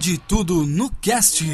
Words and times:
Pode 0.00 0.16
tudo 0.26 0.66
no 0.66 0.90
cast. 1.02 1.44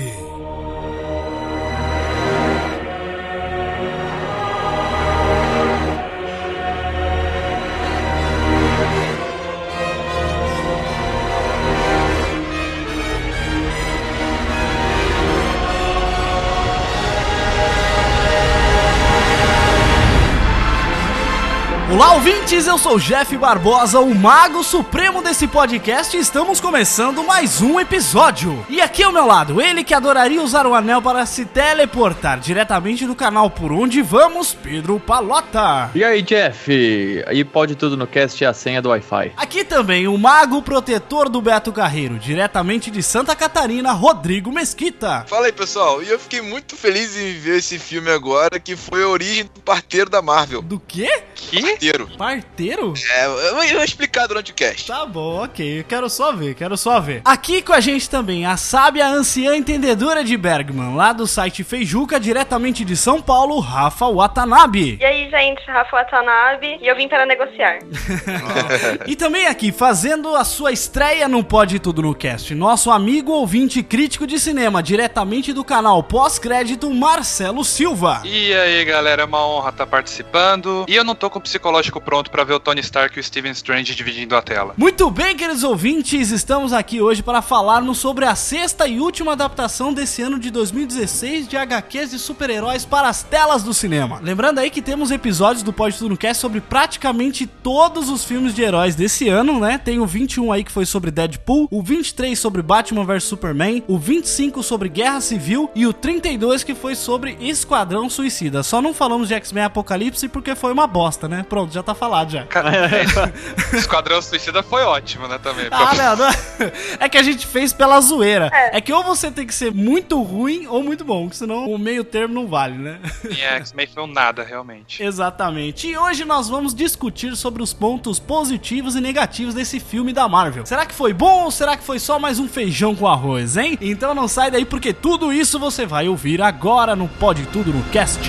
Olá, 21.89 22.15
ouvintes! 22.15 22.67
Eu 22.67 22.77
sou 22.79 22.97
o 22.97 23.01
Jeff 23.01 23.37
Barbosa, 23.37 24.01
o 24.01 24.13
mago 24.13 24.65
supremo 24.65 25.23
desse 25.23 25.47
podcast, 25.47 26.17
e 26.17 26.20
estamos 26.20 26.61
começando 26.61 27.23
mais 27.23 27.62
um 27.62 27.78
episódio. 27.78 28.67
E 28.69 28.81
aqui 28.81 29.05
ao 29.05 29.12
meu 29.12 29.25
lado, 29.25 29.62
ele 29.62 29.84
que 29.84 29.95
adoraria 29.95 30.43
usar 30.43 30.67
o 30.67 30.75
anel 30.75 31.01
para 31.01 31.25
se 31.25 31.45
teleportar 31.45 32.41
diretamente 32.41 33.06
do 33.06 33.15
canal 33.15 33.48
Por 33.48 33.70
Onde 33.70 34.03
Vamos, 34.03 34.53
Pedro 34.53 34.98
Palota. 34.98 35.93
E 35.95 36.03
aí, 36.03 36.23
Jeff? 36.23 37.23
Aí 37.25 37.45
pode 37.45 37.77
tudo 37.77 37.97
no 37.97 38.05
cast 38.05 38.43
é 38.43 38.48
a 38.48 38.53
senha 38.53 38.83
do 38.83 38.89
Wi-Fi. 38.89 39.34
Aqui 39.37 39.62
também 39.62 40.09
o 40.09 40.19
mago 40.19 40.61
protetor 40.62 41.28
do 41.28 41.41
Beto 41.41 41.71
Carreiro, 41.71 42.19
diretamente 42.19 42.91
de 42.91 43.00
Santa 43.00 43.37
Catarina, 43.37 43.93
Rodrigo 43.93 44.50
Mesquita. 44.50 45.25
Fala 45.28 45.47
aí, 45.47 45.53
pessoal. 45.53 46.03
E 46.03 46.09
eu 46.09 46.19
fiquei 46.19 46.41
muito 46.41 46.75
feliz 46.75 47.17
em 47.17 47.39
ver 47.39 47.59
esse 47.59 47.78
filme 47.78 48.11
agora, 48.11 48.59
que 48.59 48.75
foi 48.75 49.05
a 49.05 49.09
origem 49.09 49.45
do 49.45 49.61
parteiro 49.61 50.11
da 50.11 50.21
Marvel. 50.21 50.61
Do 50.61 50.81
quê? 50.81 51.23
Que? 51.37 51.75
Parteiro. 51.77 52.08
Parteiro? 52.16 52.94
É, 53.12 53.27
eu 53.27 53.55
vou- 53.55 53.64
explicar 53.86 54.27
durante 54.27 54.50
o 54.50 54.55
cast. 54.55 54.86
Tá 54.86 55.05
bom, 55.06 55.44
ok. 55.44 55.80
Eu 55.80 55.84
quero 55.84 56.08
só 56.08 56.32
ver, 56.32 56.55
quero 56.55 56.77
só 56.77 56.98
ver. 57.00 57.20
Aqui 57.24 57.60
com 57.62 57.72
a 57.72 57.80
gente 57.80 58.08
também 58.08 58.46
a 58.46 58.56
sábia 58.56 59.06
anciã 59.06 59.55
entendedora 59.55 60.24
de 60.24 60.36
Bergman, 60.36 60.97
lá 60.97 61.12
do 61.12 61.27
site 61.27 61.62
Feijuca, 61.62 62.19
diretamente 62.19 62.84
de 62.84 62.97
São 62.97 63.20
Paulo, 63.20 63.60
Rafa 63.60 64.06
Watanabe. 64.10 64.98
E 65.00 65.04
aí, 65.04 65.30
gente, 65.30 65.62
Rafa 65.66 65.97
Watanabe, 65.98 66.78
e 66.80 66.86
eu 66.86 66.97
vim 66.97 67.08
para 67.08 67.27
negociar. 67.27 67.78
E 69.06 69.14
também 69.14 69.47
aqui, 69.47 69.70
fazendo 69.72 70.34
a 70.34 70.44
sua 70.44 70.72
estreia 70.72 71.28
no 71.28 71.44
Pode 71.44 71.78
Tudo 71.78 72.02
no 72.02 72.14
Cast, 72.14 72.54
nosso 72.54 72.91
amigo 72.91 73.32
ouvinte 73.32 73.82
crítico 73.82 74.27
de 74.27 74.38
cinema, 74.41 74.82
diretamente 74.82 75.52
do 75.52 75.64
canal 75.64 76.02
Pós-Crédito, 76.02 76.91
Marcelo 76.91 77.64
Silva. 77.64 78.22
E 78.24 78.52
aí, 78.52 78.84
galera, 78.84 79.22
é 79.22 79.24
uma 79.24 79.47
honra 79.47 79.70
estar 79.70 79.86
participando. 79.86 80.84
E 80.88 80.94
eu 80.94 81.04
não 81.04 81.14
tô 81.14 81.28
com 81.30 81.38
o 81.38 81.42
psicológico 81.67 82.00
pronto 82.00 82.31
pra 82.31 82.45
ver 82.45 82.55
o 82.55 82.61
Tony 82.61 82.81
Stark 82.81 83.19
e 83.19 83.20
o 83.20 83.25
Steven 83.25 83.50
Strange 83.50 83.92
dividindo 83.95 84.36
a 84.36 84.42
tela. 84.42 84.72
Muito 84.77 85.11
bem, 85.11 85.36
queridos 85.36 85.64
ouvintes, 85.64 86.31
estamos 86.31 86.72
aqui 86.72 87.00
hoje 87.00 87.25
para 87.25 87.42
falarmos 87.42 87.98
sobre 87.98 88.25
a 88.25 88.36
sexta 88.36 88.86
e 88.86 89.00
última 89.00 89.33
adaptação 89.33 89.92
desse 89.92 90.22
ano 90.22 90.38
de 90.38 90.49
2016 90.50 91.49
de 91.49 91.56
HQs 91.56 92.10
de 92.10 92.19
super-heróis 92.21 92.84
para 92.84 93.09
as 93.09 93.25
telas 93.25 93.65
do 93.65 93.75
cinema. 93.75 94.21
Lembrando 94.22 94.60
aí 94.60 94.71
que 94.71 94.81
temos 94.81 95.10
episódios 95.10 95.65
do 95.65 95.72
Pode 95.72 95.99
Tudo 95.99 96.10
no 96.10 96.16
Cast 96.16 96.41
sobre 96.41 96.60
praticamente 96.60 97.49
todos 97.49 98.09
os 98.10 98.25
filmes 98.25 98.54
de 98.54 98.62
heróis 98.62 98.94
desse 98.94 99.28
ano, 99.28 99.59
né? 99.59 99.77
Tem 99.77 99.98
o 99.98 100.06
21 100.06 100.53
aí 100.53 100.62
que 100.62 100.71
foi 100.71 100.87
sobre 100.87 101.10
Deadpool, 101.10 101.66
o 101.69 101.83
23 101.83 102.38
sobre 102.38 102.62
Batman 102.62 103.04
vs 103.04 103.25
Superman, 103.25 103.83
o 103.88 103.98
25 103.98 104.62
sobre 104.62 104.88
Guerra 104.88 105.21
Civil 105.21 105.69
e 105.75 105.84
o 105.84 105.93
32 105.93 106.62
que 106.62 106.77
foi 106.77 106.94
sobre 106.94 107.37
Esquadrão 107.41 108.09
Suicida. 108.09 108.62
Só 108.62 108.81
não 108.81 108.94
falamos 108.94 109.27
de 109.27 109.34
X-Men 109.34 109.65
Apocalipse 109.65 110.28
porque 110.28 110.54
foi 110.54 110.72
uma 110.72 110.87
bosta, 110.87 111.27
né? 111.27 111.44
Pronto, 111.56 111.72
já 111.72 111.83
tá 111.83 111.94
falado 111.94 112.33
já. 112.33 112.44
Esquadrão 113.72 114.21
Suicida 114.21 114.62
foi 114.62 114.83
ótimo, 114.83 115.27
né, 115.27 115.39
também. 115.43 115.69
Ah, 115.71 115.94
não, 115.94 116.17
não. 116.17 116.27
É 117.00 117.09
que 117.09 117.17
a 117.17 117.22
gente 117.22 117.47
fez 117.47 117.72
pela 117.72 117.99
zoeira. 117.99 118.50
É. 118.53 118.78
que 118.78 118.93
ou 118.93 119.03
você 119.03 119.31
tem 119.31 119.47
que 119.47 119.55
ser 119.55 119.72
muito 119.72 120.21
ruim 120.21 120.66
ou 120.66 120.83
muito 120.83 121.03
bom, 121.03 121.31
que 121.31 121.37
senão 121.37 121.65
o 121.65 121.78
meio 121.78 122.05
termo 122.05 122.34
não 122.34 122.47
vale, 122.47 122.77
né? 122.77 123.00
Em 123.25 123.41
X-Men 123.41 123.87
foi 123.87 124.03
um 124.03 124.06
nada, 124.06 124.43
realmente. 124.43 125.03
Exatamente. 125.03 125.89
E 125.89 125.97
hoje 125.97 126.27
nós 126.27 126.47
vamos 126.47 126.75
discutir 126.75 127.34
sobre 127.37 127.62
os 127.62 127.72
pontos 127.72 128.19
positivos 128.19 128.95
e 128.95 129.00
negativos 129.00 129.55
desse 129.55 129.81
filme 129.81 130.12
da 130.12 130.28
Marvel. 130.28 130.66
Será 130.66 130.84
que 130.84 130.95
foi 130.95 131.15
bom 131.15 131.45
ou 131.45 131.50
será 131.50 131.75
que 131.75 131.84
foi 131.84 131.99
só 131.99 132.19
mais 132.19 132.39
um 132.39 132.47
feijão 132.47 132.95
com 132.95 133.09
arroz, 133.09 133.56
hein? 133.56 133.78
Então 133.81 134.15
não 134.15 134.28
sai 134.28 134.50
daí 134.50 134.66
porque 134.66 134.93
tudo 134.93 135.33
isso 135.33 135.59
você 135.59 135.87
vai 135.87 136.06
ouvir 136.06 136.43
agora 136.43 136.95
no 136.95 137.09
Pode 137.09 137.47
Tudo 137.47 137.72
no 137.72 137.83
Cast. 137.84 138.28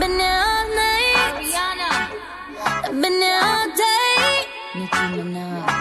been 0.00 0.18
here 0.18 0.42
all 0.48 0.68
night. 0.74 1.44
I've 2.84 3.00
been 3.02 3.20
here 3.20 3.40
all 3.42 3.66
day. 3.76 4.46
Nicki 4.74 5.04
Minaj. 5.16 5.79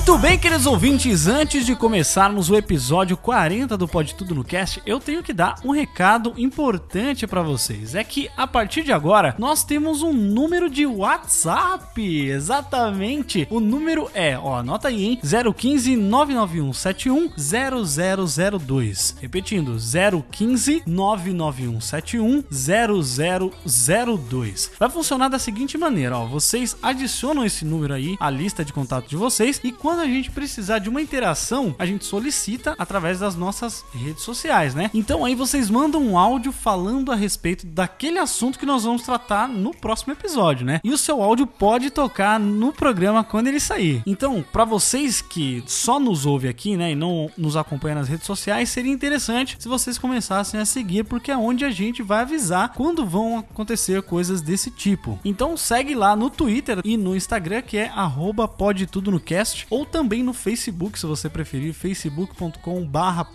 Muito 0.00 0.16
bem, 0.16 0.38
queridos 0.38 0.64
ouvintes, 0.64 1.26
antes 1.26 1.66
de 1.66 1.76
começarmos 1.76 2.48
o 2.48 2.56
episódio 2.56 3.18
40 3.18 3.76
do 3.76 3.86
Pode 3.86 4.14
Tudo 4.14 4.34
no 4.34 4.42
Cast, 4.42 4.80
eu 4.86 4.98
tenho 4.98 5.22
que 5.22 5.34
dar 5.34 5.56
um 5.62 5.72
recado 5.72 6.32
importante 6.38 7.26
pra 7.26 7.42
vocês. 7.42 7.94
É 7.94 8.02
que 8.02 8.30
a 8.34 8.46
partir 8.46 8.82
de 8.82 8.92
agora 8.92 9.34
nós 9.38 9.62
temos 9.62 10.02
um 10.02 10.12
número 10.12 10.70
de 10.70 10.86
WhatsApp. 10.86 12.02
Exatamente. 12.02 13.46
O 13.50 13.60
número 13.60 14.10
é, 14.14 14.38
ó, 14.38 14.56
anota 14.56 14.88
aí, 14.88 15.04
hein? 15.04 15.20
015 15.22 15.94
991 15.96 16.72
71 16.72 17.30
0002. 18.56 19.16
Repetindo, 19.20 19.76
015 20.32 20.82
991 20.86 21.78
71 21.78 22.42
0002. 22.50 24.70
Vai 24.78 24.88
funcionar 24.88 25.28
da 25.28 25.38
seguinte 25.38 25.76
maneira, 25.76 26.16
ó, 26.16 26.24
vocês 26.24 26.74
adicionam 26.82 27.44
esse 27.44 27.66
número 27.66 27.92
aí 27.92 28.16
à 28.18 28.30
lista 28.30 28.64
de 28.64 28.72
contato 28.72 29.06
de 29.06 29.16
vocês 29.16 29.60
e 29.62 29.70
quando 29.70 29.89
a 29.98 30.06
gente 30.06 30.30
precisar 30.30 30.78
de 30.78 30.88
uma 30.88 31.00
interação, 31.00 31.74
a 31.78 31.86
gente 31.86 32.04
solicita 32.04 32.74
através 32.78 33.18
das 33.18 33.34
nossas 33.34 33.84
redes 33.92 34.22
sociais, 34.22 34.74
né? 34.74 34.90
Então 34.94 35.24
aí 35.24 35.34
vocês 35.34 35.70
mandam 35.70 36.02
um 36.02 36.18
áudio 36.18 36.52
falando 36.52 37.10
a 37.10 37.14
respeito 37.14 37.66
daquele 37.66 38.18
assunto 38.18 38.58
que 38.58 38.66
nós 38.66 38.84
vamos 38.84 39.02
tratar 39.02 39.48
no 39.48 39.74
próximo 39.74 40.12
episódio, 40.12 40.66
né? 40.66 40.80
E 40.84 40.92
o 40.92 40.98
seu 40.98 41.22
áudio 41.22 41.46
pode 41.46 41.90
tocar 41.90 42.38
no 42.38 42.72
programa 42.72 43.24
quando 43.24 43.48
ele 43.48 43.58
sair. 43.58 44.02
Então, 44.06 44.44
para 44.52 44.64
vocês 44.64 45.20
que 45.20 45.62
só 45.66 45.98
nos 45.98 46.26
ouve 46.26 46.48
aqui, 46.48 46.76
né, 46.76 46.92
e 46.92 46.94
não 46.94 47.30
nos 47.36 47.56
acompanha 47.56 47.96
nas 47.96 48.08
redes 48.08 48.26
sociais, 48.26 48.68
seria 48.68 48.92
interessante 48.92 49.56
se 49.58 49.68
vocês 49.68 49.98
começassem 49.98 50.60
a 50.60 50.64
seguir, 50.66 51.04
porque 51.04 51.30
é 51.30 51.36
onde 51.36 51.64
a 51.64 51.70
gente 51.70 52.02
vai 52.02 52.20
avisar 52.20 52.72
quando 52.74 53.06
vão 53.06 53.38
acontecer 53.38 54.02
coisas 54.02 54.40
desse 54.42 54.70
tipo. 54.70 55.18
Então 55.24 55.56
segue 55.56 55.94
lá 55.94 56.14
no 56.14 56.28
Twitter 56.28 56.80
e 56.84 56.96
no 56.96 57.16
Instagram, 57.16 57.62
que 57.62 57.76
é 57.76 57.88
arroba 57.88 58.46
pode 58.46 58.86
tudo 58.86 59.10
no 59.10 59.20
cast, 59.20 59.66
ou 59.80 59.86
também 59.86 60.22
no 60.22 60.34
Facebook, 60.34 60.98
se 60.98 61.06
você 61.06 61.26
preferir, 61.30 61.72
facebook.com 61.72 62.84
barra 62.84 63.26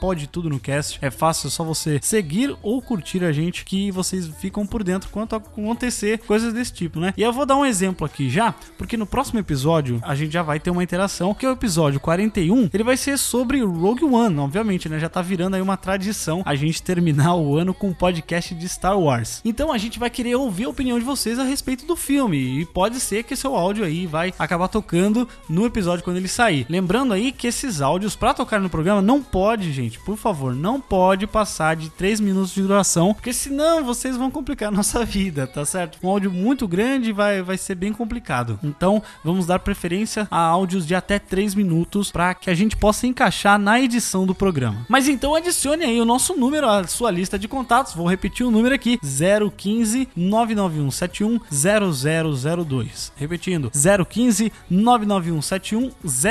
no 0.44 0.59
cast. 0.59 1.00
É 1.01 1.09
fácil, 1.09 1.47
é 1.47 1.50
só 1.50 1.63
você 1.63 2.00
seguir 2.03 2.56
ou 2.62 2.80
curtir 2.81 3.24
a 3.24 3.31
gente 3.31 3.65
que 3.65 3.89
vocês 3.89 4.27
ficam 4.27 4.65
por 4.65 4.83
dentro 4.83 5.09
quanto 5.09 5.36
acontecer 5.36 6.19
coisas 6.19 6.53
desse 6.53 6.71
tipo, 6.71 7.00
né? 7.00 7.13
E 7.18 7.24
eu 7.24 7.33
vou 7.33 7.47
dar 7.47 7.56
um 7.56 7.65
exemplo 7.65 8.06
aqui 8.06 8.30
já, 8.30 8.53
porque 8.77 8.95
no 8.95 9.07
próximo 9.07 9.39
episódio 9.39 10.00
a 10.03 10.13
gente 10.13 10.31
já 10.31 10.44
vai 10.44 10.59
ter 10.59 10.69
uma 10.69 10.83
interação, 10.83 11.33
que 11.33 11.47
é 11.47 11.50
o 11.50 11.53
episódio 11.53 12.00
41, 12.00 12.69
ele 12.71 12.83
vai 12.83 12.95
ser 12.95 13.18
sobre 13.18 13.62
Rogue 13.62 14.03
One, 14.03 14.38
obviamente, 14.38 14.88
né? 14.88 15.00
Já 15.00 15.09
tá 15.09 15.24
virando 15.24 15.56
aí 15.56 15.62
uma 15.62 15.77
tradição 15.77 16.44
a 16.45 16.53
gente 16.53 16.83
terminar 16.83 17.36
o 17.36 17.57
ano 17.57 17.74
com 17.74 17.89
um 17.89 17.94
podcast 17.94 18.53
de 18.53 18.69
Star 18.69 19.00
Wars. 19.00 19.41
Então 19.44 19.71
a 19.71 19.80
gente 19.80 19.98
vai 19.98 20.12
querer 20.12 20.36
ouvir 20.36 20.65
a 20.65 20.69
opinião 20.69 21.00
de 21.00 21.06
vocês 21.06 21.39
a 21.39 21.44
respeito 21.44 21.88
do 21.88 21.95
filme, 21.95 22.62
e 22.62 22.65
pode 22.68 23.00
ser 23.00 23.24
que 23.24 23.36
seu 23.36 23.56
áudio 23.56 23.83
aí 23.83 24.06
vai 24.06 24.31
acabar 24.38 24.68
tocando 24.68 25.27
no 25.50 25.65
episódio 25.65 26.03
quando 26.03 26.18
ele 26.18 26.35
sair. 26.36 26.66
Lembrando 26.70 27.14
aí 27.14 27.32
que 27.32 27.48
esses 27.48 27.82
áudios 27.82 28.16
pra 28.16 28.34
tocar 28.34 28.60
no 28.60 28.70
programa 28.70 29.02
não 29.02 29.24
pode, 29.24 29.72
gente, 29.72 29.98
por 30.00 30.18
favor, 30.18 30.54
não 30.54 30.82
pode 30.82 31.26
passar 31.26 31.76
de 31.76 31.90
3 31.90 32.20
minutos 32.20 32.54
de 32.54 32.62
duração, 32.62 33.14
porque 33.14 33.32
senão 33.32 33.84
vocês 33.84 34.18
vão 34.18 34.30
complicar 34.30 34.68
a 34.70 34.72
nossa 34.72 35.04
vida, 35.06 35.48
tá 35.48 35.64
certo? 35.66 35.98
Um 36.04 36.10
áudio 36.10 36.32
muito 36.32 36.68
grande 36.68 37.14
vai, 37.14 37.42
vai 37.42 37.58
ser 37.58 37.76
bem 37.76 37.94
complicado. 37.94 38.60
Então, 38.62 39.02
vamos 39.24 39.46
dar 39.46 39.60
preferência 39.60 40.28
a 40.30 40.40
áudios 40.40 40.86
de 40.86 40.94
até 40.94 41.18
3 41.18 41.56
minutos 41.56 42.12
para 42.12 42.34
que 42.34 42.50
a 42.50 42.54
gente 42.54 42.76
possa 42.76 43.08
encaixar 43.08 43.58
na 43.58 43.80
edição 43.80 44.26
do 44.26 44.36
programa. 44.36 44.86
Mas 44.90 45.08
então 45.08 45.36
adicione 45.36 45.86
aí 45.86 46.02
o 46.02 46.06
nosso 46.06 46.36
número 46.36 46.68
à 46.68 46.86
sua 46.86 47.12
lista 47.12 47.40
de 47.40 47.48
contatos. 47.48 47.94
Vou 47.94 48.08
repetir 48.08 48.46
o 48.46 48.52
número 48.52 48.76
aqui: 48.76 49.00
015 49.00 50.10
99171 50.16 51.40
0002. 51.50 53.14
Repetindo: 53.16 53.72
015 53.72 54.52
99171 54.70 55.92
0002. 56.04 56.25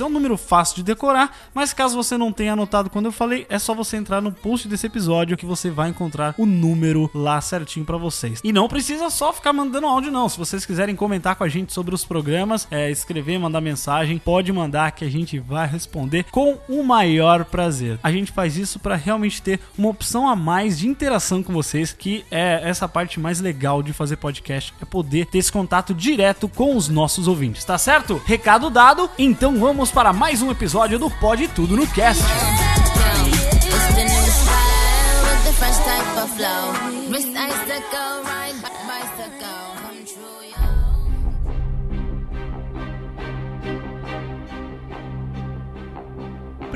É 0.00 0.04
um 0.04 0.10
número 0.10 0.36
fácil 0.36 0.76
de 0.76 0.82
decorar, 0.82 1.36
mas 1.54 1.72
caso 1.72 1.96
você 1.96 2.16
não 2.16 2.32
tenha 2.32 2.52
anotado 2.52 2.90
quando 2.90 3.06
eu 3.06 3.12
falei, 3.12 3.46
é 3.48 3.58
só 3.58 3.74
você 3.74 3.96
entrar 3.96 4.20
no 4.20 4.32
post 4.32 4.68
desse 4.68 4.86
episódio 4.86 5.36
que 5.36 5.46
você 5.46 5.70
vai 5.70 5.88
encontrar 5.90 6.34
o 6.36 6.46
número 6.46 7.10
lá 7.14 7.40
certinho 7.40 7.86
para 7.86 7.96
vocês. 7.96 8.40
E 8.44 8.52
não 8.52 8.68
precisa 8.68 9.10
só 9.10 9.32
ficar 9.32 9.52
mandando 9.52 9.86
áudio, 9.86 10.10
não. 10.10 10.28
Se 10.28 10.38
vocês 10.38 10.66
quiserem 10.66 10.96
comentar 10.96 11.36
com 11.36 11.44
a 11.44 11.48
gente 11.48 11.72
sobre 11.72 11.94
os 11.94 12.04
programas, 12.04 12.66
é, 12.70 12.90
escrever, 12.90 13.38
mandar 13.38 13.60
mensagem, 13.60 14.18
pode 14.18 14.52
mandar 14.52 14.92
que 14.92 15.04
a 15.04 15.10
gente 15.10 15.38
vai 15.38 15.66
responder 15.66 16.24
com 16.30 16.58
o 16.68 16.82
maior 16.82 17.44
prazer. 17.44 17.98
A 18.02 18.10
gente 18.10 18.32
faz 18.32 18.56
isso 18.56 18.78
para 18.78 18.96
realmente 18.96 19.40
ter 19.40 19.60
uma 19.76 19.88
opção 19.88 20.28
a 20.28 20.36
mais 20.36 20.78
de 20.78 20.88
interação 20.88 21.42
com 21.42 21.52
vocês, 21.52 21.92
que 21.92 22.24
é 22.30 22.60
essa 22.64 22.88
parte 22.88 23.18
mais 23.20 23.40
legal 23.40 23.82
de 23.82 23.92
fazer 23.92 24.16
podcast, 24.16 24.74
é 24.80 24.84
poder 24.84 25.26
ter 25.26 25.38
esse 25.38 25.52
contato 25.52 25.94
direto 25.94 26.48
com 26.48 26.76
os 26.76 26.88
nossos 26.88 27.28
ouvintes, 27.28 27.64
tá 27.64 27.78
certo? 27.78 28.20
Recado 28.34 28.68
dado, 28.68 29.08
então 29.16 29.60
vamos 29.60 29.92
para 29.92 30.12
mais 30.12 30.42
um 30.42 30.50
episódio 30.50 30.98
do 30.98 31.08
Pode 31.08 31.46
Tudo 31.46 31.76
no 31.76 31.86
Cast. 31.86 32.20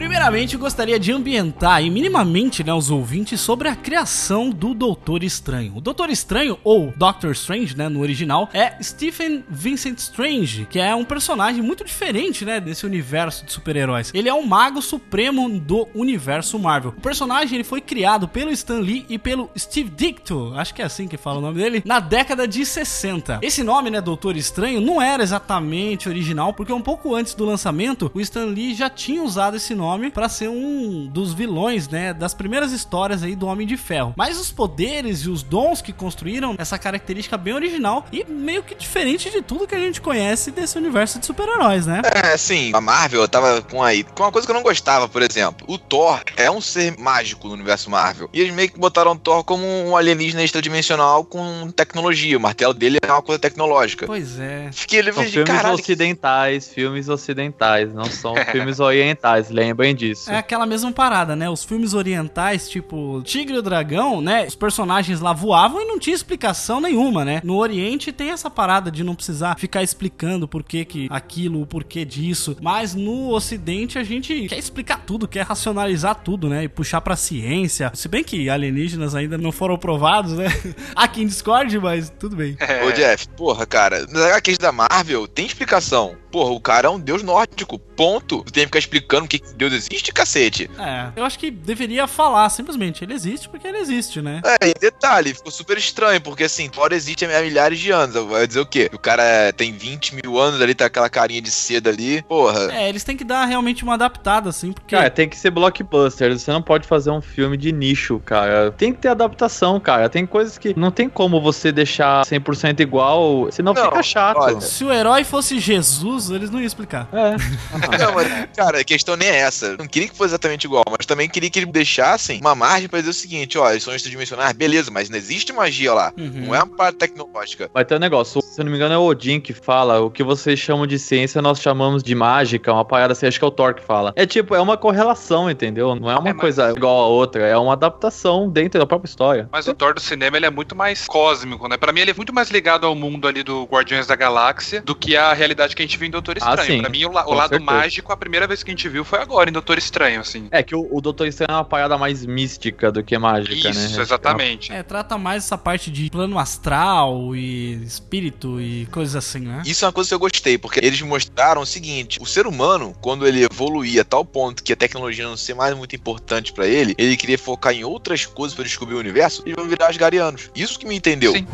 Primeiramente, 0.08 0.55
eu 0.55 0.60
gostaria 0.60 0.99
de 0.99 1.12
ambientar 1.12 1.75
aí 1.75 1.90
minimamente 1.90 2.64
né, 2.64 2.72
os 2.72 2.90
ouvintes 2.90 3.43
sobre 3.43 3.69
a 3.69 3.76
criação 3.76 4.49
do 4.49 4.72
Doutor 4.72 5.22
Estranho. 5.22 5.76
O 5.76 5.82
Doutor 5.82 6.08
Estranho, 6.08 6.58
ou 6.64 6.94
Doctor 6.96 7.31
Strange, 7.32 7.76
né, 7.76 7.90
no 7.90 8.00
original, 8.00 8.49
é 8.55 8.82
Stephen 8.82 9.44
Vincent 9.50 9.99
Strange, 9.99 10.66
que 10.70 10.78
é 10.78 10.94
um 10.94 11.05
personagem 11.05 11.60
muito 11.60 11.84
diferente, 11.84 12.43
né, 12.43 12.58
desse 12.58 12.87
universo 12.87 13.44
de 13.44 13.52
super-heróis. 13.52 14.10
Ele 14.14 14.31
é 14.31 14.32
o 14.32 14.46
mago 14.46 14.81
supremo 14.81 15.46
do 15.60 15.87
universo 15.94 16.58
Marvel. 16.58 16.94
O 16.96 17.02
personagem 17.02 17.56
ele 17.56 17.64
foi 17.64 17.82
criado 17.82 18.26
pelo 18.26 18.50
Stan 18.50 18.81
Lee 18.81 19.05
e 19.10 19.19
pelo 19.19 19.50
Steve 19.58 19.90
Ditko, 19.90 20.55
acho 20.56 20.75
que 20.75 20.81
é 20.81 20.87
assim 20.87 21.06
que 21.06 21.19
fala 21.19 21.37
o 21.37 21.43
nome 21.43 21.62
dele, 21.62 21.82
na 21.84 22.00
década 22.00 22.49
de 22.49 22.64
60. 22.64 23.40
Esse 23.43 23.62
nome, 23.62 23.90
né, 23.90 24.00
Doutor 24.00 24.38
Estranho, 24.38 24.81
não 24.81 25.02
era 25.02 25.22
exatamente 25.22 26.08
original, 26.08 26.55
porque 26.55 26.72
um 26.72 26.81
pouco 26.81 27.14
antes 27.14 27.34
do 27.34 27.44
lançamento, 27.44 28.10
o 28.14 28.20
Stan 28.22 28.46
Lee 28.46 28.75
já 28.75 28.88
tinha 28.88 29.22
usado 29.22 29.58
esse 29.58 29.75
nome 29.75 29.98
para 30.11 30.29
ser 30.29 30.49
um 30.49 31.06
dos 31.06 31.33
vilões, 31.35 31.89
né, 31.89 32.15
das 32.15 32.33
primeiras 32.35 32.73
histórias 32.73 33.23
aí 33.23 33.35
do 33.35 33.47
Homem 33.47 33.67
de 33.67 33.77
Ferro. 33.77 34.15
Mas 34.17 34.39
os 34.39 34.50
poderes 34.50 35.21
e 35.21 35.31
os 35.31 35.43
dons 35.43 35.83
que 35.83 35.93
construíram 35.93 36.55
essa 36.59 36.79
característica 36.79 37.37
bem 37.37 37.55
original 37.55 38.06
e 38.12 38.25
meio 38.25 38.62
que 38.62 38.75
diferente 38.75 39.31
de 39.31 39.43
tudo 39.43 39.67
que 39.67 39.75
a 39.75 39.79
gente 39.79 40.00
conhece 40.00 40.50
desse 40.50 40.79
universo 40.79 41.19
de 41.19 41.27
super-heróis, 41.27 41.87
né? 41.87 42.03
É, 42.05 42.33
assim, 42.35 42.71
a 42.75 42.81
Marvel 42.81 43.27
tava 43.29 43.61
com 43.62 43.83
aí. 43.83 44.05
Com 44.05 44.23
uma 44.23 44.33
coisa 44.33 44.47
que 44.47 44.50
eu 44.50 44.55
não 44.56 44.62
gostava, 44.62 45.09
por 45.09 45.23
exemplo. 45.23 45.67
O 45.69 45.77
Thor 45.79 46.21
é 46.37 46.51
um 46.51 46.61
ser 46.61 46.97
mágico 46.99 47.49
no 47.49 47.55
universo 47.55 47.91
Marvel. 47.91 48.29
E 48.33 48.41
eles 48.41 48.55
meio 48.55 48.71
que 48.71 48.79
botaram 48.79 49.12
o 49.12 49.19
Thor 49.19 49.43
como 49.44 49.65
um 49.65 49.97
alienígena 49.97 50.43
extradimensional 50.44 51.25
com 51.25 51.71
tecnologia. 51.71 52.37
O 52.37 52.41
martelo 52.41 52.75
dele 52.75 52.99
é 53.03 53.12
uma 53.12 53.23
coisa 53.23 53.39
tecnológica. 53.39 54.06
Pois 54.06 54.39
é. 54.39 54.71
Fiquei 54.73 54.99
ele 55.01 55.12
São 55.12 55.25
de 55.25 55.31
filmes 55.31 55.51
caralho. 55.51 55.75
ocidentais, 55.75 56.69
filmes 56.69 57.09
ocidentais, 57.09 57.93
não 57.93 58.05
são 58.05 58.35
filmes 58.53 58.81
orientais, 58.81 59.51
lembrem 59.51 59.88
disso. 59.94 60.31
É 60.31 60.38
aquela 60.38 60.67
mesma 60.67 60.93
parada, 60.93 61.35
né? 61.37 61.49
Os 61.49 61.64
filmes 61.64 61.94
orientais, 61.94 62.69
tipo 62.69 63.23
Tigre 63.23 63.56
e 63.56 63.58
o 63.58 63.62
Dragão, 63.62 64.20
né? 64.20 64.46
Os 64.46 64.55
personagens 64.55 65.20
lá 65.20 65.32
voavam 65.32 65.81
e 65.81 65.85
não 65.85 65.99
tinha 65.99 66.14
explicação 66.14 66.81
nenhuma, 66.81 67.25
né? 67.25 67.40
No 67.44 67.56
Oriente 67.56 68.12
tem 68.12 68.31
essa 68.31 68.50
parada 68.50 68.90
de 68.90 69.05
não 69.05 69.14
precisar 69.14 69.58
ficar 69.58 69.82
explicando 69.82 70.49
por 70.49 70.62
que 70.62 70.85
que 70.85 71.08
aquilo, 71.11 71.62
o 71.62 71.67
porquê 71.67 72.05
disso. 72.05 72.56
Mas 72.61 72.94
no 72.94 73.31
Ocidente 73.31 73.99
a 73.99 74.05
gente 74.05 74.49
quer 74.49 74.58
explicar 74.58 75.02
tudo, 75.05 75.29
quer 75.29 75.44
racionalizar 75.44 76.17
tudo, 76.17 76.49
né? 76.49 76.64
E 76.64 76.69
puxar 76.69 77.00
pra 77.00 77.17
ciência. 77.17 77.91
Se 77.94 78.08
bem 78.08 78.25
que 78.25 78.49
alienígenas 78.49 79.14
ainda 79.14 79.38
não 79.38 79.52
foram 79.52 79.76
provados, 79.76 80.32
né? 80.32 80.46
Aqui 80.94 81.23
em 81.23 81.26
Discord, 81.26 81.79
mas 81.79 82.11
tudo 82.19 82.37
bem. 82.37 82.56
Ô, 82.87 82.93
Jeff, 82.93 83.29
porra, 83.31 83.67
cara, 83.67 84.06
nas 84.06 84.23
HQs 84.23 84.58
da 84.58 84.73
Marvel 84.73 85.26
tem 85.26 85.46
explicação. 85.46 86.17
Porra, 86.31 86.51
o 86.51 86.61
cara 86.61 86.89
é 86.89 86.91
um 86.91 86.99
deus 87.01 87.23
nórdico, 87.23 87.79
ponto. 87.79 88.43
Tu 88.45 88.53
tem 88.53 88.63
que 88.63 88.67
ficar 88.67 88.79
explicando 88.79 89.25
o 89.25 89.29
que 89.29 89.39
que 89.39 89.55
Deus 89.55 89.73
existe, 89.73 90.13
cacete. 90.13 90.71
É, 90.79 91.09
eu 91.17 91.25
acho 91.25 91.39
que 91.39 91.51
deveria 91.51 92.07
falar 92.07 92.49
simplesmente. 92.51 93.05
Ele 93.05 93.15
existe 93.15 93.49
porque 93.49 93.67
ele 93.67 93.79
existe, 93.79 94.21
né? 94.21 94.41
É, 94.45 94.69
e 94.69 94.75
detalhe, 94.75 95.35
ficou 95.35 95.51
super 95.51 95.77
estranho, 95.79 96.21
porque 96.21 96.45
assim, 96.45 96.69
Thor 96.69 96.93
existe 96.93 97.25
há 97.25 97.41
milhares 97.41 97.79
de 97.79 97.91
anos. 97.91 98.15
Vai 98.27 98.47
dizer 98.47 98.61
o 98.61 98.67
quê? 98.67 98.91
O 98.93 98.99
cara 98.99 99.53
tem 99.57 99.73
20 99.73 100.17
mil 100.17 100.39
anos 100.39 100.61
ali, 100.61 100.75
tá 100.75 100.87
aquela 100.87 101.09
carinha 101.09 101.41
de 101.41 101.51
seda 101.51 101.91
ali. 101.91 102.23
Porra. 102.23 102.73
É, 102.73 102.89
eles 102.89 103.05
têm 103.05 103.17
que 103.17 103.25
dar 103.25 103.45
realmente 103.45 103.83
uma 103.83 103.95
adaptada, 103.95 104.51
assim, 104.51 104.73
porque. 104.73 104.95
Cara, 104.97 105.11
tem 105.11 105.29
que 105.29 105.37
ser 105.37 105.51
blockbuster. 105.51 106.37
Você 106.39 106.51
não 106.51 106.63
pode 106.63 106.87
fazer 106.87 107.11
um 107.11 107.21
filme 107.21 107.57
de 107.57 107.73
nicho, 107.73 108.21
cara. 108.25 108.71
Tem 108.73 108.93
que 108.93 109.01
ter 109.01 109.09
adaptação, 109.09 109.79
cara. 109.81 110.09
Tem 110.09 110.27
coisas 110.27 110.59
que 110.59 110.79
não 110.79 110.91
tem 110.91 111.09
como 111.09 111.41
você 111.41 111.71
deixar 111.73 112.25
100% 112.25 112.81
igual, 112.81 113.49
senão 113.51 113.73
Não, 113.73 113.85
fica 113.85 114.03
chato. 114.03 114.39
olha. 114.39 114.61
Se 114.61 114.85
o 114.85 114.93
herói 114.93 115.25
fosse 115.25 115.59
Jesus, 115.59 116.18
eles 116.31 116.50
não 116.50 116.59
iam 116.59 116.67
explicar. 116.67 117.09
É. 117.12 117.37
Não, 117.99 118.15
mas, 118.15 118.49
cara, 118.56 118.81
a 118.81 118.85
questão 118.85 119.17
nem 119.17 119.29
é 119.29 119.37
essa. 119.38 119.76
Não 119.76 119.87
queria 119.87 120.09
que 120.09 120.17
fosse 120.17 120.31
exatamente 120.31 120.65
igual, 120.65 120.85
mas 120.91 121.06
também 121.06 121.29
queria 121.29 121.49
que 121.50 121.59
eles 121.59 121.70
deixassem 121.73 122.41
uma 122.41 122.55
margem 122.55 122.88
pra 122.88 122.99
dizer 123.00 123.11
o 123.11 123.15
seguinte: 123.15 123.59
ó, 123.59 123.70
eles 123.70 123.82
são 123.82 123.94
extradimensionais, 123.94 124.53
beleza, 124.53 124.91
mas 124.91 125.09
não 125.09 125.17
existe 125.17 125.53
magia 125.53 125.93
lá. 125.94 126.12
Uhum. 126.17 126.47
Não 126.47 126.55
é 126.55 126.59
uma 126.62 126.76
parte 126.76 126.97
tecnológica. 126.97 127.70
Vai 127.73 127.85
ter 127.85 127.97
um 127.97 127.99
negócio, 127.99 128.41
se 128.43 128.61
eu 128.61 128.65
não 128.65 128.70
me 128.73 128.76
engano 128.79 128.94
é 128.94 128.99
o 128.99 129.03
Odin 129.03 129.41
que 129.41 129.53
fala, 129.53 130.00
o 130.00 130.11
que 130.11 130.23
vocês 130.23 130.59
chamam 130.59 130.87
de 130.87 130.99
ciência 130.99 131.41
nós 131.43 131.61
chamamos 131.61 132.03
de 132.03 132.15
mágica, 132.15 132.73
uma 132.73 132.85
parada 132.85 133.12
assim, 133.12 133.26
acho 133.26 133.38
que 133.38 133.44
é 133.44 133.49
o 133.49 133.50
Thor 133.50 133.75
que 133.75 133.82
fala. 133.82 134.12
É 134.17 134.26
tipo, 134.26 134.55
é 134.55 134.61
uma 134.61 134.76
correlação, 134.76 135.50
entendeu? 135.50 135.94
Não 135.94 136.11
é 136.11 136.17
uma 136.19 136.31
É, 136.31 136.32
mas- 136.32 136.41
coisa 136.41 136.70
igual 136.70 136.99
a 137.05 137.06
outra, 137.06 137.47
é 137.47 137.56
uma 137.56 137.73
adaptação 137.73 138.49
dentro 138.49 138.79
da 138.79 138.87
própria 138.87 139.09
história. 139.09 139.49
Mas 139.53 139.67
o 139.69 139.75
Thor 139.75 139.94
do 139.94 140.00
cinema 140.00 140.37
ele 140.37 140.47
é 140.47 140.50
muito 140.50 140.75
mais 140.76 141.06
cósmico, 141.06 141.69
né? 141.69 141.76
Pra 141.76 141.93
mim 141.93 142.00
ele 142.00 142.11
é 142.11 142.15
muito 142.15 142.32
mais 142.35 142.50
ligado 142.50 142.87
ao 142.87 142.94
mundo 142.94 143.26
ali 143.29 143.43
do 143.43 143.65
Guardiões 143.65 144.06
da 144.06 144.17
Galáxia 144.17 144.81
do 144.82 144.94
que 144.94 145.17
a 145.17 145.32
realidade 145.32 145.75
que 145.75 145.82
a 145.82 145.85
gente 145.87 145.97
viu 145.99 146.07
em 146.08 146.10
Doutor 146.10 146.37
Ah, 146.40 146.49
Estranho. 146.50 146.72
sim. 146.72 146.81
pra 146.81 146.90
mim 146.90 147.05
o, 147.05 147.12
la- 147.12 147.26
o 147.26 147.34
lado 147.34 147.50
certeza. 147.50 147.70
mágico, 147.70 148.12
a 148.12 148.16
primeira 148.16 148.46
vez 148.46 148.62
que 148.62 148.70
a 148.70 148.72
gente 148.72 148.88
viu 148.88 149.05
foi 149.05 149.20
agora 149.20 149.49
em 149.49 149.52
Doutor 149.52 149.78
Estranho, 149.78 150.20
assim. 150.20 150.48
É 150.50 150.62
que 150.62 150.74
o, 150.74 150.88
o 150.91 151.00
Doutor 151.00 151.27
Estranho 151.27 151.50
é 151.53 151.55
uma 151.55 151.65
parada 151.65 151.96
mais 151.98 152.24
mística 152.27 152.91
do 152.91 153.03
que 153.03 153.17
mágica, 153.19 153.70
né? 153.72 153.84
Isso, 153.86 154.00
exatamente. 154.00 154.72
É, 154.72 154.82
trata 154.82 155.17
mais 155.19 155.44
essa 155.44 155.56
parte 155.58 155.91
de 155.91 156.10
plano 156.10 156.38
astral 156.38 157.34
e 157.36 157.74
espírito 157.84 158.60
e 158.60 158.86
coisas 158.86 159.15
assim, 159.17 159.41
né? 159.41 159.62
Isso 159.67 159.84
é 159.84 159.88
uma 159.88 159.93
coisa 159.93 160.08
que 160.08 160.15
eu 160.15 160.19
gostei, 160.19 160.58
porque 160.58 160.81
eles 160.82 161.00
mostraram 161.03 161.62
o 161.62 161.67
seguinte: 161.67 162.19
o 162.20 162.27
ser 162.27 162.46
humano, 162.46 162.94
quando 163.00 163.27
ele 163.27 163.44
evoluía 163.44 164.03
a 164.03 164.05
tal 164.05 164.24
ponto 164.24 164.62
que 164.62 164.72
a 164.72 164.77
tecnologia 164.77 165.27
não 165.27 165.36
ser 165.36 165.55
mais 165.55 165.77
muito 165.77 165.94
importante 165.94 166.53
pra 166.53 166.67
ele, 166.67 166.94
ele 166.98 167.17
queria 167.17 167.38
focar 167.38 167.72
em 167.74 167.84
outras 167.84 168.24
coisas 168.27 168.55
pra 168.55 168.65
descobrir 168.65 168.94
o 168.94 168.98
universo, 168.98 169.43
eles 169.44 169.56
vão 169.56 169.67
virar 169.67 169.88
asgarianos. 169.88 170.50
Isso 170.55 170.79
que 170.79 170.86
me 170.86 170.96
entendeu. 170.96 171.32
Sim. 171.32 171.46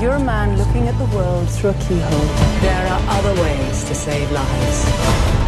You're 0.00 0.14
a 0.14 0.18
man 0.18 0.56
looking 0.56 0.88
at 0.88 0.96
the 0.96 1.04
world 1.14 1.46
through 1.50 1.70
a 1.70 1.74
keyhole. 1.74 2.60
There 2.62 2.86
are 2.86 3.00
other 3.18 3.34
ways 3.42 3.84
to 3.84 3.94
save 3.94 4.32
lives. 4.32 5.39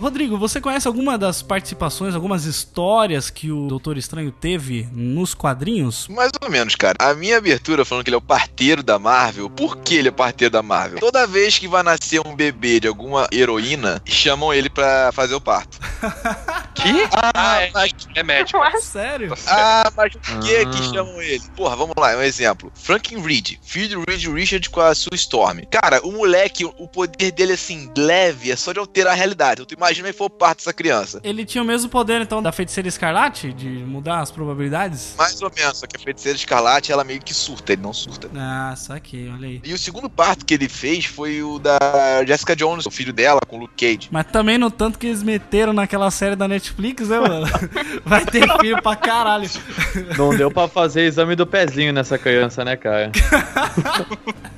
Rodrigo, 0.00 0.36
você 0.36 0.60
conhece 0.60 0.86
alguma 0.86 1.16
das 1.16 1.40
participações, 1.40 2.14
algumas 2.14 2.44
histórias 2.44 3.30
que 3.30 3.50
o 3.50 3.66
Doutor 3.66 3.96
Estranho 3.96 4.30
teve 4.30 4.86
nos 4.92 5.32
quadrinhos? 5.34 6.06
Mais 6.08 6.30
ou 6.42 6.50
menos, 6.50 6.74
cara. 6.74 6.96
A 6.98 7.14
minha 7.14 7.38
abertura 7.38 7.82
falando 7.82 8.04
que 8.04 8.10
ele 8.10 8.14
é 8.14 8.18
o 8.18 8.22
parteiro 8.22 8.82
da 8.82 8.98
Marvel, 8.98 9.48
por 9.48 9.78
que 9.78 9.94
ele 9.94 10.08
é 10.08 10.10
parteiro 10.10 10.52
da 10.52 10.62
Marvel? 10.62 10.98
Toda 11.00 11.26
vez 11.26 11.58
que 11.58 11.66
vai 11.66 11.82
nascer 11.82 12.20
um 12.26 12.36
bebê 12.36 12.78
de 12.78 12.86
alguma 12.88 13.26
heroína, 13.32 14.02
chamam 14.04 14.52
ele 14.52 14.68
pra 14.68 15.10
fazer 15.12 15.34
o 15.34 15.40
parto. 15.40 15.78
Que? 16.76 17.08
Ah, 17.34 17.62
é, 17.62 17.72
é 18.16 18.22
médico. 18.22 18.60
Sério? 18.82 19.32
Ah, 19.48 19.90
mas 19.96 20.12
por 20.12 20.20
que 20.40 20.56
Ah. 20.56 20.66
que 20.70 20.82
chamam 20.94 21.22
ele? 21.22 21.42
Porra, 21.56 21.74
vamos 21.74 21.94
lá, 21.98 22.14
um 22.14 22.20
exemplo. 22.22 22.70
Franklin 22.74 23.22
Reed, 23.22 23.54
filho 23.62 23.98
do 24.00 24.04
Reed 24.10 24.26
Richard 24.26 24.68
com 24.68 24.82
a 24.82 24.94
Sue 24.94 25.14
Storm. 25.14 25.62
Cara, 25.70 26.06
o 26.06 26.12
moleque, 26.12 26.66
o 26.66 26.86
poder 26.86 27.32
dele, 27.32 27.54
assim, 27.54 27.90
leve, 27.96 28.52
é 28.52 28.56
só 28.56 28.74
de 28.74 28.78
alterar 28.78 29.14
a 29.14 29.16
realidade. 29.16 29.64
Tu 29.64 29.74
imagina 29.86 30.08
ele 30.08 30.16
for 30.16 30.28
parte 30.28 30.58
dessa 30.58 30.72
criança. 30.72 31.20
Ele 31.22 31.44
tinha 31.44 31.62
o 31.62 31.66
mesmo 31.66 31.88
poder, 31.88 32.20
então, 32.20 32.42
da 32.42 32.50
feiticeira 32.52 32.88
escarlate? 32.88 33.52
De 33.52 33.68
mudar 33.68 34.20
as 34.20 34.30
probabilidades? 34.30 35.14
Mais 35.16 35.40
ou 35.40 35.50
menos, 35.56 35.78
só 35.78 35.86
que 35.86 35.96
a 35.96 35.98
feiticeira 35.98 36.36
escarlate, 36.36 36.90
ela 36.90 37.04
meio 37.04 37.20
que 37.20 37.32
surta, 37.32 37.72
ele 37.72 37.82
não 37.82 37.92
surta. 37.92 38.28
Ah, 38.34 38.74
saquei, 38.76 39.30
olha 39.30 39.48
aí. 39.48 39.60
E 39.64 39.72
o 39.72 39.78
segundo 39.78 40.10
parto 40.10 40.44
que 40.44 40.54
ele 40.54 40.68
fez 40.68 41.04
foi 41.04 41.42
o 41.42 41.58
da 41.58 41.78
Jessica 42.26 42.56
Jones, 42.56 42.86
o 42.86 42.90
filho 42.90 43.12
dela, 43.12 43.40
com 43.46 43.56
o 43.56 43.60
Luke 43.60 43.74
Cage. 43.76 44.08
Mas 44.10 44.26
também 44.26 44.58
no 44.58 44.70
tanto 44.70 44.98
que 44.98 45.06
eles 45.06 45.22
meteram 45.22 45.72
naquela 45.72 46.10
série 46.10 46.36
da 46.36 46.48
Netflix, 46.48 47.08
né, 47.08 47.20
mano? 47.20 47.46
Vai 48.04 48.24
ter 48.24 48.46
filho 48.60 48.82
pra 48.82 48.96
caralho. 48.96 49.48
Não 50.16 50.36
deu 50.36 50.50
pra 50.50 50.66
fazer 50.68 51.02
exame 51.02 51.36
do 51.36 51.46
pezinho 51.46 51.92
nessa 51.92 52.18
criança, 52.18 52.64
né, 52.64 52.76
cara? 52.76 53.12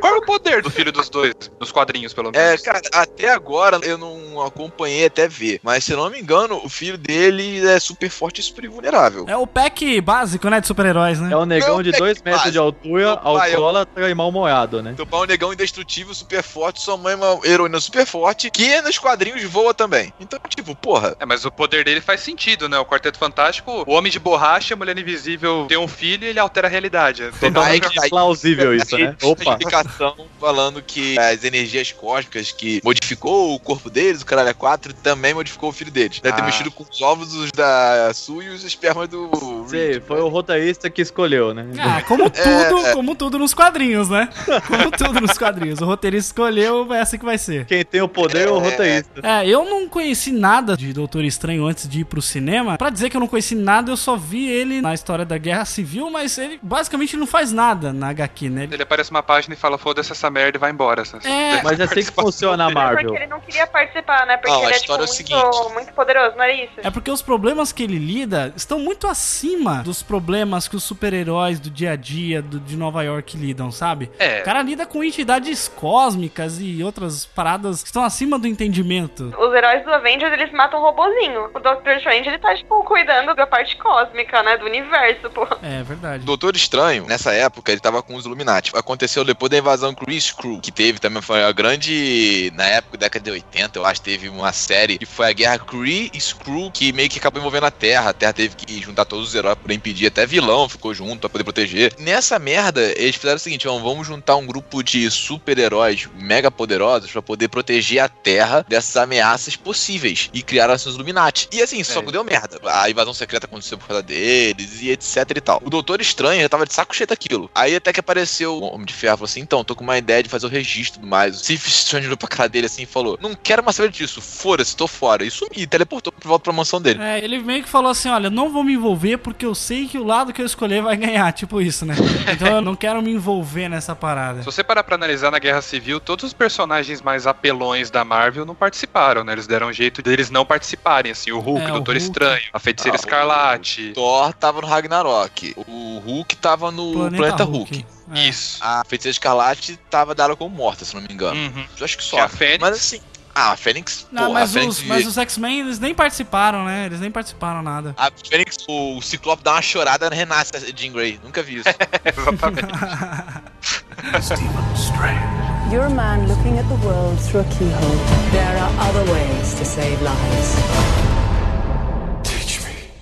Qual 0.00 0.14
é 0.14 0.16
o 0.18 0.22
poder 0.22 0.62
do 0.62 0.70
filho 0.70 0.92
dos 0.92 1.08
dois? 1.08 1.34
Nos 1.60 1.72
quadrinhos, 1.72 2.12
pelo 2.12 2.30
É, 2.34 2.46
menos. 2.48 2.62
cara, 2.62 2.80
até 2.92 3.30
agora 3.30 3.78
eu 3.82 3.96
não 3.98 4.42
acompanhei 4.42 5.06
até 5.06 5.26
ver. 5.28 5.60
Mas 5.62 5.84
se 5.84 5.92
eu 5.92 5.96
não 5.96 6.10
me 6.10 6.20
engano, 6.20 6.60
o 6.64 6.68
filho 6.68 6.98
dele 6.98 7.66
é 7.66 7.78
super 7.80 8.10
forte 8.10 8.40
e 8.40 8.44
super 8.44 8.68
vulnerável. 8.68 9.24
É 9.28 9.36
o 9.36 9.46
pack 9.46 10.00
básico, 10.00 10.48
né, 10.48 10.60
de 10.60 10.66
super-heróis, 10.66 11.20
né? 11.20 11.32
É 11.32 11.36
um 11.36 11.44
negão 11.44 11.76
Meu 11.76 11.82
de 11.82 11.92
2 11.92 12.20
metros 12.22 12.42
pai. 12.42 12.50
de 12.50 12.58
altura, 12.58 13.16
pai, 13.16 13.32
eu- 13.52 13.56
alcoólatra 13.56 14.10
e 14.10 14.14
mal-moado, 14.14 14.82
né? 14.82 14.94
Teu 14.96 15.06
pai 15.06 15.20
é 15.20 15.22
um 15.22 15.26
negão 15.26 15.52
indestrutível, 15.52 16.14
super 16.14 16.42
forte, 16.42 16.80
sua 16.80 16.96
mãe 16.96 17.12
é 17.14 17.16
uma 17.16 17.40
heroína 17.46 17.80
super 17.80 18.04
forte, 18.06 18.50
que 18.50 18.80
nos 18.82 18.98
quadrinhos 18.98 19.42
voa 19.44 19.72
também. 19.72 20.12
Então, 20.20 20.38
tipo, 20.48 20.74
porra. 20.74 21.16
É, 21.20 21.26
mas 21.26 21.44
o 21.44 21.50
poder 21.50 21.84
dele 21.84 22.00
faz 22.00 22.20
sentido, 22.20 22.68
né? 22.68 22.78
O 22.78 22.84
Quarteto 22.84 23.18
Fantástico, 23.18 23.84
o 23.86 23.92
Homem 23.92 24.10
de 24.10 24.18
Borracha, 24.18 24.74
a 24.74 24.76
Mulher 24.76 24.96
Invisível 24.98 25.66
tem 25.68 25.78
um 25.78 25.88
filho 25.88 26.24
e 26.24 26.28
ele 26.28 26.38
altera 26.38 26.66
a 26.66 26.70
realidade. 26.70 27.30
Totalmente 27.40 27.98
aí- 28.00 28.10
plausível 28.10 28.74
isso, 28.74 28.96
né? 28.96 29.14
Opa. 29.22 29.56
Explicação 29.80 30.26
falando 30.40 30.82
que 30.82 31.18
as 31.18 31.44
energias 31.44 31.92
cósmicas 31.92 32.52
que 32.52 32.80
modificou 32.84 33.54
o 33.54 33.58
corpo 33.60 33.90
deles, 33.90 34.22
o 34.22 34.26
caralho 34.26 34.48
é 34.48 34.54
4, 34.54 34.92
também 34.94 35.34
modificou 35.34 35.70
o 35.70 35.72
filho 35.72 35.90
deles. 35.90 36.20
Deve 36.20 36.36
ter 36.36 36.42
Ah. 36.42 36.44
mexido 36.46 36.70
com 36.70 36.84
os 36.88 37.00
óvulos 37.02 37.50
da 37.52 38.12
Sue 38.14 38.46
e 38.46 38.48
os 38.50 38.64
espermas 38.64 39.08
do 39.08 39.30
Sei, 39.68 39.92
Reed. 39.94 40.02
foi 40.06 40.20
o 40.20 40.28
roteirista 40.28 40.88
que 40.90 41.02
escolheu, 41.02 41.52
né? 41.54 41.66
Ah, 41.78 42.02
como 42.02 42.28
tudo, 42.30 42.92
como 42.94 43.14
tudo 43.14 43.38
nos 43.38 43.54
quadrinhos, 43.54 44.08
né? 44.08 44.28
Como 44.66 44.90
tudo 44.90 45.20
nos 45.20 45.36
quadrinhos. 45.36 45.80
O 45.80 45.84
roteirista 45.86 46.28
escolheu, 46.32 46.92
é 46.92 47.00
assim 47.00 47.18
que 47.18 47.24
vai 47.24 47.38
ser. 47.38 47.64
Quem 47.66 47.84
tem 47.84 48.00
o 48.02 48.08
poder 48.08 48.48
é 48.48 48.50
o 48.50 48.58
roteirista. 48.58 49.20
É, 49.22 49.46
eu 49.46 49.64
não 49.64 49.88
conheci 49.88 50.30
nada 50.32 50.76
de 50.76 50.92
Doutor 50.92 51.24
Estranho 51.24 51.66
antes 51.66 51.88
de 51.88 52.00
ir 52.00 52.04
pro 52.04 52.22
cinema. 52.22 52.76
Pra 52.78 52.90
dizer 52.90 53.10
que 53.10 53.16
eu 53.16 53.20
não 53.20 53.26
conheci 53.28 53.54
nada, 53.54 53.90
eu 53.90 53.96
só 53.96 54.16
vi 54.16 54.48
ele 54.48 54.80
na 54.80 54.94
história 54.94 55.24
da 55.24 55.36
Guerra 55.38 55.64
Civil, 55.64 56.10
mas 56.10 56.38
ele 56.38 56.58
basicamente 56.62 57.16
não 57.16 57.26
faz 57.26 57.52
nada 57.52 57.92
na 57.92 58.08
HQ, 58.08 58.48
né? 58.48 58.64
Ele- 58.64 58.74
Ele 58.78 58.82
aparece 58.84 59.10
uma 59.10 59.22
página 59.22 59.54
e 59.54 59.56
fala, 59.56 59.67
foda-se 59.76 60.12
essa 60.12 60.30
merda 60.30 60.56
e 60.56 60.60
vai 60.60 60.70
embora. 60.70 61.02
É, 61.24 61.62
Mas 61.62 61.80
é 61.80 61.84
assim 61.84 61.96
que 61.96 62.12
funciona 62.12 62.66
a 62.66 62.70
Marvel. 62.70 63.08
Porque 63.08 63.16
ele 63.16 63.26
não 63.26 63.40
queria 63.40 63.66
participar, 63.66 64.24
né? 64.26 64.36
Porque 64.36 64.50
Não, 64.50 64.60
a 64.60 64.64
ele 64.64 64.74
é, 64.74 64.78
tipo, 64.78 64.82
história 64.84 65.02
é 65.02 65.04
o 65.04 65.08
muito, 65.08 65.16
seguinte. 65.16 65.72
muito 65.74 65.92
poderoso, 65.92 66.36
não 66.36 66.44
era 66.44 66.52
isso? 66.52 66.72
É 66.78 66.90
porque 66.90 67.10
os 67.10 67.20
problemas 67.20 67.72
que 67.72 67.82
ele 67.82 67.98
lida 67.98 68.52
estão 68.56 68.78
muito 68.78 69.06
acima 69.06 69.82
dos 69.82 70.02
problemas 70.02 70.68
que 70.68 70.76
os 70.76 70.84
super-heróis 70.84 71.58
do 71.60 71.68
dia 71.68 71.92
a 71.92 71.96
dia 71.96 72.40
do, 72.40 72.60
de 72.60 72.76
Nova 72.76 73.02
York 73.02 73.36
lidam, 73.36 73.70
sabe? 73.72 74.10
É. 74.18 74.40
O 74.40 74.44
cara 74.44 74.62
lida 74.62 74.86
com 74.86 75.02
entidades 75.02 75.68
cósmicas 75.68 76.58
e 76.60 76.82
outras 76.82 77.26
paradas 77.26 77.82
que 77.82 77.88
estão 77.88 78.04
acima 78.04 78.38
do 78.38 78.46
entendimento. 78.46 79.34
Os 79.38 79.54
heróis 79.54 79.84
do 79.84 79.92
Avengers, 79.92 80.32
eles 80.32 80.52
matam 80.52 80.80
um 80.80 80.82
robozinho. 80.82 81.50
O 81.54 81.58
Doctor 81.58 81.94
Strange, 81.96 82.28
ele 82.28 82.38
tá, 82.38 82.54
tipo, 82.54 82.82
cuidando 82.84 83.34
da 83.34 83.46
parte 83.46 83.76
cósmica, 83.76 84.42
né? 84.42 84.56
Do 84.56 84.66
universo, 84.66 85.28
pô. 85.30 85.46
É 85.62 85.82
verdade. 85.82 86.24
Doutor 86.24 86.54
Estranho, 86.54 87.06
nessa 87.06 87.32
época, 87.32 87.72
ele 87.72 87.80
tava 87.80 88.02
com 88.02 88.14
os 88.14 88.24
Illuminati. 88.24 88.72
Aconteceu 88.74 89.24
depois 89.24 89.50
da 89.50 89.56
invasão 89.58 89.94
Chris 89.94 90.30
Crew, 90.30 90.60
que 90.60 90.70
teve 90.72 90.98
também, 90.98 91.22
foi 91.22 91.42
a 91.44 91.52
grande. 91.52 92.50
Na 92.54 92.64
época, 92.64 92.96
década 92.98 93.24
de 93.24 93.30
80, 93.30 93.78
eu 93.78 93.84
acho, 93.86 94.00
teve 94.00 94.28
uma 94.28 94.52
série 94.52 94.98
que 94.98 95.06
foi 95.06 95.28
a 95.28 95.32
Guerra 95.32 95.58
Kree 95.58 96.10
e 96.12 96.18
Skrull, 96.18 96.70
que 96.70 96.92
meio 96.92 97.08
que 97.08 97.18
acabou 97.18 97.40
envolvendo 97.40 97.66
a 97.66 97.70
Terra. 97.70 98.10
A 98.10 98.12
Terra 98.14 98.32
teve 98.32 98.54
que 98.56 98.80
juntar 98.80 99.04
todos 99.04 99.28
os 99.28 99.34
heróis 99.34 99.56
pra 99.62 99.74
impedir, 99.74 100.06
até 100.06 100.26
vilão 100.26 100.68
ficou 100.68 100.92
junto 100.94 101.20
pra 101.20 101.28
poder 101.30 101.44
proteger. 101.44 101.94
Nessa 101.98 102.38
merda, 102.38 102.80
eles 102.96 103.16
fizeram 103.16 103.36
o 103.36 103.40
seguinte: 103.40 103.66
ó, 103.68 103.78
vamos 103.78 104.06
juntar 104.06 104.36
um 104.36 104.46
grupo 104.46 104.82
de 104.82 105.10
super-heróis 105.10 106.08
mega 106.14 106.50
poderosos 106.50 107.10
pra 107.10 107.22
poder 107.22 107.48
proteger 107.48 108.00
a 108.00 108.08
Terra 108.08 108.64
dessas 108.68 108.96
ameaças 108.96 109.56
possíveis. 109.56 110.28
E 110.32 110.42
criaram 110.42 110.74
assim, 110.74 110.88
os 110.88 110.94
Illuminati. 110.94 111.48
E 111.52 111.62
assim, 111.62 111.82
só 111.84 112.00
É. 112.00 112.02
que 112.02 112.12
deu 112.12 112.24
merda. 112.24 112.58
A 112.64 112.90
invasão 112.90 113.14
secreta 113.14 113.46
aconteceu 113.46 113.78
por 113.78 113.86
causa 113.88 114.02
deles 114.02 114.80
e 114.80 114.90
etc 114.90 115.16
e 115.36 115.40
tal. 115.40 115.62
O 115.64 115.70
Doutor 115.70 116.00
Estranho 116.00 116.40
já 116.42 116.48
tava 116.48 116.66
de 116.66 116.74
saco 116.74 116.94
cheio 116.94 117.06
daquilo. 117.06 117.50
Aí 117.54 117.74
até 117.76 117.92
que 117.92 118.00
apareceu 118.00 118.54
o 118.54 118.74
Homem 118.74 118.86
de 118.86 118.92
Ferro 118.94 119.18
falou 119.18 119.26
assim: 119.26 119.44
então, 119.48 119.64
tô 119.64 119.74
com 119.74 119.82
uma 119.82 119.96
ideia 119.96 120.22
de 120.22 120.28
fazer 120.28 120.44
o 120.44 120.50
registro 120.50 120.98
e 120.98 121.00
tudo 121.00 121.08
mais. 121.10 121.34
O 121.36 121.38
Steve 121.42 121.66
Strange 121.66 122.06
olhou 122.06 122.18
pra 122.18 122.28
cara 122.28 122.48
dele 122.50 122.66
assim 122.66 122.82
e 122.82 122.86
falou: 122.86 123.18
Não 123.20 123.34
quero 123.34 123.64
mais 123.64 123.76
saber 123.76 123.88
disso, 123.90 124.20
foda-se, 124.20 124.76
tô 124.76 124.86
fora. 124.86 125.24
E 125.24 125.30
sumiu, 125.30 125.52
e 125.56 125.66
teleportou 125.66 126.12
de 126.20 126.28
volta 126.28 126.44
pra 126.44 126.52
mansão 126.52 126.80
dele. 126.82 127.00
É, 127.02 127.24
ele 127.24 127.38
meio 127.38 127.62
que 127.62 127.68
falou 127.68 127.90
assim: 127.90 128.10
olha, 128.10 128.28
não 128.28 128.50
vou 128.52 128.62
me 128.62 128.74
envolver 128.74 129.16
porque 129.16 129.46
eu 129.46 129.54
sei 129.54 129.88
que 129.88 129.96
o 129.96 130.04
lado 130.04 130.34
que 130.34 130.42
eu 130.42 130.46
escolher 130.46 130.82
vai 130.82 130.96
ganhar, 130.98 131.32
tipo 131.32 131.62
isso, 131.62 131.86
né? 131.86 131.94
Então 132.30 132.46
eu 132.56 132.60
não 132.60 132.76
quero 132.76 133.00
me 133.00 133.10
envolver 133.10 133.70
nessa 133.70 133.96
parada. 133.96 134.40
Se 134.40 134.44
você 134.44 134.62
parar 134.62 134.84
pra 134.84 134.96
analisar 134.96 135.30
na 135.30 135.38
Guerra 135.38 135.62
Civil, 135.62 135.98
todos 135.98 136.24
os 136.26 136.32
personagens 136.34 137.00
mais 137.00 137.26
apelões 137.26 137.90
da 137.90 138.04
Marvel 138.04 138.44
não 138.44 138.54
participaram, 138.54 139.24
né? 139.24 139.32
Eles 139.32 139.46
deram 139.46 139.68
um 139.68 139.72
jeito 139.72 140.02
deles 140.02 140.28
não 140.28 140.44
participarem, 140.44 141.10
assim. 141.12 141.32
O 141.32 141.38
Hulk, 141.40 141.62
É, 141.62 141.66
o 141.66 141.68
o 141.68 141.72
Doutor 141.76 141.92
Hulk. 141.94 142.04
Estranho, 142.04 142.42
a 142.52 142.58
Feiticeira 142.58 142.96
Ah, 142.96 142.98
o- 142.98 143.00
Escarlate. 143.00 143.92
Thor 143.94 144.32
tava 144.34 144.60
no 144.60 144.66
Ragnarok. 144.66 145.54
O 145.66 146.02
Hulk 146.04 146.36
tava 146.36 146.70
no 146.70 146.92
Planeta, 146.92 147.44
Hulk. 147.44 147.86
É. 148.14 148.28
Isso. 148.28 148.58
A 148.60 148.84
Feiticeira 148.84 149.12
Escarlate 149.12 149.76
tava 149.90 150.14
dada 150.14 150.34
como 150.36 150.54
morta, 150.54 150.84
se 150.84 150.94
não 150.94 151.02
me 151.02 151.12
engano. 151.12 151.38
Uhum. 151.38 151.66
Eu 151.78 151.84
acho 151.84 151.96
que 151.96 152.02
só. 152.02 152.16
Tinha 152.16 152.24
a 152.24 152.28
Fênix. 152.28 152.58
Mas 152.60 152.76
assim. 152.76 153.00
Ah, 153.34 153.52
a 153.52 153.56
Fênix. 153.56 154.06
Não, 154.10 154.26
pô, 154.26 154.32
mas, 154.32 154.50
a 154.50 154.60
Fênix. 154.60 154.78
os, 154.78 154.84
mas 154.84 155.06
os 155.06 155.16
X-Men, 155.16 155.60
eles 155.60 155.78
nem 155.78 155.94
participaram, 155.94 156.64
né? 156.64 156.86
Eles 156.86 156.98
nem 156.98 157.10
participaram 157.10 157.62
nada. 157.62 157.94
A 157.96 158.10
Fênix, 158.10 158.56
o 158.68 159.00
Ciclope 159.00 159.44
dá 159.44 159.52
uma 159.52 159.62
chorada, 159.62 160.08
renasce 160.08 160.56
a 160.56 160.58
Jean 160.58 160.92
Grey. 160.92 161.20
Nunca 161.22 161.40
vi 161.42 161.58
isso. 161.58 161.68
Exatamente. 162.04 162.68
Stephen 164.22 164.76
Strange. 164.76 165.48
You're 165.70 165.84
a 165.84 165.90
man 165.90 166.26
looking 166.26 166.58
at 166.58 166.66
the 166.68 166.86
world 166.86 167.20
through 167.20 167.40
a 167.40 167.44
keyhole. 167.44 167.96
There 168.32 168.56
are 168.56 168.72
other 168.80 169.04
ways 169.12 169.54
to 169.54 169.64
save 169.64 170.00
lives. 170.00 171.17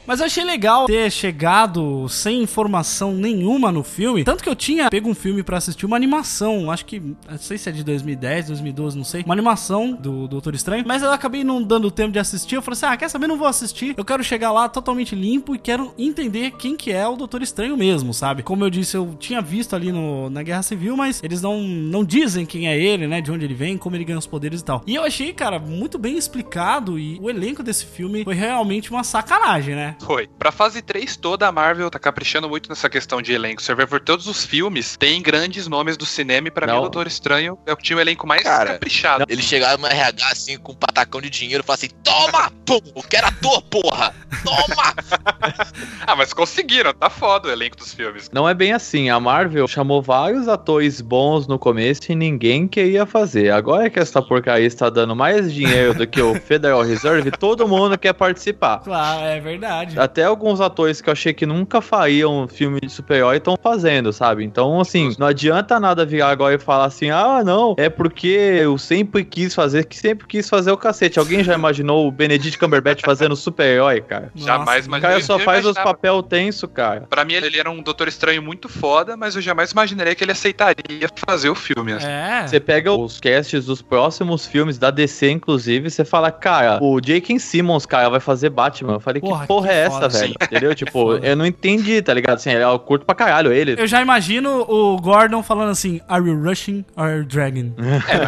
Mas 0.06 0.20
eu 0.20 0.26
achei 0.26 0.44
legal 0.44 0.86
ter 0.86 1.10
chegado 1.10 2.08
sem 2.08 2.42
informação 2.42 3.12
nenhuma 3.12 3.72
no 3.72 3.82
filme. 3.82 4.24
Tanto 4.24 4.42
que 4.42 4.48
eu 4.48 4.54
tinha 4.54 4.88
pego 4.88 5.08
um 5.08 5.14
filme 5.14 5.42
pra 5.42 5.58
assistir 5.58 5.84
uma 5.84 5.96
animação. 5.96 6.70
Acho 6.70 6.84
que. 6.84 7.00
Não 7.00 7.38
sei 7.38 7.58
se 7.58 7.68
é 7.68 7.72
de 7.72 7.82
2010, 7.82 8.46
2012, 8.48 8.96
não 8.96 9.04
sei. 9.04 9.22
Uma 9.22 9.34
animação 9.34 9.92
do 9.92 10.28
Doutor 10.28 10.54
Estranho. 10.54 10.84
Mas 10.86 11.02
eu 11.02 11.10
acabei 11.10 11.42
não 11.42 11.62
dando 11.62 11.90
tempo 11.90 12.12
de 12.12 12.18
assistir. 12.18 12.54
Eu 12.54 12.62
falei 12.62 12.76
assim: 12.76 12.86
ah, 12.86 12.96
quer 12.96 13.08
saber? 13.08 13.26
Não 13.26 13.36
vou 13.36 13.48
assistir. 13.48 13.94
Eu 13.96 14.04
quero 14.04 14.22
chegar 14.22 14.52
lá 14.52 14.68
totalmente 14.68 15.14
limpo 15.14 15.54
e 15.54 15.58
quero 15.58 15.92
entender 15.98 16.52
quem 16.52 16.76
que 16.76 16.92
é 16.92 17.06
o 17.06 17.16
Doutor 17.16 17.42
Estranho 17.42 17.76
mesmo, 17.76 18.14
sabe? 18.14 18.42
Como 18.42 18.64
eu 18.64 18.70
disse, 18.70 18.96
eu 18.96 19.16
tinha 19.18 19.42
visto 19.42 19.74
ali 19.74 19.90
no, 19.90 20.30
na 20.30 20.42
Guerra 20.42 20.62
Civil, 20.62 20.96
mas 20.96 21.22
eles 21.22 21.42
não, 21.42 21.62
não 21.62 22.04
dizem 22.04 22.46
quem 22.46 22.68
é 22.68 22.78
ele, 22.78 23.06
né? 23.06 23.20
De 23.20 23.32
onde 23.32 23.44
ele 23.44 23.54
vem, 23.54 23.76
como 23.76 23.96
ele 23.96 24.04
ganha 24.04 24.18
os 24.18 24.26
poderes 24.26 24.60
e 24.60 24.64
tal. 24.64 24.82
E 24.86 24.94
eu 24.94 25.04
achei, 25.04 25.32
cara, 25.32 25.58
muito 25.58 25.98
bem 25.98 26.16
explicado. 26.16 26.98
E 26.98 27.18
o 27.20 27.28
elenco 27.28 27.62
desse 27.62 27.86
filme 27.86 28.24
foi 28.24 28.34
realmente 28.34 28.90
uma 28.90 29.02
sacanagem, 29.02 29.74
né? 29.74 29.95
Foi. 30.04 30.28
Pra 30.38 30.52
fase 30.52 30.82
3 30.82 31.16
toda, 31.16 31.46
a 31.46 31.52
Marvel 31.52 31.90
tá 31.90 31.98
caprichando 31.98 32.48
muito 32.48 32.68
nessa 32.68 32.88
questão 32.88 33.20
de 33.22 33.32
elenco. 33.32 33.62
Você 33.62 33.74
vê 33.74 33.86
por 33.86 34.00
todos 34.00 34.26
os 34.26 34.44
filmes, 34.44 34.96
tem 34.96 35.20
grandes 35.22 35.66
nomes 35.66 35.96
do 35.96 36.06
cinema 36.06 36.48
e 36.48 36.50
pra 36.50 36.66
mim 36.66 36.72
Não. 36.72 36.78
o 36.78 36.82
Doutor 36.82 37.06
Estranho 37.06 37.58
é 37.66 37.72
o 37.72 37.76
que 37.76 37.82
tinha 37.82 37.96
o 37.96 38.00
elenco 38.00 38.26
mais 38.26 38.42
Cara, 38.42 38.74
caprichado. 38.74 39.24
Ele 39.28 39.42
chegava 39.42 39.76
no 39.78 39.86
RH 39.86 40.26
assim, 40.30 40.58
com 40.58 40.72
um 40.72 40.76
patacão 40.76 41.20
de 41.20 41.30
dinheiro 41.30 41.62
e 41.62 41.66
falava 41.66 41.84
assim: 41.84 41.94
Toma! 42.02 42.50
Pum! 42.64 42.80
Eu 42.94 43.02
quero 43.02 43.26
ator, 43.26 43.62
porra! 43.62 44.14
Toma! 44.44 44.94
Ah, 46.06 46.14
mas 46.14 46.32
conseguiram, 46.32 46.92
tá 46.94 47.10
foda 47.10 47.48
o 47.48 47.50
elenco 47.50 47.76
dos 47.76 47.92
filmes. 47.92 48.30
Não 48.32 48.48
é 48.48 48.54
bem 48.54 48.72
assim. 48.72 49.10
A 49.10 49.18
Marvel 49.18 49.66
chamou 49.66 50.00
vários 50.00 50.46
atores 50.46 51.00
bons 51.00 51.46
no 51.48 51.58
começo 51.58 52.12
e 52.12 52.14
ninguém 52.14 52.68
queria 52.68 53.04
fazer. 53.04 53.50
Agora 53.50 53.90
que 53.90 53.98
essa 53.98 54.22
porcaria 54.22 54.66
está 54.66 54.88
dando 54.88 55.16
mais 55.16 55.52
dinheiro 55.52 55.94
do 55.94 56.06
que 56.06 56.22
o 56.22 56.34
Federal 56.40 56.82
Reserve, 56.82 57.30
todo 57.32 57.66
mundo 57.66 57.98
quer 57.98 58.12
participar. 58.12 58.78
Claro, 58.80 59.24
é 59.24 59.40
verdade. 59.40 59.85
Até 59.96 60.24
alguns 60.24 60.60
atores 60.60 61.00
que 61.00 61.08
eu 61.08 61.12
achei 61.12 61.32
que 61.32 61.46
nunca 61.46 61.80
fariam 61.80 62.46
filme 62.48 62.80
de 62.80 62.88
super-herói 62.90 63.36
estão 63.38 63.56
fazendo, 63.62 64.12
sabe? 64.12 64.44
Então, 64.44 64.80
assim, 64.80 65.14
não 65.18 65.26
adianta 65.26 65.78
nada 65.80 66.04
virar 66.04 66.30
agora 66.30 66.54
e 66.54 66.58
falar 66.58 66.86
assim: 66.86 67.10
ah, 67.10 67.42
não, 67.44 67.74
é 67.78 67.88
porque 67.88 68.26
eu 68.28 68.76
sempre 68.78 69.24
quis 69.24 69.54
fazer, 69.54 69.84
que 69.86 69.96
sempre 69.96 70.26
quis 70.26 70.48
fazer 70.48 70.70
o 70.72 70.76
cacete. 70.76 71.18
Alguém 71.18 71.42
já 71.44 71.54
imaginou 71.54 72.06
o 72.06 72.10
Benedict 72.10 72.58
Cumberbatch 72.58 73.02
fazendo 73.04 73.34
super-herói, 73.36 74.00
cara? 74.00 74.30
Jamais 74.34 74.86
O 74.86 74.88
imaginei. 74.88 75.10
cara 75.10 75.22
só 75.22 75.38
faz 75.38 75.64
os 75.64 75.74
papel 75.76 76.22
tenso, 76.22 76.66
cara. 76.68 77.02
Pra 77.08 77.24
mim, 77.24 77.34
ele 77.34 77.58
era 77.58 77.70
um 77.70 77.82
Doutor 77.82 78.08
Estranho 78.08 78.42
muito 78.42 78.68
foda, 78.68 79.16
mas 79.16 79.36
eu 79.36 79.42
jamais 79.42 79.70
imaginaria 79.72 80.14
que 80.14 80.24
ele 80.24 80.32
aceitaria 80.32 81.08
fazer 81.26 81.48
o 81.50 81.54
filme. 81.54 81.92
assim. 81.92 82.06
É. 82.06 82.46
Você 82.46 82.60
pega 82.60 82.92
os 82.92 83.20
casts 83.20 83.66
dos 83.66 83.82
próximos 83.82 84.46
filmes 84.46 84.78
da 84.78 84.90
DC, 84.90 85.30
inclusive, 85.30 85.90
você 85.90 86.04
fala, 86.04 86.30
cara, 86.30 86.78
o 86.82 87.00
J.K. 87.00 87.38
Simmons, 87.38 87.86
cara, 87.86 88.08
vai 88.08 88.20
fazer 88.20 88.50
Batman. 88.50 88.94
Eu 88.94 89.00
falei, 89.00 89.20
Porra, 89.20 89.40
que 89.42 89.46
porra 89.46 89.68
que 89.68 89.74
é 89.74 89.75
essa, 89.76 89.90
foda. 89.90 90.08
velho? 90.08 90.28
Sim. 90.28 90.34
Entendeu? 90.40 90.74
Tipo, 90.76 90.92
foda. 90.92 91.26
eu 91.26 91.34
não 91.36 91.46
entendi, 91.46 92.02
tá 92.02 92.12
ligado? 92.12 92.36
Assim, 92.36 92.50
eu 92.50 92.78
curto 92.78 93.06
pra 93.06 93.14
caralho 93.14 93.52
ele. 93.52 93.76
Eu 93.78 93.86
já 93.86 94.00
imagino 94.02 94.60
o 94.68 94.98
Gordon 95.00 95.42
falando 95.42 95.70
assim: 95.70 96.00
Are 96.08 96.24
you 96.24 96.38
rushing 96.42 96.84
or 96.96 97.04
are 97.04 97.18
you 97.18 97.24
dragging? 97.24 97.74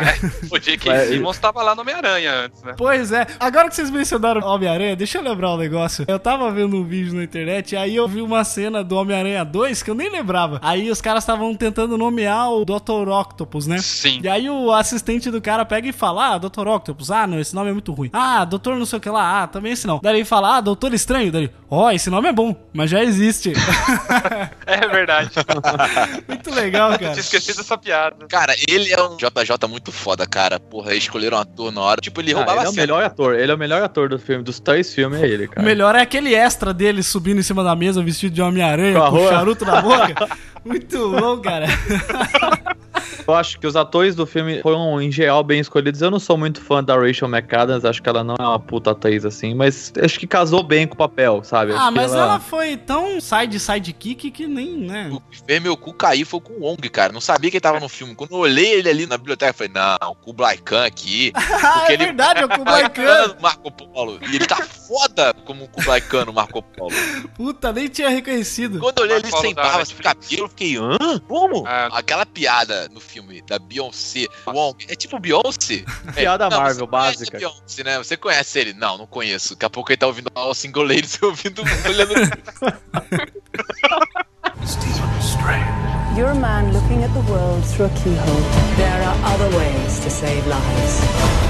O 0.51 0.59
J.K. 0.59 1.07
Simmons 1.07 1.39
tava 1.39 1.63
lá 1.63 1.75
no 1.75 1.83
Homem-Aranha 1.83 2.45
antes, 2.45 2.63
né? 2.63 2.75
Pois 2.77 3.13
é. 3.13 3.27
Agora 3.39 3.69
que 3.69 3.77
vocês 3.77 3.91
mencionaram 3.91 4.41
o 4.41 4.45
Homem-Aranha, 4.45 4.97
deixa 4.97 5.19
eu 5.19 5.23
lembrar 5.23 5.53
um 5.53 5.57
negócio. 5.57 6.05
Eu 6.09 6.19
tava 6.19 6.51
vendo 6.51 6.77
um 6.77 6.85
vídeo 6.85 7.15
na 7.15 7.25
internet, 7.25 7.77
aí 7.77 7.95
eu 7.97 8.09
vi 8.09 8.21
uma 8.21 8.45
cena 8.45 8.83
do 8.83 8.97
Homem-Aranha 8.97 9.45
2 9.45 9.83
que 9.83 9.91
eu 9.91 9.95
nem 9.95 10.11
lembrava. 10.11 10.59
Aí 10.63 10.91
os 10.91 11.01
caras 11.01 11.23
estavam 11.25 11.55
tentando 11.55 11.99
nomear 11.99 12.51
o 12.51 12.65
Dr. 12.65 13.09
Octopus, 13.09 13.67
né? 13.67 13.79
Sim. 13.79 14.21
E 14.23 14.29
aí 14.29 14.49
o 14.49 14.73
assistente 14.73 15.31
do 15.31 15.41
cara 15.41 15.65
pega 15.65 15.89
e 15.89 15.93
fala: 15.93 16.35
Ah, 16.35 16.39
Dr. 16.39 16.67
Octopus, 16.67 17.11
ah, 17.11 17.27
não, 17.27 17.39
esse 17.39 17.55
nome 17.55 17.71
é 17.71 17.73
muito 17.73 17.93
ruim. 17.93 18.11
Ah, 18.13 18.45
Doutor 18.45 18.77
não 18.77 18.87
sei 18.87 18.99
o 18.99 19.01
que 19.01 19.11
lá, 19.11 19.43
ah, 19.43 19.47
também 19.47 19.73
esse 19.73 19.87
não. 19.87 20.01
Daí 20.03 20.17
ele 20.17 20.25
fala: 20.25 20.57
Ah, 20.57 20.61
Doutor 20.61 20.93
Estranho. 20.95 21.31
Daí, 21.39 21.51
ó, 21.71 21.87
oh, 21.87 21.91
esse 21.91 22.11
nome 22.11 22.29
é 22.29 22.33
bom, 22.33 22.55
mas 22.73 22.91
já 22.91 23.03
existe. 23.03 23.53
É 24.67 24.87
verdade. 24.87 25.31
muito 26.29 26.55
legal, 26.55 26.93
Eu 26.93 26.99
cara. 26.99 27.13
tinha 27.13 27.21
esquecido 27.21 27.61
essa 27.61 27.77
piada. 27.79 28.27
Cara, 28.29 28.55
ele 28.69 28.93
é 28.93 29.03
um 29.03 29.17
JJ 29.17 29.67
muito 29.69 29.91
foda, 29.91 30.27
cara. 30.27 30.61
Porra, 30.61 30.95
escolheram 30.95 31.39
um 31.39 31.41
ator 31.41 31.73
na 31.73 31.81
hora. 31.81 32.01
Tipo, 32.01 32.21
ele 32.21 32.33
Ah, 32.33 32.37
roubava 32.37 32.59
ele 32.61 32.67
é 32.67 32.69
o 32.69 32.73
cena. 32.73 32.83
melhor 32.83 33.03
ator. 33.05 33.35
Ele 33.35 33.51
é 33.51 33.55
o 33.55 33.59
melhor 33.59 33.83
ator 33.83 34.09
do 34.11 34.19
filme. 34.19 34.45
Dos 34.45 34.61
três 34.61 34.93
filmes 34.95 35.23
é 35.23 35.27
ele, 35.27 35.47
O 35.47 35.51
cara. 35.51 35.67
melhor 35.67 35.95
é 35.95 36.03
aquele 36.03 36.35
extra 36.35 36.73
dele 36.75 37.03
subindo 37.03 37.39
em 37.41 37.43
cima 37.43 37.65
da 37.65 37.75
mesa 37.75 38.03
vestido 38.03 38.35
de 38.35 38.43
Homem-Aranha 38.43 39.01
Com 39.01 39.11
com 39.11 39.25
o 39.25 39.29
charuto 39.29 39.65
na 39.65 39.81
boca. 39.81 40.29
Muito 40.69 41.11
bom, 41.11 41.39
cara. 41.41 41.67
Eu 43.27 43.35
acho 43.35 43.59
que 43.61 43.67
os 43.67 43.77
atores 43.77 44.15
do 44.15 44.25
filme 44.27 44.63
foram, 44.63 45.01
em 45.03 45.13
geral, 45.13 45.45
bem 45.45 45.61
escolhidos. 45.61 46.01
Eu 46.01 46.11
não 46.11 46.19
sou 46.19 46.37
muito 46.39 46.63
fã 46.63 46.83
da 46.83 46.97
Rachel 46.97 47.29
McAdams, 47.29 47.85
acho 47.85 48.03
que 48.03 48.09
ela 48.09 48.25
não 48.25 48.35
é 48.39 48.43
uma 48.43 48.59
puta 48.59 48.93
atriz 48.93 49.23
assim, 49.25 49.55
mas 49.55 49.93
acho 50.03 50.19
que 50.19 50.27
casou 50.27 50.63
bem 50.63 50.87
com 50.87 50.95
o 50.95 50.97
papel, 50.97 51.43
sabe? 51.45 51.73
Ah, 51.73 51.85
Acho 51.89 51.93
mas 51.97 52.13
ela... 52.15 52.41
foi 52.41 52.77
tão 52.79 53.21
side 53.21 53.61
sidekick 53.61 54.31
que 54.31 54.47
nem, 54.47 54.79
né? 54.79 55.11
O 55.13 55.21
que 55.21 55.43
fez 55.47 55.61
meu 55.63 55.77
cu 55.77 55.93
cair 55.93 56.25
foi 56.25 56.41
com 56.41 56.55
o 56.55 56.61
Wong, 56.63 56.89
cara. 56.89 57.13
Não 57.13 57.21
sabia 57.21 57.51
que 57.51 57.59
ele 57.59 57.61
tava 57.61 57.79
no 57.81 57.89
filme. 57.89 58.15
Quando 58.15 58.33
eu 58.33 58.39
olhei 58.39 58.73
ele 58.75 58.89
ali 58.89 59.07
na 59.07 59.19
biblioteca, 59.19 59.51
eu 59.51 59.55
falei, 59.55 59.73
não, 60.01 60.11
o 60.11 60.15
Kublai 60.15 60.57
Khan 60.57 60.87
aqui. 60.87 61.31
Ah, 61.35 61.41
Porque 61.81 61.93
é 61.93 61.95
ele- 61.97 62.05
verdade, 62.07 62.41
é 62.41 62.45
o 62.47 62.49
Kublai 62.57 62.89
Khan. 62.89 63.37
Marco 63.43 63.71
Polo. 63.71 64.19
E 64.31 64.37
ele 64.37 64.47
tá 64.47 64.57
foda 64.57 65.35
como 65.45 65.65
o 65.65 65.69
Kublai 65.69 66.01
Khan 66.01 66.25
no 66.25 66.33
Marco 66.33 66.63
Polo. 66.63 66.93
Puta, 67.37 67.73
nem 67.75 67.89
tinha 67.89 68.09
reconhecido. 68.09 68.79
Quando 68.79 68.99
eu 69.01 69.05
olhei 69.05 69.17
ele 69.17 69.25
Marco 69.31 69.41
sem 69.43 69.55
barba, 69.55 69.85
sem 69.85 69.97
cabelo, 69.97 70.49
fiquei, 70.59 70.77
hã? 70.77 70.97
Como? 71.29 71.65
Ah. 71.67 71.89
Aquela 71.93 72.27
piada 72.27 72.89
no 72.89 73.01
filme 73.01 73.41
da 73.43 73.59
Beyoncé, 73.59 74.27
Wong, 74.47 74.85
é 74.89 74.97
tipo 74.97 75.19
Beyoncé? 75.21 75.85
Piada 76.15 76.47
É, 76.47 76.51
não, 76.51 76.59
Marvel 76.59 76.87
você 76.87 76.91
conhece 76.91 77.19
básica. 77.19 77.39
Beyoncé, 77.39 77.85
né? 77.85 77.99
Você 77.99 78.17
conhece 78.17 78.59
ele? 78.59 78.73
Não, 78.75 78.99
não 78.99 79.07
conheço. 79.07 79.55
Daqui 79.55 79.67
a 79.67 79.71
pouco 79.71 79.93
ele 79.93 79.97
tá 79.99 80.07
ouvindo 80.07 80.31
o 80.35 80.55
single 80.55 80.85
lady, 80.85 81.07
você 81.07 81.25
ouvindo, 81.25 81.63
olhando... 81.87 82.15
You're 86.17 86.31
a 86.31 86.35
man 86.35 86.73
looking 86.73 87.05
at 87.05 87.13
the 87.13 87.21
world 87.31 87.65
through 87.65 87.87
a 87.87 87.91
keyhole. 87.91 88.43
There 88.77 89.03
are 89.05 89.17
other 89.33 89.57
ways 89.57 90.01
to 90.01 90.11
save 90.11 90.45
lives. 90.49 91.49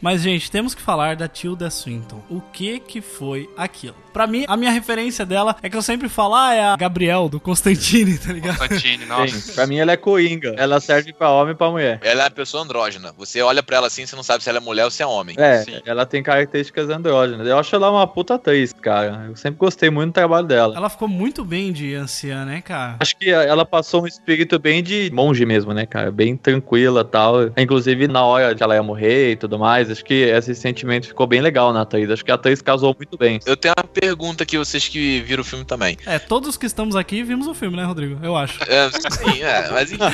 Mas, 0.00 0.22
gente, 0.22 0.50
temos 0.50 0.74
que 0.74 0.80
falar 0.80 1.14
da 1.14 1.28
Tilda 1.28 1.68
Swinton. 1.68 2.22
O 2.30 2.40
que 2.40 2.80
que 2.80 3.02
foi 3.02 3.48
aquilo? 3.54 3.96
Pra 4.12 4.26
mim, 4.26 4.44
a 4.48 4.56
minha 4.56 4.70
referência 4.70 5.24
dela 5.24 5.56
é 5.62 5.68
que 5.68 5.76
eu 5.76 5.82
sempre 5.82 6.08
falo, 6.08 6.34
ah, 6.34 6.54
é 6.54 6.64
a 6.64 6.76
Gabriel 6.76 7.28
do 7.28 7.40
Constantine, 7.40 8.16
tá 8.18 8.32
ligado? 8.32 8.58
Santini, 8.58 9.04
nossa. 9.04 9.38
Sim, 9.38 9.52
pra 9.52 9.66
mim 9.66 9.78
ela 9.78 9.92
é 9.92 9.96
coringa. 9.96 10.54
Ela 10.56 10.80
serve 10.80 11.12
pra 11.12 11.30
homem 11.30 11.54
e 11.54 11.56
pra 11.56 11.70
mulher. 11.70 12.00
Ela 12.02 12.22
é 12.22 12.24
uma 12.24 12.30
pessoa 12.30 12.62
andrógena. 12.62 13.12
Você 13.16 13.40
olha 13.40 13.62
pra 13.62 13.76
ela 13.76 13.86
assim, 13.86 14.06
você 14.06 14.16
não 14.16 14.22
sabe 14.22 14.42
se 14.42 14.48
ela 14.48 14.58
é 14.58 14.60
mulher 14.60 14.84
ou 14.84 14.90
se 14.90 15.02
é 15.02 15.06
homem. 15.06 15.34
É, 15.38 15.62
Sim. 15.62 15.80
ela 15.84 16.04
tem 16.04 16.22
características 16.22 16.88
andrógenas. 16.88 17.46
Eu 17.46 17.58
acho 17.58 17.74
ela 17.74 17.90
uma 17.90 18.06
puta 18.06 18.34
atriz, 18.34 18.72
cara. 18.72 19.26
Eu 19.28 19.36
sempre 19.36 19.58
gostei 19.58 19.90
muito 19.90 20.10
do 20.10 20.14
trabalho 20.14 20.46
dela. 20.46 20.76
Ela 20.76 20.88
ficou 20.88 21.08
muito 21.08 21.44
bem 21.44 21.72
de 21.72 21.94
anciã, 21.94 22.44
né, 22.44 22.60
cara? 22.60 22.96
Acho 23.00 23.16
que 23.16 23.30
ela 23.30 23.64
passou 23.64 24.02
um 24.02 24.06
espírito 24.06 24.58
bem 24.58 24.82
de 24.82 25.10
monge 25.12 25.44
mesmo, 25.46 25.72
né, 25.72 25.86
cara? 25.86 26.10
Bem 26.10 26.36
tranquila 26.36 27.02
e 27.02 27.04
tal. 27.04 27.34
Inclusive, 27.56 28.08
na 28.08 28.24
hora 28.24 28.54
que 28.54 28.62
ela 28.62 28.74
ia 28.74 28.82
morrer 28.82 29.32
e 29.32 29.36
tudo 29.36 29.58
mais, 29.58 29.90
acho 29.90 30.04
que 30.04 30.14
esse 30.14 30.54
sentimento 30.54 31.06
ficou 31.06 31.26
bem 31.26 31.40
legal 31.40 31.72
na 31.72 31.82
atriz. 31.82 32.10
Acho 32.10 32.24
que 32.24 32.30
a 32.30 32.34
atriz 32.34 32.60
casou 32.62 32.94
muito 32.96 33.16
bem. 33.16 33.40
Eu 33.46 33.56
tenho 33.56 33.74
uma 33.76 33.84
pergunta 34.00 34.44
aqui, 34.44 34.56
vocês 34.56 34.88
que 34.88 35.20
viram 35.20 35.42
o 35.42 35.44
filme 35.44 35.64
também. 35.64 35.96
É, 36.06 36.18
todos 36.18 36.56
que 36.56 36.64
estamos 36.64 36.96
aqui 36.96 37.22
vimos 37.22 37.46
o 37.46 37.54
filme, 37.54 37.76
né, 37.76 37.84
Rodrigo? 37.84 38.18
Eu 38.24 38.36
acho. 38.36 38.58
É, 38.64 38.90
sim, 38.90 39.42
é, 39.42 39.70
mas 39.70 39.92
enfim. 39.92 40.04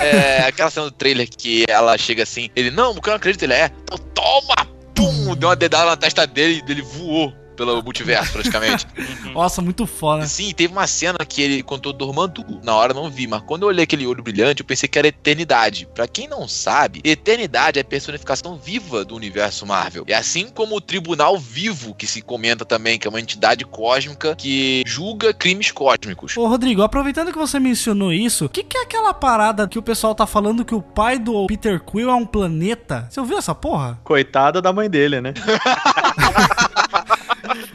É, 0.00 0.46
aquela 0.46 0.70
cena 0.70 0.86
do 0.86 0.92
trailer 0.92 1.28
que 1.28 1.64
ela 1.68 1.96
chega 1.98 2.22
assim, 2.22 2.48
ele, 2.56 2.70
não, 2.70 2.94
porque 2.94 3.08
eu 3.08 3.12
não 3.12 3.16
acredito, 3.16 3.42
ele 3.42 3.54
é. 3.54 3.70
Então, 3.82 3.98
toma! 4.14 4.66
Pum! 4.94 5.36
Deu 5.36 5.50
uma 5.50 5.56
dedada 5.56 5.86
na 5.86 5.96
testa 5.96 6.26
dele 6.26 6.62
e 6.66 6.70
ele 6.70 6.82
voou 6.82 7.32
pelo 7.56 7.82
multiverso, 7.82 8.32
praticamente. 8.32 8.86
Nossa, 9.34 9.60
muito 9.60 9.86
foda. 9.86 10.26
Sim, 10.26 10.52
teve 10.52 10.72
uma 10.72 10.86
cena 10.86 11.18
que 11.26 11.42
ele 11.42 11.62
contou 11.62 11.92
Dormandu. 11.92 12.60
Na 12.62 12.74
hora 12.74 12.92
eu 12.92 12.96
não 12.96 13.10
vi, 13.10 13.26
mas 13.26 13.42
quando 13.42 13.62
eu 13.62 13.68
olhei 13.68 13.84
aquele 13.84 14.06
olho 14.06 14.22
brilhante, 14.22 14.60
eu 14.60 14.66
pensei 14.66 14.88
que 14.88 14.98
era 14.98 15.08
eternidade. 15.08 15.88
Pra 15.94 16.06
quem 16.06 16.28
não 16.28 16.46
sabe, 16.46 17.00
eternidade 17.04 17.78
é 17.78 17.82
a 17.82 17.84
personificação 17.84 18.56
viva 18.56 19.04
do 19.04 19.16
universo 19.16 19.66
Marvel. 19.66 20.04
É 20.06 20.14
assim 20.14 20.48
como 20.48 20.76
o 20.76 20.80
tribunal 20.80 21.38
vivo, 21.38 21.94
que 21.94 22.06
se 22.06 22.22
comenta 22.22 22.64
também, 22.64 22.98
que 22.98 23.06
é 23.06 23.10
uma 23.10 23.20
entidade 23.20 23.64
cósmica 23.64 24.36
que 24.36 24.82
julga 24.86 25.32
crimes 25.32 25.70
cósmicos. 25.70 26.36
Ô, 26.36 26.46
Rodrigo, 26.46 26.82
aproveitando 26.82 27.32
que 27.32 27.38
você 27.38 27.58
mencionou 27.58 28.12
isso, 28.12 28.46
o 28.46 28.48
que, 28.48 28.62
que 28.62 28.76
é 28.76 28.82
aquela 28.82 29.14
parada 29.14 29.66
que 29.66 29.78
o 29.78 29.82
pessoal 29.82 30.14
tá 30.14 30.26
falando 30.26 30.64
que 30.64 30.74
o 30.74 30.82
pai 30.82 31.18
do 31.18 31.46
Peter 31.46 31.80
Quill 31.80 32.10
é 32.10 32.14
um 32.14 32.26
planeta? 32.26 33.06
Você 33.10 33.20
ouviu 33.20 33.38
essa 33.38 33.54
porra? 33.54 33.98
Coitada 34.04 34.60
da 34.60 34.72
mãe 34.72 34.90
dele, 34.90 35.20
né? 35.20 35.32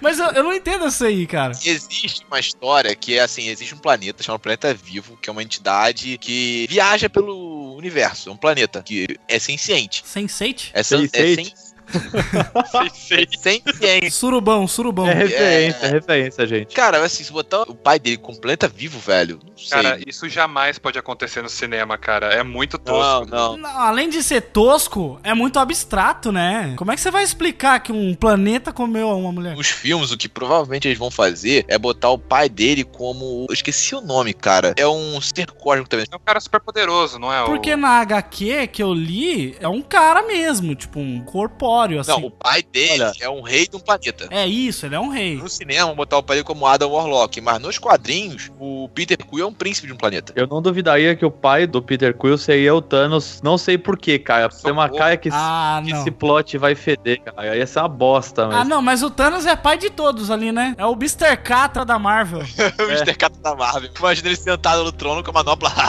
Mas 0.01 0.19
eu, 0.19 0.25
eu 0.31 0.43
não 0.43 0.53
entendo 0.53 0.87
isso 0.87 1.03
aí, 1.05 1.25
cara. 1.27 1.53
Existe 1.63 2.23
uma 2.27 2.39
história 2.39 2.93
que 2.95 3.17
é 3.17 3.21
assim: 3.21 3.47
existe 3.47 3.73
um 3.73 3.77
planeta 3.77 4.23
chamado 4.23 4.41
Planeta 4.41 4.73
Vivo, 4.73 5.17
que 5.17 5.29
é 5.29 5.31
uma 5.31 5.43
entidade 5.43 6.17
que 6.17 6.67
viaja 6.69 7.09
pelo 7.09 7.75
universo. 7.75 8.29
É 8.29 8.31
um 8.31 8.37
planeta 8.37 8.81
que 8.83 9.07
é 9.27 9.39
senciente. 9.39 10.03
Sense8? 10.03 10.69
É, 10.73 10.83
sen- 10.83 11.09
é 11.13 11.23
Sense8? 11.35 11.53
É 11.91 12.89
senciente. 12.89 14.11
Surubão, 14.11 14.67
surubão. 14.67 15.07
É 15.07 15.13
referência, 15.13 15.85
é 15.85 15.89
referência, 15.91 16.47
gente. 16.47 16.75
Cara, 16.75 17.03
assim, 17.03 17.23
se 17.23 17.31
botar 17.31 17.61
o 17.63 17.75
pai 17.75 17.99
dele 17.99 18.17
com 18.17 18.33
planeta 18.35 18.67
vivo, 18.67 18.99
velho, 18.99 19.39
não 19.45 19.57
sei. 19.57 19.81
Cara, 19.81 19.99
isso 20.05 20.27
jamais 20.29 20.77
pode 20.79 20.97
acontecer 20.97 21.41
no 21.41 21.49
cinema, 21.49 21.97
cara. 21.97 22.27
É 22.33 22.43
muito 22.43 22.77
não, 22.77 22.83
tosco. 22.83 23.25
não. 23.29 23.57
Não, 23.57 23.79
além 23.81 24.09
de 24.09 24.21
ser 24.23 24.41
tosco, 24.41 25.19
é 25.23 25.33
muito 25.33 25.59
abstrato, 25.59 26.31
né? 26.31 26.73
Como 26.77 26.91
é 26.91 26.95
que 26.95 27.01
você 27.01 27.11
vai 27.11 27.23
explicar 27.23 27.79
que 27.79 27.91
um 27.91 28.13
planeta 28.13 28.71
comeu 28.71 29.09
uma 29.09 29.31
mulher? 29.31 29.55
Nos 29.55 29.67
filmes, 29.67 30.11
o 30.11 30.17
que 30.17 30.29
provavelmente 30.29 30.87
eles 30.87 30.97
vão 30.97 31.11
fazer 31.11 31.65
é 31.67 31.77
botar 31.77 32.09
o 32.09 32.17
pai 32.17 32.49
dele 32.49 32.83
como. 32.83 33.45
Eu 33.49 33.53
esqueci 33.53 33.95
o 33.95 34.01
nome, 34.01 34.33
cara. 34.33 34.73
É 34.77 34.87
um 34.87 35.19
ser 35.21 35.49
cósmico 35.51 35.89
também. 35.89 36.05
É 36.11 36.15
um 36.15 36.19
cara 36.19 36.39
super 36.39 36.59
poderoso, 36.61 37.19
não 37.19 37.31
é? 37.33 37.41
o- 37.43 37.45
Porque 37.45 37.75
na 37.75 37.99
HQ 38.01 38.67
que 38.67 38.81
eu 38.81 38.93
li, 38.93 39.55
é 39.59 39.67
um 39.67 39.81
cara 39.81 40.23
mesmo, 40.23 40.75
tipo 40.75 40.99
um 40.99 41.21
corpóreo, 41.21 41.80
aleatório, 41.81 41.99
assim. 41.99 42.11
Não, 42.11 42.27
o 42.27 42.31
pai 42.31 42.63
dele 42.63 43.03
Olha. 43.03 43.13
é 43.19 43.29
um 43.29 43.41
rei 43.41 43.67
de 43.67 43.75
um 43.75 43.79
planeta. 43.79 44.27
É 44.29 44.45
isso, 44.47 44.85
ele 44.85 44.95
é 44.95 44.99
um 44.99 45.09
rei. 45.09 45.37
No 45.37 45.49
cinema, 45.49 45.93
botar 45.93 46.17
o 46.17 46.23
pai 46.23 46.37
dele 46.37 46.45
como 46.45 46.65
Adam 46.65 46.91
Warlock, 46.91 47.39
mas 47.41 47.59
nos 47.59 47.77
quadrinhos, 47.77 48.51
o 48.59 48.89
Peter 48.89 49.17
Quill 49.17 49.43
é 49.43 49.47
um 49.47 49.53
príncipe 49.53 49.87
de 49.87 49.93
um 49.93 49.97
planeta. 49.97 50.33
Eu 50.35 50.47
não 50.47 50.61
duvidaria 50.61 51.15
que 51.15 51.25
o 51.25 51.31
pai 51.31 51.65
do 51.67 51.81
Peter 51.81 52.15
Quill 52.17 52.37
seria 52.37 52.73
o 52.73 52.81
Thanos, 52.81 53.41
não 53.41 53.57
sei 53.57 53.77
porquê, 53.77 54.19
cara. 54.19 54.49
Tem 54.49 54.71
uma 54.71 54.89
caia 54.89 55.17
que, 55.17 55.29
ah, 55.31 55.81
que 55.83 55.91
esse 55.91 56.11
plot 56.11 56.57
vai 56.57 56.75
feder, 56.75 57.21
cara. 57.21 57.55
Ia 57.55 57.67
ser 57.67 57.79
é 57.79 57.81
uma 57.81 57.87
bosta 57.87 58.47
mesmo. 58.47 58.61
Ah, 58.61 58.65
não, 58.65 58.81
mas 58.81 59.03
o 59.03 59.09
Thanos 59.09 59.45
é 59.45 59.55
pai 59.55 59.77
de 59.77 59.89
todos 59.89 60.29
ali, 60.29 60.51
né? 60.51 60.75
É 60.77 60.85
o 60.85 60.93
Mr. 60.93 61.37
Catra 61.37 61.85
da 61.85 61.97
Marvel. 61.97 62.41
o 62.79 62.81
é. 62.83 62.95
Mr. 62.95 63.15
Catra 63.15 63.41
da 63.41 63.55
Marvel. 63.55 63.89
Imagina 63.97 64.29
ele 64.29 64.35
sentado 64.35 64.83
no 64.83 64.91
trono 64.91 65.23
com 65.23 65.31
a 65.31 65.33
manopla. 65.33 65.69
Ha 65.69 65.81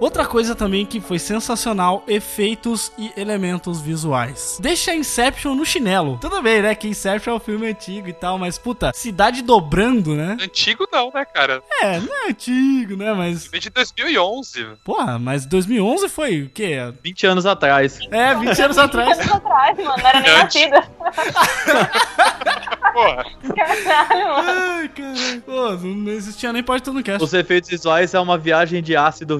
Outra 0.01 0.25
coisa 0.25 0.55
também 0.55 0.83
que 0.83 0.99
foi 0.99 1.19
sensacional, 1.19 2.03
efeitos 2.07 2.91
e 2.97 3.11
elementos 3.15 3.79
visuais. 3.79 4.57
Deixa 4.59 4.95
Inception 4.95 5.53
no 5.53 5.63
chinelo. 5.63 6.17
Tudo 6.19 6.41
bem, 6.41 6.59
né? 6.59 6.73
Que 6.73 6.87
Inception 6.87 7.33
é 7.33 7.35
um 7.35 7.39
filme 7.39 7.69
antigo 7.69 8.07
e 8.09 8.13
tal, 8.13 8.39
mas 8.39 8.57
puta, 8.57 8.91
cidade 8.95 9.43
dobrando, 9.43 10.15
né? 10.15 10.37
Antigo 10.41 10.87
não, 10.91 11.11
né, 11.13 11.23
cara? 11.23 11.61
É, 11.83 11.99
não 11.99 12.25
é 12.25 12.29
antigo, 12.29 12.97
né? 12.97 13.13
Mas, 13.13 13.47
de 13.47 13.69
2011. 13.69 14.69
porra, 14.83 15.19
mas 15.19 15.45
2011 15.45 16.09
foi 16.09 16.41
o 16.41 16.49
quê? 16.49 16.77
20 17.03 17.27
anos 17.27 17.45
atrás. 17.45 17.99
É, 18.09 18.33
20 18.33 18.59
anos 18.59 18.77
atrás. 18.79 19.19
anos 19.19 19.31
atrás, 19.31 19.77
mano. 19.77 19.95
Não 19.99 20.07
era 20.07 20.19
nem 20.19 20.31
Antes. 20.31 20.67
nascida. 20.67 20.89
Porra. 22.93 23.23
Caralho, 23.55 24.27
mano. 24.27 24.49
Ai, 24.49 24.89
caralho. 24.89 25.41
Pô, 25.41 25.71
não 25.71 26.11
existia 26.11 26.51
nem 26.51 26.63
Porta 26.63 26.91
no 26.91 27.01
Cast. 27.03 27.23
Os 27.23 27.33
efeitos 27.33 27.69
visuais 27.69 28.13
é 28.13 28.19
uma 28.19 28.37
viagem 28.37 28.81
de 28.83 28.95
ácido 28.95 29.39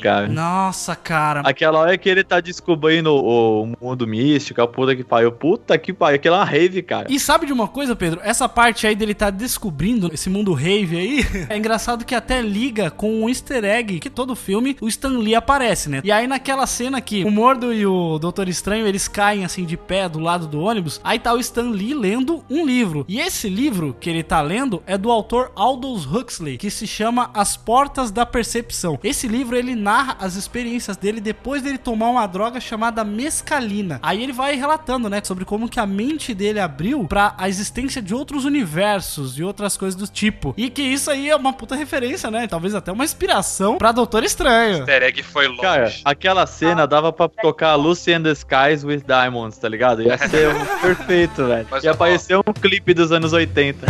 cara. 0.00 0.28
Nossa, 0.28 0.96
cara. 0.96 1.40
Aquela 1.44 1.78
hora 1.78 1.98
que 1.98 2.08
ele 2.08 2.24
tá 2.24 2.40
descobrindo 2.40 3.14
o 3.14 3.68
mundo 3.80 4.06
místico, 4.06 4.60
a 4.60 4.66
puta 4.66 4.96
que 4.96 5.04
pariu. 5.04 5.30
Puta 5.32 5.76
que 5.78 5.92
pariu, 5.92 6.16
aquela 6.16 6.36
é 6.36 6.40
uma 6.40 6.44
rave, 6.44 6.82
cara. 6.82 7.06
E 7.10 7.20
sabe 7.20 7.46
de 7.46 7.52
uma 7.52 7.68
coisa, 7.68 7.94
Pedro? 7.94 8.20
Essa 8.22 8.48
parte 8.48 8.86
aí 8.86 8.94
dele 8.94 9.14
tá 9.14 9.30
descobrindo 9.30 10.10
esse 10.12 10.30
mundo 10.30 10.52
rave 10.52 10.96
aí, 10.96 11.26
é 11.48 11.56
engraçado 11.56 12.04
que 12.04 12.14
até 12.14 12.40
liga 12.40 12.90
com 12.90 13.22
um 13.22 13.28
easter 13.28 13.64
egg 13.64 14.00
que 14.00 14.10
todo 14.10 14.34
filme 14.34 14.76
o 14.80 14.88
Stan 14.88 15.18
Lee 15.18 15.34
aparece, 15.34 15.88
né? 15.88 16.00
E 16.04 16.10
aí 16.10 16.26
naquela 16.26 16.66
cena 16.66 17.00
que 17.00 17.24
o 17.24 17.30
Mordo 17.30 17.72
e 17.72 17.86
o 17.86 18.18
Doutor 18.18 18.48
Estranho, 18.48 18.86
eles 18.86 19.08
caem 19.08 19.44
assim 19.44 19.64
de 19.64 19.76
pé 19.76 20.08
do 20.08 20.18
lado 20.18 20.46
do 20.46 20.60
ônibus, 20.60 21.00
aí 21.04 21.18
tá 21.18 21.32
o 21.32 21.38
Stan 21.38 21.70
Lee 21.70 21.94
lendo 21.94 22.44
um 22.48 22.64
livro. 22.64 23.04
E 23.08 23.20
esse 23.20 23.48
livro 23.48 23.96
que 23.98 24.08
ele 24.08 24.22
tá 24.22 24.40
lendo 24.40 24.82
é 24.86 24.96
do 24.96 25.10
autor 25.10 25.52
Aldous 25.54 26.06
Huxley, 26.06 26.58
que 26.58 26.70
se 26.70 26.86
chama 26.86 27.30
As 27.34 27.56
Portas 27.56 28.10
da 28.10 28.24
Percepção. 28.24 28.98
Esse 29.02 29.28
livro 29.28 29.43
ele 29.52 29.74
narra 29.74 30.16
as 30.20 30.36
experiências 30.36 30.96
dele 30.96 31.20
depois 31.20 31.62
dele 31.62 31.76
tomar 31.76 32.08
uma 32.08 32.26
droga 32.26 32.60
chamada 32.60 33.04
mescalina. 33.04 33.98
Aí 34.02 34.22
ele 34.22 34.32
vai 34.32 34.54
relatando, 34.56 35.10
né, 35.10 35.20
sobre 35.22 35.44
como 35.44 35.68
que 35.68 35.78
a 35.78 35.86
mente 35.86 36.32
dele 36.32 36.60
abriu 36.60 37.04
pra 37.04 37.34
a 37.36 37.48
existência 37.48 38.00
de 38.00 38.14
outros 38.14 38.44
universos 38.44 39.38
e 39.38 39.42
outras 39.42 39.76
coisas 39.76 39.98
do 39.98 40.06
tipo. 40.06 40.54
E 40.56 40.70
que 40.70 40.82
isso 40.82 41.10
aí 41.10 41.28
é 41.28 41.36
uma 41.36 41.52
puta 41.52 41.74
referência, 41.74 42.30
né? 42.30 42.46
Talvez 42.46 42.74
até 42.74 42.92
uma 42.92 43.04
inspiração 43.04 43.78
pra 43.78 43.92
Doutor 43.92 44.24
Estranho. 44.24 44.78
Easter 44.78 45.02
egg 45.02 45.22
foi 45.22 45.48
longe. 45.48 45.60
Cara, 45.60 45.92
aquela 46.04 46.46
cena 46.46 46.86
dava 46.86 47.12
pra 47.12 47.28
tocar 47.28 47.74
Lucy 47.74 48.12
and 48.12 48.22
the 48.22 48.32
Skies 48.32 48.84
with 48.84 49.02
Diamonds, 49.06 49.58
tá 49.58 49.68
ligado? 49.68 50.02
Ia 50.02 50.16
ser 50.16 50.48
um 50.48 50.64
perfeito, 50.80 51.46
velho. 51.46 51.66
Ia 51.82 51.90
aparecer 51.90 52.36
um 52.36 52.52
clipe 52.52 52.94
dos 52.94 53.10
anos 53.12 53.32
80. 53.32 53.86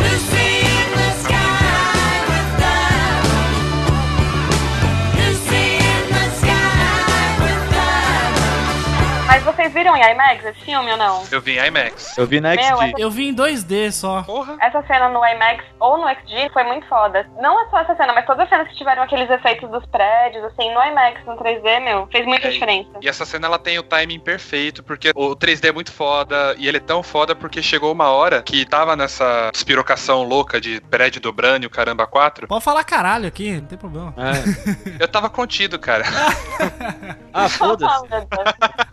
Viram 9.74 9.94
em 9.96 10.02
IMAX 10.12 10.44
esse 10.44 10.60
filme 10.60 10.90
ou 10.92 10.96
não? 10.96 11.22
Eu 11.30 11.40
vi 11.40 11.58
em 11.58 11.66
IMAX. 11.66 12.16
Eu 12.16 12.26
vi 12.26 12.40
na 12.40 12.54
Meu, 12.54 12.78
XD. 12.80 12.94
Eu 12.96 13.10
vi 13.10 13.28
em 13.28 13.34
2D 13.34 13.90
só. 13.90 14.22
Porra. 14.22 14.56
Essa 14.60 14.82
cena 14.86 15.08
no 15.08 15.24
IMAX 15.26 15.64
ou 15.80 15.98
no 15.98 16.08
XG 16.08 16.50
foi 16.52 16.64
muito 16.64 16.86
foda. 16.86 17.28
Não 17.40 17.60
é 17.60 17.68
só 17.68 17.80
essa 17.80 17.94
cena, 17.96 18.12
mas 18.14 18.24
todas 18.24 18.44
as 18.44 18.48
cenas 18.48 18.68
que 18.68 18.76
tiveram 18.76 19.02
aqueles 19.02 19.28
efeitos 19.28 19.68
dos 19.70 19.84
prédios, 19.86 20.44
assim, 20.44 20.72
no 20.72 20.82
IMAX, 20.82 21.24
no 21.26 21.36
3D, 21.36 21.80
meu, 21.82 22.06
fez 22.10 22.24
muita 22.24 22.48
É, 22.48 22.50
diferença. 22.50 22.90
E 23.02 23.08
essa 23.08 23.26
cena 23.26 23.46
ela 23.48 23.58
tem 23.58 23.78
o 23.78 23.82
timing 23.82 24.20
perfeito, 24.20 24.82
porque 24.82 25.10
o 25.14 25.34
3D 25.36 25.68
é 25.68 25.72
muito 25.72 25.92
foda, 25.92 26.54
e 26.56 26.68
ele 26.68 26.76
é 26.76 26.80
tão 26.80 27.02
foda 27.02 27.34
porque 27.34 27.60
chegou 27.62 27.92
uma 27.92 28.10
hora 28.10 28.42
que 28.42 28.64
tava 28.64 28.94
nessa 28.96 29.50
espirocação 29.52 30.22
louca 30.22 30.60
de 30.60 30.80
prédio 30.82 31.20
dobrando 31.20 31.64
e 31.64 31.66
o 31.66 31.70
caramba 31.70 32.06
4. 32.06 32.46
Pode 32.46 32.64
falar 32.64 32.84
caralho 32.84 33.26
aqui, 33.26 33.52
não 33.60 33.66
tem 33.66 33.76
problema. 33.78 34.14
É. 34.16 35.02
Eu 35.02 35.08
tava 35.08 35.28
contido, 35.28 35.78
cara. 35.78 36.04
Ah, 37.36 37.48
foda-se. 37.48 38.06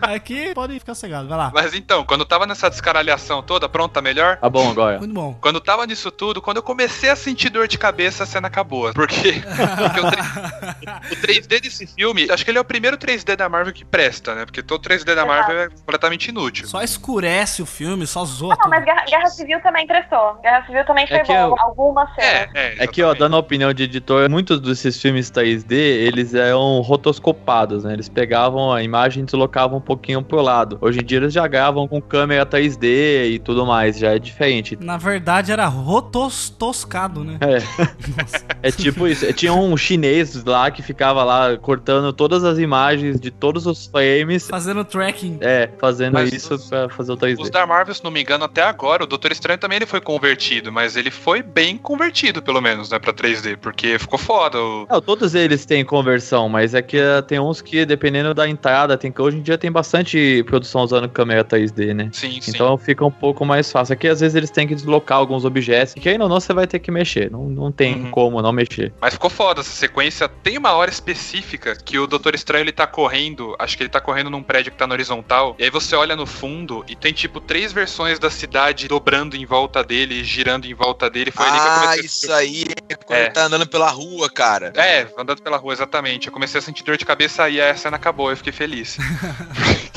Aqui 0.02 0.52
pode 0.56 0.71
ficar 0.80 0.96
cegado, 0.96 1.28
vai 1.28 1.38
lá. 1.38 1.52
Mas 1.54 1.74
então, 1.74 2.04
quando 2.06 2.26
tava 2.26 2.46
nessa 2.46 2.70
descaralhação 2.70 3.42
toda, 3.42 3.68
pronto, 3.70 3.92
tá 3.92 4.02
melhor? 4.02 4.38
Tá 4.38 4.50
bom 4.50 4.70
agora. 4.72 5.00
Muito 5.00 5.14
bom. 5.14 5.36
Quando 5.42 5.60
tava 5.60 5.86
nisso 5.86 6.12
tudo, 6.12 6.42
quando 6.42 6.58
eu 6.58 6.64
comecei 6.64 7.10
a 7.10 7.16
sentir 7.16 7.50
dor 7.50 7.68
de 7.68 7.78
cabeça, 7.78 8.24
a 8.24 8.26
cena 8.26 8.48
acabou. 8.48 8.94
Porque, 8.94 9.34
porque 9.78 10.00
o, 10.00 10.12
3, 10.12 11.40
o 11.40 11.48
3D 11.48 11.62
desse 11.62 11.88
filme, 11.88 12.28
acho 12.30 12.44
que 12.44 12.52
ele 12.52 12.58
é 12.58 12.62
o 12.62 12.66
primeiro 12.66 12.98
3D 12.98 13.36
da 13.36 13.48
Marvel 13.50 13.74
que 13.74 13.86
presta, 13.86 14.36
né? 14.36 14.46
Porque 14.46 14.62
todo 14.64 14.82
3D 14.82 15.14
da 15.16 15.26
Marvel 15.26 15.60
é 15.60 15.70
completamente 15.70 16.28
inútil. 16.30 16.68
Só 16.68 16.82
escurece 16.82 17.62
o 17.62 17.66
filme, 17.66 18.06
só 18.08 18.24
zoa 18.26 18.50
Não, 18.50 18.58
tudo. 18.58 18.70
mas 18.70 18.84
Guerra, 18.86 19.06
Guerra 19.06 19.28
Civil 19.28 19.62
também 19.62 19.86
prestou. 19.88 20.36
Guerra 20.42 20.66
Civil 20.66 20.86
também 20.86 21.08
foi 21.08 21.20
que 21.20 21.28
bom. 21.34 21.34
eu- 21.34 21.56
Algumas 21.60 22.14
cenas. 22.16 22.50
É, 22.56 22.76
é. 22.80 22.84
É 22.84 22.88
que, 22.88 23.02
ó, 23.04 23.14
dando 23.14 23.36
a 23.36 23.40
opinião 23.40 23.74
de 23.74 23.84
editor, 23.84 24.30
muitos 24.30 24.60
desses 24.60 25.00
filmes 25.02 25.30
3D, 25.32 25.72
eles 25.74 26.34
eram 26.34 26.82
rotoscopados, 26.82 27.84
né? 27.84 27.94
Eles 27.94 28.10
pegavam 28.10 28.72
a 28.74 28.82
imagem 28.84 29.24
e 29.24 29.26
deslocavam 29.26 29.78
um 29.78 29.82
pouquinho 29.82 30.22
pro 30.24 30.42
lado. 30.42 30.61
Hoje 30.82 31.00
em 31.00 31.04
dia 31.04 31.18
eles 31.18 31.34
já 31.34 31.48
gravam 31.48 31.88
com 31.88 32.02
câmera 32.02 32.46
3D 32.46 33.32
e 33.32 33.40
tudo 33.40 33.66
mais, 33.66 33.98
já 33.98 34.12
é 34.16 34.20
diferente. 34.20 34.78
Na 34.80 34.98
verdade 34.98 35.52
era 35.52 35.66
rotostoscado, 35.68 37.24
né? 37.24 37.38
É. 37.42 37.62
É 38.64 38.70
tipo 38.72 39.08
isso. 39.08 39.32
Tinha 39.34 39.54
um 39.54 39.76
chinês 39.76 40.44
lá 40.44 40.70
que 40.70 40.84
ficava 40.84 41.24
lá 41.24 41.58
cortando 41.58 42.14
todas 42.14 42.44
as 42.44 42.60
imagens 42.60 43.20
de 43.20 43.32
todos 43.32 43.66
os 43.66 43.88
frames. 43.88 44.48
Fazendo 44.48 44.86
tracking. 44.86 45.40
É, 45.42 45.68
fazendo 45.80 46.14
Mas 46.14 46.32
isso 46.32 46.54
os- 46.54 46.70
pra 46.70 46.88
fazer 46.90 47.12
o 47.12 47.18
3D. 47.18 47.42
Os 47.42 47.50
da 47.50 47.66
Marvel, 47.66 47.96
se 47.96 48.04
não 48.04 48.12
me 48.12 48.22
engano, 48.22 48.44
até 48.44 48.62
agora, 48.62 49.04
o 49.04 49.08
Doutor 49.08 49.32
Estranho 49.32 49.58
também 49.60 49.78
ele 49.78 49.88
foi 49.88 50.00
convertido, 50.00 50.72
mas 50.72 50.96
ele 50.96 51.10
foi 51.10 51.42
bem 51.42 51.76
convertido, 51.76 52.40
pelo 52.42 52.62
menos, 52.62 52.92
né, 52.92 53.00
pra 53.00 53.12
3D, 53.12 53.58
porque 53.58 53.98
ficou 53.98 54.20
foda. 54.20 54.60
O... 54.60 54.86
Não, 54.88 55.02
todos 55.02 55.34
eles 55.34 55.66
têm 55.66 55.84
conversão, 55.84 56.48
mas 56.48 56.76
é 56.76 56.82
que 56.84 56.98
eh, 56.98 57.22
tem 57.24 57.40
uns 57.40 57.62
que, 57.62 57.84
dependendo 57.84 58.32
da 58.36 58.48
entrada, 58.48 58.96
tem 58.96 59.12
que 59.12 59.22
hoje 59.22 59.38
em 59.38 59.42
dia 59.42 59.58
tem 59.58 59.72
bastante 59.72 60.44
produção 60.52 60.82
usando 60.82 61.08
câmera 61.08 61.46
3D, 61.46 61.94
né? 61.94 62.10
Sim, 62.12 62.42
sim. 62.42 62.52
Então 62.54 62.78
fica 62.78 63.06
um 63.06 63.12
pouco 63.12 63.46
mais 63.46 63.72
fácil. 63.72 63.94
Aqui 63.94 64.06
às 64.10 64.20
vezes 64.20 64.36
eles 64.36 64.50
têm 64.52 64.68
que 64.68 64.76
deslocar 64.76 65.18
alguns 65.18 65.46
objetos, 65.46 65.94
que 65.94 66.10
ainda 66.10 66.28
não 66.28 66.42
você 66.42 66.54
vai 66.54 66.68
ter 66.68 66.80
que 66.80 66.92
mexer. 66.92 67.32
Não, 67.32 67.48
não 67.48 67.72
tem 67.72 67.96
Uhum. 67.96 68.12
como 68.12 68.42
não 68.42 68.52
mexer. 68.52 68.92
Mas 69.00 69.14
ficou 69.14 69.30
foda 69.30 69.62
essa 69.62 69.70
sequência. 69.72 70.28
Tem 70.28 70.58
uma 70.58 70.74
hora 70.74 70.92
específica 70.92 71.74
que 71.76 71.98
o 71.98 72.06
Doutor 72.06 72.36
Estranho 72.36 72.64
ele 72.64 72.74
tá 72.74 72.86
correndo, 72.86 73.56
acho 73.58 73.78
que 73.78 73.84
ele 73.84 73.90
tá 73.90 74.02
correndo 74.02 74.30
num 74.30 74.44
prédio 74.44 74.74
que 74.74 74.78
tá 74.78 74.86
na 74.86 74.94
horizontal, 74.94 75.56
e 75.58 75.64
aí 75.64 75.70
você 75.70 75.96
olha 75.96 76.16
no 76.18 76.26
fundo 76.26 76.84
e 76.90 76.96
tem 76.98 77.14
tipo 77.14 77.40
três 77.40 77.72
versões 77.72 78.20
da 78.20 78.30
cidade 78.30 78.90
dobrando 78.90 79.38
em 79.38 79.46
volta 79.46 79.82
dele, 79.84 80.22
girando 80.24 80.66
em 80.66 80.74
volta 80.74 81.10
dele. 81.10 81.32
Foi 81.32 81.48
ali 81.48 81.60
que 81.60 81.66
eu 81.66 81.72
Ah, 81.72 81.80
comecei 81.80 82.02
a 82.02 82.06
isso 82.06 82.34
aí, 82.34 82.66
quando 83.06 83.18
É. 83.20 83.24
ele 83.24 83.32
tá 83.32 83.46
andando 83.46 83.68
pela 83.68 83.90
rua, 83.90 84.30
cara. 84.30 84.74
É, 84.76 85.08
andando 85.18 85.42
pela 85.42 85.56
rua, 85.56 85.72
exatamente. 85.72 86.28
Eu 86.28 86.34
comecei 86.34 86.60
a 86.60 86.62
sentir 86.62 86.84
dor 86.84 86.98
de 86.98 87.06
cabeça 87.06 87.48
e 87.50 87.62
aí 87.62 87.70
a 87.70 87.76
cena 87.76 87.96
acabou, 87.96 88.30
eu 88.30 88.36
fiquei 88.38 88.52
feliz. 88.52 88.98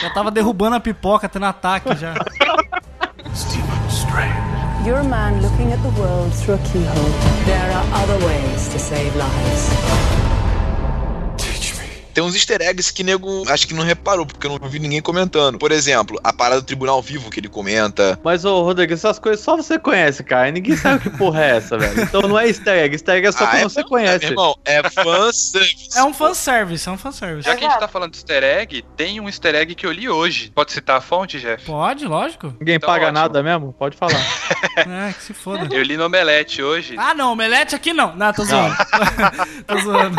Já 0.00 0.10
tava 0.10 0.30
derrubando 0.30 0.76
a 0.76 0.80
pipoca, 0.80 1.28
tendo 1.28 1.46
ataque 1.46 1.94
já. 1.96 2.14
You're 4.84 5.00
a 5.00 5.04
man 5.04 5.42
looking 5.42 5.72
at 5.72 5.82
the 5.82 5.90
world 6.00 6.32
through 6.32 6.54
a 6.54 6.58
keyhole. 6.58 7.10
There 7.44 7.70
are 7.70 7.84
other 8.02 8.18
ways 8.26 8.68
to 8.68 8.78
save 8.78 9.14
lives. 9.14 10.29
Tem 12.20 12.28
uns 12.28 12.34
easter 12.34 12.60
eggs 12.60 12.92
que 12.92 13.02
nego 13.02 13.50
acho 13.50 13.66
que 13.66 13.72
não 13.72 13.82
reparou, 13.82 14.26
porque 14.26 14.46
eu 14.46 14.58
não 14.58 14.68
vi 14.68 14.78
ninguém 14.78 15.00
comentando. 15.00 15.58
Por 15.58 15.72
exemplo, 15.72 16.20
a 16.22 16.34
parada 16.34 16.60
do 16.60 16.66
tribunal 16.66 17.00
vivo 17.00 17.30
que 17.30 17.40
ele 17.40 17.48
comenta. 17.48 18.20
Mas, 18.22 18.44
ô, 18.44 18.62
Rodrigo, 18.62 18.92
essas 18.92 19.18
coisas 19.18 19.42
só 19.42 19.56
você 19.56 19.78
conhece, 19.78 20.22
cara. 20.22 20.50
Ninguém 20.50 20.76
sabe 20.76 21.00
que 21.00 21.08
porra 21.16 21.42
é 21.42 21.56
essa, 21.56 21.78
velho. 21.78 22.02
Então 22.02 22.20
não 22.20 22.38
é 22.38 22.46
easter 22.46 22.74
egg. 22.76 22.94
Easter 22.94 23.14
egg 23.14 23.26
é 23.28 23.32
só 23.32 23.44
Ah, 23.44 23.46
quando 23.46 23.60
é 23.60 23.68
você 23.70 23.82
conhece. 23.84 24.18
Meu 24.26 24.32
irmão, 24.32 24.54
é 24.66 24.82
fanservice. 24.90 25.96
É 25.98 26.04
um 26.04 26.12
fanservice, 26.12 26.86
é 26.86 26.92
um 26.92 26.98
fanservice. 26.98 27.48
Já 27.48 27.56
que 27.56 27.64
a 27.64 27.68
gente 27.70 27.80
tá 27.80 27.88
falando 27.88 28.10
de 28.12 28.18
easter 28.18 28.44
egg, 28.44 28.84
tem 28.98 29.18
um 29.18 29.26
easter 29.26 29.54
egg 29.54 29.74
que 29.74 29.86
eu 29.86 29.90
li 29.92 30.06
hoje. 30.06 30.52
Pode 30.54 30.72
citar 30.72 30.98
a 30.98 31.00
fonte, 31.00 31.40
Jeff? 31.40 31.64
Pode, 31.64 32.04
lógico. 32.04 32.54
Ninguém 32.60 32.74
Então, 32.76 32.86
paga 32.86 33.04
ótimo. 33.06 33.18
nada 33.18 33.42
mesmo? 33.42 33.72
Pode 33.72 33.96
falar. 33.96 34.12
É, 34.76 35.12
que 35.12 35.22
se 35.22 35.34
foda. 35.34 35.68
Eu 35.74 35.82
li 35.82 35.96
no 35.96 36.06
Omelete 36.06 36.62
hoje. 36.62 36.94
Ah, 36.96 37.12
não, 37.12 37.32
omelete 37.32 37.74
aqui 37.74 37.92
não. 37.92 38.14
Não, 38.16 38.32
tô 38.32 38.44
zoando. 38.44 38.74
tô 39.66 39.78
zoando. 39.78 40.16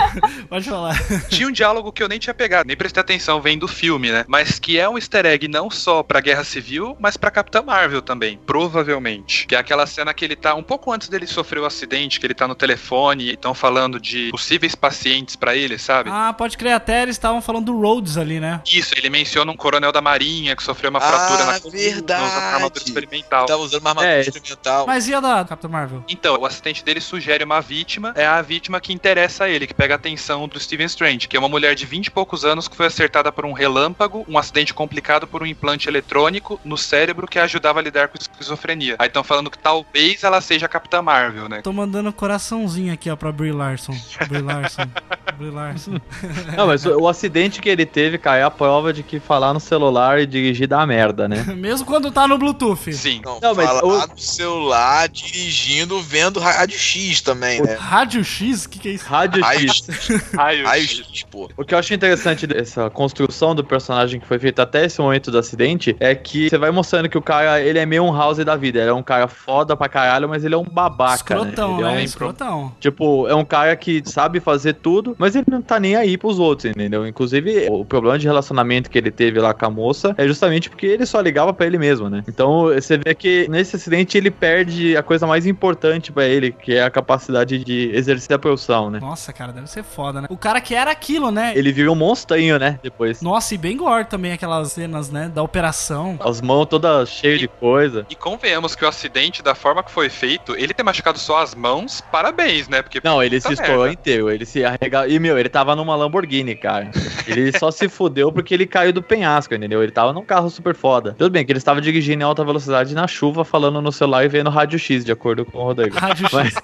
Pode 0.50 0.70
falar. 0.70 0.96
Tinha 1.30 1.48
um 1.48 1.52
diálogo 1.52 1.90
que 1.91 2.01
eu 2.04 2.08
nem 2.08 2.19
tinha 2.19 2.34
pegado, 2.34 2.67
nem 2.67 2.75
prestei 2.77 3.01
atenção 3.01 3.41
vendo 3.41 3.63
o 3.63 3.67
filme, 3.67 4.12
né? 4.12 4.25
Mas 4.27 4.60
que 4.60 4.80
é 4.80 4.88
um 4.88 4.97
easter 4.97 5.25
egg 5.25 5.47
não 5.47 5.69
só 5.69 6.04
pra 6.04 6.19
Guerra 6.21 6.43
Civil, 6.43 6.95
mas 6.99 7.17
pra 7.17 7.32
Capitã 7.32 7.62
Marvel 7.62 8.01
também, 8.01 8.39
provavelmente. 8.45 9.45
Que 9.47 9.56
é 9.56 9.60
aquela 9.60 9.86
cena 9.86 10.13
que 10.13 10.23
ele 10.23 10.36
tá, 10.36 10.56
um 10.56 10.63
pouco 10.63 10.91
antes 10.91 11.10
dele 11.10 11.27
sofrer 11.27 11.60
o 11.60 11.65
acidente, 11.65 12.19
que 12.19 12.25
ele 12.25 12.34
tá 12.34 12.47
no 12.47 12.56
telefone 12.56 13.25
e 13.25 13.34
estão 13.34 13.54
falando 13.54 13.99
de 13.99 14.30
possíveis 14.32 14.75
pacientes 14.75 15.36
pra 15.36 15.56
ele, 15.56 15.77
sabe? 15.77 16.10
Ah, 16.12 16.34
pode 16.34 16.58
crer, 16.58 16.73
até 16.73 17.01
eles 17.04 17.15
estavam 17.15 17.41
falando 17.41 17.65
do 17.65 17.80
Rhodes 17.82 18.17
ali, 18.17 18.39
né? 18.39 18.62
Isso, 18.71 18.93
ele 18.97 19.10
menciona 19.10 19.51
um 19.51 19.56
coronel 19.58 19.91
da 19.91 20.01
Marinha 20.01 20.56
que 20.56 20.63
sofreu 20.63 20.89
uma 20.89 21.01
fratura 21.01 21.43
Ah, 21.43 21.45
na 21.54 21.60
coluna, 21.60 21.77
verdade. 21.77 22.23
usando 22.23 22.38
uma 22.41 22.54
armadura 22.54 22.84
experimental. 22.86 23.45
Tava 23.45 23.62
usando 23.62 23.82
uma 23.82 23.89
armadura 23.91 24.13
É, 24.13 24.21
experimental. 24.21 24.88
Mas 24.88 25.08
e 25.08 25.13
a 25.13 25.19
da 25.19 25.45
Capitã 25.45 25.67
Marvel? 25.67 26.04
Então, 26.08 26.38
o 26.39 26.45
assistente 26.45 26.84
dele 26.84 27.01
sugere 27.01 27.43
uma 27.43 27.62
vítima, 27.62 28.13
é 28.15 28.25
a 28.25 28.41
vítima 28.41 28.80
que 28.80 28.93
interessa 28.93 29.45
a 29.45 29.49
ele, 29.49 29.67
que 29.67 29.73
pega 29.73 29.95
a 29.95 29.97
atenção 29.97 30.47
do 30.47 30.60
Steven 30.60 30.86
Strange, 30.88 31.27
que 31.27 31.36
é 31.36 31.39
uma 31.39 31.49
mulher 31.49 31.71
de 31.76 31.86
20 31.86 32.08
e 32.08 32.12
poucos 32.12 32.46
anos 32.46 32.68
que 32.68 32.76
foi 32.76 32.88
acertada 32.88 33.32
por 33.32 33.46
um 33.46 33.54
relâmpago, 33.54 34.26
um 34.28 34.38
acidente 34.38 34.74
complicado 34.74 35.28
por 35.28 35.44
um 35.44 35.46
implante 35.46 35.88
eletrônico 35.88 36.60
no 36.64 36.78
cérebro 36.78 37.28
que 37.28 37.40
a 37.40 37.44
ajudava 37.44 37.80
a 37.80 37.84
lidar 37.84 38.08
com 38.08 38.18
esquizofrenia. 38.18 38.96
Aí 39.00 39.08
estão 39.08 39.24
falando 39.24 39.50
que 39.50 39.58
talvez 39.58 40.24
ela 40.24 40.42
seja 40.42 40.66
a 40.66 40.70
Capitã 40.70 41.02
Marvel, 41.02 41.50
né? 41.50 41.62
Tô 41.62 41.74
mandando 41.74 42.12
coraçãozinho 42.14 42.94
aqui, 42.94 43.10
ó, 43.10 43.16
pra 43.16 43.32
Brie 43.32 43.52
Larson. 43.52 43.96
Brie 44.28 44.42
Larson. 44.42 44.84
Brie 45.32 45.50
Larson. 45.50 45.94
Não, 46.56 46.67
mas 46.67 46.86
o, 46.86 47.02
o 47.02 47.08
acidente 47.08 47.62
que 47.62 47.70
ele 47.70 47.86
teve, 47.86 48.17
cara, 48.17 48.38
é 48.38 48.44
a 48.44 48.52
prova 48.52 48.91
de 48.94 49.04
que 49.04 49.20
falar 49.20 49.54
no 49.54 49.60
celular 49.60 50.20
e 50.20 50.26
dirigir 50.26 50.67
dá 50.67 50.86
merda, 50.86 51.28
né? 51.28 51.44
Mesmo 51.56 51.86
quando 51.86 52.12
tá 52.12 52.28
no 52.28 52.38
Bluetooth. 52.38 52.94
Sim. 52.94 53.22
Não, 53.24 53.39
Não, 53.41 53.56
mas 53.56 53.67
falar 53.67 53.84
o- 53.84 54.08
no 54.08 54.17
celular, 54.17 55.08
dirigindo, 55.10 56.00
vendo 56.02 56.39
Rádio 56.39 56.78
X 56.78 57.22
também, 57.22 57.62
né? 57.62 57.74
Rádio 57.76 58.24
X? 58.24 58.65
O 58.65 58.70
que, 58.70 58.80
que 58.80 58.89
é 58.89 58.91
isso? 58.94 59.06
Rádio 59.06 59.41
Raio 59.44 59.60
X. 59.74 59.88
Raio 60.36 60.67
X. 60.67 60.89
X, 61.12 61.24
pô. 61.30 61.50
O 61.58 61.63
que 61.63 61.74
eu 61.74 61.80
acho 61.80 61.94
interessante 61.94 62.46
dessa 62.46 62.89
construção 62.89 63.56
do 63.56 63.63
personagem 63.63 64.20
que 64.20 64.28
foi 64.28 64.39
feita 64.39 64.63
até 64.63 64.86
esse 64.86 65.00
momento 65.02 65.32
do 65.32 65.38
acidente 65.38 65.96
é 66.00 66.13
que 66.15 66.50
você 66.50 66.58
vai 66.58 66.72
mostrando 66.72 67.10
que 67.10 67.17
o 67.17 67.22
cara, 67.22 67.62
ele 67.62 67.80
é 67.80 67.86
meio 67.86 68.04
um 68.04 68.15
house 68.15 68.38
da 68.44 68.56
vida. 68.56 68.80
Ele 68.80 68.89
é 68.89 68.94
um 68.94 69.04
cara 69.04 69.28
foda 69.28 69.76
pra 69.76 69.88
caralho, 69.89 70.28
mas 70.30 70.44
ele 70.44 70.54
é 70.56 70.58
um 70.58 70.63
babaca, 70.63 71.15
Escrotão, 71.15 71.72
né? 71.72 71.78
Ele 71.82 71.88
é 71.89 71.91
né? 71.96 72.00
um 72.02 72.04
Escrotão. 72.04 72.74
Tipo, 72.80 73.28
é 73.28 73.36
um 73.36 73.46
cara 73.46 73.76
que 73.76 74.02
sabe 74.06 74.39
fazer 74.39 74.74
tudo, 74.74 75.15
mas 75.22 75.36
ele 75.36 75.46
não 75.48 75.62
tá 75.62 75.80
nem 75.80 75.96
aí 75.96 76.18
pros 76.18 76.40
outros, 76.40 76.72
entendeu? 76.72 77.08
Inclusive, 77.08 77.68
o 77.70 77.86
problema 77.86 78.18
de 78.18 78.26
relacionamento 78.26 78.90
que 78.90 78.98
ele 78.98 79.12
teve 79.12 79.40
lá 79.40 79.54
com 79.54 79.66
a 79.68 79.70
moça 79.70 80.16
é 80.18 80.28
justamente 80.28 80.68
porque 80.68 80.88
ele 80.88 81.06
só 81.06 81.22
ligava 81.22 81.54
pra 81.54 81.68
ele 81.68 81.78
mesmo, 81.78 82.10
né? 82.10 82.24
Então, 82.28 82.64
você 82.64 82.98
vê 82.98 83.14
que 83.14 83.48
nesse 83.48 83.76
acidente 83.76 84.18
ele 84.18 84.32
perde 84.32 84.98
a 84.98 85.04
coisa 85.04 85.28
mais 85.28 85.46
importante 85.46 86.12
pra 86.12 86.26
ele, 86.26 86.52
que 86.52 86.74
é 86.74 86.84
a 86.84 86.90
capacidade 86.90 87.64
de 87.64 87.92
exercer 87.94 88.36
a 88.36 88.40
profissão, 88.40 88.90
né? 88.90 89.00
Nossa, 89.00 89.32
cara, 89.32 89.52
deve 89.52 89.70
ser 89.70 89.84
foda, 89.84 90.22
né? 90.22 90.28
O 90.28 90.38
cara 90.38 90.60
que 90.60 90.74
era 90.74 90.90
aquilo, 90.90 91.30
né? 91.30 91.54
Ele 91.56 91.72
vira 91.72 91.92
um 91.92 91.96
monstrinho, 91.96 92.58
né? 92.58 92.80
Depois. 92.82 93.22
Nossa, 93.22 93.54
e 93.54 93.60
bem 93.60 93.78
gore 93.78 94.06
também 94.06 94.32
aquelas 94.32 94.72
cenas, 94.72 95.12
né? 95.12 95.32
Da 95.34 95.44
operação. 95.44 96.18
As 96.20 96.42
mãos 96.42 96.66
todas 96.66 97.10
cheias 97.10 97.40
de 97.40 97.48
coisa. 97.48 98.08
E 98.10 98.16
convenhamos 98.16 98.74
que 98.74 98.84
o 98.84 98.88
acidente, 98.88 99.44
da 99.44 99.54
forma 99.54 99.84
que 99.84 99.92
foi 99.92 100.10
feito, 100.10 100.56
ele 100.56 100.74
ter 100.74 100.82
machucado 100.82 101.20
só 101.20 101.44
as 101.44 101.54
mãos, 101.54 102.02
parabéns, 102.12 102.68
né? 102.68 102.82
Porque 102.82 103.00
Não, 103.04 103.22
ele 103.22 103.40
se 103.40 103.54
estourou 103.54 103.88
inteiro, 103.88 104.32
ele 104.32 104.46
se 104.48 104.66
arregou. 104.66 105.11
E, 105.12 105.19
meu, 105.19 105.38
ele 105.38 105.50
tava 105.50 105.76
numa 105.76 105.93
Lamborghini, 105.93 106.56
cara. 106.56 106.89
Ele 107.28 107.52
só 107.60 107.69
se 107.69 107.89
fudeu 107.89 108.32
porque 108.32 108.54
ele 108.54 108.65
caiu 108.65 108.93
do 108.93 109.04
penhasco, 109.04 109.54
entendeu? 109.54 109.84
Ele 109.84 109.91
tava 109.91 110.13
num 110.13 110.24
carro 110.24 110.50
super 110.50 110.74
foda. 110.74 111.13
Tudo 111.17 111.30
bem 111.30 111.45
que 111.45 111.52
ele 111.52 111.58
estava 111.60 111.82
dirigindo 111.82 112.21
em 112.21 112.26
alta 112.26 112.45
velocidade 112.45 112.95
na 112.95 113.06
chuva, 113.10 113.43
falando 113.43 113.82
no 113.82 113.91
celular 113.91 114.24
e 114.24 114.30
vendo 114.30 114.50
Rádio 114.50 114.80
X, 114.80 115.04
de 115.04 115.12
acordo 115.12 115.43
com 115.43 115.58
o 115.58 115.63
Rodrigo. 115.63 115.97
Rádio 116.00 116.30
X. 116.30 116.56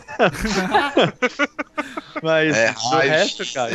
Mas, 2.21 2.55
É, 2.55 2.73
Raio 2.91 3.09
resto, 3.09 3.43
cara. 3.53 3.71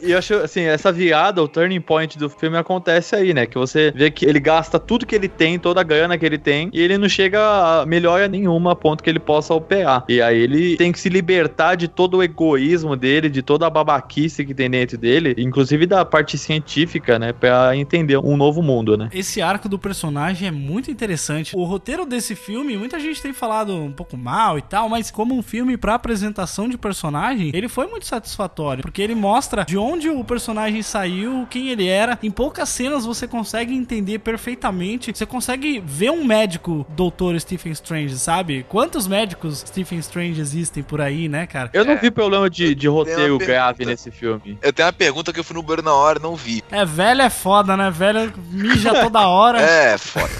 E 0.00 0.12
eu 0.12 0.18
acho, 0.18 0.34
assim, 0.34 0.62
essa 0.62 0.92
virada, 0.92 1.42
o 1.42 1.48
turning 1.48 1.80
point 1.80 2.18
do 2.18 2.28
filme 2.28 2.56
acontece 2.56 3.14
aí, 3.14 3.32
né? 3.34 3.46
Que 3.46 3.58
você 3.58 3.92
vê 3.94 4.10
que 4.10 4.24
ele 4.24 4.40
gasta 4.40 4.78
tudo 4.78 5.06
que 5.06 5.14
ele 5.14 5.28
tem, 5.28 5.58
toda 5.58 5.80
a 5.80 5.84
grana 5.84 6.16
que 6.16 6.24
ele 6.24 6.38
tem, 6.38 6.70
e 6.72 6.80
ele 6.80 6.98
não 6.98 7.08
chega 7.08 7.40
a 7.82 7.86
melhora 7.86 8.28
nenhuma 8.28 8.72
a 8.72 8.76
ponto 8.76 9.02
que 9.02 9.10
ele 9.10 9.18
possa 9.18 9.54
operar. 9.54 10.04
E 10.08 10.20
aí 10.20 10.38
ele 10.38 10.76
tem 10.76 10.92
que 10.92 11.00
se 11.00 11.08
libertar 11.08 11.74
de 11.74 11.88
todo 11.88 12.18
o 12.18 12.22
egoísmo 12.22 12.96
dele, 12.96 13.28
de 13.28 13.42
toda 13.42 13.66
a 13.66 13.70
babaquice 13.70 14.44
que 14.44 14.54
tem 14.54 14.70
dentro 14.70 14.98
dele, 14.98 15.34
inclusive 15.38 15.86
da 15.86 16.04
parte 16.04 16.38
científica, 16.38 17.18
né? 17.18 17.32
Pra 17.32 17.76
entender 17.76 18.18
um 18.18 18.36
novo 18.36 18.62
mundo, 18.62 18.96
né? 18.96 19.08
Esse 19.12 19.40
arco 19.40 19.68
do 19.68 19.78
personagem 19.78 20.48
é 20.48 20.50
muito 20.50 20.90
interessante. 20.90 21.56
O 21.56 21.64
roteiro 21.64 22.04
desse 22.06 22.34
filme, 22.34 22.76
muita 22.76 22.98
gente 22.98 23.20
tem 23.20 23.32
falado 23.32 23.74
um 23.74 23.92
pouco 23.92 24.16
mal 24.16 24.58
e 24.58 24.62
tal, 24.62 24.88
mas 24.88 25.10
como 25.10 25.36
um 25.36 25.42
filme 25.42 25.76
pra 25.76 25.94
apresentação 25.94 26.68
de 26.68 26.76
personagem, 26.76 27.45
ele 27.54 27.68
foi 27.68 27.86
muito 27.86 28.06
satisfatório, 28.06 28.82
porque 28.82 29.02
ele 29.02 29.14
mostra 29.14 29.64
de 29.64 29.76
onde 29.76 30.08
o 30.08 30.22
personagem 30.24 30.82
saiu, 30.82 31.46
quem 31.50 31.68
ele 31.70 31.86
era. 31.88 32.18
Em 32.22 32.30
poucas 32.30 32.68
cenas 32.68 33.04
você 33.04 33.26
consegue 33.26 33.74
entender 33.74 34.18
perfeitamente. 34.20 35.12
Você 35.14 35.26
consegue 35.26 35.82
ver 35.84 36.10
um 36.10 36.24
médico, 36.24 36.86
doutor 36.90 37.38
Stephen 37.40 37.72
Strange, 37.72 38.18
sabe? 38.18 38.64
Quantos 38.68 39.06
médicos 39.06 39.60
Stephen 39.66 39.98
Strange 39.98 40.40
existem 40.40 40.82
por 40.82 41.00
aí, 41.00 41.28
né, 41.28 41.46
cara? 41.46 41.70
Eu 41.72 41.84
não 41.84 41.92
É. 41.94 41.96
vi 41.96 42.10
problema 42.10 42.48
de, 42.50 42.74
de 42.74 42.88
roteiro 42.88 43.38
grave 43.38 43.84
nesse 43.84 44.10
filme. 44.10 44.58
Eu 44.62 44.72
tenho 44.72 44.86
uma 44.86 44.92
pergunta 44.92 45.32
que 45.32 45.40
eu 45.40 45.44
fui 45.44 45.54
no 45.54 45.62
banheiro 45.62 45.82
na 45.82 45.94
hora 45.94 46.18
e 46.18 46.22
não 46.22 46.34
vi. 46.36 46.62
É, 46.70 46.84
velho 46.84 47.22
é 47.22 47.30
foda, 47.30 47.76
né? 47.76 47.90
Velho 47.90 48.32
mija 48.50 48.92
toda 49.02 49.26
hora. 49.26 49.56
É, 49.86 49.98
foda. 49.98 50.30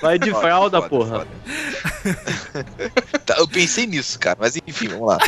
Vai 0.00 0.18
de 0.18 0.30
Foda, 0.30 0.40
fralda, 0.40 0.76
foda, 0.82 0.88
porra. 0.88 1.18
foda. 1.18 1.28
Tá, 3.24 3.34
eu 3.38 3.46
pensei 3.46 3.86
nisso, 3.86 4.18
cara, 4.18 4.36
mas 4.40 4.56
enfim, 4.56 4.88
vamos 4.88 5.06
lá. 5.08 5.18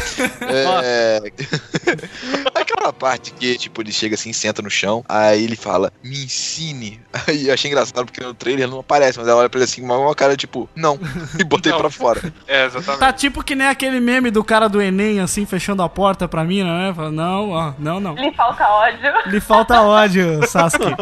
É... 0.41 1.10
Aquela 2.55 2.92
parte 2.92 3.33
que, 3.33 3.59
tipo, 3.59 3.81
ele 3.83 3.92
chega 3.92 4.14
assim, 4.14 4.33
senta 4.33 4.62
no 4.62 4.70
chão, 4.70 5.05
aí 5.09 5.42
ele 5.44 5.57
fala, 5.57 5.92
me 6.03 6.25
ensine. 6.25 7.01
Aí 7.27 7.49
eu 7.49 7.55
achei 7.55 7.70
engraçado 7.70 8.05
porque 8.07 8.23
no 8.23 8.33
trailer 8.33 8.64
ele 8.64 8.73
não 8.73 8.81
aparece, 8.81 9.18
mas 9.18 9.27
ela 9.27 9.40
olha 9.40 9.49
pra 9.49 9.59
ele 9.59 9.64
assim, 9.64 9.83
uma 9.83 10.14
cara 10.14 10.37
tipo, 10.37 10.68
não, 10.75 10.99
e 11.38 11.44
botei 11.44 11.73
Não. 11.73 11.79
pra 11.79 11.90
fora. 11.90 12.33
É, 12.46 12.66
exatamente. 12.66 13.01
Tá 13.01 13.12
tipo 13.12 13.42
que 13.42 13.55
nem 13.55 13.66
aquele 13.66 14.01
meme 14.01 14.31
do 14.31 14.44
cara 14.44 14.68
do 14.68 14.81
Enem, 14.81 15.20
assim, 15.20 15.44
fechando 15.44 15.83
a 15.83 15.88
porta 15.88 16.29
pra 16.29 16.44
mina, 16.44 16.87
né? 16.88 16.94
Fala, 16.94 17.11
não, 17.11 17.51
ó, 17.51 17.73
não, 17.79 18.01
não. 18.01 18.14
Lhe 18.14 18.33
falta 18.33 18.66
ódio. 18.68 19.12
Lhe 19.27 19.40
falta 19.40 19.83
ódio, 19.83 20.46
Sasuke. 20.46 20.94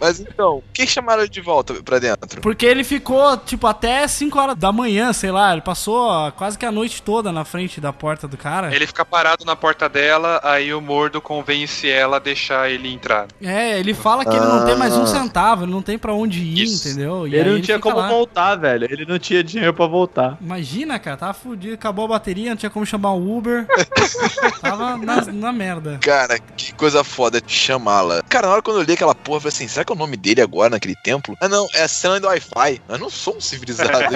Mas 0.00 0.20
então, 0.20 0.56
o 0.58 0.64
que 0.72 0.86
chamaram 0.86 1.22
ele 1.22 1.30
de 1.30 1.40
volta 1.40 1.74
pra 1.82 1.98
dentro? 1.98 2.40
Porque 2.40 2.64
ele 2.66 2.82
ficou, 2.84 3.36
tipo, 3.36 3.66
até 3.66 4.06
5 4.08 4.38
horas 4.38 4.56
da 4.56 4.72
manhã, 4.72 5.12
sei 5.12 5.30
lá. 5.30 5.52
Ele 5.52 5.60
passou 5.60 6.30
quase 6.32 6.56
que 6.58 6.64
a 6.66 6.72
noite 6.72 7.02
toda 7.02 7.30
na 7.32 7.44
frente 7.44 7.80
da 7.80 7.92
porta 7.92 8.26
do 8.26 8.36
cara. 8.36 8.74
Ele 8.74 8.86
fica 8.86 9.04
parado 9.04 9.44
na 9.44 9.54
porta 9.56 9.88
dela, 9.88 10.40
aí 10.42 10.72
o 10.72 10.80
Mordo 10.80 11.20
convence 11.20 11.88
ela 11.88 12.16
a 12.16 12.20
deixar 12.20 12.70
ele 12.70 12.92
entrar. 12.92 13.26
É, 13.42 13.78
ele 13.78 13.92
fala 13.94 14.24
que 14.24 14.30
ele 14.30 14.40
não 14.46 14.64
tem 14.64 14.76
mais 14.76 14.96
um 14.96 15.02
Ah. 15.02 15.06
centavo, 15.06 15.64
ele 15.64 15.72
não 15.72 15.82
tem 15.82 15.98
pra 15.98 16.12
onde 16.14 16.40
ir, 16.40 16.62
Isso. 16.64 16.88
entendeu? 16.88 17.26
E 17.26 17.34
Ele 17.34 17.48
aí 17.48 17.54
não 17.56 17.60
tinha 17.62 17.76
fica 17.76 17.90
como 17.90 18.00
lá. 18.02 18.08
voltar, 18.08 18.56
velho. 18.56 18.86
Ele 18.90 19.04
não 19.04 19.18
tinha 19.18 19.42
dinheiro 19.44 19.74
pra 19.74 19.86
voltar. 19.86 20.38
Imagina, 20.40 20.98
cara, 20.98 21.16
tava 21.16 21.34
fudido, 21.34 21.74
acabou 21.74 22.04
a 22.06 22.08
bateria, 22.08 22.50
não 22.50 22.56
tinha 22.56 22.70
como 22.70 22.86
chamar 22.86 23.12
o 23.12 23.36
Uber. 23.36 23.66
tava 24.60 24.96
na, 24.96 25.20
na 25.26 25.52
merda. 25.52 25.98
Cara, 26.00 26.38
que 26.56 26.72
coisa 26.74 27.02
foda 27.04 27.40
de 27.40 27.52
chamá-la. 27.52 28.22
Cara, 28.28 28.46
na 28.46 28.52
hora 28.54 28.62
quando 28.62 28.78
eu 28.78 28.82
li 28.82 28.92
aquela 28.92 29.14
porra, 29.14 29.36
eu 29.36 29.40
falei 29.42 29.54
assim, 29.54 29.68
será 29.68 29.84
que 29.84 29.89
é 29.92 29.94
o 29.94 29.98
nome 29.98 30.16
dele 30.16 30.40
agora 30.40 30.70
naquele 30.70 30.94
templo? 30.96 31.36
Ah 31.40 31.48
não, 31.48 31.66
é 31.74 31.82
a 31.82 31.88
cena 31.88 32.20
do 32.20 32.26
Wi-Fi. 32.26 32.80
Eu 32.88 32.98
não 32.98 33.10
sou 33.10 33.36
um 33.36 33.40
civilizado. 33.40 33.90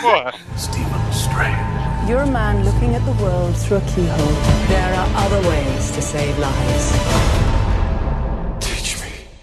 Porra, 0.00 0.34
Stephen 0.56 1.10
Strange. 1.12 1.78
You're 2.08 2.22
a 2.22 2.26
man 2.26 2.64
looking 2.64 2.94
at 2.94 3.04
the 3.04 3.22
world 3.22 3.54
through 3.56 3.78
a 3.78 3.80
keyhole. 3.82 4.34
There 4.68 4.94
are 4.94 5.08
other 5.26 5.46
ways 5.48 5.90
to 5.90 6.00
save 6.00 6.38
lives. 6.38 7.57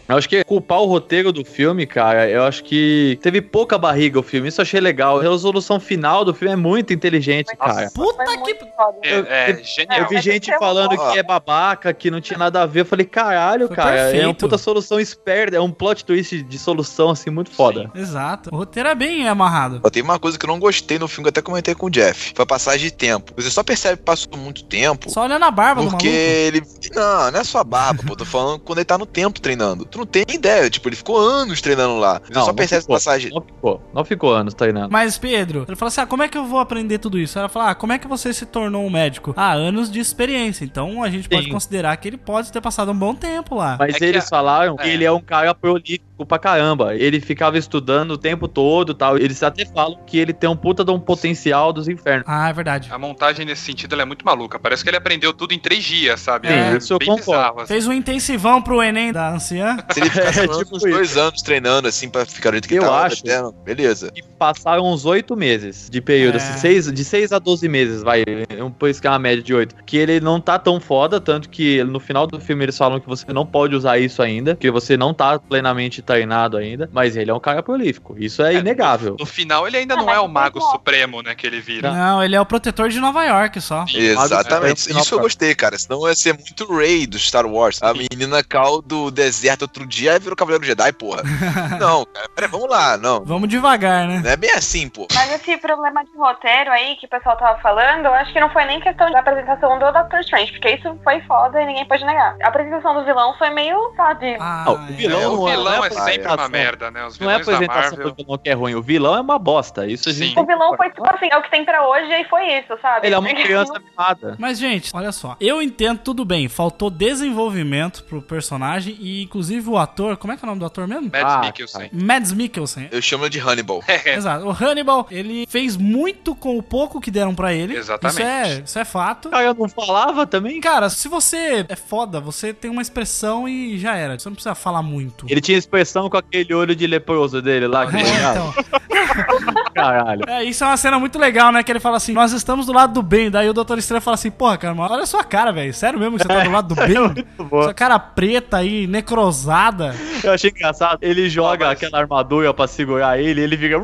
Eu 0.08 0.18
acho 0.18 0.30
que 0.30 0.44
culpar 0.44 0.80
o 0.82 0.86
roteiro 0.86 1.32
do 1.32 1.44
filme, 1.44 1.86
cara, 1.88 2.30
eu 2.30 2.44
acho 2.44 2.64
que 2.64 3.18
teve 3.22 3.42
pouca 3.42 3.78
barriga 3.78 4.20
o 4.20 4.24
filme. 4.24 4.48
Isso 4.48 4.62
eu 4.62 4.64
achei 4.64 4.80
legal. 4.80 5.20
A 5.20 5.24
resolução 5.24 5.80
final 5.80 6.24
do 6.24 6.34
filme 6.34 6.54
é 6.54 6.56
muito 6.56 6.94
inteligente, 6.94 7.56
cara. 7.58 7.90
Puta 7.92 8.24
que. 8.44 8.56
foda. 8.56 8.98
é, 9.04 9.52
é 9.52 9.64
genial. 9.64 10.02
Eu 10.02 10.10
vi 10.10 10.22
gente 10.22 10.52
é 10.52 10.60
falando 10.60 10.96
que 10.96 11.18
é 11.18 11.24
babaca, 11.24 11.94
que 11.94 12.12
não 12.12 12.22
tinha 12.22 12.38
nada 12.38 12.62
a 12.62 12.66
ver. 12.66 12.82
Eu 12.82 12.86
falei, 12.86 13.06
caralho, 13.06 13.68
Foi 13.68 13.76
cara, 13.76 13.96
é 13.96 14.04
uma 14.04 14.12
perfeito. 14.12 14.40
puta 14.40 14.58
solução 14.58 15.00
esperta. 15.00 15.58
É 15.58 15.62
um 15.62 15.72
plot 15.72 16.06
twist 16.06 16.44
de 16.44 16.60
solução, 16.60 17.10
assim, 17.10 17.30
muito 17.30 17.50
foda. 17.50 17.90
Exato. 17.96 18.50
O 18.54 18.58
roteiro 18.58 18.90
é 18.90 18.96
bem 18.96 19.28
amarrado. 19.28 19.82
Tem 19.90 20.04
uma 20.04 20.20
coisa 20.20 20.38
que 20.38 20.46
eu 20.46 20.50
não 20.50 20.60
gostei 20.60 21.00
no 21.00 21.08
filme, 21.08 21.24
que 21.24 21.28
eu 21.28 21.30
até 21.30 21.42
comentei 21.42 21.74
com 21.74 21.88
o 21.88 21.90
Jeff. 21.90 22.34
Foi 22.36 22.44
a 22.44 22.46
passagem 22.46 22.90
de 22.90 22.94
tempo. 22.94 23.34
Você 23.38 23.50
só 23.50 23.64
percebe 23.64 23.98
que 23.98 24.04
passou 24.04 24.38
muito 24.38 24.64
tempo. 24.66 25.10
Só 25.10 25.24
olhando 25.24 25.44
a 25.46 25.52
barba 25.52 25.82
do 25.82 25.90
Porque 25.90 26.08
maluco. 26.08 26.24
ele. 26.24 26.62
Não, 26.94 27.32
não 27.32 27.40
é 27.40 27.44
só 27.44 27.60
a 27.60 27.64
barba, 27.64 28.04
pô. 28.06 28.16
Tô 28.16 28.26
falando 28.26 28.60
quando 28.60 28.80
ele 28.80 28.86
tá 28.86 28.98
no 28.98 29.06
tempo 29.06 29.40
treinando. 29.40 29.86
Tu 29.96 30.00
não 30.00 30.06
tem 30.06 30.26
ideia. 30.28 30.70
Tipo, 30.70 30.90
ele 30.90 30.96
ficou 30.98 31.18
anos 31.18 31.62
treinando 31.62 31.98
lá. 31.98 32.20
Você 32.28 32.34
só 32.34 32.52
percebe 32.54 32.80
essa 32.80 32.88
passagem. 32.88 33.32
Não 33.32 33.42
ficou, 33.42 33.82
não 33.94 34.04
ficou 34.04 34.34
anos 34.34 34.54
treinando. 34.54 34.90
Mas, 34.92 35.18
Pedro, 35.18 35.64
ele 35.68 35.76
falou 35.78 35.88
assim: 35.88 36.02
ah, 36.02 36.06
como 36.06 36.22
é 36.22 36.28
que 36.28 36.38
eu 36.38 36.46
vou 36.46 36.60
aprender 36.60 36.98
tudo 36.98 37.18
isso? 37.18 37.40
Ela 37.40 37.48
falou: 37.48 37.70
ah, 37.70 37.76
como 37.76 37.94
é 37.94 37.98
que 37.98 38.08
você 38.08 38.34
se 38.34 38.46
tornou 38.46 38.86
um 38.86 38.90
médico? 38.90 39.34
Ah, 39.38 39.54
anos 39.54 39.90
de 39.90 40.00
experiência. 40.02 40.66
Então 40.66 41.02
a 41.02 41.10
gente 41.10 41.30
pode 41.30 41.46
Sim. 41.46 41.52
considerar 41.52 41.96
que 41.96 42.10
ele 42.10 42.18
pode 42.18 42.52
ter 42.52 42.60
passado 42.60 42.92
um 42.92 42.96
bom 42.96 43.16
tempo 43.16 43.56
lá. 43.56 43.78
Mas 43.80 43.96
É 43.96 43.98
que 44.00 44.04
eles 44.06 44.26
a- 44.26 44.28
falaram 44.28 44.76
que 44.76 44.84
é. 44.88 44.94
ele 44.94 45.06
é 45.06 45.12
um 45.12 45.22
cara 45.22 45.56
prolífico 45.56 46.26
pra 46.26 46.38
caramba. 46.38 46.94
Ele 46.96 47.22
ficava 47.22 47.58
estudando 47.58 48.12
o 48.12 48.18
tempo 48.18 48.50
todo 48.50 48.92
e 48.92 48.96
tal. 48.96 49.18
Eles 49.18 49.42
até 49.44 49.66
falam 49.66 49.98
que 50.06 50.18
ele 50.18 50.34
tem 50.34 50.50
um 50.50 50.58
puta 50.58 50.84
de 50.84 50.92
um 50.92 51.00
potencial 51.00 51.72
dos 51.72 51.88
infernos. 51.88 52.26
Ah, 52.28 52.50
é 52.50 52.54
verdade. 52.54 52.90
A 52.92 52.98
montagem 53.00 53.46
nesse 53.46 53.62
sentido 53.64 53.94
ela 53.94 54.02
é 54.02 54.06
muito 54.06 54.26
maluca. 54.26 54.60
Parece 54.60 54.84
que 54.84 54.90
ele 54.90 54.98
aprendeu 54.98 55.32
tudo 55.34 55.54
em 55.54 55.60
três 55.60 55.84
dias, 55.86 56.20
sabe? 56.20 56.48
Sim, 56.50 56.54
é 56.54 56.78
isso 56.78 56.94
eu 56.94 57.00
concordo. 57.00 57.22
bizarro. 57.32 57.60
assim. 57.62 57.68
Fez 57.68 57.88
um 57.88 57.94
intensivão 57.94 58.62
pro 58.62 58.82
Enem 58.84 59.14
da 59.14 59.30
anciã. 59.30 59.78
Se 59.92 60.00
ele 60.00 60.10
ficasse 60.10 60.40
É, 60.46 60.48
tipo 60.48 60.76
uns 60.76 60.84
isso. 60.84 60.90
dois 60.90 61.18
anos 61.18 61.42
treinando, 61.42 61.88
assim, 61.88 62.10
pra 62.10 62.26
ficar 62.26 62.52
do 62.52 62.54
jeito 62.54 62.68
que 62.68 62.76
Eu 62.76 62.82
tava, 62.84 63.02
acho. 63.06 63.22
até- 63.24 63.42
Beleza. 63.64 64.12
E 64.16 64.22
passaram 64.24 64.86
uns 64.92 65.06
oito 65.06 65.36
meses 65.36 65.90
de 65.90 66.02
período, 66.02 66.36
É. 66.36 66.38
assim, 66.38 66.58
seis, 66.60 66.92
de 66.92 67.04
6 67.04 67.32
a 67.32 67.40
12 67.40 67.68
meses, 67.70 68.02
vai. 68.04 68.24
Um 68.62 68.70
país 68.72 69.00
que 69.00 69.08
é 69.08 69.10
uma 69.10 69.20
média 69.20 69.44
de 69.44 69.54
8. 69.54 69.76
Que 69.86 69.98
ele 69.98 70.20
não 70.20 70.40
tá 70.40 70.58
tão 70.60 70.80
foda, 70.80 71.20
tanto 71.20 71.50
que 71.50 71.84
no 71.84 72.00
final 72.00 72.28
do 72.28 72.40
filme 72.40 72.64
eles 72.66 72.78
falam 72.78 73.00
que 73.00 73.08
você 73.08 73.32
não 73.32 73.46
pode 73.46 73.76
usar 73.76 73.98
isso 73.98 74.22
ainda, 74.22 74.56
que 74.56 74.70
você 74.72 74.96
não 74.98 75.14
tá 75.14 75.38
plenamente 75.40 76.02
treinado 76.02 76.58
ainda, 76.58 76.90
mas 76.94 77.16
ele 77.16 77.32
é 77.32 77.34
um 77.34 77.40
cara 77.40 77.62
prolífico. 77.64 78.16
Isso 78.18 78.42
é, 78.42 78.56
É, 78.56 78.60
inegável. 78.60 79.16
No 79.20 79.26
final 79.26 79.68
ele 79.68 79.78
ainda 79.78 79.94
Ah, 79.96 79.98
não 79.98 80.10
é 80.10 80.20
o 80.20 80.28
mago 80.28 80.60
supremo, 80.62 81.22
né, 81.22 81.34
que 81.36 81.46
ele 81.48 81.60
vira. 81.62 81.92
Não, 81.92 82.24
ele 82.24 82.36
é 82.36 82.42
o 82.42 82.46
protetor 82.46 82.90
de 82.90 83.00
Nova 83.00 83.24
York 83.26 83.60
só. 83.62 83.86
Exatamente. 83.94 84.92
É, 84.92 84.96
é, 84.98 85.00
Isso 85.02 85.16
eu 85.16 85.20
gostei, 85.20 85.54
cara. 85.56 85.78
Senão 85.78 86.08
ia 86.08 86.16
ser 86.16 86.34
muito 86.34 86.66
Ray 86.74 87.06
do 87.08 87.18
Star 87.20 87.46
Wars. 87.46 87.82
A 87.82 87.94
menina 87.94 88.44
cal 88.44 88.82
do 88.82 89.10
deserto 89.12 89.68
outro 89.76 89.86
dia 89.86 90.14
aí 90.14 90.20
virou 90.20 90.36
Cavaleiro 90.36 90.66
Jedi, 90.66 90.92
porra. 90.94 91.22
não, 91.80 92.06
cara, 92.06 92.30
peraí, 92.34 92.50
vamos 92.50 92.70
lá, 92.70 92.98
não. 92.98 93.24
Vamos 93.26 93.50
devagar, 93.50 94.08
né? 94.08 94.22
Não 94.24 94.32
é 94.32 94.38
bem 94.38 94.52
assim, 94.52 94.88
pô. 94.90 95.08
Mas 95.14 95.32
esse 95.34 95.58
problema 95.58 96.04
de 96.04 96.12
roteiro 96.18 96.72
aí 96.72 96.96
que 96.96 97.06
o 97.06 97.10
pessoal 97.10 97.38
tava 97.38 97.60
falando, 97.60 98.06
eu 98.06 98.14
acho 98.14 98.32
que 98.32 98.40
não 98.40 98.50
foi 98.50 98.66
nem 98.66 98.80
questão 98.80 99.12
da 99.12 99.20
apresentação 99.20 99.78
do 99.78 99.92
Doctor 99.92 100.20
Strange, 100.22 100.52
porque 100.54 100.70
isso 100.72 100.98
foi 101.04 101.22
foda 101.22 101.62
e 101.62 101.66
ninguém 101.66 101.86
pode 101.86 102.06
negar. 102.06 102.38
A 102.42 102.48
apresentação 102.48 102.94
do 102.96 103.04
vilão 103.04 103.38
foi 103.38 103.50
meio, 103.50 103.78
sabe? 103.96 104.38
Ah, 104.40 104.66
o 104.72 104.78
vilão, 104.94 105.22
É, 105.22 105.28
o 105.28 105.48
é- 105.48 105.52
vilão 105.52 105.84
é, 105.84 105.88
é 105.88 105.92
sempre 105.92 106.28
uma 106.32 106.50
merda, 106.50 106.92
né? 106.92 107.06
Os 107.06 107.20
Não 107.20 107.30
é 107.30 107.34
a 107.34 107.38
apresentação 107.38 107.98
Marvel. 107.98 108.10
do 108.12 108.16
vilão 108.16 108.38
que 108.38 108.50
é 108.50 108.54
ruim, 108.54 108.76
o 108.76 108.82
vilão 108.82 109.16
é 109.16 109.22
uma 109.22 109.38
bosta. 109.38 109.86
Isso 109.86 110.10
a 110.10 110.14
gente 110.14 110.34
Sim. 110.34 110.40
O 110.40 110.46
vilão 110.46 110.76
foi 110.78 110.90
tipo 110.90 111.06
assim, 111.14 111.28
é 111.32 111.38
o 111.38 111.42
que 111.42 111.52
tem 111.52 111.66
pra 111.66 111.88
hoje 111.88 112.12
e 112.12 112.24
foi 112.26 112.46
isso, 112.60 112.78
sabe? 112.82 113.08
Ele 113.08 113.16
é 113.16 113.20
uma 113.20 113.30
criança 113.30 113.74
mimada. 113.80 114.36
Mas, 114.40 114.58
gente, 114.58 114.92
olha 114.96 115.12
só. 115.12 115.36
Eu 115.40 115.62
entendo 115.62 116.00
tudo 116.00 116.24
bem. 116.26 116.48
Faltou 116.48 116.90
desenvolvimento 116.90 118.04
pro 118.04 118.22
personagem 118.22 118.96
e, 119.00 119.24
inclusive, 119.24 119.65
o 119.72 119.78
ator. 119.78 120.18
Como 120.18 120.34
é 120.34 120.38
que 120.38 120.44
é 120.44 120.46
o 120.46 120.50
nome 120.50 120.60
do 120.60 120.66
ator 120.66 120.88
mesmo? 120.88 121.10
Mads 121.12 121.34
Ah, 121.34 121.40
Mikkelsen. 121.42 121.90
Mads 121.92 122.32
Mikkelsen. 122.34 122.88
Eu 122.92 123.02
chamo 123.02 123.24
ele 123.26 123.30
de 123.32 123.40
Hannibal. 123.40 123.84
Exato. 124.06 124.46
O 124.46 124.52
Hannibal, 124.52 125.08
ele 125.12 125.46
fez 125.48 125.78
muito 125.78 126.36
com 126.36 126.58
o 126.58 126.64
pouco 126.64 127.00
que 127.02 127.10
deram 127.12 127.34
pra 127.36 127.54
ele. 127.54 127.76
Exatamente. 127.78 128.16
Isso 128.22 128.24
é, 128.24 128.60
isso 128.66 128.80
é 128.80 128.86
fato. 128.86 129.28
O 129.28 129.32
cara 129.32 129.54
não 129.54 129.70
falava 129.70 130.26
também? 130.26 130.60
Cara, 130.60 130.90
se 130.90 131.08
você 131.08 131.66
é 131.68 131.76
foda, 131.76 132.20
você 132.20 132.54
tem 132.54 132.70
uma 132.72 132.82
expressão 132.82 133.48
e 133.48 133.78
já 133.78 133.96
era. 133.96 134.18
Você 134.18 134.30
não 134.30 134.36
precisa 134.36 134.56
falar 134.56 134.82
muito. 134.82 135.26
Ele 135.30 135.42
tinha 135.42 135.58
expressão 135.58 136.10
com 136.10 136.18
aquele 136.18 136.54
olho 136.54 136.76
de 136.76 136.88
leproso 136.88 137.42
dele 137.42 137.68
lá. 137.68 137.86
que 137.88 137.98
É, 137.98 138.02
então. 138.02 138.54
Caralho. 139.76 140.22
É, 140.26 140.42
isso 140.42 140.64
é 140.64 140.68
uma 140.68 140.78
cena 140.78 140.98
muito 140.98 141.20
legal, 141.20 141.52
né? 141.52 141.62
Que 141.62 141.70
ele 141.70 141.82
fala 141.82 141.98
assim: 141.98 142.14
Nós 142.14 142.32
estamos 142.32 142.66
do 142.66 142.72
lado 142.72 142.94
do 142.94 143.04
bem. 143.04 143.30
Daí 143.30 143.50
o 143.50 143.54
Doutor 143.54 143.78
Estranho 143.78 144.02
fala 144.02 144.16
assim: 144.16 144.32
Porra, 144.32 144.58
cara, 144.58 144.74
mas 144.74 144.90
olha 144.90 145.04
a 145.04 145.06
sua 145.06 145.24
cara, 145.24 145.52
velho. 145.52 145.74
Sério 145.74 146.00
mesmo 146.00 146.16
que 146.18 146.24
você 146.24 146.30
tá 146.30 146.44
do 146.46 146.50
lado 146.50 146.74
do 146.74 146.76
bem? 146.80 146.98
Muito 146.98 147.44
bom. 147.44 147.64
Sua 147.64 147.74
cara 147.74 148.00
preta 148.00 148.58
aí, 148.58 148.88
necrosada. 148.88 149.94
Eu 150.24 150.32
achei 150.32 150.50
engraçado. 150.50 151.00
Ele 151.02 151.30
joga 151.30 151.70
aquela 151.70 152.00
armadura 152.00 152.54
pra 152.54 152.68
segurar 152.68 153.20
ele 153.20 153.42
e 153.42 153.44
ele 153.44 153.58
fica. 153.58 153.78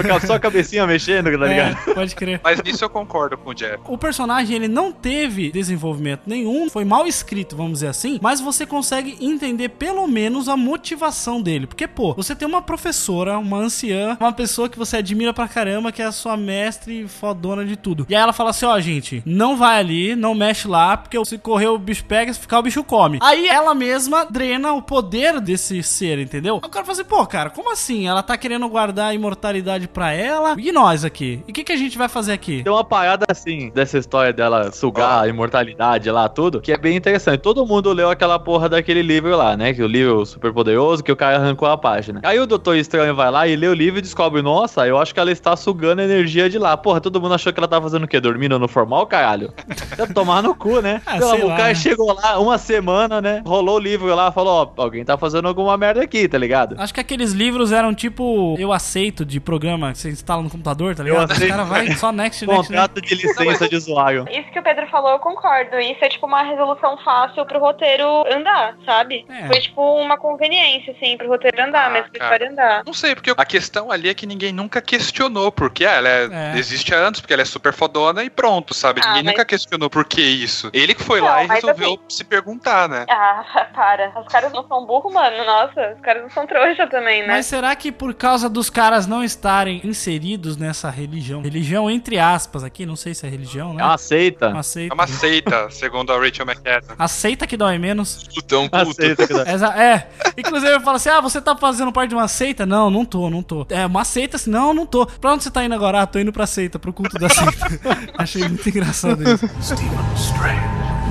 Aquela- 0.00 0.20
Só 0.20 0.34
a 0.34 0.40
cabecinha 0.40 0.86
mexendo, 0.86 1.24
tá 1.38 1.46
ligado? 1.46 1.78
É, 1.90 1.94
pode 1.94 2.14
crer. 2.14 2.40
Mas 2.42 2.62
nisso 2.62 2.84
eu 2.84 2.90
concordo 2.90 3.36
com 3.36 3.50
o 3.50 3.54
Jeff. 3.54 3.78
O 3.88 3.98
personagem 3.98 4.56
ele 4.56 4.68
não 4.68 4.92
teve 4.92 5.50
desenvolvimento 5.50 6.22
nenhum, 6.26 6.68
foi 6.70 6.84
mal 6.84 7.06
escrito, 7.06 7.56
vamos 7.56 7.74
dizer 7.74 7.88
assim, 7.88 8.18
mas 8.22 8.40
você 8.40 8.64
consegue 8.66 9.16
entender 9.20 9.68
pelo 9.70 10.06
menos 10.06 10.48
a 10.48 10.56
motivação 10.56 11.40
dele. 11.40 11.66
Porque, 11.66 11.86
pô, 11.88 12.14
você 12.14 12.34
tem 12.34 12.46
uma 12.46 12.62
professora, 12.62 13.38
uma 13.38 13.58
anciã, 13.58 14.16
uma 14.20 14.32
pessoa 14.32 14.68
que 14.68 14.78
você 14.78 14.96
admira 14.98 15.32
pra 15.32 15.48
caramba, 15.48 15.90
que 15.92 16.02
é 16.02 16.04
a 16.06 16.12
sua 16.12 16.36
mestre 16.36 17.06
fodona 17.08 17.64
de 17.64 17.76
tudo. 17.76 18.06
E 18.08 18.14
aí 18.14 18.20
ela 18.22 18.32
fala 18.32 18.50
assim: 18.50 18.66
ó, 18.66 18.78
gente, 18.80 19.22
não 19.26 19.56
vai 19.56 19.78
ali, 19.78 20.14
não 20.16 20.34
mexe 20.34 20.68
lá, 20.68 20.96
porque 20.96 21.22
se 21.24 21.38
correr 21.38 21.68
o 21.68 21.78
bicho 21.78 22.04
pega, 22.04 22.32
se 22.32 22.40
ficar 22.40 22.58
o 22.58 22.62
bicho 22.62 22.82
come. 22.84 23.18
Aí 23.22 23.46
ela 23.46 23.74
mesma 23.74 24.24
drena 24.24 24.72
o 24.72 24.82
poder 24.82 25.40
desse 25.40 25.82
ser, 25.82 26.18
entendeu? 26.18 26.56
Aí 26.62 26.66
O 26.66 26.70
cara 26.70 26.84
fala 26.84 26.92
assim: 27.00 27.08
pô, 27.08 27.26
cara, 27.26 27.50
como 27.50 27.72
assim? 27.72 28.06
Ela 28.06 28.22
tá 28.22 28.36
querendo 28.36 28.68
guardar 28.68 29.10
a 29.10 29.14
imortalidade 29.14 29.51
pra 29.92 30.12
ela 30.12 30.54
e 30.58 30.72
nós 30.72 31.04
aqui? 31.04 31.42
E 31.46 31.50
o 31.50 31.54
que, 31.54 31.64
que 31.64 31.72
a 31.72 31.76
gente 31.76 31.98
vai 31.98 32.08
fazer 32.08 32.32
aqui? 32.32 32.62
Tem 32.62 32.72
uma 32.72 32.84
parada 32.84 33.26
assim, 33.28 33.70
dessa 33.70 33.98
história 33.98 34.32
dela 34.32 34.72
sugar 34.72 35.24
a 35.24 35.28
imortalidade 35.28 36.10
lá, 36.10 36.28
tudo, 36.28 36.60
que 36.60 36.72
é 36.72 36.76
bem 36.76 36.96
interessante. 36.96 37.40
Todo 37.40 37.66
mundo 37.66 37.92
leu 37.92 38.10
aquela 38.10 38.38
porra 38.38 38.68
daquele 38.68 39.02
livro 39.02 39.36
lá, 39.36 39.56
né? 39.56 39.72
Que 39.72 39.82
o 39.82 39.86
livro 39.86 40.24
super 40.24 40.52
poderoso, 40.52 41.02
que 41.02 41.12
o 41.12 41.16
cara 41.16 41.36
arrancou 41.36 41.68
a 41.68 41.76
página. 41.76 42.20
Aí 42.22 42.38
o 42.38 42.46
Doutor 42.46 42.76
Estranho 42.76 43.14
vai 43.14 43.30
lá 43.30 43.46
e 43.46 43.56
lê 43.56 43.68
o 43.68 43.74
livro 43.74 43.98
e 43.98 44.02
descobre, 44.02 44.42
nossa, 44.42 44.86
eu 44.86 44.98
acho 44.98 45.12
que 45.12 45.20
ela 45.20 45.30
está 45.30 45.56
sugando 45.56 46.02
energia 46.02 46.48
de 46.48 46.58
lá. 46.58 46.76
Porra, 46.76 47.00
todo 47.00 47.20
mundo 47.20 47.34
achou 47.34 47.52
que 47.52 47.60
ela 47.60 47.68
tava 47.68 47.82
fazendo 47.84 48.04
o 48.04 48.08
quê? 48.08 48.20
Dormindo 48.20 48.58
no 48.58 48.68
formal, 48.68 49.06
caralho? 49.06 49.52
Tomar 50.14 50.42
no 50.42 50.54
cu, 50.54 50.80
né? 50.80 51.02
Ah, 51.06 51.18
lá, 51.18 51.34
o 51.34 51.48
cara 51.48 51.68
né? 51.68 51.74
chegou 51.74 52.12
lá 52.12 52.38
uma 52.38 52.58
semana, 52.58 53.20
né? 53.20 53.42
Rolou 53.44 53.76
o 53.76 53.80
livro 53.80 54.14
lá, 54.14 54.30
falou, 54.30 54.72
ó, 54.76 54.82
alguém 54.82 55.04
tá 55.04 55.16
fazendo 55.16 55.48
alguma 55.48 55.76
merda 55.76 56.02
aqui, 56.02 56.28
tá 56.28 56.38
ligado? 56.38 56.76
Acho 56.78 56.94
que 56.94 57.00
aqueles 57.00 57.32
livros 57.32 57.72
eram 57.72 57.94
tipo 57.94 58.54
eu 58.58 58.72
aceito 58.72 59.24
de 59.32 59.40
programa 59.40 59.92
que 59.92 59.98
você 59.98 60.10
instala 60.10 60.42
no 60.42 60.50
computador, 60.50 60.94
tá 60.94 61.02
ligado? 61.02 61.30
Os 61.30 61.38
caras 61.38 61.68
vai 61.68 61.86
só 61.92 62.12
next, 62.12 62.44
next, 62.44 62.46
next. 62.46 62.68
Contrato 62.68 63.00
de 63.00 63.14
licença 63.14 63.68
de 63.68 63.76
usuário. 63.76 64.26
Isso 64.30 64.50
que 64.52 64.58
o 64.58 64.62
Pedro 64.62 64.86
falou, 64.88 65.10
eu 65.12 65.18
concordo. 65.18 65.78
Isso 65.80 66.04
é 66.04 66.08
tipo 66.08 66.26
uma 66.26 66.42
resolução 66.42 66.96
fácil 66.98 67.44
pro 67.46 67.58
roteiro 67.58 68.06
andar, 68.32 68.76
sabe? 68.84 69.24
É. 69.28 69.46
Foi 69.46 69.60
tipo 69.60 69.80
uma 70.00 70.16
conveniência, 70.18 70.92
assim, 70.92 71.16
pro 71.16 71.28
roteiro 71.28 71.62
andar, 71.62 71.86
Ah, 71.86 71.90
mesmo 71.90 72.10
pra 72.10 72.18
cara. 72.20 72.34
história 72.34 72.52
andar. 72.52 72.82
Não 72.86 72.92
sei, 72.94 73.14
porque 73.14 73.30
a 73.36 73.44
questão 73.44 73.90
ali 73.90 74.08
é 74.08 74.14
que 74.14 74.26
ninguém 74.26 74.52
nunca 74.52 74.80
questionou 74.80 75.50
porque 75.50 75.84
ah, 75.84 75.92
ela 75.92 76.08
é- 76.08 76.28
É. 76.54 76.58
existe 76.58 76.94
há 76.94 76.98
anos, 76.98 77.20
porque 77.20 77.32
ela 77.32 77.42
é 77.42 77.46
super 77.46 77.72
fodona 77.72 78.22
e 78.22 78.30
pronto, 78.30 78.74
sabe? 78.74 79.00
Ah, 79.02 79.08
ninguém 79.08 79.24
mas- 79.24 79.32
nunca 79.32 79.44
questionou 79.44 79.88
por 79.90 80.04
que 80.04 80.20
isso. 80.20 80.70
Ele 80.72 80.94
que 80.94 81.02
foi 81.02 81.20
Não, 81.20 81.26
lá 81.28 81.44
e 81.44 81.46
mas 81.48 81.56
resolveu 81.62 81.94
assim- 81.94 81.98
se 82.08 82.24
perguntar, 82.24 82.88
né? 82.88 83.06
Ah, 83.08 83.44
para. 83.74 84.12
Os 84.20 84.26
caras 84.28 84.52
não 84.52 84.66
são 84.68 84.84
burros, 84.86 85.12
mano. 85.12 85.44
Nossa, 85.44 85.94
os 85.94 86.00
caras 86.00 86.22
não 86.22 86.30
são 86.30 86.46
trouxa 86.46 86.86
também, 86.86 87.22
né? 87.22 87.28
Mas 87.28 87.46
será 87.46 87.74
que 87.74 87.90
por 87.90 88.12
causa 88.14 88.48
dos 88.48 88.68
caras 88.68 89.06
não 89.06 89.21
estarem 89.22 89.80
inseridos 89.84 90.56
nessa 90.56 90.90
religião, 90.90 91.40
religião 91.42 91.90
entre 91.90 92.18
aspas 92.18 92.62
aqui, 92.64 92.84
não 92.86 92.96
sei 92.96 93.14
se 93.14 93.26
é 93.26 93.28
religião, 93.28 93.74
né? 93.74 93.82
É 93.82 93.86
uma 93.86 93.98
seita. 93.98 94.48
Uma 94.48 94.60
É 94.60 94.62
seita. 94.62 94.94
uma 94.94 95.06
seita, 95.06 95.70
segundo 95.70 96.12
a 96.12 96.18
Rachel 96.18 96.46
McAdams. 96.46 96.94
Aceita 96.98 97.46
que 97.46 97.56
dói 97.56 97.78
menos. 97.78 98.28
Lutão 98.34 98.62
Uma 98.72 98.84
culto. 98.84 98.94
seita 99.02 99.26
que 99.26 99.32
dá- 99.34 99.42
Essa- 99.46 99.78
é. 99.82 100.08
Inclusive 100.36 100.72
eu 100.72 100.80
falo 100.80 100.96
assim: 100.96 101.08
ah, 101.08 101.20
você 101.20 101.40
tá 101.40 101.56
fazendo 101.56 101.92
parte 101.92 102.10
de 102.10 102.14
uma 102.14 102.28
seita? 102.28 102.64
Não, 102.66 102.90
não 102.90 103.04
tô, 103.04 103.28
não 103.30 103.42
tô. 103.42 103.66
É, 103.70 103.84
uma 103.86 104.04
seita 104.04 104.36
assim? 104.36 104.50
Não, 104.50 104.72
não 104.74 104.86
tô. 104.86 105.06
Pra 105.06 105.32
onde 105.32 105.42
você 105.44 105.50
tá 105.50 105.64
indo 105.64 105.74
agora? 105.74 106.02
Ah, 106.02 106.06
tô 106.06 106.18
indo 106.18 106.32
pra 106.32 106.46
seita, 106.46 106.78
pro 106.78 106.92
culto 106.92 107.18
da 107.18 107.28
seita. 107.28 107.52
Achei 108.18 108.42
muito 108.48 108.68
engraçado 108.68 109.22
isso. 109.22 109.46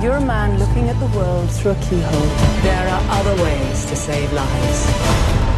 You're 0.02 0.16
a 0.16 0.20
man 0.20 0.56
looking 0.58 0.88
at 0.90 0.96
the 0.98 1.16
world 1.16 1.48
through 1.52 1.72
a 1.72 1.74
keyhole. 1.76 2.28
There 2.62 2.90
are 2.90 3.20
other 3.20 3.40
ways 3.42 3.84
to 3.84 3.94
save 3.96 4.28
lives. 4.34 5.51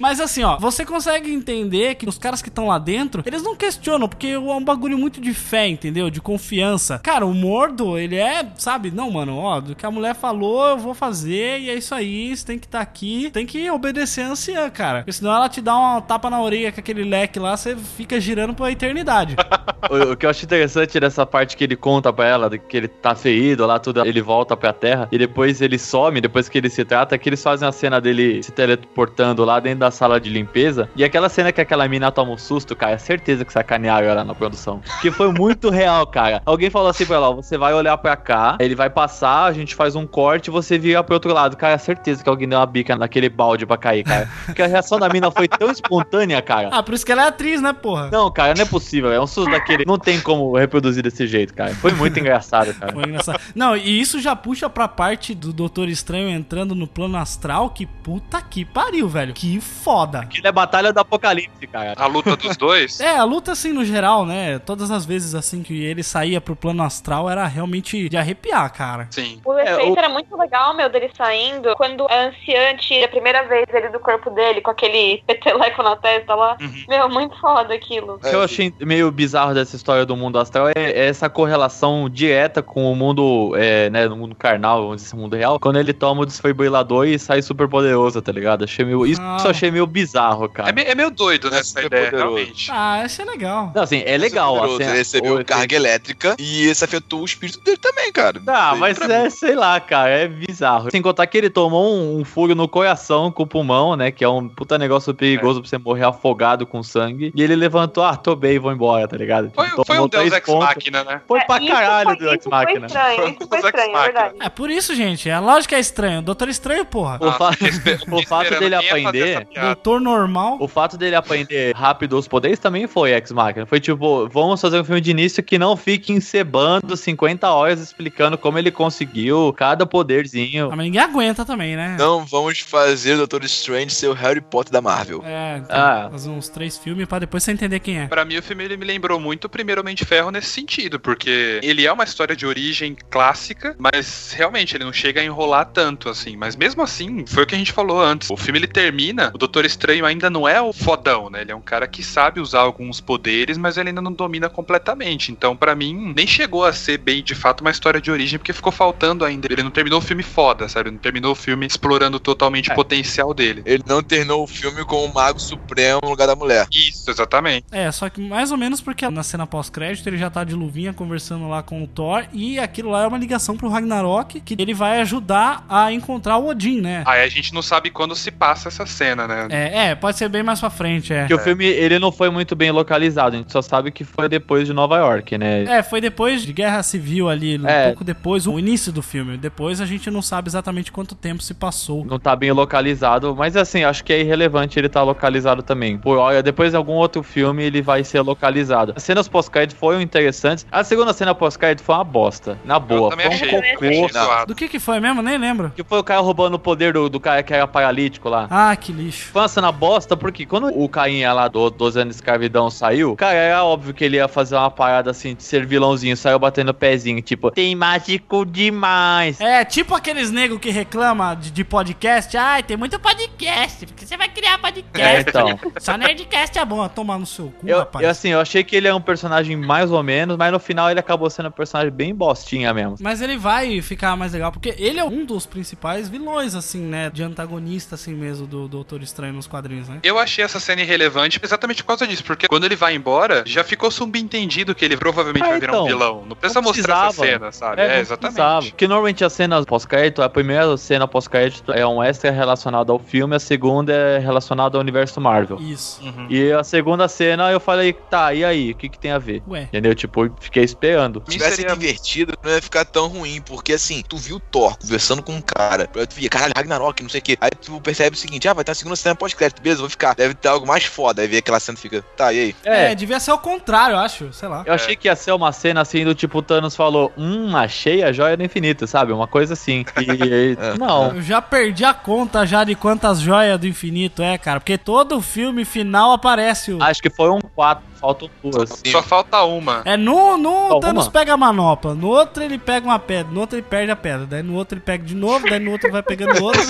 Mas 0.00 0.18
assim, 0.18 0.42
ó, 0.42 0.56
você 0.58 0.84
consegue 0.84 1.30
entender 1.30 1.94
que 1.94 2.08
os 2.08 2.16
caras 2.16 2.40
que 2.40 2.48
estão 2.48 2.66
lá 2.66 2.78
dentro, 2.78 3.22
eles 3.26 3.42
não 3.42 3.54
questionam, 3.54 4.08
porque 4.08 4.28
é 4.28 4.38
um 4.38 4.64
bagulho 4.64 4.96
muito 4.96 5.20
de 5.20 5.34
fé, 5.34 5.68
entendeu? 5.68 6.08
De 6.08 6.20
confiança. 6.20 6.98
Cara, 7.00 7.26
o 7.26 7.34
Mordo, 7.34 7.98
ele 7.98 8.16
é, 8.16 8.50
sabe? 8.56 8.90
Não, 8.90 9.10
mano, 9.10 9.36
ó, 9.36 9.60
do 9.60 9.74
que 9.74 9.84
a 9.84 9.90
mulher 9.90 10.14
falou, 10.14 10.68
eu 10.68 10.78
vou 10.78 10.94
fazer, 10.94 11.60
e 11.60 11.68
é 11.68 11.74
isso 11.74 11.94
aí, 11.94 12.34
você 12.34 12.46
tem 12.46 12.58
que 12.58 12.66
estar 12.66 12.80
aqui, 12.80 13.30
tem 13.30 13.44
que 13.44 13.70
obedecer 13.70 14.22
a 14.22 14.28
anciã, 14.28 14.70
cara. 14.70 15.00
Porque 15.00 15.12
senão 15.12 15.34
ela 15.34 15.48
te 15.48 15.60
dá 15.60 15.76
uma 15.76 16.00
tapa 16.00 16.30
na 16.30 16.40
orelha 16.40 16.72
com 16.72 16.80
aquele 16.80 17.04
leque 17.04 17.38
lá, 17.38 17.56
você 17.56 17.76
fica 17.76 18.18
girando 18.18 18.54
pra 18.54 18.70
eternidade. 18.70 19.36
O, 19.88 20.12
o 20.12 20.16
que 20.16 20.26
eu 20.26 20.30
acho 20.30 20.44
interessante 20.44 21.00
dessa 21.00 21.24
parte 21.24 21.56
que 21.56 21.64
ele 21.64 21.74
conta 21.74 22.12
pra 22.12 22.26
ela, 22.26 22.50
que 22.58 22.76
ele 22.76 22.86
tá 22.86 23.14
ferido 23.14 23.66
lá, 23.66 23.78
tudo, 23.78 24.04
ele 24.04 24.20
volta 24.20 24.54
pra 24.54 24.74
terra 24.74 25.08
e 25.10 25.16
depois 25.16 25.62
ele 25.62 25.78
some, 25.78 26.20
depois 26.20 26.50
que 26.50 26.58
ele 26.58 26.68
se 26.68 26.84
trata, 26.84 27.14
é 27.14 27.18
que 27.18 27.28
eles 27.28 27.42
fazem 27.42 27.66
a 27.66 27.72
cena 27.72 27.98
dele 27.98 28.42
se 28.42 28.52
teleportando 28.52 29.42
lá 29.42 29.58
dentro 29.58 29.80
da 29.80 29.89
sala 29.90 30.20
de 30.20 30.30
limpeza. 30.30 30.88
E 30.96 31.04
aquela 31.04 31.28
cena 31.28 31.52
que 31.52 31.60
aquela 31.60 31.86
mina 31.88 32.10
toma 32.10 32.32
um 32.32 32.38
susto, 32.38 32.74
cara, 32.76 32.92
é 32.92 32.98
certeza 32.98 33.44
que 33.44 33.52
sacanearam 33.52 34.06
ela 34.06 34.24
na 34.24 34.34
produção. 34.34 34.80
Que 35.00 35.10
foi 35.10 35.32
muito 35.32 35.68
real, 35.70 36.06
cara. 36.06 36.42
Alguém 36.44 36.70
falou 36.70 36.88
assim 36.88 37.06
pra 37.06 37.16
ela: 37.16 37.30
ó, 37.30 37.34
você 37.34 37.56
vai 37.58 37.72
olhar 37.74 37.96
pra 37.98 38.16
cá, 38.16 38.56
ele 38.60 38.74
vai 38.74 38.90
passar, 38.90 39.44
a 39.44 39.52
gente 39.52 39.74
faz 39.74 39.94
um 39.96 40.06
corte 40.06 40.48
e 40.48 40.50
você 40.50 40.78
vira 40.78 41.02
pro 41.02 41.14
outro 41.14 41.32
lado. 41.32 41.56
Cara, 41.56 41.74
é 41.74 41.78
certeza 41.78 42.22
que 42.22 42.28
alguém 42.28 42.48
deu 42.48 42.58
uma 42.58 42.66
bica 42.66 42.96
naquele 42.96 43.28
balde 43.28 43.66
pra 43.66 43.76
cair, 43.76 44.04
cara. 44.04 44.28
Porque 44.46 44.62
a 44.62 44.66
reação 44.66 44.98
da 44.98 45.08
mina 45.08 45.30
foi 45.30 45.48
tão 45.48 45.70
espontânea, 45.70 46.40
cara. 46.42 46.68
ah, 46.72 46.82
por 46.82 46.94
isso 46.94 47.04
que 47.04 47.12
ela 47.12 47.24
é 47.24 47.28
atriz, 47.28 47.60
né, 47.60 47.72
porra? 47.72 48.08
Não, 48.10 48.30
cara, 48.30 48.54
não 48.54 48.62
é 48.62 48.66
possível. 48.66 49.12
É 49.12 49.20
um 49.20 49.26
susto 49.26 49.50
daquele. 49.50 49.84
Não 49.86 49.98
tem 49.98 50.20
como 50.20 50.56
reproduzir 50.56 51.02
desse 51.02 51.26
jeito, 51.26 51.54
cara. 51.54 51.74
Foi 51.74 51.92
muito 51.92 52.18
engraçado, 52.18 52.72
cara. 52.74 52.92
Foi 52.92 53.04
engraçado. 53.04 53.40
Não, 53.54 53.76
e 53.76 54.00
isso 54.00 54.20
já 54.20 54.34
puxa 54.36 54.68
pra 54.68 54.86
parte 54.88 55.34
do 55.34 55.52
Doutor 55.52 55.88
Estranho 55.88 56.28
entrando 56.30 56.74
no 56.74 56.86
plano 56.86 57.16
astral, 57.16 57.70
que 57.70 57.86
puta 57.86 58.40
que 58.42 58.64
pariu, 58.64 59.08
velho. 59.08 59.32
Que 59.32 59.60
foda. 59.82 60.20
Aquilo 60.20 60.46
é 60.46 60.52
Batalha 60.52 60.92
do 60.92 60.98
Apocalipse, 61.00 61.66
cara. 61.66 61.94
A 61.96 62.06
luta 62.06 62.36
dos 62.36 62.56
dois. 62.56 63.00
É, 63.10 63.16
a 63.16 63.24
luta 63.24 63.52
assim 63.52 63.72
no 63.72 63.84
geral, 63.84 64.24
né? 64.26 64.58
Todas 64.58 64.90
as 64.90 65.04
vezes 65.04 65.34
assim 65.34 65.62
que 65.62 65.82
ele 65.84 66.02
saía 66.02 66.40
pro 66.40 66.54
plano 66.54 66.82
astral 66.82 67.28
era 67.30 67.46
realmente 67.46 68.08
de 68.08 68.16
arrepiar, 68.16 68.72
cara. 68.72 69.08
Sim. 69.10 69.40
O 69.44 69.54
É, 69.54 69.72
efeito 69.72 69.92
o- 69.94 69.98
era 69.98 70.08
muito 70.08 70.36
legal, 70.36 70.74
meu, 70.74 70.88
dele 70.88 71.10
saindo. 71.16 71.74
Quando 71.76 72.06
a 72.08 72.26
anciã 72.28 72.76
tira 72.78 73.06
a 73.06 73.08
primeira 73.08 73.46
vez 73.48 73.64
ele 73.72 73.88
do 73.88 73.98
corpo 73.98 74.30
dele, 74.30 74.60
com 74.60 74.70
aquele 74.70 75.22
peteleco 75.26 75.82
na 75.82 75.96
testa 75.96 76.34
lá. 76.34 76.56
Uhum. 76.60 76.84
Meu, 76.88 77.08
muito 77.08 77.38
foda 77.40 77.74
aquilo. 77.74 78.14
O 78.14 78.18
que 78.18 78.28
eu 78.34 78.42
achei 78.42 78.72
meio 78.80 79.10
bizarro 79.10 79.54
dessa 79.54 79.76
história 79.76 80.04
do 80.06 80.16
mundo 80.16 80.38
astral 80.38 80.68
é, 80.68 80.72
é 80.76 81.06
essa 81.08 81.28
correlação 81.28 82.08
direta 82.08 82.62
com 82.62 82.90
o 82.92 82.94
mundo, 82.96 83.54
é, 83.56 83.88
né, 83.90 84.06
no 84.08 84.16
mundo 84.16 84.34
carnal, 84.34 84.82
vamos 84.82 85.02
dizer, 85.02 85.16
o 85.16 85.18
mundo 85.18 85.36
real, 85.36 85.58
quando 85.58 85.78
ele 85.78 85.92
toma 85.92 86.22
o 86.22 86.26
desfibrilador 86.26 87.06
e 87.06 87.18
sai 87.18 87.42
super 87.42 87.68
poderoso, 87.68 88.20
tá 88.22 88.30
ligado? 88.32 88.64
Achei 88.64 88.84
meio, 88.84 89.06
isso 89.06 89.20
Ah. 89.22 89.38
eu 89.44 89.50
achei 89.50 89.69
é 89.70 89.72
meio 89.72 89.86
bizarro, 89.86 90.48
cara. 90.48 90.68
É, 90.68 90.72
me- 90.72 90.82
é 90.82 90.94
meio 90.94 91.10
doido, 91.10 91.50
né, 91.50 91.58
essa 91.58 91.68
super 91.70 91.84
ideia, 91.86 92.10
poderoso. 92.10 92.34
realmente. 92.36 92.70
Ah, 92.72 93.02
esse 93.04 93.22
é 93.22 93.24
legal. 93.24 93.72
Não, 93.74 93.82
assim, 93.82 94.02
é 94.04 94.16
legal. 94.18 94.54
Poderoso, 94.54 94.74
assim, 94.82 94.90
ele 94.90 94.98
recebeu 94.98 95.34
o- 95.36 95.44
carga 95.44 95.74
elétrica 95.76 96.36
e 96.38 96.68
isso 96.70 96.84
afetou 96.84 97.20
o 97.22 97.24
espírito 97.24 97.60
dele 97.60 97.76
também, 97.78 98.12
cara. 98.12 98.40
Ah, 98.46 98.70
Isso 98.72 98.80
mas 98.80 99.00
é, 99.00 99.22
mim. 99.24 99.30
sei 99.30 99.54
lá, 99.54 99.80
cara, 99.80 100.10
é 100.10 100.28
bizarro. 100.28 100.90
Sem 100.90 101.00
contar 101.02 101.26
que 101.26 101.38
ele 101.38 101.48
tomou 101.50 101.94
um, 101.94 102.18
um 102.20 102.24
furo 102.24 102.54
no 102.54 102.68
coração 102.68 103.30
com 103.32 103.42
o 103.42 103.46
pulmão, 103.46 103.96
né? 103.96 104.10
Que 104.10 104.24
é 104.24 104.28
um 104.28 104.48
puta 104.48 104.76
negócio 104.78 105.14
perigoso 105.14 105.60
pra 105.60 105.68
você 105.68 105.78
morrer 105.78 106.04
afogado 106.04 106.66
com 106.66 106.82
sangue. 106.82 107.32
E 107.34 107.42
ele 107.42 107.56
levantou, 107.56 108.04
ah, 108.04 108.16
tô 108.16 108.34
bem, 108.36 108.58
vou 108.58 108.72
embora, 108.72 109.06
tá 109.08 109.16
ligado? 109.16 109.50
Foi, 109.54 109.66
foi 109.84 109.98
um 109.98 110.08
Deus 110.08 110.32
Ex. 110.32 110.46
Machina, 110.48 111.04
né? 111.04 111.20
Foi 111.26 111.40
É, 111.40 111.44
pra 111.44 111.58
isso 111.58 111.72
caralho 111.72 112.04
foi- 112.10 112.16
do 112.16 112.28
Ex 112.30 112.40
isso 112.40 112.48
foi 112.50 112.58
Machina. 112.64 112.86
estranho, 112.86 113.28
isso 113.28 113.38
foi 113.38 113.48
Deus 113.48 113.64
estranho, 113.64 113.88
é 113.88 113.92
Machina. 113.92 114.12
verdade. 114.20 114.34
É 114.40 114.48
por 114.48 114.70
isso, 114.70 114.94
gente. 114.94 115.30
A 115.30 115.40
lógica 115.40 115.76
é 115.76 115.80
estranha. 115.80 116.20
Doutor 116.22 116.48
Estranho, 116.48 116.84
porra. 116.84 117.18
O, 117.20 117.32
fa- 117.32 117.50
espe- 117.60 117.94
o 118.10 118.18
fiquei 118.18 118.24
fato 118.26 118.58
dele 118.58 118.74
aprender. 118.74 119.46
Doutor 119.66 120.00
normal. 120.00 120.56
O 120.60 120.68
fato 120.68 120.96
dele 120.96 121.14
aprender 121.16 121.74
rápido 121.74 122.16
os 122.18 122.26
poderes 122.28 122.58
também 122.58 122.86
foi 122.86 123.12
Ex 123.12 123.30
Machina. 123.32 123.66
Foi 123.66 123.80
tipo, 123.80 124.28
vamos 124.28 124.60
fazer 124.60 124.80
um 124.80 124.84
filme 124.84 125.00
de 125.00 125.10
início 125.10 125.42
que 125.42 125.58
não 125.58 125.76
fique 125.76 126.12
encebando 126.12 126.96
50 126.96 127.48
horas 127.50 127.80
explicando 127.80 128.36
como 128.38 128.58
ele 128.58 128.70
conseguiu 128.70 129.52
cada 129.56 129.86
poderzinho. 129.86 130.66
Ah, 130.72 130.76
mas 130.76 130.84
ninguém 130.86 131.00
aguenta 131.00 131.44
também, 131.44 131.76
né? 131.76 131.96
Não 131.98 132.24
vamos 132.24 132.60
fazer 132.60 133.14
o 133.14 133.18
Doutor 133.18 133.44
Strange 133.44 133.90
ser 133.94 134.08
o 134.08 134.12
Harry 134.12 134.40
Potter 134.40 134.72
da 134.72 134.80
Marvel. 134.80 135.22
É, 135.24 135.58
então, 135.58 135.76
Ah. 135.76 136.08
fazer 136.10 136.30
uns 136.30 136.48
três 136.48 136.76
filmes 136.78 137.06
pra 137.06 137.18
depois 137.18 137.42
você 137.42 137.52
entender 137.52 137.80
quem 137.80 138.00
é. 138.00 138.06
Pra 138.06 138.24
mim, 138.24 138.36
o 138.36 138.42
filme 138.42 138.64
ele 138.64 138.76
me 138.76 138.84
lembrou 138.84 139.18
muito 139.20 139.44
o 139.44 139.48
primeiro 139.48 139.80
Homem 139.80 139.94
de 139.94 140.04
Ferro 140.04 140.30
nesse 140.30 140.48
sentido, 140.48 140.98
porque 141.00 141.60
ele 141.62 141.86
é 141.86 141.92
uma 141.92 142.04
história 142.04 142.34
de 142.36 142.46
origem 142.46 142.96
clássica, 143.10 143.74
mas 143.78 144.32
realmente 144.36 144.76
ele 144.76 144.84
não 144.84 144.92
chega 144.92 145.20
a 145.20 145.24
enrolar 145.24 145.66
tanto 145.66 146.08
assim. 146.08 146.36
Mas 146.36 146.56
mesmo 146.56 146.82
assim, 146.82 147.24
foi 147.26 147.42
o 147.44 147.46
que 147.46 147.54
a 147.54 147.58
gente 147.58 147.72
falou 147.72 148.00
antes. 148.00 148.30
O 148.30 148.36
filme 148.36 148.58
ele 148.58 148.66
termina, 148.66 149.30
o 149.34 149.38
Doutor 149.50 149.64
Estranho 149.64 150.06
ainda 150.06 150.30
não 150.30 150.48
é 150.48 150.60
o 150.62 150.72
fodão, 150.72 151.28
né? 151.28 151.40
Ele 151.40 151.50
é 151.50 151.56
um 151.56 151.60
cara 151.60 151.88
que 151.88 152.04
sabe 152.04 152.38
usar 152.38 152.60
alguns 152.60 153.00
poderes, 153.00 153.58
mas 153.58 153.76
ele 153.76 153.88
ainda 153.88 154.00
não 154.00 154.12
domina 154.12 154.48
completamente. 154.48 155.32
Então, 155.32 155.56
pra 155.56 155.74
mim, 155.74 156.12
nem 156.14 156.24
chegou 156.24 156.64
a 156.64 156.72
ser 156.72 156.98
bem 156.98 157.20
de 157.20 157.34
fato 157.34 157.62
uma 157.62 157.70
história 157.72 158.00
de 158.00 158.12
origem, 158.12 158.38
porque 158.38 158.52
ficou 158.52 158.70
faltando 158.70 159.24
ainda. 159.24 159.48
Ele 159.50 159.64
não 159.64 159.70
terminou 159.72 159.98
o 159.98 160.02
filme 160.02 160.22
foda, 160.22 160.68
sabe? 160.68 160.92
Não 160.92 160.98
terminou 160.98 161.32
o 161.32 161.34
filme 161.34 161.66
explorando 161.66 162.20
totalmente 162.20 162.70
É. 162.70 162.72
o 162.72 162.76
potencial 162.76 163.34
dele. 163.34 163.60
Ele 163.66 163.82
não 163.84 164.00
terminou 164.04 164.44
o 164.44 164.46
filme 164.46 164.84
com 164.84 165.04
o 165.04 165.12
Mago 165.12 165.40
Supremo 165.40 165.98
no 166.04 166.10
lugar 166.10 166.28
da 166.28 166.36
mulher. 166.36 166.68
Isso, 166.70 167.10
exatamente. 167.10 167.66
É, 167.72 167.90
só 167.90 168.08
que 168.08 168.20
mais 168.20 168.52
ou 168.52 168.56
menos 168.56 168.80
porque 168.80 169.08
na 169.10 169.24
cena 169.24 169.48
pós-crédito 169.48 170.06
ele 170.08 170.16
já 170.16 170.30
tá 170.30 170.44
de 170.44 170.54
luvinha 170.54 170.92
conversando 170.92 171.48
lá 171.48 171.60
com 171.60 171.82
o 171.82 171.88
Thor 171.88 172.24
e 172.32 172.56
aquilo 172.60 172.90
lá 172.90 173.02
é 173.02 173.06
uma 173.08 173.18
ligação 173.18 173.56
pro 173.56 173.68
Ragnarok 173.68 174.40
que 174.42 174.54
ele 174.56 174.74
vai 174.74 175.00
ajudar 175.00 175.64
a 175.68 175.90
encontrar 175.92 176.36
o 176.36 176.46
Odin, 176.46 176.80
né? 176.80 177.02
Aí 177.04 177.24
a 177.24 177.28
gente 177.28 177.52
não 177.52 177.62
sabe 177.62 177.90
quando 177.90 178.14
se 178.14 178.30
passa 178.30 178.68
essa 178.68 178.86
cena, 178.86 179.26
né? 179.26 179.39
É, 179.50 179.90
é, 179.90 179.94
pode 179.94 180.16
ser 180.18 180.28
bem 180.28 180.42
mais 180.42 180.60
pra 180.60 180.70
frente, 180.70 181.12
é. 181.12 181.26
Que 181.26 181.34
o 181.34 181.38
filme 181.38 181.64
ele 181.64 181.98
não 181.98 182.10
foi 182.12 182.30
muito 182.30 182.54
bem 182.56 182.70
localizado, 182.70 183.36
a 183.36 183.38
gente 183.38 183.52
só 183.52 183.62
sabe 183.62 183.90
que 183.90 184.04
foi 184.04 184.28
depois 184.28 184.66
de 184.66 184.72
Nova 184.72 184.98
York, 184.98 185.38
né? 185.38 185.64
É, 185.64 185.82
foi 185.82 186.00
depois 186.00 186.42
de 186.42 186.52
Guerra 186.52 186.82
Civil 186.82 187.28
ali, 187.28 187.58
um 187.58 187.66
É. 187.68 187.86
pouco 187.86 188.04
depois, 188.04 188.46
o 188.46 188.58
início 188.58 188.92
do 188.92 189.02
filme. 189.02 189.36
Depois 189.36 189.80
a 189.80 189.86
gente 189.86 190.10
não 190.10 190.22
sabe 190.22 190.48
exatamente 190.48 190.90
quanto 190.92 191.14
tempo 191.14 191.42
se 191.42 191.54
passou. 191.54 192.04
Não 192.04 192.18
tá 192.18 192.34
bem 192.34 192.50
localizado, 192.52 193.34
mas 193.36 193.56
assim, 193.56 193.84
acho 193.84 194.02
que 194.04 194.12
é 194.12 194.20
irrelevante 194.20 194.78
ele 194.78 194.88
tá 194.88 195.02
localizado 195.02 195.62
também. 195.62 195.98
Por 195.98 196.18
olha, 196.18 196.42
depois 196.42 196.70
de 196.70 196.76
algum 196.76 196.94
outro 196.94 197.22
filme 197.22 197.62
ele 197.64 197.82
vai 197.82 198.02
ser 198.04 198.20
localizado. 198.20 198.92
As 198.96 199.02
cenas 199.02 199.28
pós-crédito 199.28 199.76
foram 199.76 200.00
interessantes. 200.00 200.66
A 200.70 200.82
segunda 200.84 201.12
cena 201.12 201.34
pós-crédito 201.34 201.84
foi 201.84 201.94
uma 201.94 202.04
bosta. 202.04 202.58
Na 202.64 202.78
boa. 202.78 203.12
Foi 203.12 203.24
um 203.24 203.28
achei. 203.28 203.48
Cocô. 203.48 204.18
achei. 204.18 204.46
Do 204.46 204.54
que 204.54 204.68
que 204.68 204.78
foi 204.78 205.00
mesmo? 205.00 205.22
Nem 205.22 205.38
lembro. 205.38 205.72
Que 205.74 205.84
foi 205.84 205.98
o 205.98 206.04
cara 206.04 206.20
roubando 206.20 206.54
o 206.54 206.58
poder 206.58 206.92
do, 206.92 207.08
do 207.08 207.20
cara 207.20 207.42
que 207.42 207.52
era 207.52 207.66
paralítico 207.66 208.28
lá. 208.28 208.46
Ah, 208.50 208.74
que 208.76 208.92
lixo. 208.92 209.29
Uma 209.34 209.48
cena 209.48 209.70
bosta, 209.70 210.16
porque 210.16 210.44
quando 210.44 210.66
o 210.68 210.88
Cainha 210.88 211.32
lá 211.32 211.46
do 211.48 211.70
12 211.70 212.00
anos 212.00 212.14
de 212.14 212.20
escravidão 212.20 212.70
saiu, 212.70 213.14
cara, 213.16 213.34
era 213.34 213.64
óbvio 213.64 213.94
que 213.94 214.04
ele 214.04 214.16
ia 214.16 214.26
fazer 214.28 214.56
uma 214.56 214.70
parada 214.70 215.10
assim 215.10 215.34
de 215.34 215.42
ser 215.42 215.64
vilãozinho, 215.64 216.16
saiu 216.16 216.38
batendo 216.38 216.74
pezinho, 216.74 217.22
tipo, 217.22 217.50
tem 217.50 217.74
mágico 217.74 218.44
demais. 218.44 219.40
É, 219.40 219.64
tipo 219.64 219.94
aqueles 219.94 220.30
negros 220.30 220.58
que 220.60 220.70
reclama 220.70 221.34
de, 221.34 221.50
de 221.50 221.64
podcast. 221.64 222.36
Ai, 222.36 222.62
tem 222.62 222.76
muito 222.76 222.98
podcast, 222.98 223.86
porque 223.86 224.04
você 224.06 224.16
vai 224.16 224.28
criar 224.28 224.54
É, 224.54 224.58
podcast. 224.58 225.28
então. 225.30 225.58
Só 225.78 225.96
Nerdcast 225.96 226.58
é 226.58 226.64
bom, 226.64 226.86
tomar 226.88 227.18
no 227.18 227.26
seu 227.26 227.46
cu, 227.50 227.68
Eu, 227.68 227.78
rapaz. 227.78 228.04
eu, 228.04 228.10
assim, 228.10 228.28
eu 228.30 228.40
achei 228.40 228.64
que 228.64 228.74
ele 228.74 228.88
é 228.88 228.94
um 228.94 229.00
personagem 229.00 229.56
mais 229.56 229.90
ou 229.92 230.02
menos, 230.02 230.36
mas 230.36 230.52
no 230.52 230.58
final 230.58 230.90
ele 230.90 231.00
acabou 231.00 231.30
sendo 231.30 231.48
um 231.48 231.52
personagem 231.52 231.92
bem 231.92 232.14
bostinha 232.14 232.74
mesmo. 232.74 232.96
Mas 233.00 233.20
ele 233.20 233.36
vai 233.38 233.80
ficar 233.80 234.16
mais 234.16 234.32
legal, 234.32 234.50
porque 234.50 234.74
ele 234.76 234.98
é 234.98 235.04
um 235.04 235.24
dos 235.24 235.46
principais 235.46 236.08
vilões, 236.08 236.54
assim, 236.54 236.80
né? 236.80 237.10
De 237.10 237.22
antagonista, 237.22 237.94
assim 237.94 238.14
mesmo, 238.14 238.46
do 238.46 238.66
Doutor 238.66 239.02
Estranho 239.02 239.19
nos 239.32 239.46
quadrinhos, 239.46 239.88
né? 239.88 239.98
Eu 240.02 240.18
achei 240.18 240.44
essa 240.44 240.58
cena 240.60 240.82
irrelevante 240.82 241.38
exatamente 241.42 241.82
por 241.82 241.88
causa 241.88 242.06
disso, 242.06 242.24
porque 242.24 242.48
quando 242.48 242.64
ele 242.64 242.76
vai 242.76 242.94
embora, 242.94 243.42
já 243.46 243.62
ficou 243.64 243.90
subentendido 243.90 244.74
que 244.74 244.84
ele 244.84 244.96
provavelmente 244.96 245.44
Ah, 245.44 245.48
vai 245.50 245.60
virar 245.60 245.72
então. 245.72 245.84
um 245.84 245.88
vilão. 245.88 246.24
Não 246.26 246.36
precisa 246.36 246.60
Não 246.60 246.68
mostrar 246.68 247.08
essa 247.08 247.24
cena, 247.24 247.52
sabe? 247.52 247.80
É, 247.82 247.96
É, 247.96 248.00
exatamente. 248.00 248.20
precisava. 248.34 248.66
Porque 248.66 248.88
normalmente 248.88 249.24
a 249.24 249.30
cena 249.30 249.62
pós-crédito, 249.64 250.22
a 250.22 250.28
primeira 250.28 250.76
cena 250.76 251.06
pós-crédito 251.08 251.72
é 251.72 251.86
um 251.86 252.02
extra 252.02 252.30
relacionado 252.30 252.92
ao 252.92 252.98
filme, 252.98 253.36
a 253.36 253.40
segunda 253.40 253.92
é 253.92 254.18
relacionada 254.18 254.76
ao 254.76 254.80
universo 254.80 255.20
Marvel. 255.20 255.58
Isso. 255.60 256.02
Uhum. 256.02 256.26
E 256.30 256.52
a 256.52 256.62
segunda 256.64 257.08
cena 257.08 257.50
eu 257.50 257.60
falei, 257.60 257.92
tá, 257.92 258.32
e 258.34 258.44
aí? 258.44 258.70
O 258.72 258.74
que 258.76 258.88
que 258.88 258.98
tem 258.98 259.10
a 259.12 259.18
ver? 259.18 259.42
Ué. 259.48 259.62
Entendeu? 259.62 259.94
Tipo, 259.94 260.26
eu 260.26 260.34
fiquei 260.40 260.62
esperando. 260.64 261.22
Se 261.26 261.32
tivesse 261.32 261.56
seria- 261.56 261.72
invertido, 261.74 262.34
não 262.42 262.50
ia 262.52 262.62
ficar 262.62 262.84
tão 262.84 263.06
ruim, 263.08 263.40
porque 263.40 263.72
assim, 263.72 264.02
tu 264.06 264.16
viu 264.16 264.36
o 264.36 264.40
Thor 264.40 264.76
conversando 264.78 265.22
com 265.22 265.32
um 265.34 265.40
cara, 265.40 265.86
tu 265.86 266.14
via, 266.14 266.28
caralho, 266.28 266.52
Ragnarok, 266.56 267.02
não 267.02 267.10
sei 267.10 267.20
o 267.20 267.22
que. 267.22 267.36
Aí 267.40 267.50
tu 267.50 267.80
percebe 267.80 268.14
o 268.16 268.18
seguinte, 268.18 268.48
ah, 268.48 268.52
vai 268.52 268.64
ter 268.64 268.70
uma 268.70 268.74
segunda 268.74 268.96
cena 268.96 269.09
pós-crédito, 269.14 269.60
beleza, 269.62 269.80
vou 269.80 269.90
ficar. 269.90 270.14
Deve 270.14 270.34
ter 270.34 270.48
algo 270.48 270.66
mais 270.66 270.84
foda. 270.84 271.22
Aí 271.22 271.28
vê 271.28 271.38
aquela 271.38 271.60
cena 271.60 271.76
e 271.78 271.80
fica, 271.80 272.02
tá, 272.16 272.32
e 272.32 272.38
aí? 272.38 272.56
É, 272.64 272.92
É, 272.92 272.94
devia 272.94 273.20
ser 273.20 273.32
o 273.32 273.38
contrário, 273.38 273.94
eu 273.94 273.98
acho. 273.98 274.32
Sei 274.32 274.48
lá. 274.48 274.62
eu 274.66 274.72
achei 274.74 274.96
que 274.96 275.08
ia 275.08 275.16
ser 275.16 275.32
uma 275.32 275.52
cena 275.52 275.80
assim 275.80 276.04
do 276.04 276.14
tipo, 276.14 276.38
o 276.38 276.42
Thanos 276.42 276.74
falou, 276.76 277.12
hum, 277.16 277.56
achei 277.56 278.02
a 278.02 278.12
joia 278.12 278.36
do 278.36 278.42
infinito, 278.42 278.86
sabe? 278.86 279.12
Uma 279.12 279.26
coisa 279.26 279.54
assim. 279.54 279.84
E, 280.00 280.56
não. 280.78 281.14
Eu 281.14 281.22
já 281.22 281.40
perdi 281.42 281.84
a 281.84 281.94
conta 281.94 282.46
já 282.46 282.64
de 282.64 282.74
quantas 282.74 283.20
joias 283.20 283.58
do 283.58 283.66
infinito 283.66 284.22
é, 284.22 284.36
cara. 284.38 284.60
Porque 284.60 284.78
todo 284.78 285.20
filme 285.20 285.64
final 285.64 286.12
aparece 286.12 286.72
o. 286.72 286.82
Acho 286.82 287.02
que 287.02 287.10
foi 287.10 287.30
um 287.30 287.40
4, 287.40 287.84
faltam 288.00 288.30
duas. 288.42 288.82
Só 288.86 289.02
falta 289.02 289.42
uma. 289.42 289.82
É 289.84 289.96
no, 289.96 290.36
no 290.36 290.68
Só 290.68 290.80
Thanos 290.80 291.06
uma? 291.06 291.12
pega 291.12 291.34
a 291.34 291.36
manopla, 291.36 291.94
no 291.94 292.08
outro 292.08 292.42
ele 292.42 292.58
pega 292.58 292.86
uma 292.86 292.98
pedra, 292.98 293.32
no 293.32 293.40
outro 293.40 293.56
ele 293.58 293.66
perde 293.68 293.90
a 293.92 293.96
pedra, 293.96 294.26
daí 294.26 294.42
no 294.42 294.54
outro 294.54 294.76
ele 294.76 294.82
pega 294.84 295.04
de 295.04 295.14
novo, 295.14 295.48
daí 295.48 295.60
no 295.60 295.70
outro 295.72 295.90
vai 295.92 296.02
pegando 296.02 296.40
outro. 296.42 296.62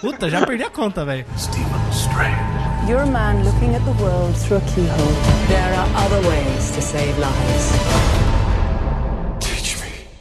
Puta, 0.00 0.28
já 0.30 0.44
perdi 0.46 0.64
a 0.64 0.70
conta, 0.70 1.04
velho. 1.04 1.24
You're 2.86 3.02
a 3.02 3.06
man 3.06 3.42
looking 3.44 3.74
at 3.74 3.82
the 3.84 4.02
world 4.02 4.34
through 4.38 4.58
a 4.58 4.60
keyhole. 4.62 5.14
There 5.48 5.74
are 5.74 5.88
other 6.06 6.26
ways 6.26 6.70
to 6.70 6.80
save 6.80 7.18
lives. 7.18 8.27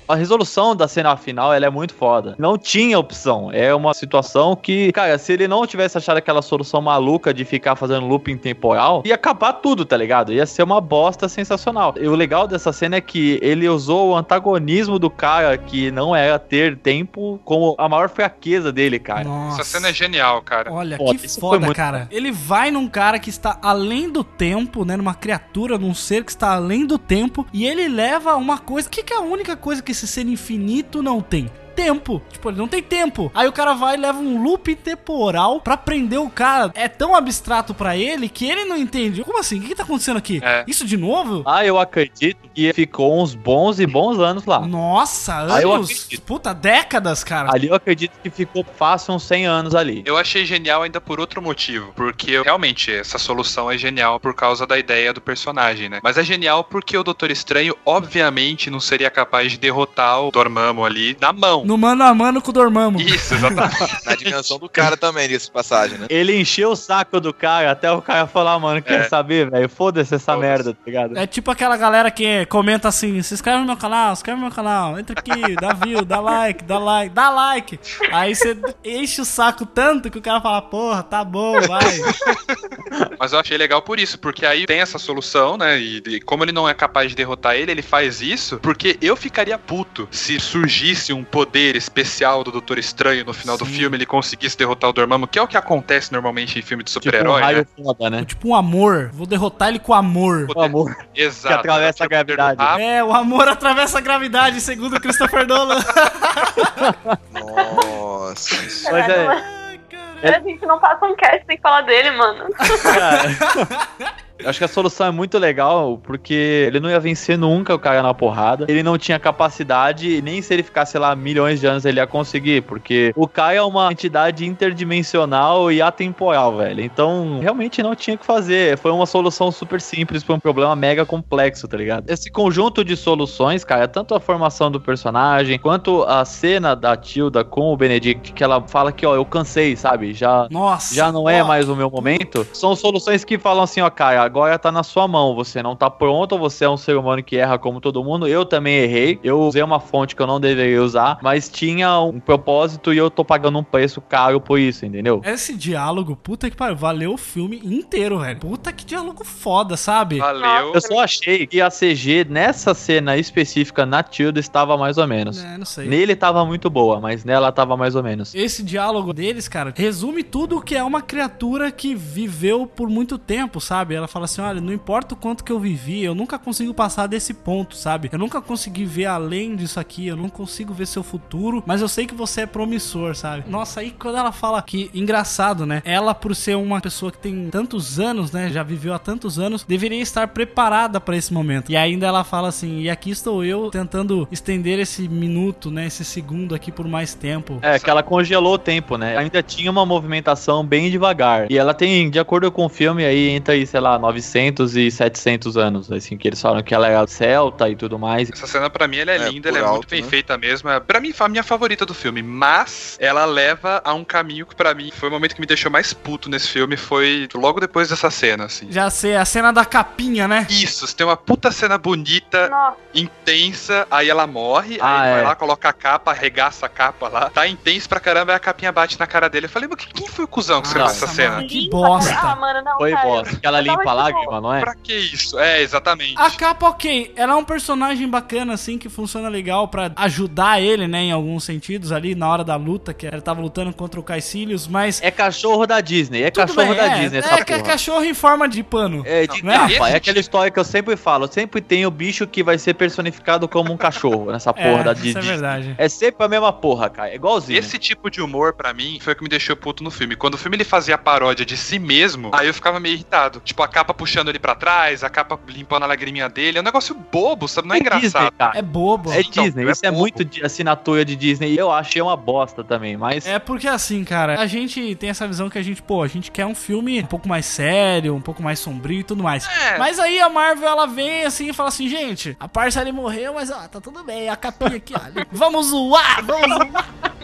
A 0.08 0.16
resolução 0.16 0.76
da 0.76 0.88
cena 0.88 1.16
final, 1.18 1.53
ela 1.53 1.66
é 1.66 1.70
muito 1.70 1.93
foda. 1.93 2.36
Não 2.38 2.58
tinha 2.58 2.97
opção. 2.97 3.51
É 3.51 3.74
uma 3.76 3.93
situação 3.93 4.55
que, 4.55 4.91
cara, 4.93 5.18
se 5.18 5.34
ele 5.34 5.47
não 5.47 5.68
tivesse 5.68 5.97
achado 5.97 6.18
aquela 6.18 6.41
solução 6.41 6.82
maluca 6.82 7.34
de 7.34 7.43
ficar 7.43 7.76
fazendo 7.76 8.08
looping 8.08 8.38
temporal, 8.38 9.03
ia 9.05 9.16
acabar 9.16 9.53
tudo, 9.53 9.84
tá 9.84 9.97
ligado? 9.97 10.32
Ia 10.32 10.45
ser 10.45 10.64
uma 10.64 10.80
bosta 10.80 11.28
sensacional. 11.28 11.93
E 11.99 12.08
o 12.08 12.16
legal 12.16 12.47
dessa 12.47 12.72
cena 12.72 12.95
é 12.95 13.01
que 13.01 13.38
ele 13.41 13.68
usou 13.68 14.12
o 14.12 14.16
antagonismo 14.16 14.97
do 14.97 15.10
cara, 15.10 15.58
que 15.58 15.91
não 15.91 16.16
era 16.16 16.39
ter 16.39 16.78
tempo, 16.78 17.39
como 17.43 17.76
a 17.78 17.89
maior 17.89 18.08
fraqueza 18.08 18.72
dele, 18.72 18.99
cara. 18.99 19.26
Nossa. 19.26 19.62
Essa 19.62 19.72
cena 19.72 19.89
é 19.89 19.93
genial, 19.93 20.41
cara. 20.41 20.72
Olha, 20.72 20.97
Foda, 20.97 21.20
que 21.20 21.28
foda, 21.28 21.60
muito 21.60 21.76
cara. 21.76 22.08
Ele 22.10 22.32
vai 22.32 22.72
num 22.72 22.88
cara 22.88 23.20
que 23.20 23.30
está 23.30 23.60
além 23.62 24.10
do 24.10 24.24
tempo, 24.24 24.86
né? 24.86 24.95
Numa 24.95 25.14
criatura, 25.14 25.78
num 25.78 25.93
ser 25.93 26.24
que 26.24 26.32
está 26.32 26.53
além 26.53 26.86
do 26.86 26.97
tempo. 26.97 27.45
E 27.51 27.66
ele 27.66 27.89
leva 27.89 28.36
uma 28.36 28.58
coisa. 28.58 28.88
O 28.88 28.91
que, 28.91 29.03
que 29.03 29.14
é 29.14 29.18
a 29.18 29.22
única 29.22 29.55
coisa 29.58 29.82
que 29.82 29.97
esse 29.98 30.08
ser 30.08 30.28
infinito 30.28 31.02
não 31.02 31.22
tem? 31.22 31.50
Tempo. 31.78 32.19
Tipo, 32.32 32.49
ele 32.49 32.57
não 32.57 32.67
tem 32.67 32.82
tempo. 32.82 33.32
Aí 33.36 33.47
o 33.47 33.51
cara 33.51 33.75
vai 33.75 33.95
e 33.95 33.99
leva 33.99 34.17
um 34.17 34.41
loop 34.41 34.73
temporal 34.75 35.61
pra 35.61 35.78
prender 35.78 36.19
o 36.19 36.28
cara. 36.28 36.71
É 36.73 36.88
tão 36.88 37.15
abstrato 37.15 37.71
pra 37.71 37.95
ele 37.95 38.28
que 38.28 38.49
ele 38.49 38.65
não 38.65 38.75
entende. 38.75 39.23
Como 39.23 39.39
assim? 39.39 39.59
O 39.59 39.61
que, 39.61 39.67
que 39.67 39.75
tá 39.75 39.84
acontecendo 39.84 40.17
aqui? 40.17 40.41
É. 40.43 40.65
Isso 40.67 40.84
de 40.86 40.97
novo? 40.97 41.43
Ah, 41.45 41.63
eu 41.63 41.78
acredito 41.78 42.49
que 42.51 42.73
ficou 42.73 43.21
uns 43.21 43.36
bons 43.36 43.80
e 43.80 43.86
bons 43.86 44.17
anos 44.19 44.43
lá. 44.45 44.61
Nossa, 44.61 45.45
eu 45.61 45.71
anos. 45.71 46.09
Puta, 46.25 46.51
décadas, 46.51 47.23
cara. 47.23 47.51
Ali 47.53 47.67
eu 47.67 47.75
acredito 47.75 48.13
que 48.23 48.32
ficou 48.32 48.65
fácil 48.75 49.13
uns 49.13 49.23
100 49.23 49.45
anos 49.45 49.75
ali. 49.75 50.01
Eu 50.03 50.17
achei 50.17 50.45
genial 50.45 50.82
ainda 50.82 50.99
por 50.99 51.19
outro 51.19 51.43
motivo, 51.43 51.93
porque 51.95 52.41
realmente 52.41 52.91
essa 52.91 53.19
solução 53.19 53.69
é 53.69 53.78
genial 53.78 54.19
por 54.19 54.34
causa 54.34 54.65
da 54.65 54.80
ideia 54.80 55.13
do 55.13 55.21
personagem, 55.21 55.89
né? 55.89 55.99
Mas 56.01 56.17
é 56.17 56.23
genial 56.23 56.63
porque 56.63 56.97
o 56.97 57.03
Doutor 57.03 57.30
Estranho, 57.30 57.78
obviamente, 57.86 58.71
não 58.71 58.80
seria 58.80 59.11
capaz 59.11 59.51
de 59.51 59.59
derrotar 59.59 60.23
o 60.23 60.32
Dormammu 60.32 60.84
ali 60.84 61.15
na 61.21 61.32
mão. 61.32 61.66
No 61.68 61.78
mano 61.78 62.01
a 62.03 62.13
mano 62.13 62.41
com 62.41 62.49
o 62.49 62.53
Dormammu. 62.53 63.01
Isso, 63.01 63.34
exatamente. 63.36 63.78
Na 64.05 64.15
dimensão 64.15 64.57
do 64.57 64.70
cara 64.70 64.95
também, 64.95 65.28
de 65.28 65.38
passagem, 65.51 65.97
né? 65.97 66.07
Ele 66.09 66.39
encheu 66.39 66.72
o 66.72 66.76
saco 66.78 67.20
do 67.20 67.34
cara 67.34 67.72
até 67.72 67.91
o 67.91 68.01
cara 68.01 68.26
falar, 68.26 68.57
mano, 68.57 68.82
quer 68.82 69.01
É. 69.01 69.03
saber, 69.09 69.49
velho? 69.51 69.68
Foda-se 69.68 70.15
essa 70.15 70.34
Foda-se. 70.34 70.49
merda, 70.49 70.74
tá 70.74 70.80
ligado? 70.86 71.18
É 71.18 71.28
tipo 71.28 71.51
aquela 71.51 71.76
galera 71.76 72.09
que 72.09 72.45
comenta 72.45 72.88
assim: 72.88 73.22
se 73.22 73.34
inscreve 73.34 73.59
no 73.59 73.65
meu 73.65 73.76
canal, 73.76 74.15
se 74.15 74.20
inscreve 74.22 74.39
no 74.39 74.45
meu 74.47 74.55
canal, 74.55 74.97
entra 74.97 75.13
aqui, 75.20 75.55
dá 75.59 75.74
view, 75.74 76.05
dá 76.05 76.22
like, 76.22 76.63
dá 76.63 76.80
like, 76.80 77.13
dá 77.13 77.30
like. 77.30 77.80
Aí 78.13 78.34
você 78.34 78.57
enche 78.86 79.20
o 79.20 79.26
saco 79.26 79.65
tanto 79.65 80.09
que 80.09 80.18
o 80.18 80.22
cara 80.22 80.39
fala, 80.39 80.61
porra, 80.61 81.03
tá 81.03 81.22
bom, 81.24 81.59
vai. 81.61 81.82
Mas 83.20 83.34
eu 83.34 83.39
achei 83.39 83.57
legal 83.57 83.82
por 83.82 83.99
isso, 83.99 84.18
porque 84.18 84.45
aí 84.45 84.65
tem 84.65 84.80
essa 84.80 84.97
solução, 84.97 85.57
né? 85.57 85.78
E, 85.78 86.01
e 86.07 86.22
como 86.22 86.43
ele 86.43 86.51
não 86.51 86.68
é 86.70 86.74
capaz 86.74 87.09
de 87.09 87.15
derrotar 87.15 87.55
ele, 87.55 87.72
ele 87.72 87.82
faz 87.82 88.22
isso 88.22 88.57
porque 88.59 88.97
eu 89.01 89.15
ficaria 89.18 89.57
puto 89.57 90.07
se 90.11 90.39
surgisse 90.39 91.11
um 91.11 91.24
poder 91.24 91.57
especial 91.60 92.43
do 92.43 92.51
Doutor 92.51 92.78
Estranho 92.78 93.26
no 93.26 93.34
final 93.34 93.58
do 93.58 93.66
Sim. 93.66 93.72
filme, 93.74 93.97
ele 93.97 94.05
conseguisse 94.05 94.58
derrotar 94.58 94.89
o 94.89 94.93
Dormammu, 94.93 95.28
que 95.28 95.39
é 95.39 95.41
o 95.41 95.47
que 95.47 95.58
acontece 95.58 96.12
normalmente 96.12 96.58
em 96.60 96.62
filme 96.62 96.84
de 96.84 96.91
Tipo 96.91 96.99
um 96.99 97.12
super-herói, 97.12 97.41
né? 97.41 97.66
né? 98.10 98.26
tipo 98.26 98.49
um 98.49 98.55
amor, 98.55 99.10
vou 99.14 99.26
derrotar 99.28 99.70
ele 99.70 99.80
com 99.80 99.93
amor. 99.93 100.47
O 100.55 100.62
amor. 100.62 100.95
Exato. 101.16 101.47
que 101.47 101.60
atravessa 101.60 102.03
a 102.03 102.08
gravidade. 102.08 102.58
poder 102.58 102.76
do. 102.76 102.82
É, 102.82 103.03
o 103.03 103.14
amor 103.14 103.47
atravessa 103.47 103.97
a 103.97 104.01
gravidade, 104.01 104.62
segundo 104.62 104.99
Christopher 104.99 105.47
Nolan. 105.47 105.84
Nossa. 107.32 108.55
Mas 108.91 109.10
é, 109.10 109.80
cara. 110.22 110.38
A 110.38 110.39
gente 110.39 110.66
não 110.66 110.80
passa 110.80 111.05
um 111.05 111.16
cast 111.16 111.45
sem 111.45 111.58
falar 111.60 111.82
dele, 111.82 112.12
mano. 112.12 112.45
cara. 112.82 114.18
Acho 114.45 114.59
que 114.59 114.65
a 114.65 114.67
solução 114.67 115.07
é 115.07 115.11
muito 115.11 115.38
legal, 115.38 115.99
porque 116.03 116.65
ele 116.67 116.79
não 116.79 116.89
ia 116.89 116.99
vencer 116.99 117.38
nunca 117.38 117.73
o 117.73 117.79
cara 117.79 118.01
na 118.01 118.13
porrada. 118.13 118.65
Ele 118.67 118.83
não 118.83 118.97
tinha 118.97 119.19
capacidade, 119.19 120.17
e 120.17 120.21
nem 120.21 120.41
se 120.41 120.53
ele 120.53 120.63
ficasse 120.63 120.97
lá 120.97 121.15
milhões 121.15 121.59
de 121.59 121.67
anos 121.67 121.85
ele 121.85 121.99
ia 121.99 122.07
conseguir, 122.07 122.61
porque 122.61 123.13
o 123.15 123.27
Kai 123.27 123.57
é 123.57 123.61
uma 123.61 123.91
entidade 123.91 124.45
interdimensional 124.45 125.71
e 125.71 125.81
atemporal, 125.81 126.57
velho. 126.57 126.81
Então, 126.81 127.39
realmente 127.41 127.81
não 127.81 127.95
tinha 127.95 128.15
o 128.15 128.19
que 128.19 128.25
fazer. 128.25 128.77
Foi 128.77 128.91
uma 128.91 129.05
solução 129.05 129.51
super 129.51 129.81
simples 129.81 130.23
pra 130.23 130.35
um 130.35 130.39
problema 130.39 130.75
mega 130.75 131.05
complexo, 131.05 131.67
tá 131.67 131.77
ligado? 131.77 132.09
Esse 132.09 132.29
conjunto 132.29 132.83
de 132.83 132.95
soluções, 132.95 133.63
cara, 133.63 133.88
tanto 133.88 134.15
a 134.15 134.19
formação 134.19 134.69
do 134.69 134.79
personagem, 134.79 135.57
quanto 135.59 136.03
a 136.03 136.23
cena 136.25 136.75
da 136.75 136.95
Tilda 136.95 137.43
com 137.43 137.73
o 137.73 137.77
Benedict, 137.77 138.33
que 138.33 138.43
ela 138.43 138.61
fala 138.67 138.91
que, 138.91 139.05
ó, 139.05 139.15
eu 139.15 139.25
cansei, 139.25 139.75
sabe? 139.75 140.13
Já 140.13 140.47
Nossa. 140.49 140.93
já 140.93 141.11
não 141.11 141.29
é 141.29 141.43
ó, 141.43 141.47
mais 141.47 141.69
o 141.69 141.75
meu 141.75 141.89
momento, 141.89 142.45
são 142.53 142.75
soluções 142.75 143.23
que 143.23 143.38
falam 143.38 143.63
assim, 143.63 143.81
ó, 143.81 143.89
cara, 143.89 144.26
agora 144.28 144.59
tá 144.59 144.71
na 144.71 144.84
sua 144.84 145.07
mão, 145.07 145.34
você 145.34 145.63
não 145.63 145.75
tá 145.75 145.89
pronto, 145.89 146.38
você 146.38 146.65
é 146.65 146.69
um 146.69 146.78
ser 146.78 146.95
humano 146.97 147.23
que 147.23 147.38
erra 147.38 147.57
como 147.57 147.82
todo 147.82 148.03
mundo, 148.03 148.28
eu 148.28 148.45
também 148.45 148.75
errei, 148.75 149.19
eu 149.23 149.39
usei 149.39 149.63
uma 149.63 149.80
fonte 149.80 150.15
que 150.15 150.21
eu 150.21 150.28
não 150.28 150.39
deveria 150.39 150.84
usar, 150.84 151.17
mas 151.21 151.49
tinha 151.49 151.99
um 151.99 152.19
propósito 152.19 152.93
e 152.93 152.97
eu 152.97 153.09
tô 153.09 153.23
pagando 153.23 153.57
um 153.57 153.63
preço 153.63 154.01
caro 154.01 154.39
por 154.39 154.59
isso, 154.59 154.86
entendeu? 154.86 155.21
Esse 155.23 155.55
diálogo, 155.55 156.15
puta 156.15 156.49
que 156.49 156.55
pariu, 156.55 156.75
valeu 156.75 157.13
o 157.13 157.17
filme 157.17 157.61
inteiro, 157.63 158.19
velho. 158.19 158.39
Puta 158.39 158.71
que 158.71 158.86
diálogo 158.86 159.23
foda, 159.23 159.78
sabe? 159.78 160.19
Valeu. 160.19 160.73
Eu 160.73 160.82
só 160.82 160.99
achei 160.99 161.47
que 161.47 161.61
a 161.61 161.69
CG 161.69 162.25
nessa 162.30 162.73
cena 162.73 163.17
específica 163.17 163.86
na 163.86 164.03
Tilda 164.03 164.39
estava 164.39 164.78
mais 164.78 164.97
ou 164.97 165.07
menos. 165.07 165.43
É, 165.43 165.57
não 165.57 165.65
sei. 165.65 165.88
Nele 165.88 166.15
tava 166.15 166.45
muito 166.45 166.69
boa, 166.69 166.99
mas 166.99 167.23
nela 167.23 167.51
tava 167.51 167.78
mais 167.78 167.95
ou 167.95 168.03
menos. 168.03 168.36
Esse 168.36 168.63
diálogo 168.63 169.13
deles, 169.13 169.47
cara, 169.47 169.73
resume 169.75 170.23
tudo 170.23 170.57
o 170.57 170.61
que 170.61 170.75
é 170.75 170.84
uma 170.84 171.01
criatura 171.01 171.71
que 171.71 171.95
viveu 171.95 172.67
por 172.67 172.89
muito 172.89 173.17
tempo, 173.17 173.61
sabe? 173.61 173.95
Ela 173.95 174.07
fala 174.07 174.16
assim: 174.26 174.41
olha, 174.41 174.61
não 174.61 174.74
importa 174.74 175.13
o 175.13 175.18
quanto 175.18 175.43
que 175.43 175.51
eu 175.51 175.59
vivi, 175.59 176.03
eu 176.03 176.15
nunca 176.15 176.38
consigo 176.39 176.74
passar 176.74 177.07
desse 177.07 177.34
ponto, 177.34 177.76
sabe? 177.76 178.09
Eu 178.11 178.20
nunca 178.20 178.41
consegui 178.41 178.86
ver 178.86 179.05
além 179.05 179.55
disso 179.55 179.80
aqui, 179.80 180.07
eu 180.07 180.15
não 180.15 180.30
consigo 180.30 180.74
ver 180.74 180.88
seu 180.88 181.03
futuro, 181.03 181.63
mas 181.65 181.82
eu 181.82 181.88
sei 181.88 182.05
que 182.05 182.15
você 182.15 182.41
é 182.41 182.45
promissor, 182.45 183.15
sabe? 183.15 183.49
Nossa, 183.49 183.82
aí 183.82 183.91
quando 183.91 184.18
ela 184.18 184.32
fala 184.32 184.61
que, 184.61 184.89
engraçado, 184.93 185.65
né? 185.65 185.82
Ela, 185.86 186.13
por 186.13 186.36
ser 186.36 186.55
uma 186.55 186.82
pessoa 186.82 187.11
que 187.11 187.18
tem 187.18 187.49
tantos 187.49 187.99
anos, 187.99 188.32
né? 188.32 188.49
Já 188.49 188.63
viveu 188.63 188.93
há 188.93 188.99
tantos 188.99 189.39
anos, 189.39 189.63
deveria 189.63 190.01
estar 190.01 190.28
preparada 190.28 190.99
pra 190.99 191.15
esse 191.15 191.34
momento. 191.34 191.72
E 191.72 191.78
ainda 191.78 192.07
ela 192.07 192.24
fala 192.24 192.47
assim: 192.47 192.82
e 192.82 192.89
aqui 192.89 193.11
estou 193.11 193.43
eu 193.43 193.70
tentando 193.70 194.28
estender 194.32 194.80
esse 194.80 195.07
minuto, 195.07 195.72
né? 195.72 195.88
Esse 195.88 196.03
segundo 196.03 196.55
aqui 196.55 196.72
por 196.72 196.88
mais 196.88 197.13
tempo. 197.13 197.59
É, 197.61 197.80
que 197.80 197.89
ela 197.89 198.03
congelou 198.03 198.53
o 198.53 198.57
tempo, 198.57 198.97
né? 198.97 199.18
Ainda 199.18 199.41
tinha 199.41 199.72
uma 199.72 199.86
movimentação 199.86 200.65
bem 200.65 200.89
devagar. 200.89 201.51
E 201.51 201.57
ela 201.57 201.74
tem, 201.74 202.09
de 202.09 202.20
acordo 202.20 202.51
com 202.51 202.65
o 202.65 202.70
filme, 202.70 203.05
aí 203.05 203.30
entra 203.30 203.53
aí, 203.53 203.65
sei 203.65 203.80
lá, 203.80 203.97
900 204.08 204.76
e 204.78 204.89
700 204.89 205.58
anos, 205.58 205.91
assim, 205.91 206.18
que 206.18 206.28
eles 206.28 206.41
falam 206.41 206.64
que 206.64 206.74
ela 206.74 206.88
era 206.88 207.05
celta 207.08 207.70
e 207.70 207.76
tudo 207.76 207.99
mais. 207.99 208.30
Essa 208.32 208.47
cena 208.47 208.70
pra 208.70 208.88
mim 208.88 208.97
ela 208.97 209.12
é, 209.12 209.16
É, 209.16 209.30
linda, 209.30 209.49
ela 209.49 209.58
é 209.58 209.62
muito 209.62 209.74
alto, 209.76 209.88
bem 209.89 210.01
né? 210.01 210.08
feita 210.10 210.38
mesmo. 210.38 210.70
É, 210.70 210.80
Pra 210.80 210.99
mim 210.99 211.12
foi 211.12 211.26
a 211.26 211.30
minha 211.30 211.43
favorita 211.43 211.86
do 211.86 211.93
filme, 211.93 212.22
mas 212.24 212.97
ela 213.01 213.26
leva 213.26 213.82
a 213.84 213.93
um 213.93 214.03
caminho 214.03 214.45
que 214.45 214.55
pra 214.55 214.74
mim 214.74 214.91
foi 214.91 215.10
o 215.10 215.12
momento 215.12 215.36
que 215.36 215.41
me 215.41 215.47
deixou 215.47 215.72
mais 215.72 215.93
puto 215.93 216.30
nesse 216.30 216.47
filme, 216.47 216.78
foi 216.78 217.28
logo 217.36 217.60
depois 217.60 217.89
dessa 217.89 218.10
cena, 218.10 218.45
assim. 218.45 218.68
Já 218.72 218.89
sei, 218.89 219.16
a 219.16 219.26
cena 219.26 219.51
da 219.51 219.66
capinha, 219.66 220.28
né? 220.28 220.47
Isso, 220.49 220.88
você 220.88 220.95
tem 220.95 221.05
uma 221.05 221.18
puta 221.18 221.51
cena 221.51 221.78
bonita, 221.78 222.47
Nossa, 222.49 222.78
intensa, 222.95 223.88
aí 223.91 224.10
ela 224.10 224.26
morre, 224.26 224.78
Ah, 224.82 225.01
aí 225.01 225.10
é. 225.10 225.14
vai 225.16 225.24
lá, 225.26 225.36
coloca 225.36 225.68
a 225.70 225.74
capa, 225.74 226.12
arregaça 226.12 226.66
a 226.66 226.70
capa 226.70 227.08
lá, 227.10 227.30
tá 227.30 227.47
intenso 227.47 227.89
pra 227.89 227.99
caramba, 227.99 228.32
aí 228.32 228.36
a 228.38 228.39
capinha 228.39 228.72
bate 228.72 228.99
na 228.99 229.05
cara 229.08 229.30
dele. 229.30 229.45
Eu 229.47 229.49
falei, 229.49 229.68
mas 229.70 229.84
quem 229.86 230.08
foi 230.08 230.26
o 230.26 230.28
cuzão 230.28 230.62
que 230.62 230.68
escreveu 230.68 230.88
Nossa, 230.89 231.05
essa 231.05 231.14
cena? 231.14 231.36
mano. 231.36 231.47
Que 231.47 231.70
bosta. 231.70 232.14
Ah, 232.18 232.36
mano, 232.36 232.62
não, 232.64 232.78
Foi 232.78 232.91
cara. 232.91 233.08
bosta. 233.08 233.39
Ela 233.43 233.60
limpa 233.62 233.78
tipo, 233.78 233.89
lágrima, 234.04 234.41
não 234.41 234.54
é? 234.54 234.60
Pra 234.62 234.76
que 234.76 234.93
isso? 234.93 235.38
É, 235.39 235.62
exatamente. 235.62 236.16
A 236.18 236.30
capa, 236.32 236.70
ok, 236.70 237.14
ela 237.16 237.34
é 237.34 237.36
um 237.36 237.43
personagem 237.43 238.08
bacana, 238.08 238.54
assim, 238.54 238.78
que 238.78 238.89
funciona 238.89 239.28
legal 239.30 239.68
pra 239.68 239.91
ajudar 239.95 240.62
ele, 240.62 240.88
né, 240.88 241.04
em 241.04 241.12
alguns 241.12 241.43
sentidos 241.43 241.91
ali, 241.91 242.16
na 242.16 242.30
hora 242.30 242.43
da 242.43 242.56
luta, 242.56 242.93
que 242.93 243.06
ele 243.06 243.22
tava 243.22 243.41
lutando 243.41 243.74
contra 243.74 244.00
o 244.00 244.04
Caecilius, 244.04 244.68
mas... 244.68 245.02
É 245.02 245.12
cachorro 245.12 245.66
da 245.66 245.82
Disney, 245.82 246.24
é 246.24 246.32
tudo 246.32 246.48
cachorro 246.48 246.68
bem, 246.68 246.76
da 246.76 246.86
é, 246.86 247.00
Disney 247.00 247.18
é, 247.18 247.20
essa 247.20 247.45
que 247.45 247.54
é 247.54 247.58
porra. 247.58 247.70
cachorro 247.72 248.04
em 248.04 248.14
forma 248.14 248.48
de 248.48 248.64
pano. 248.64 249.04
É, 249.06 249.28
de 249.28 249.43
Não, 249.43 249.54
capa, 249.54 249.72
esse 249.72 249.82
é 249.93 249.95
aquela 249.95 250.20
história 250.20 250.52
que 250.52 250.60
eu 250.60 250.64
sempre 250.64 250.95
falo, 250.95 251.28
sempre 251.32 251.62
tem 251.62 251.86
o 251.86 251.91
bicho 251.91 252.26
que 252.28 252.43
vai 252.43 252.58
ser 252.58 252.74
personificado 252.74 253.48
como 253.48 253.72
um 253.74 253.78
cachorro 253.78 254.32
nessa 254.32 254.54
porra 254.54 254.82
É, 254.82 254.84
da 254.84 254.93
isso 254.93 255.02
Disney. 255.04 255.20
é 255.22 255.24
verdade. 255.24 255.76
É 255.78 255.89
sempre 255.89 256.26
a 256.26 256.28
mesma 256.30 256.52
porra, 256.54 256.89
cara, 256.89 257.10
é 257.10 257.16
igualzinho. 257.16 257.58
Esse 257.60 257.78
tipo 257.78 258.10
de 258.10 258.22
humor, 258.22 258.54
pra 258.54 258.74
mim, 258.74 259.00
foi 259.02 259.14
o 259.14 259.16
que 259.16 259.24
me 259.24 259.30
deixou 259.30 259.56
puto 259.56 259.84
no 259.84 259.91
filme. 259.91 260.16
Quando 260.16 260.34
o 260.36 260.38
filme 260.38 260.58
ele 260.58 260.64
fazia 260.64 260.98
paródia 260.98 261.45
de 261.45 261.56
si 261.58 261.80
mesmo, 261.80 262.32
aí 262.34 262.48
eu 262.48 262.54
ficava 262.54 262.80
meio 262.80 262.93
irritado. 262.93 263.41
Tipo, 263.43 263.64
a 263.64 263.68
capa 263.68 263.86
puxando 263.93 264.29
ele 264.29 264.39
pra 264.39 264.55
trás, 264.55 265.03
a 265.03 265.09
capa 265.09 265.39
limpando 265.47 265.83
a 265.83 265.88
lagriminha 265.88 266.29
dele. 266.29 266.57
É 266.57 266.61
um 266.61 266.63
negócio 266.63 266.95
bobo, 266.95 267.47
sabe? 267.47 267.67
Não 267.67 267.75
é, 267.75 267.79
engraçado. 267.79 268.31
Disney. 268.31 268.51
É 268.55 268.61
bobo. 268.61 269.11
É 269.11 269.21
Então, 269.21 269.43
Disney, 269.43 269.67
é 269.67 269.71
isso 269.71 269.85
é 269.85 269.89
bobo. 269.89 270.01
muito 270.01 270.25
de 270.25 270.45
assinatura 270.45 271.03
de 271.03 271.15
Disney. 271.15 271.57
Eu 271.57 271.71
achei 271.71 272.01
uma 272.01 272.15
bosta 272.15 272.63
também, 272.63 272.97
mas. 272.97 273.25
É 273.25 273.39
porque 273.39 273.67
assim, 273.67 274.03
cara, 274.03 274.39
a 274.39 274.45
gente 274.45 274.95
tem 274.95 275.09
essa 275.09 275.27
visão 275.27 275.49
que 275.49 275.57
a 275.57 275.63
gente, 275.63 275.81
pô, 275.81 276.03
a 276.03 276.07
gente 276.07 276.31
quer 276.31 276.45
um 276.45 276.55
filme 276.55 277.01
um 277.01 277.05
pouco 277.05 277.27
mais 277.27 277.45
sério, 277.45 278.15
um 278.15 278.21
pouco 278.21 278.41
mais 278.41 278.59
sombrio 278.59 278.99
e 278.99 279.03
tudo 279.03 279.23
mais. 279.23 279.47
É. 279.47 279.77
Mas 279.77 279.99
aí 279.99 280.19
a 280.19 280.29
Marvel, 280.29 280.67
ela 280.67 280.85
vem 280.85 281.25
assim 281.25 281.49
e 281.49 281.53
fala 281.53 281.69
assim, 281.69 281.88
gente, 281.88 282.35
a 282.39 282.47
parça 282.47 282.79
ali 282.79 282.91
morreu, 282.91 283.33
mas 283.33 283.49
ó, 283.49 283.67
tá 283.67 283.79
tudo 283.79 284.03
bem, 284.03 284.29
a 284.29 284.35
capinha 284.35 284.77
aqui, 284.77 284.93
ó, 284.95 284.99
vamos 285.31 285.67
zoar, 285.67 286.23
vamos 286.23 286.49
zoar. 286.49 286.88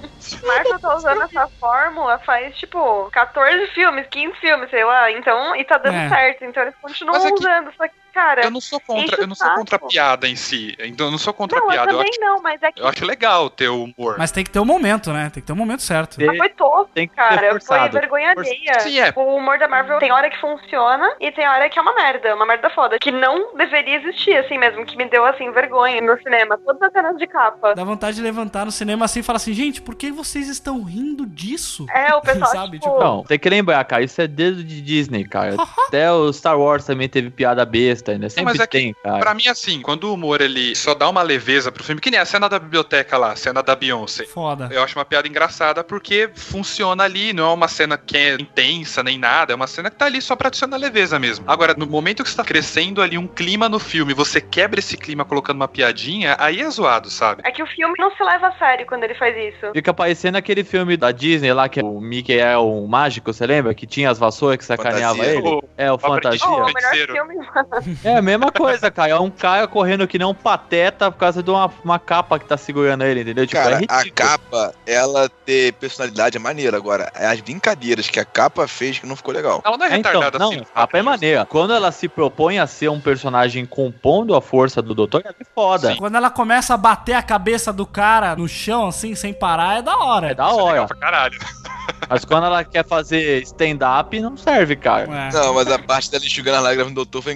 Marvel 0.45 0.79
tá 0.79 0.95
usando 0.95 1.21
essa 1.23 1.47
fórmula 1.59 2.19
faz, 2.19 2.55
tipo, 2.57 3.09
14 3.11 3.67
filmes, 3.67 4.07
15 4.07 4.35
filmes, 4.39 4.69
sei 4.69 4.83
lá. 4.83 5.11
Então, 5.11 5.55
e 5.55 5.63
tá 5.63 5.77
dando 5.77 5.95
É. 5.95 6.09
certo. 6.09 6.43
Então 6.45 6.63
eles 6.63 6.75
continuam 6.81 7.15
é 7.25 7.27
que- 7.27 7.33
usando. 7.33 7.71
Só 7.75 7.87
que, 7.87 7.93
cara. 8.13 8.43
Eu 8.45 8.51
não 8.51 8.61
sou 8.61 8.79
contra, 8.79 9.19
o 9.19 9.23
eu 9.23 9.27
não 9.27 9.35
sou 9.35 9.49
contra 9.49 9.75
a 9.75 9.79
piada 9.79 10.27
em 10.27 10.35
si. 10.35 10.75
Então 10.79 11.07
eu 11.07 11.11
não 11.11 11.17
sou 11.17 11.33
contra 11.33 11.59
Não, 11.59 11.69
a 11.69 11.73
eu 11.73 11.73
piada. 11.73 11.91
Eu 11.91 11.97
também 11.97 12.09
acho, 12.11 12.21
não, 12.21 12.41
mas 12.41 12.63
é 12.63 12.71
que 12.71 12.81
eu 12.81 12.87
acho 12.87 13.05
legal 13.05 13.49
ter 13.49 13.69
o 13.69 13.83
humor. 13.83 14.15
Mas 14.17 14.31
tem 14.31 14.43
que 14.43 14.49
ter 14.51 14.59
um 14.59 14.65
momento, 14.65 15.11
né? 15.11 15.29
Tem 15.33 15.41
que 15.41 15.47
ter 15.47 15.53
um 15.53 15.57
momento 15.57 15.81
certo. 15.81 16.17
Mas 16.23 16.37
foi 16.37 16.49
tosco, 16.49 16.91
cara. 17.15 17.59
Foi 17.59 17.89
vergonha 17.89 18.31
alheia. 18.31 18.79
Sim, 18.79 18.99
é. 18.99 19.11
O 19.15 19.35
humor 19.35 19.57
da 19.57 19.67
Marvel 19.67 19.99
tem 19.99 20.11
hora 20.11 20.29
que 20.29 20.39
funciona 20.39 21.15
e 21.19 21.31
tem 21.31 21.47
hora 21.47 21.69
que 21.69 21.77
é 21.77 21.81
uma 21.81 21.95
merda. 21.95 22.35
Uma 22.35 22.45
merda 22.45 22.69
foda. 22.69 22.97
Que 22.99 23.11
não 23.11 23.55
deveria 23.55 23.97
existir, 23.97 24.37
assim 24.37 24.57
mesmo. 24.57 24.85
Que 24.85 24.95
me 24.95 25.05
deu, 25.09 25.25
assim, 25.25 25.51
vergonha 25.51 26.01
no 26.01 26.17
cinema. 26.21 26.57
Todas 26.57 26.81
as 26.81 26.91
cenas 26.93 27.17
de 27.17 27.27
capa. 27.27 27.73
Dá 27.73 27.83
vontade 27.83 28.15
de 28.15 28.21
levantar 28.21 28.65
no 28.65 28.71
cinema 28.71 29.05
assim 29.05 29.19
e 29.19 29.23
falar 29.23 29.37
assim, 29.37 29.53
gente, 29.53 29.81
por 29.81 29.95
que 29.95 30.11
vocês 30.11 30.47
estão 30.47 30.83
rindo 30.83 31.25
disso? 31.25 31.85
É, 31.89 32.13
o 32.15 32.21
pessoal, 32.21 32.51
Sabe, 32.51 32.79
tipo... 32.79 32.93
tipo, 32.93 33.03
Não, 33.03 33.23
tem 33.23 33.39
que 33.39 33.49
lembrar, 33.49 33.83
cara, 33.85 34.03
isso 34.03 34.21
é 34.21 34.27
dedo 34.27 34.63
de 34.63 34.81
Disney, 34.81 35.25
cara. 35.25 35.55
Até 35.87 36.11
o 36.11 36.31
Star 36.31 36.59
Wars 36.59 36.85
também 36.85 37.09
teve 37.09 37.29
piada 37.29 37.65
besta 37.65 38.02
ainda. 38.11 38.29
Sempre 38.29 38.45
mas 38.45 38.59
é 38.59 38.67
que, 38.67 38.77
tem, 38.77 38.95
cara. 39.03 39.19
Pra 39.19 39.33
mim, 39.33 39.47
assim, 39.47 39.81
quando 39.81 40.05
o 40.05 40.13
humor 40.13 40.41
ele 40.41 40.75
só 40.75 40.93
dá 40.93 41.07
uma 41.09 41.21
leveza 41.21 41.71
pro 41.71 41.83
filme, 41.83 42.01
que 42.01 42.11
nem 42.11 42.19
a 42.19 42.25
cena 42.25 42.47
da 42.49 42.59
biblioteca 42.59 43.17
lá, 43.17 43.31
a 43.31 43.35
cena 43.35 43.61
da 43.63 43.75
Beyoncé. 43.75 44.25
Foda. 44.25 44.69
Eu 44.71 44.83
acho 44.83 44.97
uma 44.97 45.05
piada 45.05 45.27
engraçada 45.27 45.83
porque 45.83 46.29
funciona 46.35 47.03
ali, 47.03 47.33
não 47.33 47.49
é 47.51 47.53
uma 47.53 47.67
cena 47.67 47.97
que 47.97 48.17
é 48.17 48.33
intensa 48.35 49.01
nem 49.03 49.17
nada, 49.17 49.53
é 49.53 49.55
uma 49.55 49.67
cena 49.67 49.89
que 49.89 49.95
tá 49.97 50.05
ali 50.05 50.21
só 50.21 50.35
pra 50.35 50.47
adicionar 50.47 50.77
leveza 50.77 51.17
mesmo. 51.19 51.45
Agora, 51.47 51.73
no 51.73 51.85
momento 51.87 52.23
que 52.23 52.29
você 52.29 52.35
tá 52.37 52.43
crescendo 52.43 53.01
ali 53.01 53.17
um 53.17 53.27
clima 53.27 53.67
no 53.69 53.79
filme, 53.79 54.13
você 54.13 54.39
quebra 54.41 54.79
esse 54.79 54.97
clima 54.97 55.23
colocando 55.25 55.55
uma 55.57 55.67
piadinha, 55.67 56.35
aí 56.39 56.61
é 56.61 56.69
zoado, 56.69 57.09
sabe? 57.09 57.41
É 57.45 57.51
que 57.51 57.61
o 57.63 57.67
filme 57.67 57.93
não 57.97 58.11
se 58.15 58.23
leva 58.23 58.47
a 58.47 58.51
sério 58.57 58.85
quando 58.85 59.03
ele 59.03 59.15
faz 59.15 59.35
isso. 59.35 59.71
Fica 59.73 59.93
parecendo 59.93 60.37
aquele 60.37 60.63
filme 60.63 60.97
da 60.97 61.11
Disney 61.11 61.53
lá, 61.53 61.67
que 61.69 61.81
o 61.81 61.99
Mickey 61.99 62.39
é 62.39 62.57
um 62.57 62.87
mágico, 62.87 63.31
você 63.33 63.45
lembra? 63.45 63.73
Que 63.73 63.85
tinha 63.85 64.09
as 64.09 64.17
vassouras 64.19 64.57
que 64.57 64.65
sacaneava 64.65 65.15
Fantasia. 65.17 65.37
ele? 65.39 65.47
O- 65.47 65.63
É, 65.77 65.91
o 65.91 65.97
Fantasia. 65.97 66.47
Oh, 66.47 66.63
o 66.63 66.73
melhor 66.73 66.93
filme, 67.07 67.35
mano. 67.55 67.92
É 68.03 68.17
a 68.17 68.21
mesma 68.21 68.51
coisa, 68.51 68.89
cara. 68.91 69.11
É 69.11 69.19
um 69.19 69.29
cara 69.29 69.67
correndo 69.67 70.07
que 70.07 70.17
nem 70.17 70.27
um 70.27 70.33
pateta 70.33 71.11
por 71.11 71.17
causa 71.17 71.41
de 71.43 71.49
uma, 71.49 71.71
uma 71.83 71.99
capa 71.99 72.39
que 72.39 72.45
tá 72.45 72.57
segurando 72.57 73.03
ele, 73.03 73.21
entendeu? 73.21 73.45
Tipo, 73.45 73.61
Cara, 73.61 73.81
é 73.81 73.85
a 73.87 74.11
capa, 74.11 74.73
ela 74.85 75.29
ter 75.45 75.73
personalidade 75.73 76.37
é 76.37 76.39
maneira. 76.39 76.77
Agora, 76.77 77.11
é 77.15 77.25
as 77.27 77.39
brincadeiras 77.41 78.09
que 78.09 78.19
a 78.19 78.25
capa 78.25 78.67
fez 78.67 78.99
que 78.99 79.05
não 79.05 79.15
ficou 79.15 79.33
legal. 79.33 79.61
Ela 79.65 79.77
não 79.77 79.85
é 79.85 79.93
É, 79.93 79.97
então, 79.97 80.11
retardada 80.13 80.39
não, 80.39 80.51
assim. 80.51 80.61
a 80.61 80.81
capa 80.81 80.97
é 80.97 81.01
maneira. 81.01 81.45
Quando 81.45 81.73
ela 81.73 81.91
se 81.91 82.07
propõe 82.07 82.59
a 82.59 82.67
ser 82.67 82.89
um 82.89 82.99
personagem 82.99 83.65
compondo 83.65 84.35
a 84.35 84.41
força 84.41 84.81
do 84.81 84.93
doutor, 84.93 85.21
ela 85.23 85.35
é 85.39 85.45
foda. 85.53 85.95
Quando 85.97 86.15
ela 86.15 86.29
começa 86.29 86.73
a 86.73 86.77
bater 86.77 87.13
a 87.13 87.21
cabeça 87.23 87.71
do 87.73 87.85
cara 87.85 88.35
no 88.35 88.47
chão, 88.47 88.87
assim, 88.87 89.15
sem 89.15 89.33
parar, 89.33 89.79
é 89.79 89.81
da 89.81 89.97
hora. 89.97 90.31
É 90.31 90.35
da 90.35 90.47
Isso 90.47 90.59
é 90.59 90.61
hora. 90.61 90.71
legal 90.71 90.87
pra 90.87 90.97
caralho. 90.97 91.39
Mas 92.09 92.25
quando 92.25 92.45
ela 92.45 92.63
quer 92.63 92.85
fazer 92.85 93.41
stand-up, 93.43 94.19
não 94.19 94.35
serve, 94.37 94.75
cara. 94.75 95.03
É. 95.03 95.31
Não, 95.33 95.53
mas 95.53 95.71
a 95.71 95.79
parte 95.79 96.11
dela 96.11 96.23
enxugando 96.25 96.55
as 96.57 96.63
lágrimas 96.63 96.91
do 96.91 96.95
doutor 96.95 97.21
foi 97.21 97.31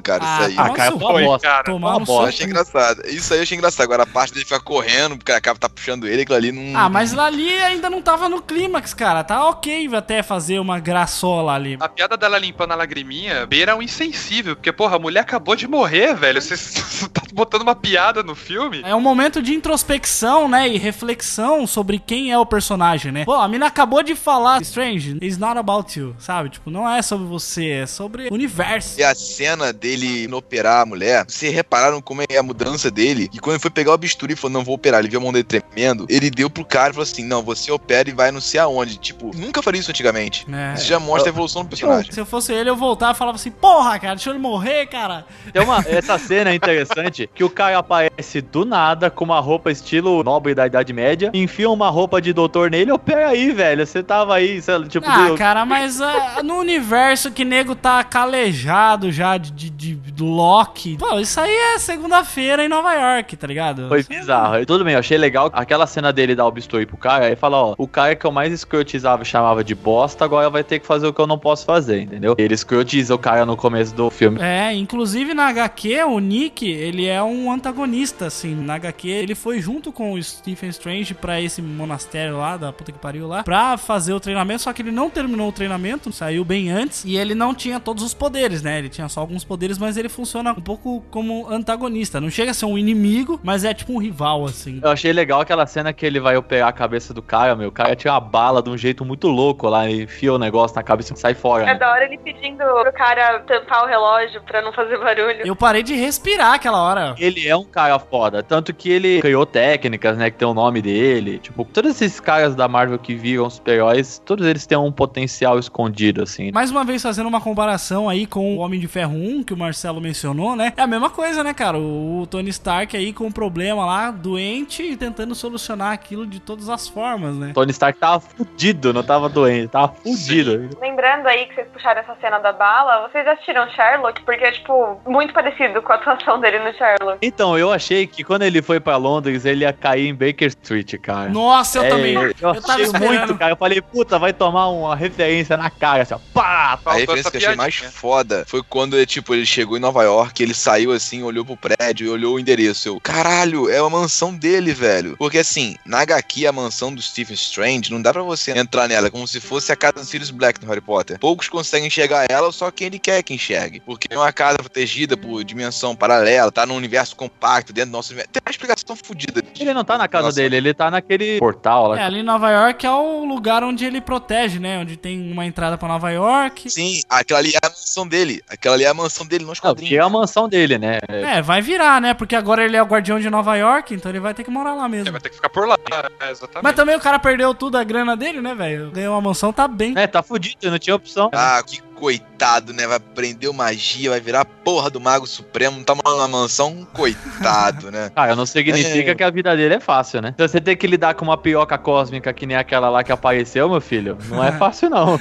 engraçado, 0.00 0.02
cara. 0.02 0.24
Ah, 0.24 0.40
isso 0.40 0.50
aí. 0.50 0.54
tá. 0.56 0.64
Ah, 0.64 0.70
cara, 0.70 0.98
foi, 0.98 1.24
bosta. 1.24 1.48
cara. 1.48 1.64
Tomar 1.64 1.96
uma 1.96 2.04
bosta. 2.04 2.28
achei 2.28 2.46
engraçado. 2.46 3.06
Isso 3.06 3.32
aí 3.32 3.38
eu 3.40 3.42
achei 3.42 3.56
engraçado. 3.56 3.84
Agora 3.84 4.02
a 4.02 4.06
parte 4.06 4.32
dele 4.32 4.44
ficar 4.44 4.60
correndo, 4.60 5.16
porque 5.16 5.32
a 5.32 5.40
capa 5.40 5.58
tá 5.58 5.68
puxando 5.68 6.06
ele, 6.06 6.22
aquilo 6.22 6.36
ali 6.36 6.52
não. 6.52 6.78
Ah, 6.78 6.88
mas 6.88 7.12
lá 7.12 7.26
ali 7.26 7.50
ainda 7.62 7.90
não 7.90 8.02
tava 8.02 8.28
no 8.28 8.42
clímax, 8.42 8.94
cara. 8.94 9.24
Tá 9.24 9.48
ok 9.48 9.88
até 9.94 10.22
fazer 10.22 10.58
uma 10.58 10.78
graçola 10.78 11.54
ali. 11.54 11.76
A 11.80 11.88
piada 11.88 12.16
dela 12.16 12.38
limpando 12.38 12.72
a 12.72 12.74
lagriminha 12.74 13.46
beira 13.46 13.76
um 13.76 13.82
insensível, 13.82 14.54
porque, 14.54 14.72
porra, 14.72 14.96
a 14.96 14.98
mulher 14.98 15.20
acabou 15.20 15.56
de 15.56 15.66
morrer, 15.66 16.14
velho. 16.14 16.40
Você 16.40 16.56
você 16.56 17.08
tá 17.08 17.22
botando 17.32 17.62
uma 17.62 17.74
piada 17.74 18.22
no 18.22 18.34
filme? 18.34 18.82
É 18.84 18.94
um 18.94 19.00
momento 19.00 19.42
de 19.42 19.54
introspecção, 19.54 20.48
né? 20.48 20.68
E 20.68 20.78
reflexão 20.78 21.66
sobre 21.66 21.98
quem 21.98 22.32
é 22.32 22.38
o 22.38 22.46
personagem, 22.46 23.12
né? 23.12 23.24
Pô, 23.24 23.34
a 23.34 23.48
mina 23.48 23.66
acabou 23.66 24.02
de 24.02 24.14
falar, 24.14 24.60
Strange, 24.62 25.18
it's 25.22 25.38
not 25.38 25.58
about 25.58 25.98
you, 25.98 26.14
sabe? 26.18 26.50
Tipo, 26.50 26.70
não 26.70 26.88
é 26.88 27.02
sobre 27.02 27.26
você, 27.26 27.68
é 27.68 27.86
sobre 27.86 28.28
o 28.28 28.34
universo. 28.34 28.98
E 28.98 29.02
a 29.02 29.14
cena 29.14 29.72
dele 29.72 29.89
indo 29.98 30.36
operar 30.36 30.82
a 30.82 30.86
mulher, 30.86 31.24
vocês 31.28 31.52
repararam 31.54 32.00
como 32.00 32.22
é 32.28 32.36
a 32.36 32.42
mudança 32.42 32.90
dele? 32.90 33.28
E 33.32 33.38
quando 33.38 33.54
ele 33.54 33.60
foi 33.62 33.70
pegar 33.70 33.92
o 33.92 33.98
bisturi 33.98 34.32
e 34.34 34.36
falou, 34.36 34.52
não 34.54 34.64
vou 34.64 34.74
operar, 34.74 35.00
ele 35.00 35.08
viu 35.08 35.20
a 35.20 35.22
mão 35.22 35.32
dele 35.32 35.44
tremendo, 35.44 36.06
ele 36.08 36.30
deu 36.30 36.48
pro 36.50 36.64
cara 36.64 36.90
e 36.90 36.92
falou 36.92 37.02
assim, 37.02 37.24
não, 37.24 37.42
você 37.42 37.70
opera 37.72 38.08
e 38.08 38.12
vai 38.12 38.30
não 38.30 38.40
sei 38.40 38.60
aonde. 38.60 38.96
Tipo, 38.96 39.30
nunca 39.36 39.62
faria 39.62 39.80
isso 39.80 39.90
antigamente. 39.90 40.46
É. 40.52 40.74
Isso 40.74 40.86
já 40.86 40.98
mostra 40.98 41.30
a 41.30 41.32
evolução 41.32 41.62
do 41.62 41.68
personagem. 41.68 42.12
Se 42.12 42.20
eu 42.20 42.26
fosse 42.26 42.52
ele, 42.52 42.70
eu 42.70 42.76
voltava 42.76 43.12
e 43.12 43.16
falava 43.18 43.36
assim, 43.36 43.50
porra, 43.50 43.98
cara, 43.98 44.14
deixa 44.14 44.30
ele 44.30 44.38
morrer, 44.38 44.86
cara. 44.86 45.24
Tem 45.52 45.62
uma, 45.62 45.84
essa 45.86 46.18
cena 46.18 46.50
é 46.50 46.54
interessante 46.54 47.28
que 47.34 47.42
o 47.44 47.50
cara 47.50 47.78
aparece 47.78 48.40
do 48.40 48.64
nada 48.64 49.10
com 49.10 49.24
uma 49.24 49.40
roupa 49.40 49.70
estilo 49.70 50.22
nobre 50.22 50.54
da 50.54 50.66
Idade 50.66 50.92
Média, 50.92 51.30
enfia 51.34 51.68
uma 51.70 51.88
roupa 51.90 52.20
de 52.20 52.32
doutor 52.32 52.70
nele, 52.70 52.92
opera 52.92 53.28
aí, 53.28 53.50
velho. 53.52 53.86
Você 53.86 54.02
tava 54.02 54.34
aí, 54.34 54.60
sei 54.62 54.78
lá, 54.78 54.86
tipo, 54.86 55.06
Ah, 55.08 55.28
do- 55.28 55.36
cara, 55.36 55.64
mas 55.66 56.00
ah, 56.00 56.42
no 56.42 56.56
universo 56.58 57.30
que 57.30 57.44
nego 57.44 57.74
tá 57.74 58.02
calejado 58.04 59.10
já 59.12 59.36
de, 59.36 59.50
de, 59.52 59.70
de- 59.80 60.22
Loki. 60.22 60.96
Pô, 60.98 61.18
isso 61.18 61.40
aí 61.40 61.50
é 61.74 61.78
segunda-feira 61.78 62.64
em 62.64 62.68
Nova 62.68 62.92
York, 62.94 63.36
tá 63.36 63.46
ligado? 63.46 63.88
Foi 63.88 64.02
bizarro. 64.02 64.58
E 64.58 64.66
Tudo 64.66 64.84
bem, 64.84 64.94
eu 64.94 65.00
achei 65.00 65.16
legal 65.18 65.50
aquela 65.52 65.86
cena 65.86 66.12
dele 66.12 66.34
dar 66.34 66.46
o 66.46 66.50
bisturi 66.50 66.86
pro 66.86 66.96
cara 66.96 67.26
aí 67.26 67.36
fala, 67.36 67.56
ó, 67.56 67.74
o 67.78 67.88
cara 67.88 68.14
que 68.14 68.26
eu 68.26 68.30
mais 68.32 68.52
escrotizava 68.52 69.22
e 69.22 69.26
chamava 69.26 69.64
de 69.64 69.74
bosta, 69.74 70.24
agora 70.24 70.48
vai 70.50 70.62
ter 70.62 70.78
que 70.78 70.86
fazer 70.86 71.06
o 71.06 71.12
que 71.12 71.20
eu 71.20 71.26
não 71.26 71.38
posso 71.38 71.64
fazer, 71.64 72.00
entendeu? 72.02 72.34
Ele 72.38 72.54
escrotiza 72.54 73.14
o 73.14 73.18
cara 73.18 73.44
no 73.46 73.56
começo 73.56 73.94
do 73.94 74.10
filme. 74.10 74.38
É, 74.40 74.72
inclusive 74.74 75.34
na 75.34 75.48
HQ, 75.48 76.02
o 76.04 76.18
Nick, 76.18 76.68
ele 76.70 77.06
é 77.06 77.22
um 77.22 77.50
antagonista, 77.50 78.26
assim. 78.26 78.54
Na 78.54 78.74
HQ, 78.74 79.08
ele 79.08 79.34
foi 79.34 79.60
junto 79.60 79.92
com 79.92 80.12
o 80.12 80.22
Stephen 80.22 80.70
Strange 80.70 81.14
pra 81.14 81.40
esse 81.40 81.60
monastério 81.62 82.36
lá, 82.38 82.56
da 82.56 82.72
puta 82.72 82.92
que 82.92 82.98
pariu 82.98 83.26
lá, 83.26 83.42
pra 83.42 83.76
fazer 83.76 84.12
o 84.12 84.20
treinamento, 84.20 84.62
só 84.62 84.72
que 84.72 84.82
ele 84.82 84.90
não 84.90 85.08
terminou 85.10 85.48
o 85.48 85.52
treinamento, 85.52 86.12
saiu 86.12 86.44
bem 86.44 86.70
antes, 86.70 87.04
e 87.04 87.16
ele 87.16 87.34
não 87.34 87.54
tinha 87.54 87.80
todos 87.80 88.02
os 88.02 88.14
poderes, 88.14 88.62
né? 88.62 88.78
Ele 88.78 88.88
tinha 88.88 89.08
só 89.08 89.20
alguns 89.20 89.44
poderes, 89.44 89.69
mas 89.78 89.96
ele 89.96 90.08
funciona 90.08 90.52
um 90.52 90.60
pouco 90.60 91.02
como 91.10 91.48
antagonista. 91.48 92.20
Não 92.20 92.30
chega 92.30 92.50
a 92.50 92.54
ser 92.54 92.66
um 92.66 92.78
inimigo, 92.78 93.40
mas 93.42 93.64
é 93.64 93.72
tipo 93.74 93.92
um 93.92 93.98
rival, 93.98 94.44
assim. 94.44 94.80
Eu 94.82 94.90
achei 94.90 95.12
legal 95.12 95.40
aquela 95.40 95.66
cena 95.66 95.92
que 95.92 96.04
ele 96.04 96.20
vai 96.20 96.36
operar 96.36 96.68
a 96.68 96.72
cabeça 96.72 97.12
do 97.12 97.22
cara, 97.22 97.54
meu. 97.54 97.68
O 97.68 97.72
cara 97.72 97.94
tinha 97.96 98.12
uma 98.12 98.20
bala 98.20 98.62
de 98.62 98.70
um 98.70 98.76
jeito 98.76 99.04
muito 99.04 99.28
louco 99.28 99.68
lá, 99.68 99.88
e 99.88 100.02
enfia 100.02 100.32
o 100.32 100.38
negócio 100.38 100.76
na 100.76 100.82
cabeça 100.82 101.14
e 101.14 101.16
sai 101.16 101.34
fora. 101.34 101.64
É 101.64 101.66
né? 101.66 101.74
da 101.74 101.90
hora 101.90 102.04
ele 102.04 102.18
pedindo 102.18 102.58
pro 102.58 102.92
cara 102.92 103.40
tampar 103.40 103.84
o 103.84 103.86
relógio 103.86 104.42
pra 104.42 104.62
não 104.62 104.72
fazer 104.72 104.98
barulho. 104.98 105.46
Eu 105.46 105.56
parei 105.56 105.82
de 105.82 105.94
respirar 105.94 106.54
aquela 106.54 106.82
hora. 106.82 107.14
Ele 107.18 107.48
é 107.48 107.56
um 107.56 107.64
cara 107.64 107.98
foda, 107.98 108.42
tanto 108.42 108.72
que 108.72 108.90
ele 108.90 109.20
criou 109.20 109.46
técnicas, 109.46 110.16
né, 110.16 110.30
que 110.30 110.36
tem 110.36 110.46
o 110.46 110.54
nome 110.54 110.82
dele. 110.82 111.38
Tipo, 111.38 111.64
todos 111.64 111.90
esses 111.90 112.20
caras 112.20 112.54
da 112.54 112.68
Marvel 112.68 112.98
que 112.98 113.14
viram 113.14 113.48
super-heróis, 113.48 114.20
todos 114.24 114.46
eles 114.46 114.66
têm 114.66 114.78
um 114.78 114.92
potencial 114.92 115.58
escondido, 115.58 116.22
assim. 116.22 116.50
Mais 116.52 116.70
uma 116.70 116.84
vez 116.84 117.02
fazendo 117.02 117.26
uma 117.28 117.40
comparação 117.40 118.08
aí 118.08 118.26
com 118.26 118.56
o 118.56 118.58
Homem 118.58 118.80
de 118.80 118.88
Ferro 118.88 119.14
1, 119.14 119.42
que 119.50 119.54
o 119.54 119.56
Marcelo 119.56 120.00
mencionou, 120.00 120.54
né? 120.54 120.72
É 120.76 120.82
a 120.82 120.86
mesma 120.86 121.10
coisa, 121.10 121.42
né, 121.42 121.52
cara? 121.52 121.76
O, 121.76 122.20
o 122.22 122.26
Tony 122.28 122.50
Stark 122.50 122.96
aí 122.96 123.12
com 123.12 123.24
um 123.26 123.32
problema 123.32 123.84
lá, 123.84 124.12
doente, 124.12 124.80
e 124.80 124.96
tentando 124.96 125.34
solucionar 125.34 125.92
aquilo 125.92 126.24
de 126.24 126.38
todas 126.38 126.68
as 126.68 126.86
formas, 126.86 127.34
né? 127.34 127.50
Tony 127.52 127.72
Stark 127.72 127.98
tava 127.98 128.20
fudido, 128.20 128.92
não 128.92 129.02
tava 129.02 129.28
doente, 129.28 129.66
tava 129.66 129.92
fudido. 129.92 130.70
Lembrando 130.80 131.26
aí 131.26 131.46
que 131.46 131.54
vocês 131.56 131.66
puxaram 131.72 132.00
essa 132.00 132.14
cena 132.20 132.38
da 132.38 132.52
bala, 132.52 133.08
vocês 133.08 133.26
assistiram 133.26 133.68
Sherlock? 133.70 134.22
Porque 134.22 134.44
é, 134.44 134.52
tipo, 134.52 135.00
muito 135.04 135.34
parecido 135.34 135.82
com 135.82 135.92
a 135.92 135.96
atuação 135.96 136.40
dele 136.40 136.60
no 136.60 136.72
Sherlock. 136.72 137.18
Então, 137.20 137.58
eu 137.58 137.72
achei 137.72 138.06
que 138.06 138.22
quando 138.22 138.42
ele 138.42 138.62
foi 138.62 138.78
pra 138.78 138.96
Londres, 138.96 139.44
ele 139.44 139.64
ia 139.64 139.72
cair 139.72 140.06
em 140.06 140.14
Baker 140.14 140.46
Street, 140.46 140.94
cara. 141.00 141.28
Nossa, 141.28 141.78
eu 141.78 141.84
É, 141.84 141.88
também. 141.88 142.14
Eu, 142.14 142.32
Eu 142.40 142.50
achei 142.50 142.86
muito, 143.00 143.36
cara. 143.36 143.50
Eu 143.52 143.56
falei, 143.56 143.80
puta, 143.80 144.16
vai 144.16 144.32
tomar 144.32 144.68
uma 144.68 144.94
referência 144.94 145.56
na 145.56 145.70
cara, 145.70 146.04
assim, 146.04 146.14
ó. 146.14 146.20
Pá! 146.32 146.78
A 146.86 146.92
referência 146.92 147.28
que 147.32 147.38
eu 147.38 147.40
achei 147.48 147.56
mais 147.56 147.74
foda 147.74 148.44
foi 148.46 148.62
quando 148.62 148.96
ele, 148.96 149.06
tipo, 149.06 149.34
ele 149.40 149.46
chegou 149.46 149.76
em 149.76 149.80
Nova 149.80 150.02
York, 150.02 150.42
ele 150.42 150.54
saiu 150.54 150.92
assim, 150.92 151.22
olhou 151.22 151.44
pro 151.44 151.56
prédio 151.56 152.06
e 152.06 152.10
olhou 152.10 152.34
o 152.34 152.40
endereço. 152.40 152.88
Eu, 152.88 153.00
caralho, 153.00 153.68
é 153.68 153.78
a 153.78 153.90
mansão 153.90 154.34
dele, 154.34 154.72
velho. 154.72 155.16
Porque 155.16 155.38
assim, 155.38 155.76
na 155.84 156.00
HQ, 156.00 156.46
a 156.46 156.52
mansão 156.52 156.94
do 156.94 157.02
Stephen 157.02 157.34
Strange, 157.34 157.90
não 157.90 158.00
dá 158.00 158.12
pra 158.12 158.22
você 158.22 158.52
entrar 158.52 158.88
nela 158.88 159.10
como 159.10 159.26
se 159.26 159.40
fosse 159.40 159.72
a 159.72 159.76
casa 159.76 159.94
do 159.94 160.04
Sirius 160.04 160.30
Black 160.30 160.60
no 160.62 160.68
Harry 160.68 160.80
Potter. 160.80 161.18
Poucos 161.18 161.48
conseguem 161.48 161.88
enxergar 161.88 162.26
ela, 162.30 162.52
só 162.52 162.70
quem 162.70 162.88
ele 162.88 162.98
quer 162.98 163.22
que 163.22 163.34
enxergue. 163.34 163.80
Porque 163.80 164.08
é 164.10 164.16
uma 164.16 164.32
casa 164.32 164.58
protegida 164.58 165.16
por 165.16 165.42
dimensão 165.44 165.96
paralela, 165.96 166.52
tá 166.52 166.66
num 166.66 166.76
universo 166.76 167.16
compacto, 167.16 167.72
dentro 167.72 167.90
do 167.90 167.92
nosso 167.92 168.12
universo. 168.12 168.30
Tem 168.32 168.42
uma 168.44 168.50
explicação 168.50 168.96
fodida. 168.96 169.42
Ele 169.58 169.74
não 169.74 169.84
tá 169.84 169.98
na 169.98 170.08
casa 170.08 170.26
Nossa. 170.26 170.36
dele, 170.36 170.56
ele 170.56 170.74
tá 170.74 170.90
naquele 170.90 171.38
portal 171.38 171.88
lá. 171.88 172.00
É, 172.00 172.04
ali 172.04 172.20
em 172.20 172.22
Nova 172.22 172.50
York 172.50 172.86
é 172.86 172.90
o 172.90 173.24
lugar 173.24 173.62
onde 173.64 173.84
ele 173.84 174.00
protege, 174.00 174.58
né? 174.58 174.78
Onde 174.78 174.96
tem 174.96 175.30
uma 175.32 175.46
entrada 175.46 175.76
pra 175.76 175.88
Nova 175.88 176.10
York. 176.10 176.70
Sim, 176.70 177.02
aquela 177.08 177.40
ali 177.40 177.52
é 177.54 177.66
a 177.66 177.68
mansão 177.68 178.06
dele. 178.06 178.42
Aquela 178.48 178.74
ali 178.74 178.84
é 178.84 178.88
a 178.88 178.94
mansão 178.94 179.26
dele 179.30 179.44
nos 179.46 179.58
Não, 179.62 179.70
quadrinhos. 179.70 179.88
que 179.88 179.96
é 179.96 180.00
a 180.00 180.08
mansão 180.08 180.48
dele, 180.48 180.76
né? 180.78 180.98
É, 181.08 181.40
vai 181.40 181.62
virar, 181.62 182.00
né? 182.00 182.12
Porque 182.12 182.36
agora 182.36 182.64
ele 182.64 182.76
é 182.76 182.82
o 182.82 182.86
guardião 182.86 183.18
de 183.18 183.30
Nova 183.30 183.56
York, 183.56 183.94
então 183.94 184.10
ele 184.10 184.20
vai 184.20 184.34
ter 184.34 184.44
que 184.44 184.50
morar 184.50 184.74
lá 184.74 184.84
É, 184.84 184.88
mesmo. 184.88 185.12
vai 185.12 185.20
ter 185.20 185.30
que 185.30 185.36
ficar 185.36 185.48
por 185.48 185.66
lá. 185.66 185.78
É, 186.20 186.30
exatamente. 186.30 186.62
Mas 186.62 186.74
também 186.74 186.94
o 186.96 187.00
cara 187.00 187.18
perdeu 187.18 187.54
tudo 187.54 187.78
a 187.78 187.84
grana 187.84 188.16
dele, 188.16 188.40
né, 188.42 188.54
velho? 188.54 188.90
Ganhou 188.90 189.14
uma 189.14 189.20
mansão, 189.20 189.52
tá 189.52 189.66
bem. 189.66 189.94
É, 189.96 190.06
tá 190.06 190.22
fudido, 190.22 190.70
não 190.70 190.78
tinha 190.78 190.94
opção. 190.96 191.30
Ah, 191.32 191.62
que 191.66 191.80
coitado, 192.00 192.72
né? 192.72 192.86
Vai 192.86 192.96
aprender 192.96 193.52
magia, 193.52 194.10
vai 194.10 194.20
virar 194.20 194.40
a 194.40 194.44
porra 194.44 194.88
do 194.88 194.98
Mago 195.00 195.26
Supremo, 195.26 195.84
tá 195.84 195.94
morando 195.94 196.18
na 196.18 196.26
mansão, 196.28 196.86
coitado, 196.94 197.90
né? 197.90 198.10
Cara, 198.16 198.34
não 198.34 198.46
significa 198.46 199.10
É. 199.10 199.14
que 199.14 199.22
a 199.22 199.30
vida 199.30 199.54
dele 199.54 199.74
é 199.74 199.80
fácil, 199.80 200.22
né? 200.22 200.34
Se 200.38 200.48
você 200.48 200.60
tem 200.60 200.74
que 200.76 200.86
lidar 200.86 201.14
com 201.14 201.24
uma 201.24 201.36
pioca 201.36 201.76
cósmica 201.76 202.32
que 202.32 202.46
nem 202.46 202.56
aquela 202.56 202.88
lá 202.88 203.04
que 203.04 203.12
apareceu, 203.12 203.68
meu 203.68 203.80
filho, 203.80 204.16
não 204.28 204.42
é 204.42 204.50
fácil, 204.52 204.88
não. 204.88 205.20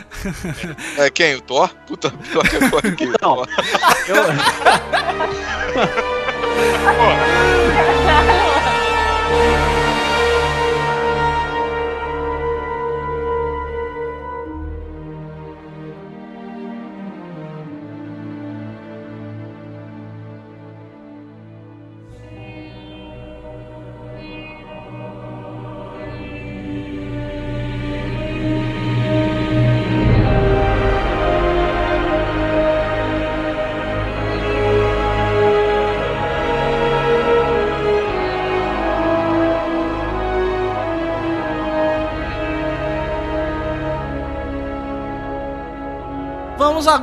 É 0.97 1.09
quem? 1.09 1.35
O 1.35 1.41
Thor? 1.41 1.69
Puta, 1.85 2.07
aqui. 2.07 3.05
o 3.05 3.13
Não. 3.21 3.43
Eu- 4.07 5.18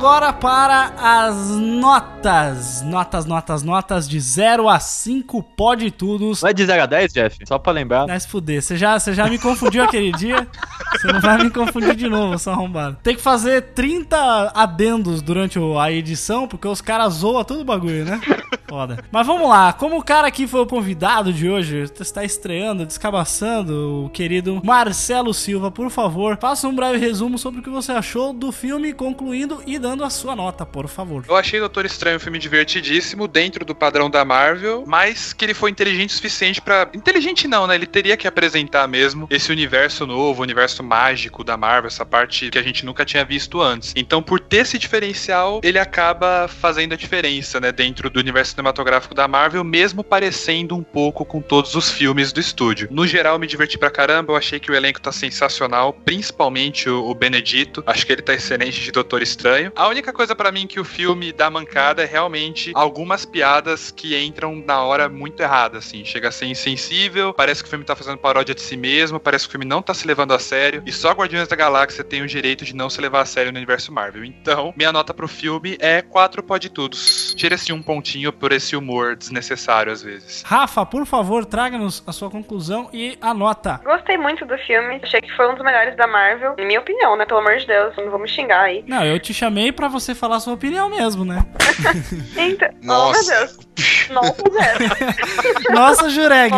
agora 0.07 0.31
para 0.31 0.93
as 1.01 1.49
notas. 1.49 2.81
Notas, 2.81 3.25
notas, 3.25 3.61
notas 3.61 4.07
de 4.07 4.17
0 4.17 4.69
a 4.69 4.79
5, 4.79 5.43
pode 5.43 5.91
tudo. 5.91 6.33
Vai 6.35 6.53
de 6.53 6.65
0 6.65 6.83
a 6.83 6.85
10, 6.85 7.11
Jeff? 7.11 7.37
Só 7.45 7.59
pra 7.59 7.73
lembrar. 7.73 8.07
Se 8.17 8.25
fuder. 8.25 8.61
Você 8.61 8.77
já, 8.77 8.97
você 8.97 9.13
já 9.13 9.27
me 9.27 9.37
confundiu 9.37 9.83
aquele 9.83 10.13
dia. 10.13 10.47
Você 10.93 11.07
não 11.07 11.21
vai 11.21 11.43
me 11.43 11.49
confundir 11.49 11.95
de 11.95 12.07
novo, 12.07 12.37
seu 12.37 12.53
arrombado. 12.53 12.97
Tem 13.03 13.15
que 13.15 13.21
fazer 13.21 13.61
30 13.73 14.51
adendos 14.53 15.21
durante 15.21 15.59
a 15.79 15.91
edição, 15.91 16.47
porque 16.47 16.67
os 16.67 16.81
caras 16.81 17.15
zoam 17.15 17.43
todo 17.43 17.61
o 17.61 17.65
bagulho, 17.65 18.05
né? 18.05 18.19
Foda. 18.67 19.03
Mas 19.11 19.25
vamos 19.25 19.47
lá. 19.49 19.71
Como 19.73 19.97
o 19.97 20.03
cara 20.03 20.27
aqui 20.27 20.45
foi 20.45 20.61
o 20.61 20.65
convidado 20.65 21.31
de 21.31 21.49
hoje, 21.49 21.85
está 21.99 22.23
estreando, 22.23 22.85
descabaçando, 22.85 24.05
o 24.05 24.09
querido 24.09 24.61
Marcelo 24.63 25.33
Silva, 25.33 25.71
por 25.71 25.89
favor, 25.89 26.37
faça 26.39 26.67
um 26.67 26.75
breve 26.75 26.97
resumo 26.97 27.37
sobre 27.37 27.61
o 27.61 27.63
que 27.63 27.69
você 27.69 27.91
achou 27.91 28.33
do 28.33 28.51
filme, 28.51 28.93
concluindo 28.93 29.61
e 29.65 29.79
dando 29.79 30.03
a 30.03 30.09
sua 30.09 30.35
nota, 30.35 30.65
por 30.65 30.87
favor. 30.87 31.23
Eu 31.27 31.35
achei 31.35 31.59
Doutor 31.59 31.85
Estranho 31.85 32.17
um 32.17 32.19
filme 32.19 32.39
divertidíssimo, 32.39 33.27
dentro 33.27 33.63
do 33.63 33.73
padrão 33.73 34.09
da 34.09 34.25
Marvel, 34.25 34.83
mas 34.85 35.33
que 35.33 35.45
ele 35.45 35.53
foi 35.53 35.71
inteligente 35.71 36.09
o 36.09 36.13
suficiente 36.13 36.61
pra. 36.61 36.89
Inteligente 36.93 37.47
não, 37.47 37.67
né? 37.67 37.75
Ele 37.75 37.85
teria 37.85 38.17
que 38.17 38.27
apresentar 38.27 38.87
mesmo 38.87 39.27
esse 39.29 39.51
universo 39.51 40.05
novo, 40.05 40.41
universo 40.41 40.76
mágico 40.83 41.43
da 41.43 41.57
Marvel, 41.57 41.87
essa 41.87 42.05
parte 42.05 42.49
que 42.49 42.57
a 42.57 42.63
gente 42.63 42.85
nunca 42.85 43.05
tinha 43.05 43.23
visto 43.23 43.61
antes. 43.61 43.93
Então, 43.95 44.21
por 44.21 44.39
ter 44.39 44.57
esse 44.57 44.77
diferencial, 44.77 45.59
ele 45.63 45.79
acaba 45.79 46.47
fazendo 46.47 46.93
a 46.93 46.97
diferença, 46.97 47.59
né? 47.59 47.71
Dentro 47.71 48.09
do 48.09 48.19
universo 48.19 48.51
cinematográfico 48.51 49.13
da 49.13 49.27
Marvel, 49.27 49.63
mesmo 49.63 50.03
parecendo 50.03 50.75
um 50.75 50.83
pouco 50.83 51.25
com 51.25 51.41
todos 51.41 51.75
os 51.75 51.91
filmes 51.91 52.31
do 52.31 52.39
estúdio. 52.39 52.87
No 52.91 53.05
geral, 53.07 53.39
me 53.39 53.47
diverti 53.47 53.77
pra 53.77 53.89
caramba, 53.89 54.33
eu 54.33 54.37
achei 54.37 54.59
que 54.59 54.71
o 54.71 54.75
elenco 54.75 55.01
tá 55.01 55.11
sensacional, 55.11 55.93
principalmente 55.93 56.89
o, 56.89 57.13
Benedito. 57.17 57.83
Acho 57.85 58.05
que 58.05 58.13
ele 58.13 58.21
tá 58.21 58.33
excelente 58.33 58.79
de 58.79 58.91
Doutor 58.91 59.21
Estranho. 59.21 59.71
A 59.75 59.87
única 59.87 60.13
coisa 60.13 60.35
pra 60.35 60.51
mim 60.51 60.67
que 60.67 60.79
o 60.79 60.83
filme 60.85 61.31
dá 61.31 61.49
mancada 61.49 62.03
é 62.03 62.05
realmente 62.05 62.71
algumas 62.75 63.25
piadas 63.25 63.91
que 63.91 64.17
entram 64.17 64.55
na 64.65 64.83
hora 64.83 65.09
muito 65.09 65.41
errada, 65.41 65.79
assim. 65.79 66.05
Chega 66.05 66.29
a 66.29 66.31
ser 66.31 66.45
insensível, 66.45 67.33
parece 67.33 67.63
que 67.63 67.67
o 67.67 67.69
filme 67.69 67.85
tá 67.85 67.95
fazendo 67.95 68.17
paródia 68.17 68.53
de 68.53 68.61
si 68.61 68.77
mesmo, 68.77 69.19
parece 69.19 69.45
que 69.45 69.49
o 69.49 69.51
filme 69.51 69.65
não 69.65 69.81
tá 69.81 69.93
se 69.93 70.05
levando 70.05 70.33
a 70.33 70.39
sério. 70.39 70.66
E 70.85 70.91
só 70.91 71.11
Guardiões 71.11 71.47
da 71.47 71.55
Galáxia 71.55 72.03
tem 72.03 72.21
o 72.21 72.27
direito 72.27 72.65
de 72.65 72.75
não 72.75 72.89
se 72.89 72.99
levar 73.01 73.21
a 73.21 73.25
sério 73.25 73.51
no 73.51 73.57
universo 73.57 73.91
Marvel. 73.91 74.23
Então, 74.23 74.73
minha 74.75 74.91
nota 74.91 75.13
pro 75.13 75.27
filme 75.27 75.77
é 75.79 76.01
4 76.01 76.43
pode 76.43 76.69
tudos. 76.69 77.33
Tira-se 77.35 77.71
um 77.73 77.81
pontinho 77.81 78.31
por 78.31 78.51
esse 78.51 78.75
humor 78.75 79.15
desnecessário 79.15 79.91
às 79.91 80.01
vezes. 80.01 80.43
Rafa, 80.45 80.85
por 80.85 81.05
favor, 81.05 81.45
traga-nos 81.45 82.03
a 82.05 82.11
sua 82.11 82.29
conclusão 82.29 82.89
e 82.93 83.17
a 83.21 83.33
nota. 83.33 83.79
Gostei 83.83 84.17
muito 84.17 84.45
do 84.45 84.57
filme. 84.59 84.99
Achei 85.01 85.21
que 85.21 85.35
foi 85.35 85.49
um 85.49 85.55
dos 85.55 85.63
melhores 85.63 85.95
da 85.95 86.07
Marvel. 86.07 86.55
Em 86.57 86.65
minha 86.65 86.79
opinião, 86.79 87.15
né? 87.15 87.25
Pelo 87.25 87.39
amor 87.39 87.57
de 87.57 87.67
Deus, 87.67 87.95
não 87.97 88.09
vou 88.09 88.19
me 88.19 88.27
xingar 88.27 88.61
aí. 88.63 88.83
Não, 88.87 89.05
eu 89.05 89.19
te 89.19 89.33
chamei 89.33 89.71
pra 89.71 89.87
você 89.87 90.13
falar 90.13 90.37
a 90.37 90.39
sua 90.39 90.53
opinião 90.53 90.89
mesmo, 90.89 91.23
né? 91.25 91.45
Então, 92.37 92.69
Nossa. 92.81 93.19
Oh, 93.19 93.27
meu 93.27 93.39
Deus. 93.39 93.66
Nossa. 94.09 94.43
Nossa, 95.73 96.09
Jureg. 96.09 96.53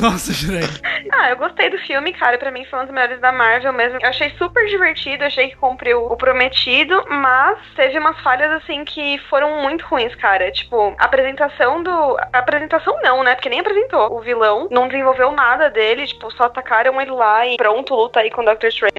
Nossa, 0.00 0.32
Jureg. 0.32 0.68
Ah, 1.12 1.30
eu 1.30 1.36
gostei 1.36 1.70
do 1.70 1.78
filme, 1.78 2.12
cara. 2.12 2.38
Pra 2.38 2.50
mim 2.50 2.64
foi 2.64 2.78
um 2.78 2.84
dos 2.84 2.92
melhores 2.94 3.20
da 3.20 3.32
Marvel 3.32 3.72
mesmo. 3.72 3.98
Eu 4.00 4.08
achei 4.08 4.30
super 4.38 4.66
divertido, 4.66 5.24
achei 5.24 5.50
que 5.50 5.56
cumpriu 5.56 6.04
o 6.04 6.16
prometido, 6.16 7.04
mas 7.08 7.58
teve 7.76 7.98
umas 7.98 8.18
falhas 8.20 8.50
assim 8.52 8.84
que 8.84 9.18
foram 9.28 9.62
muito 9.62 9.84
ruins, 9.86 10.14
cara. 10.14 10.50
Tipo, 10.50 10.94
a 10.98 11.04
apresentação 11.04 11.82
do. 11.82 12.16
A 12.32 12.38
apresentação 12.38 12.96
não, 13.02 13.22
né? 13.22 13.34
Porque 13.34 13.48
nem 13.48 13.60
apresentou. 13.60 14.16
O 14.16 14.20
vilão 14.20 14.68
não 14.70 14.88
desenvolveu 14.88 15.32
nada 15.32 15.68
dele, 15.70 16.06
tipo, 16.06 16.30
só 16.34 16.44
atacaram 16.44 17.00
ele 17.00 17.10
lá 17.10 17.46
e 17.46 17.56
pronto, 17.56 17.94
luta 17.94 18.20
aí 18.20 18.30
com 18.30 18.42
o 18.42 18.44
Doctor 18.44 18.68
Strange. 18.68 18.90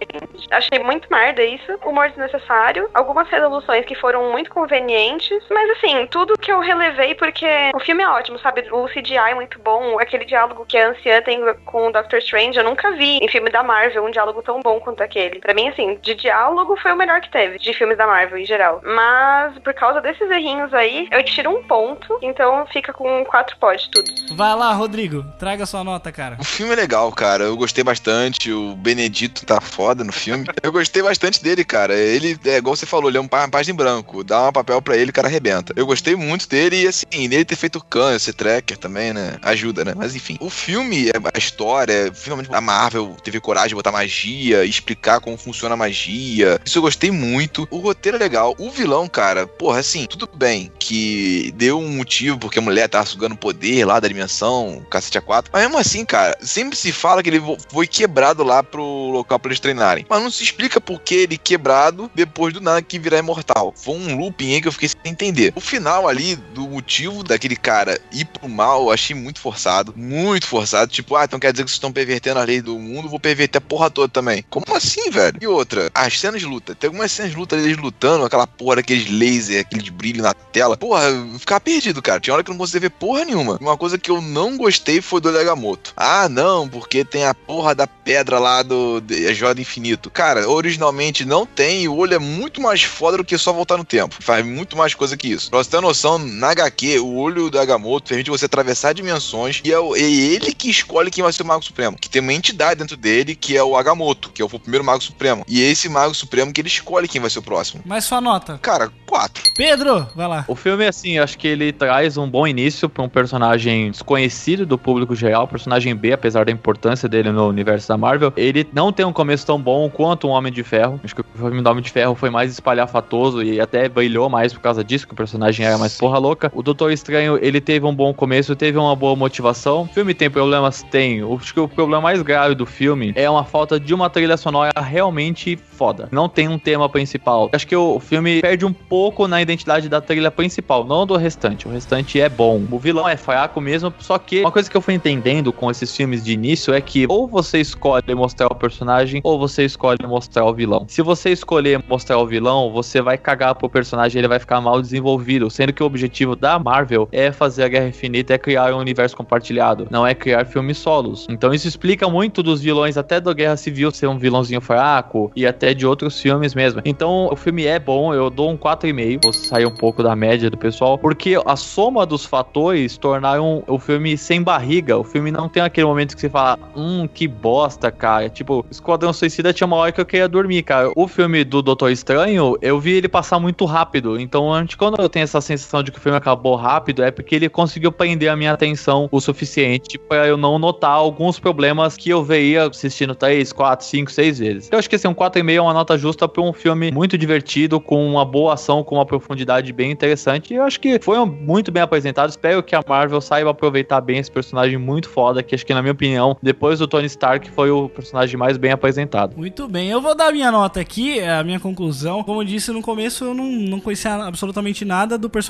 Achei 0.52 0.80
muito 0.80 1.08
merda 1.10 1.44
isso. 1.44 1.72
Humor 1.86 2.10
desnecessário. 2.10 2.90
Algumas 2.94 3.28
resoluções 3.30 3.86
que 3.86 3.96
foram 3.96 4.32
muito 4.32 4.50
convenientes. 4.52 5.42
Mas 5.50 5.70
assim, 5.72 6.06
tudo 6.08 6.21
que 6.40 6.52
eu 6.52 6.60
relevei 6.60 7.16
porque 7.16 7.46
o 7.74 7.80
filme 7.80 8.04
é 8.04 8.08
ótimo, 8.08 8.40
sabe? 8.40 8.68
O 8.72 8.88
CGI 8.88 9.18
é 9.32 9.36
muito 9.36 9.60
bom. 9.60 10.00
Aquele 10.00 10.26
diálogo 10.26 10.66
que 10.66 10.78
a 10.78 10.90
anciã 10.90 11.22
tem 11.22 11.40
com 11.66 11.88
o 11.88 11.92
Doctor 11.92 12.20
Strange, 12.20 12.58
eu 12.58 12.64
nunca 12.64 12.92
vi 12.92 13.18
em 13.18 13.28
filme 13.28 13.50
da 13.50 13.64
Marvel 13.64 14.06
um 14.06 14.12
diálogo 14.12 14.42
tão 14.42 14.60
bom 14.62 14.80
quanto 14.80 15.02
aquele. 15.04 15.40
Pra 15.40 15.54
mim, 15.54 15.68
assim, 15.70 15.98
de 16.02 16.16
diálogo 16.16 16.78
foi 16.82 16.92
o 16.92 16.96
melhor 16.96 17.22
que 17.22 17.30
teve, 17.32 17.58
de 17.60 17.74
filmes 17.74 17.98
da 17.98 18.08
Marvel 18.08 18.38
em 18.38 18.46
geral. 18.46 18.82
Mas 18.84 19.58
por 19.60 19.74
causa 19.74 20.02
desses 20.02 20.30
errinhos 20.30 20.74
aí, 20.74 21.08
eu 21.12 21.24
tiro 21.24 21.50
um 21.50 21.64
ponto, 21.64 22.18
então 22.22 22.66
fica 22.68 22.94
com 22.94 23.24
quatro 23.26 23.56
pode 23.58 23.90
tudo. 23.92 24.10
Vai 24.36 24.56
lá, 24.56 24.72
Rodrigo. 24.74 25.24
Traga 25.40 25.66
sua 25.66 25.84
nota, 25.84 26.12
cara. 26.12 26.38
O 26.40 26.44
filme 26.44 26.74
é 26.74 26.76
legal, 26.76 27.12
cara. 27.12 27.44
Eu 27.44 27.56
gostei 27.58 27.84
bastante. 27.84 28.52
O 28.52 28.76
Benedito 28.76 29.46
tá 29.46 29.60
foda 29.62 30.04
no 30.04 30.12
filme. 30.12 30.46
Eu 30.64 30.72
gostei 30.72 31.02
bastante 31.02 31.42
dele, 31.44 31.64
cara. 31.64 31.94
Ele, 31.94 32.38
é 32.46 32.58
igual 32.58 32.76
você 32.76 32.86
falou, 32.86 33.10
ele 33.10 33.18
é 33.18 33.22
um 33.22 33.28
pá- 33.28 33.48
página 33.48 33.74
em 33.74 33.78
branco. 33.78 34.24
Dá 34.24 34.50
um 34.50 34.52
papel 34.52 34.82
pra 34.82 34.96
ele, 34.96 35.10
o 35.10 35.14
cara 35.14 35.28
arrebenta. 35.28 35.74
Eu 35.76 35.86
gostei 35.86 36.11
muito 36.16 36.47
dele 36.47 36.84
e, 36.84 36.88
assim, 36.88 37.05
nele 37.12 37.45
ter 37.45 37.55
feito 37.55 37.84
Khan, 37.84 38.16
esse 38.16 38.34
tracker 38.34 38.78
também, 38.78 39.14
né? 39.14 39.38
Ajuda, 39.41 39.84
né? 39.84 39.93
Mas 39.95 40.16
enfim. 40.16 40.38
O 40.39 40.49
filme, 40.49 41.09
é 41.09 41.14
a 41.34 41.38
história, 41.38 42.12
finalmente 42.14 42.49
a 42.53 42.62
Marvel 42.62 43.16
teve 43.24 43.39
coragem 43.39 43.70
de 43.70 43.76
botar 43.76 43.91
magia, 43.91 44.66
explicar 44.66 45.20
como 45.20 45.38
funciona 45.38 45.74
a 45.74 45.78
magia. 45.78 46.59
Isso 46.66 46.78
eu 46.78 46.82
gostei 46.82 47.12
muito. 47.12 47.68
O 47.72 47.78
roteiro 47.78 48.18
é 48.18 48.20
legal. 48.20 48.55
O 48.57 48.70
vilão, 48.70 49.07
cara, 49.07 49.47
porra, 49.47 49.80
assim, 49.80 50.05
tudo 50.05 50.30
bem 50.34 50.72
que 50.80 51.53
deu 51.55 51.80
um 51.80 51.89
motivo 51.89 52.38
porque 52.38 52.59
a 52.59 52.62
mulher 52.62 52.88
tava 52.88 53.05
sugando 53.05 53.36
poder 53.36 53.86
lá 53.86 53.99
da 53.99 54.07
dimensão, 54.07 54.86
cacete 54.89 55.18
a 55.18 55.22
quatro. 55.22 55.51
Mas 55.53 55.64
mesmo 55.64 55.78
assim, 55.78 56.05
cara, 56.05 56.38
sempre 56.41 56.78
se 56.78 56.91
fala 56.91 57.22
que 57.22 57.30
ele 57.30 57.41
foi 57.70 57.88
quebrado 57.88 58.43
lá 58.43 58.64
pro 58.64 58.84
local 59.12 59.39
pra 59.39 59.49
eles 59.49 59.59
treinarem. 59.59 60.05
Mas 60.09 60.22
não 60.22 60.32
se 60.32 60.43
explica 60.43 60.82
por 60.82 60.99
que 61.01 61.16
ele 61.16 61.38
quebrado 61.38 62.09
depois 62.14 62.53
do 62.53 62.62
nada 62.62 62.82
que 62.82 62.99
virar 62.99 63.20
imortal. 63.20 63.74
Foi 63.76 63.95
um 63.95 64.18
looping 64.18 64.53
aí 64.53 64.62
que 64.62 64.68
eu 64.68 64.72
fiquei 64.72 64.89
sem 64.89 65.12
entender. 65.12 65.53
O 65.55 65.62
final 65.62 66.01
ali, 66.08 66.36
do 66.36 66.68
motivo 66.68 67.24
daquele 67.24 67.56
cara 67.56 67.99
ir 68.12 68.26
pro 68.26 68.47
mal, 68.49 68.84
eu 68.84 68.91
achei 68.91 69.16
muito 69.16 69.39
forçado. 69.39 69.93
Muito 69.95 70.47
forçado. 70.47 70.91
Tipo, 70.91 71.16
ah, 71.16 71.26
então 71.26 71.39
quer 71.39 71.52
dizer 71.52 71.64
que 71.64 71.70
vocês 71.70 71.78
estão 71.78 71.91
pervertendo 71.91 72.39
a 72.39 72.43
lei 72.43 72.62
do 72.62 72.78
mundo, 72.78 73.10
vou 73.10 73.20
perverter 73.20 73.60
a 73.60 73.62
porra 73.66 73.89
toda 73.89 74.08
também. 74.10 74.43
Como 74.49 74.66
assim, 74.76 75.10
velho? 75.10 75.38
E 75.41 75.47
outra, 75.47 75.89
as 75.93 76.20
cenas 76.20 76.41
de 76.41 76.47
luta. 76.47 76.76
Tem 76.76 76.88
algumas 76.88 77.12
cenas 77.12 77.32
de 77.32 77.38
luta 77.38 77.56
deles 77.58 77.78
lutando, 77.78 78.26
aquela 78.26 78.47
porra 78.47 78.78
daqueles 78.78 79.10
laser, 79.10 79.62
aquele 79.62 79.89
brilho 79.91 80.22
na 80.22 80.34
tela. 80.34 80.78
Porra, 80.78 81.04
eu 81.04 81.39
ficava 81.39 81.60
perdido, 81.60 82.02
cara. 82.02 82.20
Tinha 82.20 82.34
hora 82.34 82.43
que 82.43 82.49
eu 82.49 82.54
não 82.54 82.60
conseguia 82.60 82.82
ver 82.82 82.89
porra 82.91 83.26
nenhuma. 83.26 83.58
Uma 83.62 83.78
coisa 83.78 83.97
que 83.97 84.10
eu 84.12 84.22
não 84.22 84.58
gostei 84.58 85.02
foi 85.02 85.20
do 85.22 85.30
Legamoto. 85.30 85.93
Ah, 85.95 86.28
não, 86.30 86.68
porque 86.68 87.04
tem 87.06 87.26
a 87.26 87.34
porra 87.34 87.74
da 87.76 87.88
pedra 87.88 88.39
lá 88.39 88.62
do 88.64 88.99
de- 89.02 89.28
a 89.28 89.34
Joia 89.34 89.54
do 89.56 89.62
Infinito. 89.62 90.10
Cara, 90.10 90.47
originalmente 90.49 91.26
não 91.26 91.45
tem, 91.45 91.84
e 91.84 91.88
o 91.89 91.95
olho 91.95 92.14
é 92.16 92.20
muito 92.20 92.62
mais 92.62 92.82
foda 92.84 93.18
do 93.18 93.24
que 93.24 93.38
só 93.38 93.52
voltar 93.54 93.78
no 93.78 93.84
tempo. 93.86 94.16
Faz 94.20 94.45
muito 94.45 94.78
mais 94.78 94.93
coisa 94.93 95.16
que 95.18 95.28
isso. 95.28 95.49
Pra 95.49 95.60
você 95.64 95.70
ter 95.70 95.82
noção, 95.92 96.18
na 96.18 96.52
HQ, 96.52 97.00
o 97.00 97.16
olho 97.18 97.50
do 97.50 97.60
Agamotto 97.60 98.08
permite 98.10 98.30
você 98.30 98.46
atravessar 98.46 98.94
dimensões 98.94 99.62
e 99.64 99.72
é, 99.72 99.78
o- 99.80 99.96
é 99.96 100.00
ele 100.02 100.54
que 100.54 100.70
escolhe 100.70 101.12
quem 101.12 101.24
vai 101.24 101.34
ser 101.34 101.44
o 101.44 101.46
Mago 101.46 101.64
Supremo. 101.64 101.98
Que 102.00 102.10
tem 102.10 102.22
uma 102.22 102.34
entidade 102.34 102.80
dentro 102.80 102.96
dele 102.96 103.36
que 103.36 103.58
é 103.58 103.64
o 103.64 103.76
Agamotto, 103.76 104.30
que 104.32 104.42
é 104.42 104.46
o 104.46 104.50
primeiro 104.50 104.86
Mago 104.86 105.04
Supremo. 105.04 105.44
E 105.48 105.62
é 105.62 105.66
esse 105.70 105.89
Mago 105.89 106.14
Supremo 106.16 106.54
que 106.54 106.62
ele 106.62 106.68
escolhe 106.70 107.08
quem 107.08 107.20
vai 107.20 107.30
ser 107.30 107.39
o 107.39 107.42
próximo. 107.42 107.82
Mas 107.86 108.06
sua 108.06 108.22
nota. 108.22 108.58
Cara, 108.62 108.89
4. 109.06 109.44
Pedro, 109.56 110.08
vai 110.16 110.28
lá. 110.28 110.46
O 110.48 110.56
filme, 110.56 110.86
assim, 110.88 111.20
acho 111.20 111.38
que 111.38 111.48
ele 111.48 111.74
traz 111.74 112.16
um 112.18 112.28
bom 112.30 112.48
início 112.48 112.88
pra 112.89 113.04
um 113.04 113.10
personagem 113.10 113.92
desconhecido 113.92 114.66
do 114.66 114.78
público 114.78 115.14
geral, 115.16 115.48
personagem 115.48 115.94
B, 115.96 116.14
apesar 116.14 116.46
da 116.46 116.52
importância 116.52 117.10
dele 117.10 117.32
no 117.32 117.48
universo 117.50 117.88
da 117.89 117.98
Marvel. 117.98 118.32
Ele 118.38 118.66
não 118.74 118.94
tem 118.94 119.06
um 119.06 119.12
começo 119.14 119.46
tão 119.46 119.60
bom 119.62 119.89
quanto 119.89 120.28
um 120.28 120.32
Homem 120.32 120.54
de 120.54 120.64
Ferro. 120.64 121.00
Acho 121.04 121.14
que 121.16 121.22
o 121.22 121.26
filme 121.38 121.62
do 121.62 121.70
Homem 121.70 121.84
de 121.84 121.89
Ferro 121.92 122.16
foi 122.16 122.30
mais 122.30 122.52
espalhafatoso 122.52 123.44
e 123.44 123.60
até 123.60 123.89
brilhou 123.89 124.30
mais 124.30 124.54
por 124.54 124.62
causa 124.62 124.84
disso, 124.84 125.06
que 125.08 125.14
o 125.14 125.16
personagem 125.18 125.66
era 125.72 125.78
mais 125.78 125.98
porra 125.98 126.18
louca. 126.18 126.52
O 126.54 126.62
Doutor 126.62 126.92
Estranho, 126.92 127.40
ele 127.42 127.62
teve 127.62 127.86
um 127.86 127.96
bom 127.96 128.14
começo, 128.14 128.56
teve 128.56 128.78
uma 128.78 128.96
boa 128.96 129.16
motivação. 129.16 129.84
O 129.84 129.88
filme 129.88 130.14
tem 130.14 130.30
problemas? 130.30 130.84
Tem. 130.84 131.22
Acho 131.22 131.54
que 131.54 131.60
o 131.60 131.68
problema 131.68 132.02
mais 132.02 132.22
grave 132.22 132.56
do 132.56 132.66
filme 132.66 133.14
é 133.16 133.30
uma 133.30 133.44
falta 133.44 133.80
de 133.80 133.94
uma 133.94 134.10
trilha 134.10 134.38
sonora 134.38 134.72
realmente 134.82 135.56
foda. 135.56 136.10
Não 136.12 136.28
tem 136.28 136.48
um 136.48 136.60
tema 136.60 136.88
principal. 136.90 137.50
Acho 137.54 137.66
que 137.66 137.76
o 137.76 138.00
filme 138.00 138.42
perde 138.42 138.66
um 138.66 138.74
pouco 138.74 139.28
na 139.28 139.42
identidade 139.42 139.88
da 139.88 140.02
trilha 140.02 140.30
principal, 140.30 140.86
não 140.86 141.06
do 141.06 141.16
restante. 141.16 141.68
O 141.68 141.72
restante 141.72 142.20
é 142.20 142.30
bom. 142.30 142.62
O 142.70 142.78
vilão 142.78 143.08
é 143.08 143.16
fraco 143.16 143.62
mesmo, 143.62 143.94
só 144.00 144.18
que 144.18 144.42
uma 144.42 144.52
coisa 144.52 144.70
que 144.70 144.76
eu 144.76 144.82
fui 144.82 144.94
entendendo 144.94 145.54
com 145.54 145.72
esses 145.72 145.96
filmes 145.96 146.24
de 146.24 146.34
início 146.34 146.74
é 146.74 146.82
que 146.82 147.06
ou 147.08 147.28
você 147.28 147.60
escolhe 147.60 148.14
mostrar 148.14 148.48
o 148.48 148.56
personagem 148.56 149.22
ou 149.24 149.40
você 149.40 149.64
escolhe 149.64 150.06
mostrar 150.06 150.46
o 150.46 150.54
vilão. 150.54 150.86
Se 150.88 151.02
você 151.02 151.32
escolher 151.32 151.84
mostrar 151.88 152.18
o 152.18 152.28
vilão, 152.28 152.72
você 152.72 153.02
vai 153.02 153.18
cagar 153.18 153.56
pro 153.56 153.70
personagem, 153.70 154.20
ele 154.20 154.28
vai 154.28 154.40
ficar 154.40 154.60
mal 154.62 154.82
desenvolvido, 154.82 155.50
sendo 155.62 155.74
que 155.74 155.84
o 155.84 155.86
objetivo 155.86 156.36
da 156.36 156.57
Marvel 156.57 157.07
é 157.12 157.32
fazer 157.32 157.64
a 157.64 157.68
Guerra 157.68 157.88
Infinita, 157.88 158.34
é 158.34 158.38
criar 158.39 158.74
um 158.74 158.80
universo 158.80 159.16
compartilhado, 159.16 159.88
não 159.91 160.07
é 160.07 160.16
criar 160.16 160.43
filmes 160.43 160.80
solos. 160.80 161.28
Então 161.30 161.53
isso 161.53 161.68
explica 161.68 162.09
muito 162.09 162.41
dos 162.41 162.62
vilões 162.62 162.97
até 162.97 163.22
da 163.22 163.32
Guerra 163.32 163.55
Civil 163.55 163.91
ser 163.91 164.07
um 164.07 164.18
vilãozinho 164.18 164.59
fraco 164.59 165.32
e 165.36 165.45
até 165.45 165.76
de 165.76 165.86
outros 165.86 166.20
filmes 166.20 166.55
mesmo. 166.55 166.82
Então 166.84 167.30
o 167.32 167.36
filme 167.36 167.68
é 167.68 167.78
bom, 167.78 168.12
eu 168.12 168.32
dou 168.32 168.49
um 168.49 168.57
4,5. 168.57 169.20
Vou 169.24 169.34
sair 169.34 169.68
um 169.68 169.76
pouco 169.76 170.01
da 170.01 170.16
média 170.16 170.49
do 170.49 170.57
pessoal, 170.57 170.97
porque 170.97 171.39
a 171.45 171.55
soma 171.55 172.07
dos 172.07 172.26
fatores 172.26 172.97
tornaram 172.97 173.64
o 173.68 173.78
filme 173.78 174.18
sem 174.18 174.41
barriga. 174.41 174.97
O 174.97 175.03
filme 175.03 175.30
não 175.30 175.47
tem 175.47 175.62
aquele 175.62 175.86
momento 175.86 176.16
que 176.16 176.22
você 176.22 176.30
fala, 176.30 176.57
hum, 176.76 177.07
que 177.07 177.28
bosta, 177.28 177.91
cara. 177.91 178.30
Tipo, 178.30 178.66
Esquadrão 178.72 179.14
Suicida 179.14 179.53
tinha 179.53 179.68
uma 179.68 179.76
hora 179.76 179.91
que 179.91 180.01
eu 180.01 180.05
queria 180.07 180.28
dormir, 180.28 180.64
cara. 180.64 180.91
O 180.95 181.07
filme 181.07 181.43
do 181.43 181.62
Doutor 181.62 181.91
Estranho, 181.91 182.57
eu 182.64 182.80
vi 182.80 182.93
ele 182.93 183.07
passar 183.07 183.39
muito 183.39 183.64
rápido. 183.66 184.20
Então, 184.20 184.51
antes, 184.51 184.76
quando 184.76 184.99
eu 184.99 185.07
tenho 185.07 185.24
essa 185.24 185.39
sensação 185.58 185.84
de 185.84 185.91
que 185.91 185.97
o 185.97 186.02
filme 186.02 186.18
acabou 186.18 186.56
rápido, 186.56 187.04
é 187.04 187.12
porque 187.12 187.36
ele 187.36 187.49
conseguiu 187.49 187.91
prender 187.91 188.30
a 188.30 188.36
minha 188.36 188.52
atenção 188.52 189.08
o 189.12 189.20
suficiente 189.20 189.97
para 189.97 190.28
eu 190.28 190.38
não 190.38 190.58
notar 190.58 190.91
alguns 190.91 191.39
problemas 191.39 191.97
que 191.97 192.10
eu 192.10 192.24
veia 192.24 192.68
assistindo 192.68 193.16
3, 193.16 193.52
4, 193.52 193.86
5, 193.86 194.12
6 194.12 194.39
vezes. 194.39 194.70
Eu 194.72 194.80
acho 194.80 194.89
que 194.89 194.95
assim, 194.95 195.08
um 195.08 195.14
4,5 195.14 195.54
é 195.54 195.62
uma 195.62 195.74
nota 195.74 195.97
justa 195.97 196.28
para 196.28 196.41
um 196.41 196.54
filme 196.54 196.91
muito 196.91 197.18
divertido, 197.18 197.80
com 197.80 198.06
uma 198.08 198.26
boa 198.26 198.54
ação, 198.54 198.84
com 198.84 198.95
uma 198.95 199.06
profundidade 199.06 199.72
bem 199.74 199.91
interessante. 199.91 200.54
E 200.54 200.58
eu 200.58 200.64
acho 200.64 200.80
que 200.80 200.99
foi 200.99 201.24
muito 201.26 201.72
bem 201.72 201.84
apresentado. 201.84 202.30
Espero 202.30 202.64
que 202.64 202.76
a 202.76 202.82
Marvel 202.88 203.22
saiba 203.22 203.49
aproveitar 203.52 204.02
bem 204.02 204.18
esse 204.18 204.32
personagem 204.32 204.78
muito 204.78 205.10
foda, 205.10 205.43
que 205.43 205.56
acho 205.56 205.66
que, 205.66 205.74
na 205.74 205.82
minha 205.82 205.91
opinião, 205.91 206.38
depois 206.41 206.80
do 206.80 206.88
Tony 206.88 207.08
Stark, 207.08 207.49
foi 207.52 207.70
o 207.70 207.89
personagem 207.89 208.38
mais 208.38 208.58
bem 208.58 208.72
apresentado. 208.72 209.36
Muito 209.38 209.68
bem, 209.68 209.89
eu 209.89 210.02
vou 210.02 210.16
dar 210.16 210.32
minha 210.32 210.52
nota 210.52 210.80
aqui, 210.80 211.20
é 211.20 211.32
a 211.32 211.43
minha 211.43 211.60
conclusão. 211.60 212.24
Como 212.24 212.41
eu 212.41 212.45
disse 212.45 212.72
no 212.72 212.82
começo, 212.82 213.26
eu 213.26 213.34
não, 213.34 213.45
não 213.45 213.80
conhecia 213.80 214.14
absolutamente 214.16 214.86
nada 214.86 215.18
do 215.18 215.30
personagem. 215.30 215.41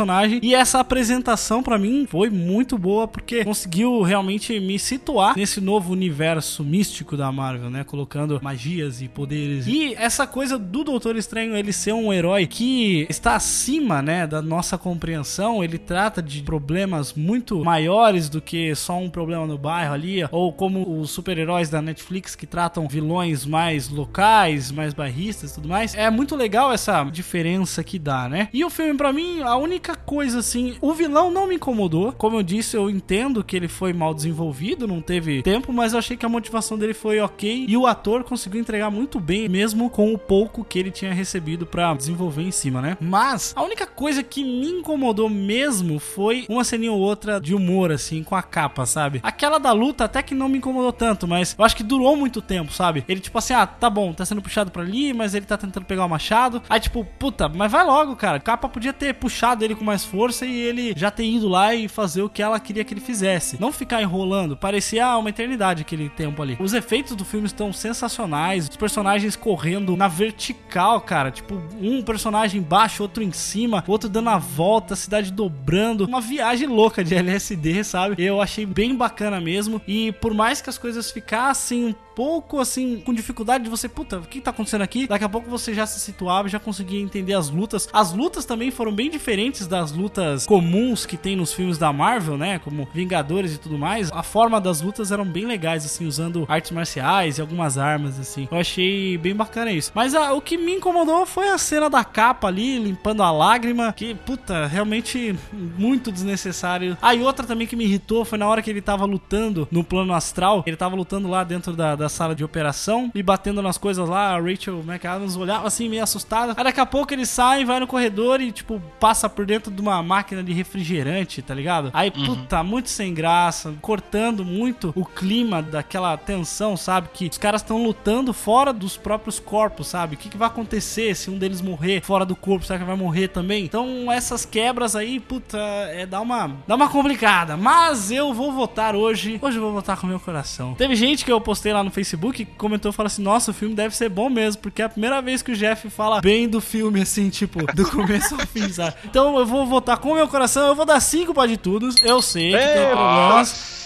E 0.42 0.54
essa 0.56 0.80
apresentação, 0.80 1.62
pra 1.64 1.78
mim, 1.78 2.06
foi 2.10 2.30
muito 2.30 2.78
boa, 2.78 3.08
porque 3.08 3.44
conseguiu 3.44 4.02
realmente 4.02 4.60
me 4.60 4.78
situar 4.80 5.36
nesse 5.36 5.60
novo 5.60 5.94
universo 5.94 6.64
místico 6.64 7.18
da 7.18 7.32
Marvel, 7.32 7.70
né? 7.70 7.84
Colocando 7.84 8.39
magias 8.42 9.02
e 9.02 9.08
poderes. 9.08 9.68
E 9.68 9.94
essa 9.96 10.26
coisa 10.26 10.58
do 10.58 10.84
Doutor 10.84 11.16
Estranho, 11.16 11.56
ele 11.56 11.74
ser 11.74 11.94
um 11.94 12.12
herói 12.12 12.48
que 12.48 13.06
está 13.10 13.36
acima, 13.36 14.02
né, 14.02 14.26
da 14.28 14.42
nossa 14.42 14.78
compreensão. 14.78 15.64
Ele 15.64 15.78
trata 15.78 16.22
de 16.22 16.42
problemas 16.42 17.14
muito 17.14 17.64
maiores 17.64 18.30
do 18.30 18.42
que 18.42 18.74
só 18.76 18.98
um 18.98 19.10
problema 19.10 19.46
no 19.46 19.58
bairro 19.58 19.94
ali, 19.94 20.24
ou 20.32 20.54
como 20.54 21.00
os 21.00 21.12
super-heróis 21.12 21.70
da 21.70 21.82
Netflix 21.82 22.36
que 22.36 22.46
tratam 22.46 22.88
vilões 22.88 23.46
mais 23.46 23.89
locais, 23.89 24.72
mais 24.72 24.94
bairristas 24.94 25.52
e 25.52 25.56
tudo 25.56 25.70
mais. 25.70 25.96
É 25.96 26.10
muito 26.10 26.36
legal 26.36 26.72
essa 26.72 27.04
diferença 27.04 27.84
que 27.84 27.98
dá, 27.98 28.28
né? 28.30 28.50
E 28.54 28.64
o 28.64 28.70
filme, 28.70 28.96
pra 28.96 29.14
mim, 29.14 29.42
a 29.42 29.56
única 29.56 29.81
coisa 29.90 30.40
assim, 30.40 30.76
o 30.82 30.94
vilão 30.94 31.32
não 31.32 31.48
me 31.48 31.56
incomodou. 31.56 32.12
Como 32.14 32.38
eu 32.38 32.44
disse, 32.44 32.76
eu 32.76 32.90
entendo 32.90 33.44
que 33.44 33.56
ele 33.56 33.68
foi 33.68 33.94
mal 33.94 34.14
desenvolvido, 34.14 34.88
não 34.88 35.02
teve 35.02 35.42
tempo, 35.42 35.72
mas 35.72 35.94
eu 35.94 36.00
achei 36.00 36.18
que 36.18 36.26
a 36.26 36.30
motivação 36.30 36.78
dele 36.78 36.94
foi 36.94 37.20
ok 37.20 37.66
e 37.68 37.78
o 37.78 37.88
ator 37.88 38.24
conseguiu 38.24 38.60
entregar 38.60 38.90
muito 38.90 39.20
bem, 39.20 39.48
mesmo 39.48 39.90
com 39.90 40.14
o 40.14 40.18
pouco 40.18 40.64
que 40.64 40.78
ele 40.78 40.92
tinha 40.92 41.14
recebido 41.14 41.66
pra 41.66 41.94
desenvolver 41.94 42.44
em 42.44 42.52
cima, 42.52 42.82
né? 42.82 42.98
Mas 43.00 43.54
a 43.56 43.64
única 43.64 43.88
coisa 43.88 44.22
que 44.22 44.44
me 44.44 44.70
incomodou 44.70 45.30
mesmo 45.30 46.00
foi 46.00 46.46
uma 46.50 46.64
ceninha 46.64 46.92
ou 46.92 47.00
outra 47.00 47.40
de 47.40 47.56
humor, 47.56 47.92
assim, 47.92 48.24
com 48.24 48.36
a 48.36 48.44
capa, 48.44 48.86
sabe? 48.86 49.20
Aquela 49.24 49.58
da 49.58 49.72
luta 49.72 50.06
até 50.06 50.22
que 50.22 50.36
não 50.36 50.50
me 50.50 50.58
incomodou 50.58 50.92
tanto, 50.92 51.28
mas 51.28 51.56
eu 51.58 51.64
acho 51.64 51.76
que 51.76 51.84
durou 51.84 52.16
muito 52.16 52.42
tempo, 52.42 52.72
sabe? 52.74 53.04
Ele, 53.08 53.20
tipo 53.20 53.38
assim, 53.38 53.54
ah, 53.54 53.66
tá 53.66 53.90
bom, 53.90 54.14
tá 54.14 54.26
sendo 54.26 54.42
puxado 54.42 54.72
pra 54.72 54.84
ali, 54.84 55.14
mas 55.14 55.34
ele 55.34 55.46
tá 55.46 55.58
tentando 55.58 55.86
pegar 55.86 56.06
o 56.06 56.10
machado. 56.10 56.62
Aí, 56.70 56.80
tipo, 56.80 57.06
puta, 57.18 57.48
mas 57.50 57.72
vai 57.72 57.86
logo, 57.86 58.16
cara. 58.16 58.38
A 58.38 58.42
capa 58.42 58.70
podia 58.70 58.94
ter 58.94 59.14
puxado 59.14 59.64
ele 59.64 59.71
com 59.76 59.84
mais 59.84 60.06
força 60.06 60.46
e 60.46 60.60
ele 60.60 60.94
já 60.96 61.12
ter 61.12 61.26
ido 61.26 61.48
lá 61.48 61.74
e 61.74 61.88
fazer 61.88 62.22
o 62.22 62.30
que 62.30 62.42
ela 62.42 62.60
queria 62.60 62.84
que 62.84 62.94
ele 62.94 63.02
fizesse. 63.02 63.60
Não 63.60 63.72
ficar 63.72 64.02
enrolando. 64.02 64.56
Parecia 64.56 65.06
ah, 65.06 65.18
uma 65.18 65.30
eternidade 65.30 65.82
aquele 65.82 66.10
tempo 66.10 66.42
ali. 66.42 66.58
Os 66.60 66.74
efeitos 66.74 67.16
do 67.16 67.26
filme 67.26 67.48
estão 67.48 67.72
sensacionais. 67.74 68.68
Os 68.70 68.78
personagens 68.78 69.36
correndo 69.36 69.96
na 69.96 70.08
vertical, 70.08 71.02
cara. 71.02 71.32
Tipo, 71.32 71.62
um 71.80 72.02
personagem 72.02 72.62
embaixo, 72.62 73.04
outro 73.04 73.24
em 73.24 73.32
cima, 73.32 73.84
outro 73.88 74.10
dando 74.10 74.30
a 74.30 74.38
volta, 74.38 74.94
a 74.94 74.98
cidade 74.98 75.32
dobrando. 75.32 76.06
Uma 76.06 76.22
viagem 76.22 76.68
louca 76.68 77.04
de 77.04 77.16
LSD, 77.16 77.84
sabe? 77.84 78.24
Eu 78.24 78.42
achei 78.42 78.66
bem 78.66 78.96
bacana 78.96 79.40
mesmo. 79.40 79.82
E 79.88 80.12
por 80.14 80.34
mais 80.34 80.62
que 80.62 80.70
as 80.70 80.78
coisas 80.78 81.12
ficassem 81.12 81.86
um 81.86 81.94
pouco 82.16 82.59
assim, 82.59 83.01
com 83.05 83.14
dificuldade 83.14 83.64
de 83.64 83.70
você, 83.70 83.88
puta, 83.88 84.20
o 84.20 84.24
que 84.24 84.41
tá 84.41 84.51
acontecendo 84.51 84.82
aqui? 84.82 85.07
Daqui 85.07 85.24
a 85.24 85.30
pouco 85.30 85.49
você 85.49 85.74
já 85.74 85.86
se 85.86 85.99
situava, 85.99 86.47
já 86.47 86.59
conseguia 86.59 87.01
entender 87.01 87.34
as 87.34 87.49
lutas. 87.49 87.89
As 87.91 88.14
lutas 88.14 88.45
também 88.45 88.72
foram 88.72 88.93
bem 88.93 89.09
diferentes 89.09 89.68
das 89.68 89.91
lutas 89.91 90.45
comuns 90.45 91.05
que 91.05 91.18
tem 91.18 91.36
nos 91.36 91.53
filmes 91.53 91.78
da 91.78 91.91
Marvel, 91.91 92.38
né? 92.38 92.59
Como 92.59 92.88
Vingadores 92.93 93.55
e 93.55 93.57
tudo 93.57 93.78
mais. 93.78 94.12
A 94.12 94.24
forma 94.24 94.59
das 94.59 94.82
lutas 94.82 95.12
eram 95.12 95.26
bem 95.26 95.45
legais, 95.45 95.86
assim, 95.86 96.05
usando 96.05 96.45
artes 96.47 96.72
marciais 96.72 97.38
e 97.38 97.41
algumas 97.41 97.78
armas, 97.78 98.20
assim. 98.20 98.47
Eu 98.51 98.57
achei 98.57 99.18
bem 99.18 99.36
bacana 99.36 99.72
isso. 99.72 99.91
Mas 99.93 100.14
ah, 100.14 100.34
o 100.34 100.41
que 100.41 100.57
me 100.57 100.76
incomodou 100.76 101.26
foi 101.26 101.49
a 101.49 101.57
cena 101.57 101.89
da 101.89 102.03
capa 102.03 102.47
ali, 102.47 102.78
limpando 102.78 103.24
a 103.24 103.32
lágrima, 103.32 103.93
que, 103.93 104.14
puta, 104.14 104.68
realmente 104.68 105.36
muito 105.78 106.12
desnecessário. 106.12 106.97
Ah, 107.01 107.14
outra 107.22 107.45
também 107.45 107.68
que 107.68 107.76
me 107.76 107.86
irritou 107.86 108.26
foi 108.26 108.38
na 108.38 108.47
hora 108.47 108.62
que 108.62 108.70
ele 108.70 108.82
tava 108.82 109.05
lutando 109.05 109.68
no 109.72 109.84
plano 109.84 110.14
astral. 110.14 110.64
Ele 110.66 110.76
tava 110.76 110.95
lutando 110.95 111.30
lá 111.30 111.43
dentro 111.43 111.74
da, 111.74 111.95
da 112.02 112.10
sala 112.10 112.36
de 112.36 112.43
operação 112.43 113.12
e 113.14 113.24
batendo 113.24 113.62
nas 113.62 113.78
coisas 113.78 114.08
lá. 114.08 114.36
A 114.36 114.39
Rachel 114.39 114.84
McAdams 114.84 115.38
olhava 115.38 115.68
assim, 115.68 115.88
meio 115.88 116.04
assustada. 116.04 116.54
Aí 116.58 116.64
daqui 116.64 116.80
a 116.80 116.86
pouco 116.86 117.14
ele 117.14 117.26
sai, 117.26 117.64
vai 117.64 117.80
no 117.80 117.88
corredor 117.88 118.41
e, 118.41 118.52
tipo, 118.52 118.82
passa 118.99 119.30
por 119.30 119.45
dentro 119.45 119.72
de 119.72 119.82
uma 119.82 120.02
máquina 120.04 120.43
de 120.43 120.54
refrigerante, 120.54 121.41
tá 121.41 121.54
ligado? 121.54 121.91
Aí, 121.93 122.12
puta, 122.12 122.64
muito 122.64 122.89
sem 122.89 123.14
graça, 123.14 123.74
cortando 123.82 124.43
muito 124.43 124.91
o 124.95 125.06
clima 125.06 125.62
daquela 125.62 126.18
tensão, 126.18 126.76
sabe? 126.76 127.10
Que 127.14 127.28
os 127.28 127.38
caras 127.38 127.62
estão 127.62 127.84
lutando 127.84 128.34
fora 128.34 128.74
dos 128.74 128.97
próprios 128.97 129.39
corpos, 129.39 129.88
sabe? 129.88 130.16
O 130.16 130.18
que, 130.18 130.30
que 130.30 130.38
vai 130.38 130.47
acontecer 130.47 131.16
se 131.16 131.30
um 131.30 131.38
deles 131.38 131.62
morrer 131.62 132.02
fora 132.02 132.26
do 132.26 132.36
corpo? 132.36 132.66
Será 132.66 132.80
que 132.80 132.86
vai 132.86 132.95
morrer 132.95 133.28
também? 133.28 133.64
Então, 133.64 134.12
essas 134.12 134.45
quebras 134.45 134.95
aí, 134.95 135.20
puta, 135.20 135.58
é 135.91 136.06
dá 136.06 136.20
uma, 136.20 136.52
dá 136.68 136.76
uma 136.76 136.89
complicada. 136.89 137.56
Mas 137.56 138.12
eu 138.12 138.34
vou 138.34 138.52
votar 138.52 138.95
hoje. 138.95 139.39
Hoje 139.41 139.58
eu 139.58 139.62
vou 139.62 139.74
votar 139.74 139.97
com 139.97 140.08
o 140.08 140.10
meu 140.10 140.20
coração. 140.20 140.74
Teve 140.74 140.95
gente 140.95 141.24
que 141.24 141.32
eu 141.32 141.39
postei 141.39 141.74
lá 141.74 141.84
no 141.84 141.91
Facebook 141.92 142.46
que 142.46 142.52
comentou 142.58 142.92
e 142.92 142.94
falou 142.94 143.08
assim: 143.08 143.22
Nossa, 143.22 143.52
o 143.52 143.54
filme 143.54 143.76
deve 143.76 143.96
ser 143.96 144.10
bom 144.10 144.30
mesmo, 144.30 144.62
porque 144.62 144.82
é 144.82 144.86
a 144.86 144.89
primeira 144.89 145.22
vez 145.22 145.42
que 145.42 145.52
o 145.52 145.56
Jeff 145.56 145.89
fala 145.89 146.22
bem 146.22 146.48
do 146.48 146.62
filme, 146.62 147.02
assim, 147.02 147.30
tipo, 147.30 147.66
do 147.74 147.88
começo 147.92 148.36
ao 148.36 148.48
fim, 148.48 148.70
sabe? 148.72 148.96
Então 149.06 149.38
eu 149.38 149.46
vou 149.46 149.66
votar 149.66 149.98
com 149.98 150.12
o 150.12 150.16
meu 150.16 150.28
coração, 150.28 150.68
eu 150.68 150.76
vou 150.76 150.86
dar 150.86 151.00
5 151.00 151.34
pode 151.34 151.58
tudo. 151.58 151.89
Eu 152.04 152.22
sei 152.22 152.52
que 152.52 152.58
tem 152.58 152.89
problemas. 152.89 153.82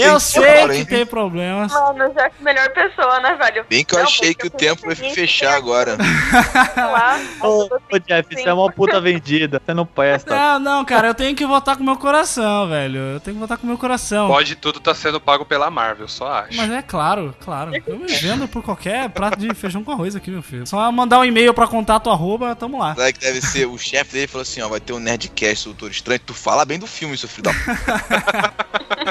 Eu 0.00 0.20
sei 0.20 0.68
que 0.68 0.84
tem 0.84 1.06
problemas. 1.06 1.72
Mano, 1.72 2.12
já 2.14 2.30
que 2.30 2.42
melhor 2.42 2.68
pessoa, 2.70 3.20
né, 3.20 3.34
velho? 3.34 3.64
Bem 3.68 3.84
que 3.84 3.94
eu 3.94 3.98
Não, 3.98 4.04
achei 4.06 4.34
que 4.34 4.46
o 4.46 4.46
eu 4.46 4.50
tempo 4.50 4.88
ia 4.88 4.96
fechar 4.96 5.54
agora. 5.54 5.96
lá, 6.76 7.18
Ô, 7.42 7.64
ô, 7.64 7.98
Jeff, 7.98 8.28
você 8.34 8.48
é 8.48 8.52
uma 8.52 8.70
puta 8.70 9.00
vendida. 9.00 9.60
Você 9.64 9.74
não 9.74 9.84
presta. 9.86 10.34
Não, 10.34 10.58
não, 10.58 10.84
cara, 10.84 11.08
eu 11.08 11.14
tenho 11.14 11.34
que 11.34 11.44
votar 11.46 11.76
com 11.76 11.82
o 11.82 11.86
meu 11.86 11.96
coração, 11.96 12.68
velho. 12.68 12.98
Eu 12.98 13.20
tenho 13.20 13.36
que 13.36 13.40
votar 13.40 13.58
com 13.58 13.64
o 13.64 13.68
meu 13.68 13.78
coração. 13.78 14.28
Pode 14.28 14.54
tudo 14.56 14.78
tá 14.80 14.94
sendo 14.94 15.20
pago 15.20 15.44
pela 15.44 15.70
Marvel, 15.70 16.08
só 16.08 16.28
acho. 16.28 16.56
Mas 16.56 16.70
é 16.70 16.82
claro, 16.82 17.07
claro. 17.40 17.72
Eu 17.86 17.98
me 17.98 18.06
vendo 18.14 18.48
por 18.48 18.62
qualquer 18.62 19.08
prato 19.10 19.38
de 19.38 19.52
feijão 19.54 19.82
com 19.84 19.92
arroz 19.92 20.14
aqui, 20.16 20.30
meu 20.30 20.42
filho. 20.42 20.66
Só 20.66 20.90
mandar 20.90 21.20
um 21.20 21.24
e-mail 21.24 21.54
pra 21.54 21.66
contato 21.66 22.10
arroba, 22.10 22.54
tamo 22.54 22.78
lá. 22.78 22.94
Sabe 22.94 23.12
que 23.12 23.20
deve 23.20 23.40
ser 23.40 23.66
o 23.66 23.78
chefe 23.78 24.12
dele 24.12 24.26
falou 24.26 24.42
assim: 24.42 24.60
ó, 24.60 24.68
vai 24.68 24.80
ter 24.80 24.92
um 24.92 24.98
Nerdcast 24.98 25.64
do 25.64 25.74
Doutor 25.74 25.90
Estranho. 25.90 26.20
Tu 26.24 26.34
fala 26.34 26.64
bem 26.64 26.78
do 26.78 26.86
filme, 26.86 27.16
seu 27.16 27.28
filho 27.28 27.44
da 27.44 27.52
puta. 27.52 28.54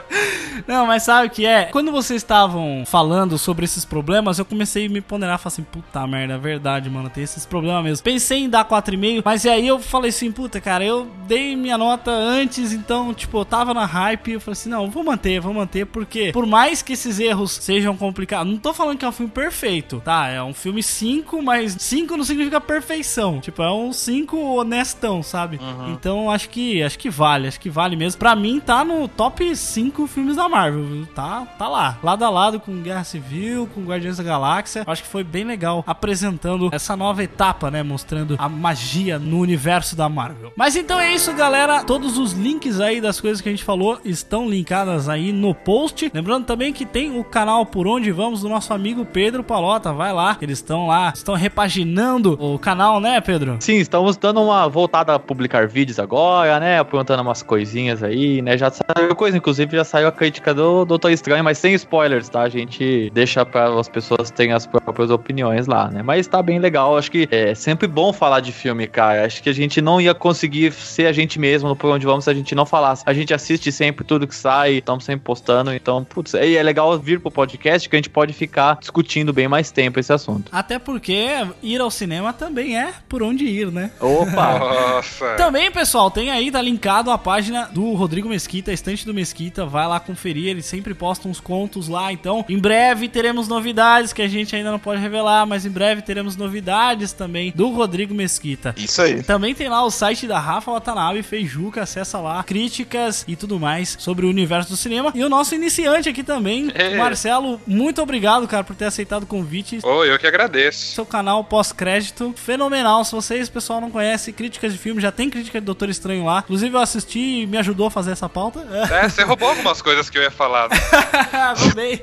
Não, 0.67 0.85
mas 0.85 1.03
sabe 1.03 1.27
o 1.27 1.29
que 1.29 1.45
é? 1.45 1.65
Quando 1.65 1.91
vocês 1.91 2.21
estavam 2.21 2.83
falando 2.85 3.37
sobre 3.37 3.65
esses 3.65 3.85
problemas, 3.85 4.39
eu 4.39 4.45
comecei 4.45 4.85
a 4.85 4.89
me 4.89 5.01
ponderar, 5.01 5.37
falei 5.37 5.53
assim, 5.53 5.63
puta 5.63 6.05
merda, 6.07 6.33
é 6.33 6.37
verdade, 6.37 6.89
mano, 6.89 7.09
tem 7.09 7.23
esses 7.23 7.45
problemas 7.45 7.83
mesmo. 7.83 8.03
Pensei 8.03 8.39
em 8.39 8.49
dar 8.49 8.65
4,5, 8.65 9.21
mas 9.23 9.45
e 9.45 9.49
aí 9.49 9.67
eu 9.67 9.79
falei 9.79 10.09
assim, 10.09 10.31
puta, 10.31 10.59
cara, 10.59 10.83
eu 10.83 11.07
dei 11.27 11.55
minha 11.55 11.77
nota 11.77 12.11
antes, 12.11 12.73
então, 12.73 13.13
tipo, 13.13 13.37
eu 13.37 13.45
tava 13.45 13.73
na 13.73 13.85
hype, 13.85 14.33
eu 14.33 14.41
falei 14.41 14.53
assim, 14.53 14.69
não, 14.69 14.89
vou 14.89 15.03
manter, 15.03 15.39
vou 15.39 15.53
manter, 15.53 15.85
porque 15.85 16.31
por 16.31 16.45
mais 16.45 16.81
que 16.81 16.93
esses 16.93 17.19
erros 17.19 17.51
sejam 17.61 17.86
complicados, 17.95 18.51
não 18.51 18.59
tô 18.59 18.73
falando 18.73 18.97
que 18.97 19.05
é 19.05 19.07
um 19.07 19.11
filme 19.11 19.31
perfeito, 19.31 20.01
tá? 20.03 20.27
É 20.27 20.41
um 20.41 20.53
filme 20.53 20.81
5, 20.81 21.41
mas 21.41 21.75
5 21.79 22.17
não 22.17 22.23
significa 22.23 22.59
perfeição. 22.59 23.39
Tipo, 23.39 23.61
é 23.61 23.71
um 23.71 23.93
5 23.93 24.37
honestão, 24.37 25.21
sabe? 25.21 25.59
Então, 25.89 26.29
acho 26.29 26.49
que 26.49 26.81
acho 26.83 26.97
que 26.97 27.09
vale, 27.09 27.47
acho 27.47 27.59
que 27.59 27.69
vale 27.69 27.95
mesmo. 27.95 28.19
Pra 28.19 28.35
mim, 28.35 28.59
tá 28.59 28.83
no 28.83 29.07
top 29.07 29.55
5 29.55 30.07
filmes 30.07 30.35
da 30.35 30.49
Marvel? 30.49 31.05
Tá, 31.13 31.45
tá 31.57 31.67
lá. 31.67 31.97
Lado 32.01 32.23
a 32.23 32.29
lado 32.29 32.59
com 32.59 32.81
Guerra 32.81 33.03
Civil, 33.03 33.67
com 33.67 33.83
Guardiões 33.83 34.17
da 34.17 34.23
Galáxia. 34.23 34.83
Acho 34.85 35.03
que 35.03 35.09
foi 35.09 35.23
bem 35.23 35.43
legal 35.43 35.83
apresentando 35.85 36.69
essa 36.71 36.95
nova 36.95 37.23
etapa, 37.23 37.69
né? 37.69 37.83
Mostrando 37.83 38.35
a 38.37 38.49
magia 38.49 39.19
no 39.19 39.39
universo 39.39 39.95
da 39.95 40.09
Marvel. 40.09 40.51
Mas 40.55 40.75
então 40.75 40.99
é 40.99 41.13
isso, 41.13 41.33
galera. 41.33 41.83
Todos 41.83 42.17
os 42.17 42.33
links 42.33 42.79
aí 42.79 43.01
das 43.01 43.19
coisas 43.19 43.41
que 43.41 43.49
a 43.49 43.51
gente 43.51 43.63
falou 43.63 43.99
estão 44.03 44.49
linkadas 44.49 45.09
aí 45.09 45.31
no 45.31 45.53
post. 45.53 46.11
Lembrando 46.13 46.45
também 46.45 46.73
que 46.73 46.85
tem 46.85 47.17
o 47.17 47.23
canal 47.23 47.65
Por 47.77 47.87
Onde 47.87 48.11
Vamos 48.11 48.41
do 48.41 48.49
nosso 48.49 48.73
amigo 48.73 49.05
Pedro 49.05 49.43
Palota. 49.43 49.93
Vai 49.93 50.11
lá, 50.11 50.35
eles 50.41 50.57
estão 50.57 50.87
lá, 50.87 51.13
estão 51.15 51.35
repaginando 51.35 52.33
o 52.43 52.57
canal, 52.57 52.99
né, 52.99 53.21
Pedro? 53.21 53.57
Sim, 53.59 53.75
estamos 53.75 54.17
dando 54.17 54.41
uma 54.41 54.67
voltada 54.67 55.13
a 55.13 55.19
publicar 55.19 55.67
vídeos 55.67 55.99
agora, 55.99 56.59
né? 56.59 56.79
Apontando 56.79 57.21
umas 57.21 57.43
coisinhas 57.43 58.01
aí, 58.01 58.41
né? 58.41 58.57
Já 58.57 58.71
saiu 58.71 59.15
coisa, 59.15 59.37
inclusive 59.37 59.77
já 59.77 59.83
saiu 59.83 60.07
a 60.07 60.11
crítica 60.11 60.55
do 60.55 60.85
Doutor 60.85 61.11
Estranho, 61.11 61.43
mas 61.43 61.59
sem 61.59 61.75
spoilers, 61.75 62.29
tá? 62.29 62.41
A 62.41 62.49
gente 62.49 63.11
deixa 63.13 63.45
para 63.45 63.79
as 63.79 63.87
pessoas 63.87 64.31
terem 64.31 64.53
as 64.53 64.65
próprias 64.65 65.11
opiniões 65.11 65.67
lá, 65.67 65.87
né? 65.87 66.01
Mas 66.01 66.25
tá 66.25 66.41
bem 66.41 66.57
legal. 66.57 66.97
Acho 66.97 67.11
que 67.11 67.27
é 67.29 67.53
sempre 67.53 67.87
bom 67.87 68.11
falar 68.11 68.39
de 68.39 68.51
filme, 68.51 68.87
cara. 68.87 69.23
Acho 69.23 69.43
que 69.43 69.49
a 69.49 69.53
gente 69.53 69.83
não 69.83 70.01
ia 70.01 70.15
conseguir 70.15 70.71
ser 70.71 71.05
a 71.05 71.11
gente 71.11 71.37
mesmo 71.37 71.69
no 71.69 71.75
Por 71.75 71.91
Onde 71.91 72.07
Vamos 72.07 72.23
se 72.23 72.31
a 72.31 72.33
gente 72.33 72.55
não 72.55 72.65
falasse. 72.65 73.03
A 73.05 73.13
gente 73.13 73.35
assiste 73.35 73.71
sempre 73.71 74.03
tudo 74.03 74.25
que 74.25 74.35
sai, 74.35 74.77
estamos 74.77 75.05
sempre 75.05 75.23
postando. 75.23 75.71
Então, 75.71 76.03
putz, 76.03 76.33
é 76.33 76.63
legal 76.63 76.97
vir 76.97 77.19
pro 77.19 77.29
podcast 77.29 77.66
que 77.89 77.95
a 77.95 77.99
gente 77.99 78.09
pode 78.09 78.33
ficar 78.33 78.77
discutindo 78.79 79.33
bem 79.33 79.47
mais 79.47 79.71
tempo 79.71 79.99
esse 79.99 80.11
assunto. 80.13 80.49
Até 80.51 80.77
porque 80.79 81.27
ir 81.61 81.81
ao 81.81 81.91
cinema 81.91 82.33
também 82.33 82.77
é 82.77 82.93
por 83.09 83.21
onde 83.23 83.45
ir, 83.45 83.71
né? 83.71 83.91
Opa! 83.99 84.59
Nossa. 84.59 85.35
Também, 85.35 85.71
pessoal, 85.71 86.09
tem 86.11 86.31
aí, 86.31 86.51
tá 86.51 86.61
linkado 86.61 87.11
a 87.11 87.17
página 87.17 87.65
do 87.65 87.93
Rodrigo 87.93 88.29
Mesquita, 88.29 88.71
a 88.71 88.73
estante 88.73 89.05
do 89.05 89.13
Mesquita. 89.13 89.65
Vai 89.65 89.87
lá 89.87 89.99
conferir, 89.99 90.47
ele 90.47 90.61
sempre 90.61 90.93
posta 90.93 91.27
uns 91.27 91.39
contos 91.39 91.87
lá. 91.87 92.11
Então, 92.11 92.45
em 92.47 92.57
breve 92.59 93.07
teremos 93.07 93.47
novidades 93.47 94.13
que 94.13 94.21
a 94.21 94.27
gente 94.27 94.55
ainda 94.55 94.71
não 94.71 94.79
pode 94.79 95.01
revelar, 95.01 95.45
mas 95.45 95.65
em 95.65 95.69
breve 95.69 96.01
teremos 96.01 96.35
novidades 96.35 97.13
também 97.13 97.51
do 97.55 97.69
Rodrigo 97.69 98.13
Mesquita. 98.13 98.73
Isso 98.77 99.01
aí. 99.01 99.23
Também 99.23 99.53
tem 99.53 99.67
lá 99.69 99.83
o 99.83 99.91
site 99.91 100.27
da 100.27 100.39
Rafa 100.39 100.71
Watanabe, 100.71 101.23
Feijuca, 101.23 101.83
acessa 101.83 102.19
lá, 102.19 102.43
críticas 102.43 103.25
e 103.27 103.35
tudo 103.35 103.59
mais 103.59 103.95
sobre 103.99 104.25
o 104.25 104.29
universo 104.29 104.69
do 104.69 104.77
cinema. 104.77 105.11
E 105.15 105.23
o 105.23 105.29
nosso 105.29 105.55
iniciante 105.55 106.09
aqui 106.09 106.23
também, 106.23 106.69
É. 106.73 106.97
Marcelo, 106.97 107.56
muito 107.65 108.01
obrigado, 108.01 108.47
cara, 108.47 108.63
por 108.63 108.75
ter 108.75 108.85
aceitado 108.85 109.23
o 109.23 109.27
convite. 109.27 109.79
Ô, 109.83 110.03
eu 110.03 110.17
que 110.19 110.27
agradeço. 110.27 110.93
Seu 110.95 111.05
canal 111.05 111.43
pós-crédito, 111.43 112.33
fenomenal. 112.35 113.03
Se 113.05 113.11
vocês, 113.13 113.49
pessoal, 113.49 113.79
não 113.81 113.89
conhece 113.91 114.31
críticas 114.31 114.73
de 114.73 114.79
filme, 114.79 115.01
já 115.01 115.11
tem 115.11 115.29
crítica 115.29 115.59
de 115.59 115.65
Doutor 115.65 115.89
Estranho 115.89 116.25
lá. 116.25 116.39
Inclusive, 116.39 116.75
eu 116.75 116.79
assisti 116.81 117.41
e 117.41 117.47
me 117.47 117.57
ajudou 117.57 117.87
a 117.87 117.91
fazer 117.91 118.11
essa 118.11 118.27
pauta. 118.29 118.59
É, 118.91 119.09
você 119.09 119.23
roubou 119.27 119.49
algumas 119.49 119.81
coisas 119.81 120.09
que 120.09 120.17
eu 120.17 120.21
ia 120.23 120.31
falar. 120.31 120.69
né? 120.69 120.75
Roubei. 121.57 122.01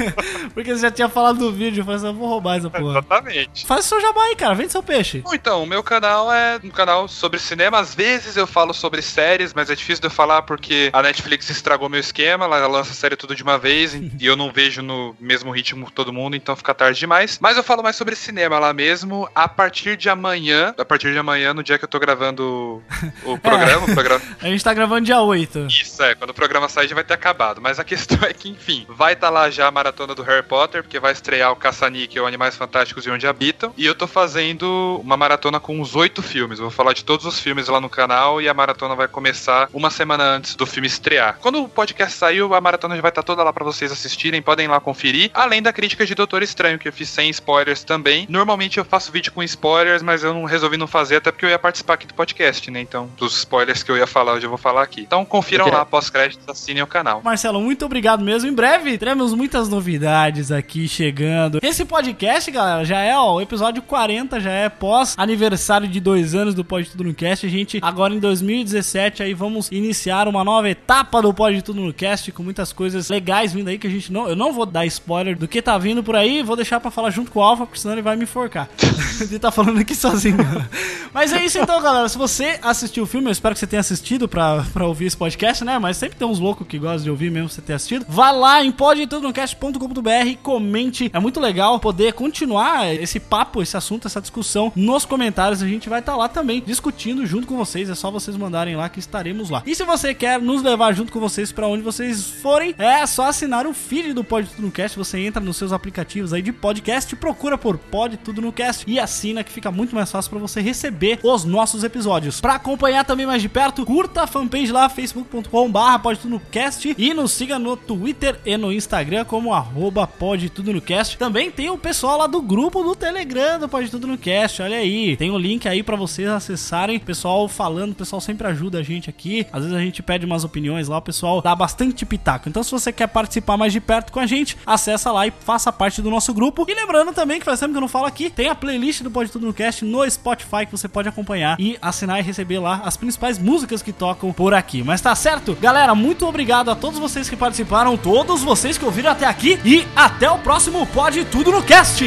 Porque 0.54 0.72
você 0.74 0.80
já 0.82 0.90
tinha 0.90 1.08
falado 1.08 1.38
no 1.38 1.52
vídeo, 1.52 1.80
eu 1.80 1.84
falei 1.84 1.98
assim, 1.98 2.06
eu 2.08 2.14
vou 2.14 2.28
roubar 2.28 2.58
essa 2.58 2.70
porra. 2.70 2.98
Exatamente. 2.98 3.66
Faz 3.66 3.84
o 3.86 3.88
seu 3.88 4.00
jabá 4.00 4.22
aí, 4.24 4.36
cara, 4.36 4.54
vende 4.54 4.72
seu 4.72 4.82
peixe. 4.82 5.20
Bom, 5.20 5.34
Então, 5.34 5.62
o 5.62 5.66
meu 5.66 5.82
canal 5.82 6.32
é 6.32 6.58
um 6.62 6.70
canal 6.70 7.08
sobre 7.08 7.38
cinema. 7.38 7.78
Às 7.78 7.94
vezes 7.94 8.36
eu 8.36 8.46
falo 8.46 8.72
sobre 8.72 9.02
séries, 9.02 9.52
mas 9.54 9.70
é 9.70 9.74
difícil 9.74 10.00
de 10.00 10.06
eu 10.06 10.10
falar 10.10 10.42
porque 10.42 10.90
a 10.92 11.02
Netflix 11.02 11.48
estragou 11.50 11.88
meu 11.88 12.00
esquema. 12.00 12.44
Ela 12.44 12.66
lança 12.66 12.90
a 12.92 12.94
série 12.94 13.16
tudo 13.16 13.34
de 13.34 13.42
uma 13.42 13.58
vez 13.58 13.94
e 13.94 14.12
eu 14.26 14.36
não 14.36 14.52
vejo 14.52 14.82
no 14.82 14.93
mesmo 15.20 15.50
ritmo 15.50 15.90
todo 15.90 16.12
mundo, 16.12 16.36
então 16.36 16.56
fica 16.56 16.74
tarde 16.74 16.98
demais. 16.98 17.38
Mas 17.40 17.56
eu 17.56 17.62
falo 17.62 17.82
mais 17.82 17.96
sobre 17.96 18.16
cinema 18.16 18.58
lá 18.58 18.72
mesmo 18.72 19.28
a 19.34 19.48
partir 19.48 19.96
de 19.96 20.08
amanhã. 20.08 20.74
A 20.78 20.84
partir 20.84 21.12
de 21.12 21.18
amanhã, 21.18 21.54
no 21.54 21.62
dia 21.62 21.78
que 21.78 21.84
eu 21.84 21.88
tô 21.88 21.98
gravando 21.98 22.82
o 23.24 23.38
programa. 23.38 23.86
o 23.86 23.94
programa 23.94 24.22
A 24.40 24.46
gente 24.46 24.64
tá 24.64 24.74
gravando 24.74 25.06
dia 25.06 25.20
8. 25.20 25.66
Isso 25.68 26.02
é, 26.02 26.14
quando 26.14 26.30
o 26.30 26.34
programa 26.34 26.68
sair 26.68 26.88
já 26.88 26.94
vai 26.94 27.04
ter 27.04 27.14
acabado. 27.14 27.60
Mas 27.60 27.78
a 27.78 27.84
questão 27.84 28.18
é 28.22 28.32
que, 28.32 28.48
enfim, 28.48 28.86
vai 28.88 29.14
estar 29.14 29.30
lá 29.30 29.50
já 29.50 29.66
a 29.66 29.70
maratona 29.70 30.14
do 30.14 30.22
Harry 30.22 30.42
Potter, 30.42 30.82
porque 30.82 30.98
vai 30.98 31.12
estrear 31.12 31.52
o 31.52 31.56
Caça-Níquel, 31.56 32.26
Animais 32.26 32.56
Fantásticos 32.56 33.06
e 33.06 33.10
Onde 33.10 33.26
Habitam. 33.26 33.72
E 33.76 33.86
eu 33.86 33.94
tô 33.94 34.06
fazendo 34.06 35.00
uma 35.02 35.16
maratona 35.16 35.58
com 35.60 35.80
uns 35.80 35.94
oito 35.96 36.22
filmes. 36.22 36.58
Eu 36.58 36.64
vou 36.64 36.70
falar 36.70 36.92
de 36.92 37.04
todos 37.04 37.26
os 37.26 37.38
filmes 37.38 37.68
lá 37.68 37.80
no 37.80 37.88
canal 37.88 38.40
e 38.40 38.48
a 38.48 38.54
maratona 38.54 38.94
vai 38.94 39.08
começar 39.08 39.68
uma 39.72 39.90
semana 39.90 40.24
antes 40.24 40.54
do 40.54 40.66
filme 40.66 40.86
estrear. 40.86 41.38
Quando 41.40 41.62
o 41.62 41.68
podcast 41.68 42.16
saiu, 42.16 42.54
a 42.54 42.60
maratona 42.60 42.96
já 42.96 43.02
vai 43.02 43.10
estar 43.10 43.22
toda 43.22 43.42
lá 43.42 43.52
pra 43.52 43.64
vocês 43.64 43.90
assistirem, 43.90 44.42
podem 44.42 44.66
ir 44.66 44.68
lá 44.74 44.80
conferir. 44.80 45.30
Além 45.34 45.62
da 45.62 45.72
crítica 45.72 46.04
de 46.04 46.14
Doutor 46.14 46.42
Estranho, 46.42 46.78
que 46.78 46.88
eu 46.88 46.92
fiz 46.92 47.08
sem 47.08 47.30
spoilers 47.30 47.84
também. 47.84 48.26
Normalmente 48.28 48.78
eu 48.78 48.84
faço 48.84 49.10
vídeo 49.10 49.32
com 49.32 49.42
spoilers, 49.42 50.02
mas 50.02 50.22
eu 50.22 50.34
não 50.34 50.44
resolvi 50.44 50.76
não 50.76 50.86
fazer, 50.86 51.16
até 51.16 51.30
porque 51.30 51.46
eu 51.46 51.50
ia 51.50 51.58
participar 51.58 51.94
aqui 51.94 52.06
do 52.06 52.14
podcast, 52.14 52.70
né? 52.70 52.80
Então, 52.80 53.08
dos 53.16 53.36
spoilers 53.38 53.82
que 53.82 53.90
eu 53.90 53.96
ia 53.96 54.06
falar, 54.06 54.34
hoje 54.34 54.46
eu 54.46 54.50
vou 54.50 54.58
falar 54.58 54.82
aqui. 54.82 55.02
Então 55.02 55.24
confiram 55.24 55.68
lá, 55.68 55.84
pós-créditos, 55.84 56.48
assinem 56.48 56.82
o 56.82 56.86
canal. 56.86 57.22
Marcelo, 57.22 57.60
muito 57.60 57.84
obrigado 57.84 58.22
mesmo. 58.24 58.48
Em 58.48 58.54
breve 58.54 58.98
teremos 58.98 59.32
muitas 59.32 59.68
novidades 59.68 60.50
aqui 60.50 60.88
chegando. 60.88 61.58
Esse 61.62 61.84
podcast, 61.84 62.50
galera, 62.50 62.84
já 62.84 63.00
é 63.00 63.16
ó, 63.16 63.34
o 63.34 63.40
episódio 63.40 63.82
40, 63.82 64.40
já 64.40 64.50
é 64.50 64.68
pós 64.68 65.14
aniversário 65.16 65.88
de 65.88 66.00
dois 66.00 66.34
anos 66.34 66.54
do 66.54 66.64
Pode 66.64 66.90
Tudo 66.90 67.04
no 67.04 67.14
Cast. 67.14 67.46
A 67.46 67.48
gente 67.48 67.78
agora 67.82 68.14
em 68.14 68.18
2017 68.18 69.22
aí 69.22 69.34
vamos 69.34 69.70
iniciar 69.70 70.28
uma 70.28 70.44
nova 70.44 70.68
etapa 70.68 71.20
do 71.22 71.32
Pode 71.32 71.62
Tudo 71.62 71.80
no 71.80 71.92
Cast 71.92 72.32
com 72.32 72.42
muitas 72.42 72.72
coisas 72.72 73.08
legais 73.08 73.52
vindo 73.52 73.68
aí 73.68 73.78
que 73.78 73.86
a 73.86 73.90
gente 73.90 74.12
não, 74.12 74.28
eu 74.28 74.36
não 74.36 74.52
vou 74.52 74.63
dar 74.66 74.86
spoiler 74.86 75.36
do 75.36 75.48
que 75.48 75.62
tá 75.62 75.76
vindo 75.78 76.02
por 76.02 76.16
aí, 76.16 76.42
vou 76.42 76.56
deixar 76.56 76.80
pra 76.80 76.90
falar 76.90 77.10
junto 77.10 77.30
com 77.30 77.40
o 77.40 77.42
Alpha, 77.42 77.66
porque 77.66 77.80
senão 77.80 77.94
ele 77.94 78.02
vai 78.02 78.16
me 78.16 78.24
enforcar. 78.24 78.68
ele 79.20 79.38
tá 79.38 79.50
falando 79.50 79.78
aqui 79.78 79.94
sozinho. 79.94 80.36
Mas 81.12 81.32
é 81.32 81.44
isso 81.44 81.58
então, 81.58 81.80
galera. 81.80 82.08
Se 82.08 82.18
você 82.18 82.58
assistiu 82.60 83.04
o 83.04 83.06
filme, 83.06 83.28
eu 83.28 83.32
espero 83.32 83.54
que 83.54 83.60
você 83.60 83.66
tenha 83.66 83.80
assistido 83.80 84.28
pra, 84.28 84.64
ouvir 84.80 85.06
esse 85.06 85.16
podcast, 85.16 85.64
né? 85.64 85.78
Mas 85.78 85.96
sempre 85.96 86.18
tem 86.18 86.26
uns 86.26 86.40
loucos 86.40 86.66
que 86.66 86.78
gostam 86.78 87.04
de 87.04 87.10
ouvir 87.10 87.30
mesmo 87.30 87.48
você 87.48 87.62
ter 87.62 87.74
assistido. 87.74 88.04
Vá 88.08 88.30
lá 88.30 88.64
em 88.64 88.72
podtudonocast.com.br 88.72 90.26
e 90.26 90.36
comente. 90.36 91.10
É 91.12 91.20
muito 91.20 91.38
legal 91.38 91.78
poder 91.78 92.14
continuar 92.14 92.92
esse 92.94 93.20
papo, 93.20 93.62
esse 93.62 93.76
assunto, 93.76 94.08
essa 94.08 94.20
discussão 94.20 94.72
nos 94.74 95.04
comentários. 95.04 95.62
A 95.62 95.68
gente 95.68 95.88
vai 95.88 96.00
estar 96.00 96.16
lá 96.16 96.28
também 96.28 96.62
discutindo 96.64 97.24
junto 97.26 97.46
com 97.46 97.56
vocês. 97.56 97.88
É 97.88 97.94
só 97.94 98.10
vocês 98.10 98.36
mandarem 98.36 98.76
lá 98.76 98.88
que 98.88 98.98
estaremos 98.98 99.50
lá. 99.50 99.62
E 99.64 99.74
se 99.74 99.84
você 99.84 100.12
quer 100.14 100.40
nos 100.40 100.62
levar 100.62 100.92
junto 100.94 101.12
com 101.12 101.20
vocês 101.20 101.52
pra 101.52 101.68
onde 101.68 101.82
vocês 101.82 102.26
forem, 102.26 102.74
é 102.76 103.06
só 103.06 103.28
assinar 103.28 103.66
o 103.66 103.72
feed 103.72 104.12
do 104.12 104.24
Pod 104.24 104.48
Tudo 104.54 104.66
no 104.66 104.72
Cast. 104.72 104.96
Você 104.96 105.18
entra 105.18 105.42
nos 105.42 105.56
seus 105.56 105.72
aplicativos 105.72 106.32
aí 106.32 106.42
de 106.42 106.52
podcast, 106.52 107.14
procura 107.16 107.58
por 107.58 107.76
Pod 107.76 108.16
Tudo 108.18 108.40
no 108.40 108.52
Cast 108.52 108.84
e 108.88 108.98
assina 108.98 109.44
que 109.44 109.52
fica 109.52 109.70
muito 109.70 109.94
mais 109.94 110.10
fácil 110.10 110.30
pra 110.30 110.38
você 110.38 110.60
receber 110.60 111.18
os 111.22 111.44
nossos 111.44 111.84
episódios. 111.84 112.40
Pra 112.40 112.54
acompanhar 112.54 113.04
também 113.04 113.26
mais 113.26 113.42
de 113.42 113.48
perto, 113.48 113.84
curta 113.84 114.22
a 114.22 114.26
fanpage 114.26 114.72
lá, 114.72 114.88
facebook.com/barra 114.88 115.98
Pod 115.98 116.18
Tudo 116.18 116.30
no 116.32 116.40
Cast 116.40 116.94
e 116.96 117.14
nos 117.14 117.32
siga 117.32 117.58
no 117.58 117.76
Twitter 117.76 118.38
e 118.44 118.56
no 118.56 118.72
Instagram 118.72 119.24
como 119.24 119.52
arroba 119.52 120.06
Pod 120.06 120.48
Tudo 120.50 120.72
no 120.72 120.80
Cast. 120.80 121.18
Também 121.18 121.50
tem 121.50 121.70
o 121.70 121.78
pessoal 121.78 122.18
lá 122.18 122.26
do 122.26 122.40
grupo 122.40 122.82
do 122.82 122.94
Telegram 122.94 123.58
do 123.58 123.68
Pod 123.68 123.90
Tudo 123.90 124.06
no 124.06 124.18
Cast. 124.18 124.62
Olha 124.62 124.76
aí, 124.76 125.16
tem 125.16 125.30
o 125.30 125.38
link 125.38 125.68
aí 125.68 125.82
pra 125.82 125.96
vocês 125.96 126.28
acessarem. 126.28 126.98
Pessoal 126.98 127.48
falando, 127.48 127.92
o 127.92 127.96
pessoal 127.96 128.20
sempre 128.20 128.46
ajuda 128.46 128.78
a 128.78 128.82
gente 128.82 129.10
aqui. 129.10 129.46
Às 129.52 129.62
vezes 129.62 129.76
a 129.76 129.80
gente 129.80 130.02
pede 130.02 130.24
umas 130.24 130.44
opiniões 130.44 130.88
lá, 130.88 130.98
o 130.98 131.02
pessoal 131.02 131.40
dá 131.40 131.54
bastante 131.54 132.04
pitaco. 132.04 132.48
Então, 132.48 132.62
se 132.62 132.70
você 132.70 132.92
quer 132.92 133.06
participar 133.06 133.56
mais 133.56 133.72
de 133.72 133.80
perto 133.80 134.12
com 134.12 134.20
a 134.20 134.26
gente, 134.26 134.43
acessa 134.66 135.10
lá 135.10 135.26
e 135.26 135.32
faça 135.40 135.72
parte 135.72 136.02
do 136.02 136.10
nosso 136.10 136.32
grupo. 136.34 136.64
E 136.68 136.74
lembrando 136.74 137.12
também 137.12 137.38
que 137.38 137.44
faz 137.44 137.60
tempo 137.60 137.72
que 137.72 137.76
eu 137.76 137.80
não 137.80 137.88
falo 137.88 138.06
aqui, 138.06 138.30
tem 138.30 138.48
a 138.48 138.54
playlist 138.54 139.02
do 139.02 139.10
Pode 139.10 139.30
Tudo 139.30 139.46
no 139.46 139.54
Cast 139.54 139.84
no 139.84 140.08
Spotify 140.10 140.66
que 140.66 140.72
você 140.72 140.88
pode 140.88 141.08
acompanhar 141.08 141.58
e 141.58 141.78
assinar 141.80 142.20
e 142.20 142.22
receber 142.22 142.58
lá 142.58 142.82
as 142.84 142.96
principais 142.96 143.38
músicas 143.38 143.82
que 143.82 143.92
tocam 143.92 144.32
por 144.32 144.54
aqui. 144.54 144.82
Mas 144.82 145.00
tá 145.00 145.14
certo? 145.14 145.56
Galera, 145.60 145.94
muito 145.94 146.26
obrigado 146.26 146.70
a 146.70 146.76
todos 146.76 146.98
vocês 146.98 147.28
que 147.28 147.36
participaram, 147.36 147.96
todos 147.96 148.42
vocês 148.42 148.76
que 148.76 148.84
ouviram 148.84 149.10
até 149.10 149.26
aqui 149.26 149.60
e 149.64 149.86
até 149.94 150.30
o 150.30 150.38
próximo 150.38 150.86
Pode 150.86 151.24
Tudo 151.24 151.50
no 151.50 151.62
Cast. 151.62 152.04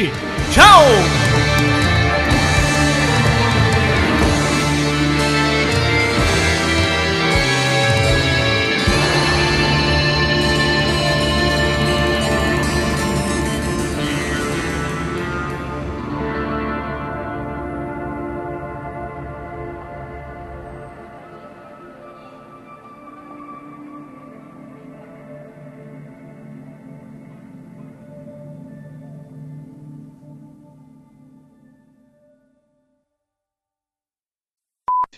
Tchau! 0.52 1.57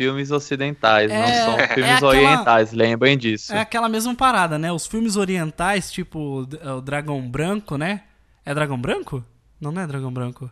Filmes 0.00 0.30
ocidentais, 0.30 1.10
É, 1.10 1.18
não 1.18 1.44
são 1.44 1.60
é 1.60 1.68
filmes 1.68 1.92
aquela- 1.96 2.08
orientais, 2.10 2.72
lembrem 2.72 3.18
disso. 3.18 3.52
É 3.52 3.60
aquela 3.60 3.86
mesma 3.86 4.14
parada, 4.14 4.58
né? 4.58 4.72
Os 4.72 4.86
filmes 4.86 5.14
orientais, 5.16 5.92
tipo 5.92 6.46
o 6.64 6.80
Dragão 6.80 7.20
Branco, 7.28 7.76
né? 7.76 8.04
É 8.46 8.54
Dragão 8.54 8.80
Branco? 8.80 9.22
Não, 9.60 9.70
não 9.70 9.82
é 9.82 9.86
Dragão 9.86 10.10
Branco. 10.10 10.50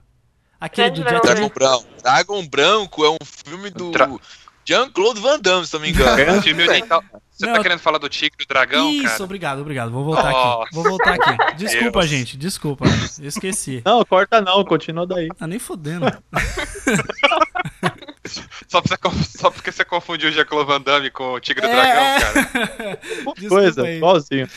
Aquele 0.60 0.90
do 0.90 0.96
Jet 1.02 1.22
Dragão. 1.22 1.48
Branco. 1.54 1.86
Dragão 2.02 2.46
Branco 2.46 3.04
é 3.06 3.10
um 3.10 3.16
filme 3.24 3.70
do 3.70 3.90
Dra- 3.90 4.10
Jean-Claude 4.66 5.18
Van 5.18 5.40
Damme, 5.40 5.66
se 5.66 5.72
não 5.72 5.80
me 5.80 5.88
engano. 5.92 6.20
É 6.20 6.30
um 6.32 6.42
filme 6.42 6.68
oriental. 6.68 7.02
Você 7.30 7.46
Não, 7.46 7.54
tá 7.54 7.62
querendo 7.62 7.78
falar 7.78 7.96
do 7.96 8.08
Tigre 8.08 8.36
e 8.40 8.44
do 8.44 8.48
Dragão, 8.48 8.90
Isso, 8.90 9.04
cara? 9.04 9.24
obrigado, 9.24 9.60
obrigado. 9.60 9.90
Vou 9.90 10.04
voltar 10.04 10.28
aqui. 10.28 10.32
Nossa. 10.32 10.68
Vou 10.74 10.84
voltar 10.84 11.14
aqui. 11.14 11.54
Desculpa, 11.56 12.00
Deus. 12.00 12.10
gente. 12.10 12.36
Desculpa. 12.36 12.84
Esqueci. 13.22 13.80
Não, 13.86 14.04
corta 14.04 14.42
não, 14.42 14.62
continua 14.64 15.06
daí. 15.06 15.28
Ah, 15.40 15.46
nem 15.46 15.58
fodendo. 15.58 16.04
Só, 18.68 18.80
você 18.80 18.96
só 19.38 19.50
porque 19.50 19.72
você 19.72 19.84
confundiu 19.84 20.28
o 20.28 20.32
Jean-Claude 20.32 20.66
Van 20.66 20.80
Damme 20.80 21.10
com 21.10 21.32
o 21.32 21.40
Tigre 21.40 21.66
É, 21.66 21.72
Dragão, 21.72 22.20
cara. 22.20 23.00
Coisa, 23.48 23.88
igualzinho. 23.88 24.48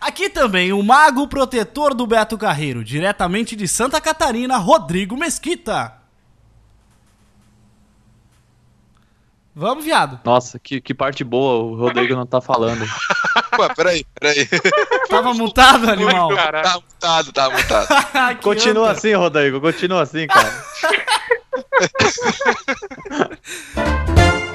Aqui 0.00 0.28
também 0.28 0.72
o 0.72 0.82
mago 0.82 1.28
protetor 1.28 1.94
do 1.94 2.06
Beto 2.06 2.36
Carreiro, 2.36 2.82
diretamente 2.82 3.54
de 3.54 3.68
Santa 3.68 4.00
Catarina, 4.00 4.56
Rodrigo 4.56 5.16
Mesquita. 5.16 6.02
Vamos, 9.54 9.84
viado. 9.84 10.18
Nossa, 10.24 10.58
que, 10.58 10.80
que 10.80 10.94
parte 10.94 11.22
boa 11.22 11.62
o 11.62 11.76
Rodrigo 11.76 12.14
não 12.16 12.24
tá 12.24 12.40
falando. 12.40 12.84
Ué, 13.60 13.68
peraí, 13.76 14.06
peraí. 14.18 14.48
Tava 15.10 15.34
mutado, 15.34 15.90
animal. 15.90 16.34
Tá 16.34 16.80
mutado, 16.80 17.32
tá 17.32 17.50
mutado. 17.50 18.40
Continua 18.40 18.88
anta. 18.90 18.98
assim, 18.98 19.12
Rodrigo, 19.12 19.60
continua 19.60 20.02
assim, 20.02 20.26
cara. 20.26 20.64
Ha 21.52 21.60
ha 21.70 22.52
ha 23.10 23.28
ha! 24.08 24.51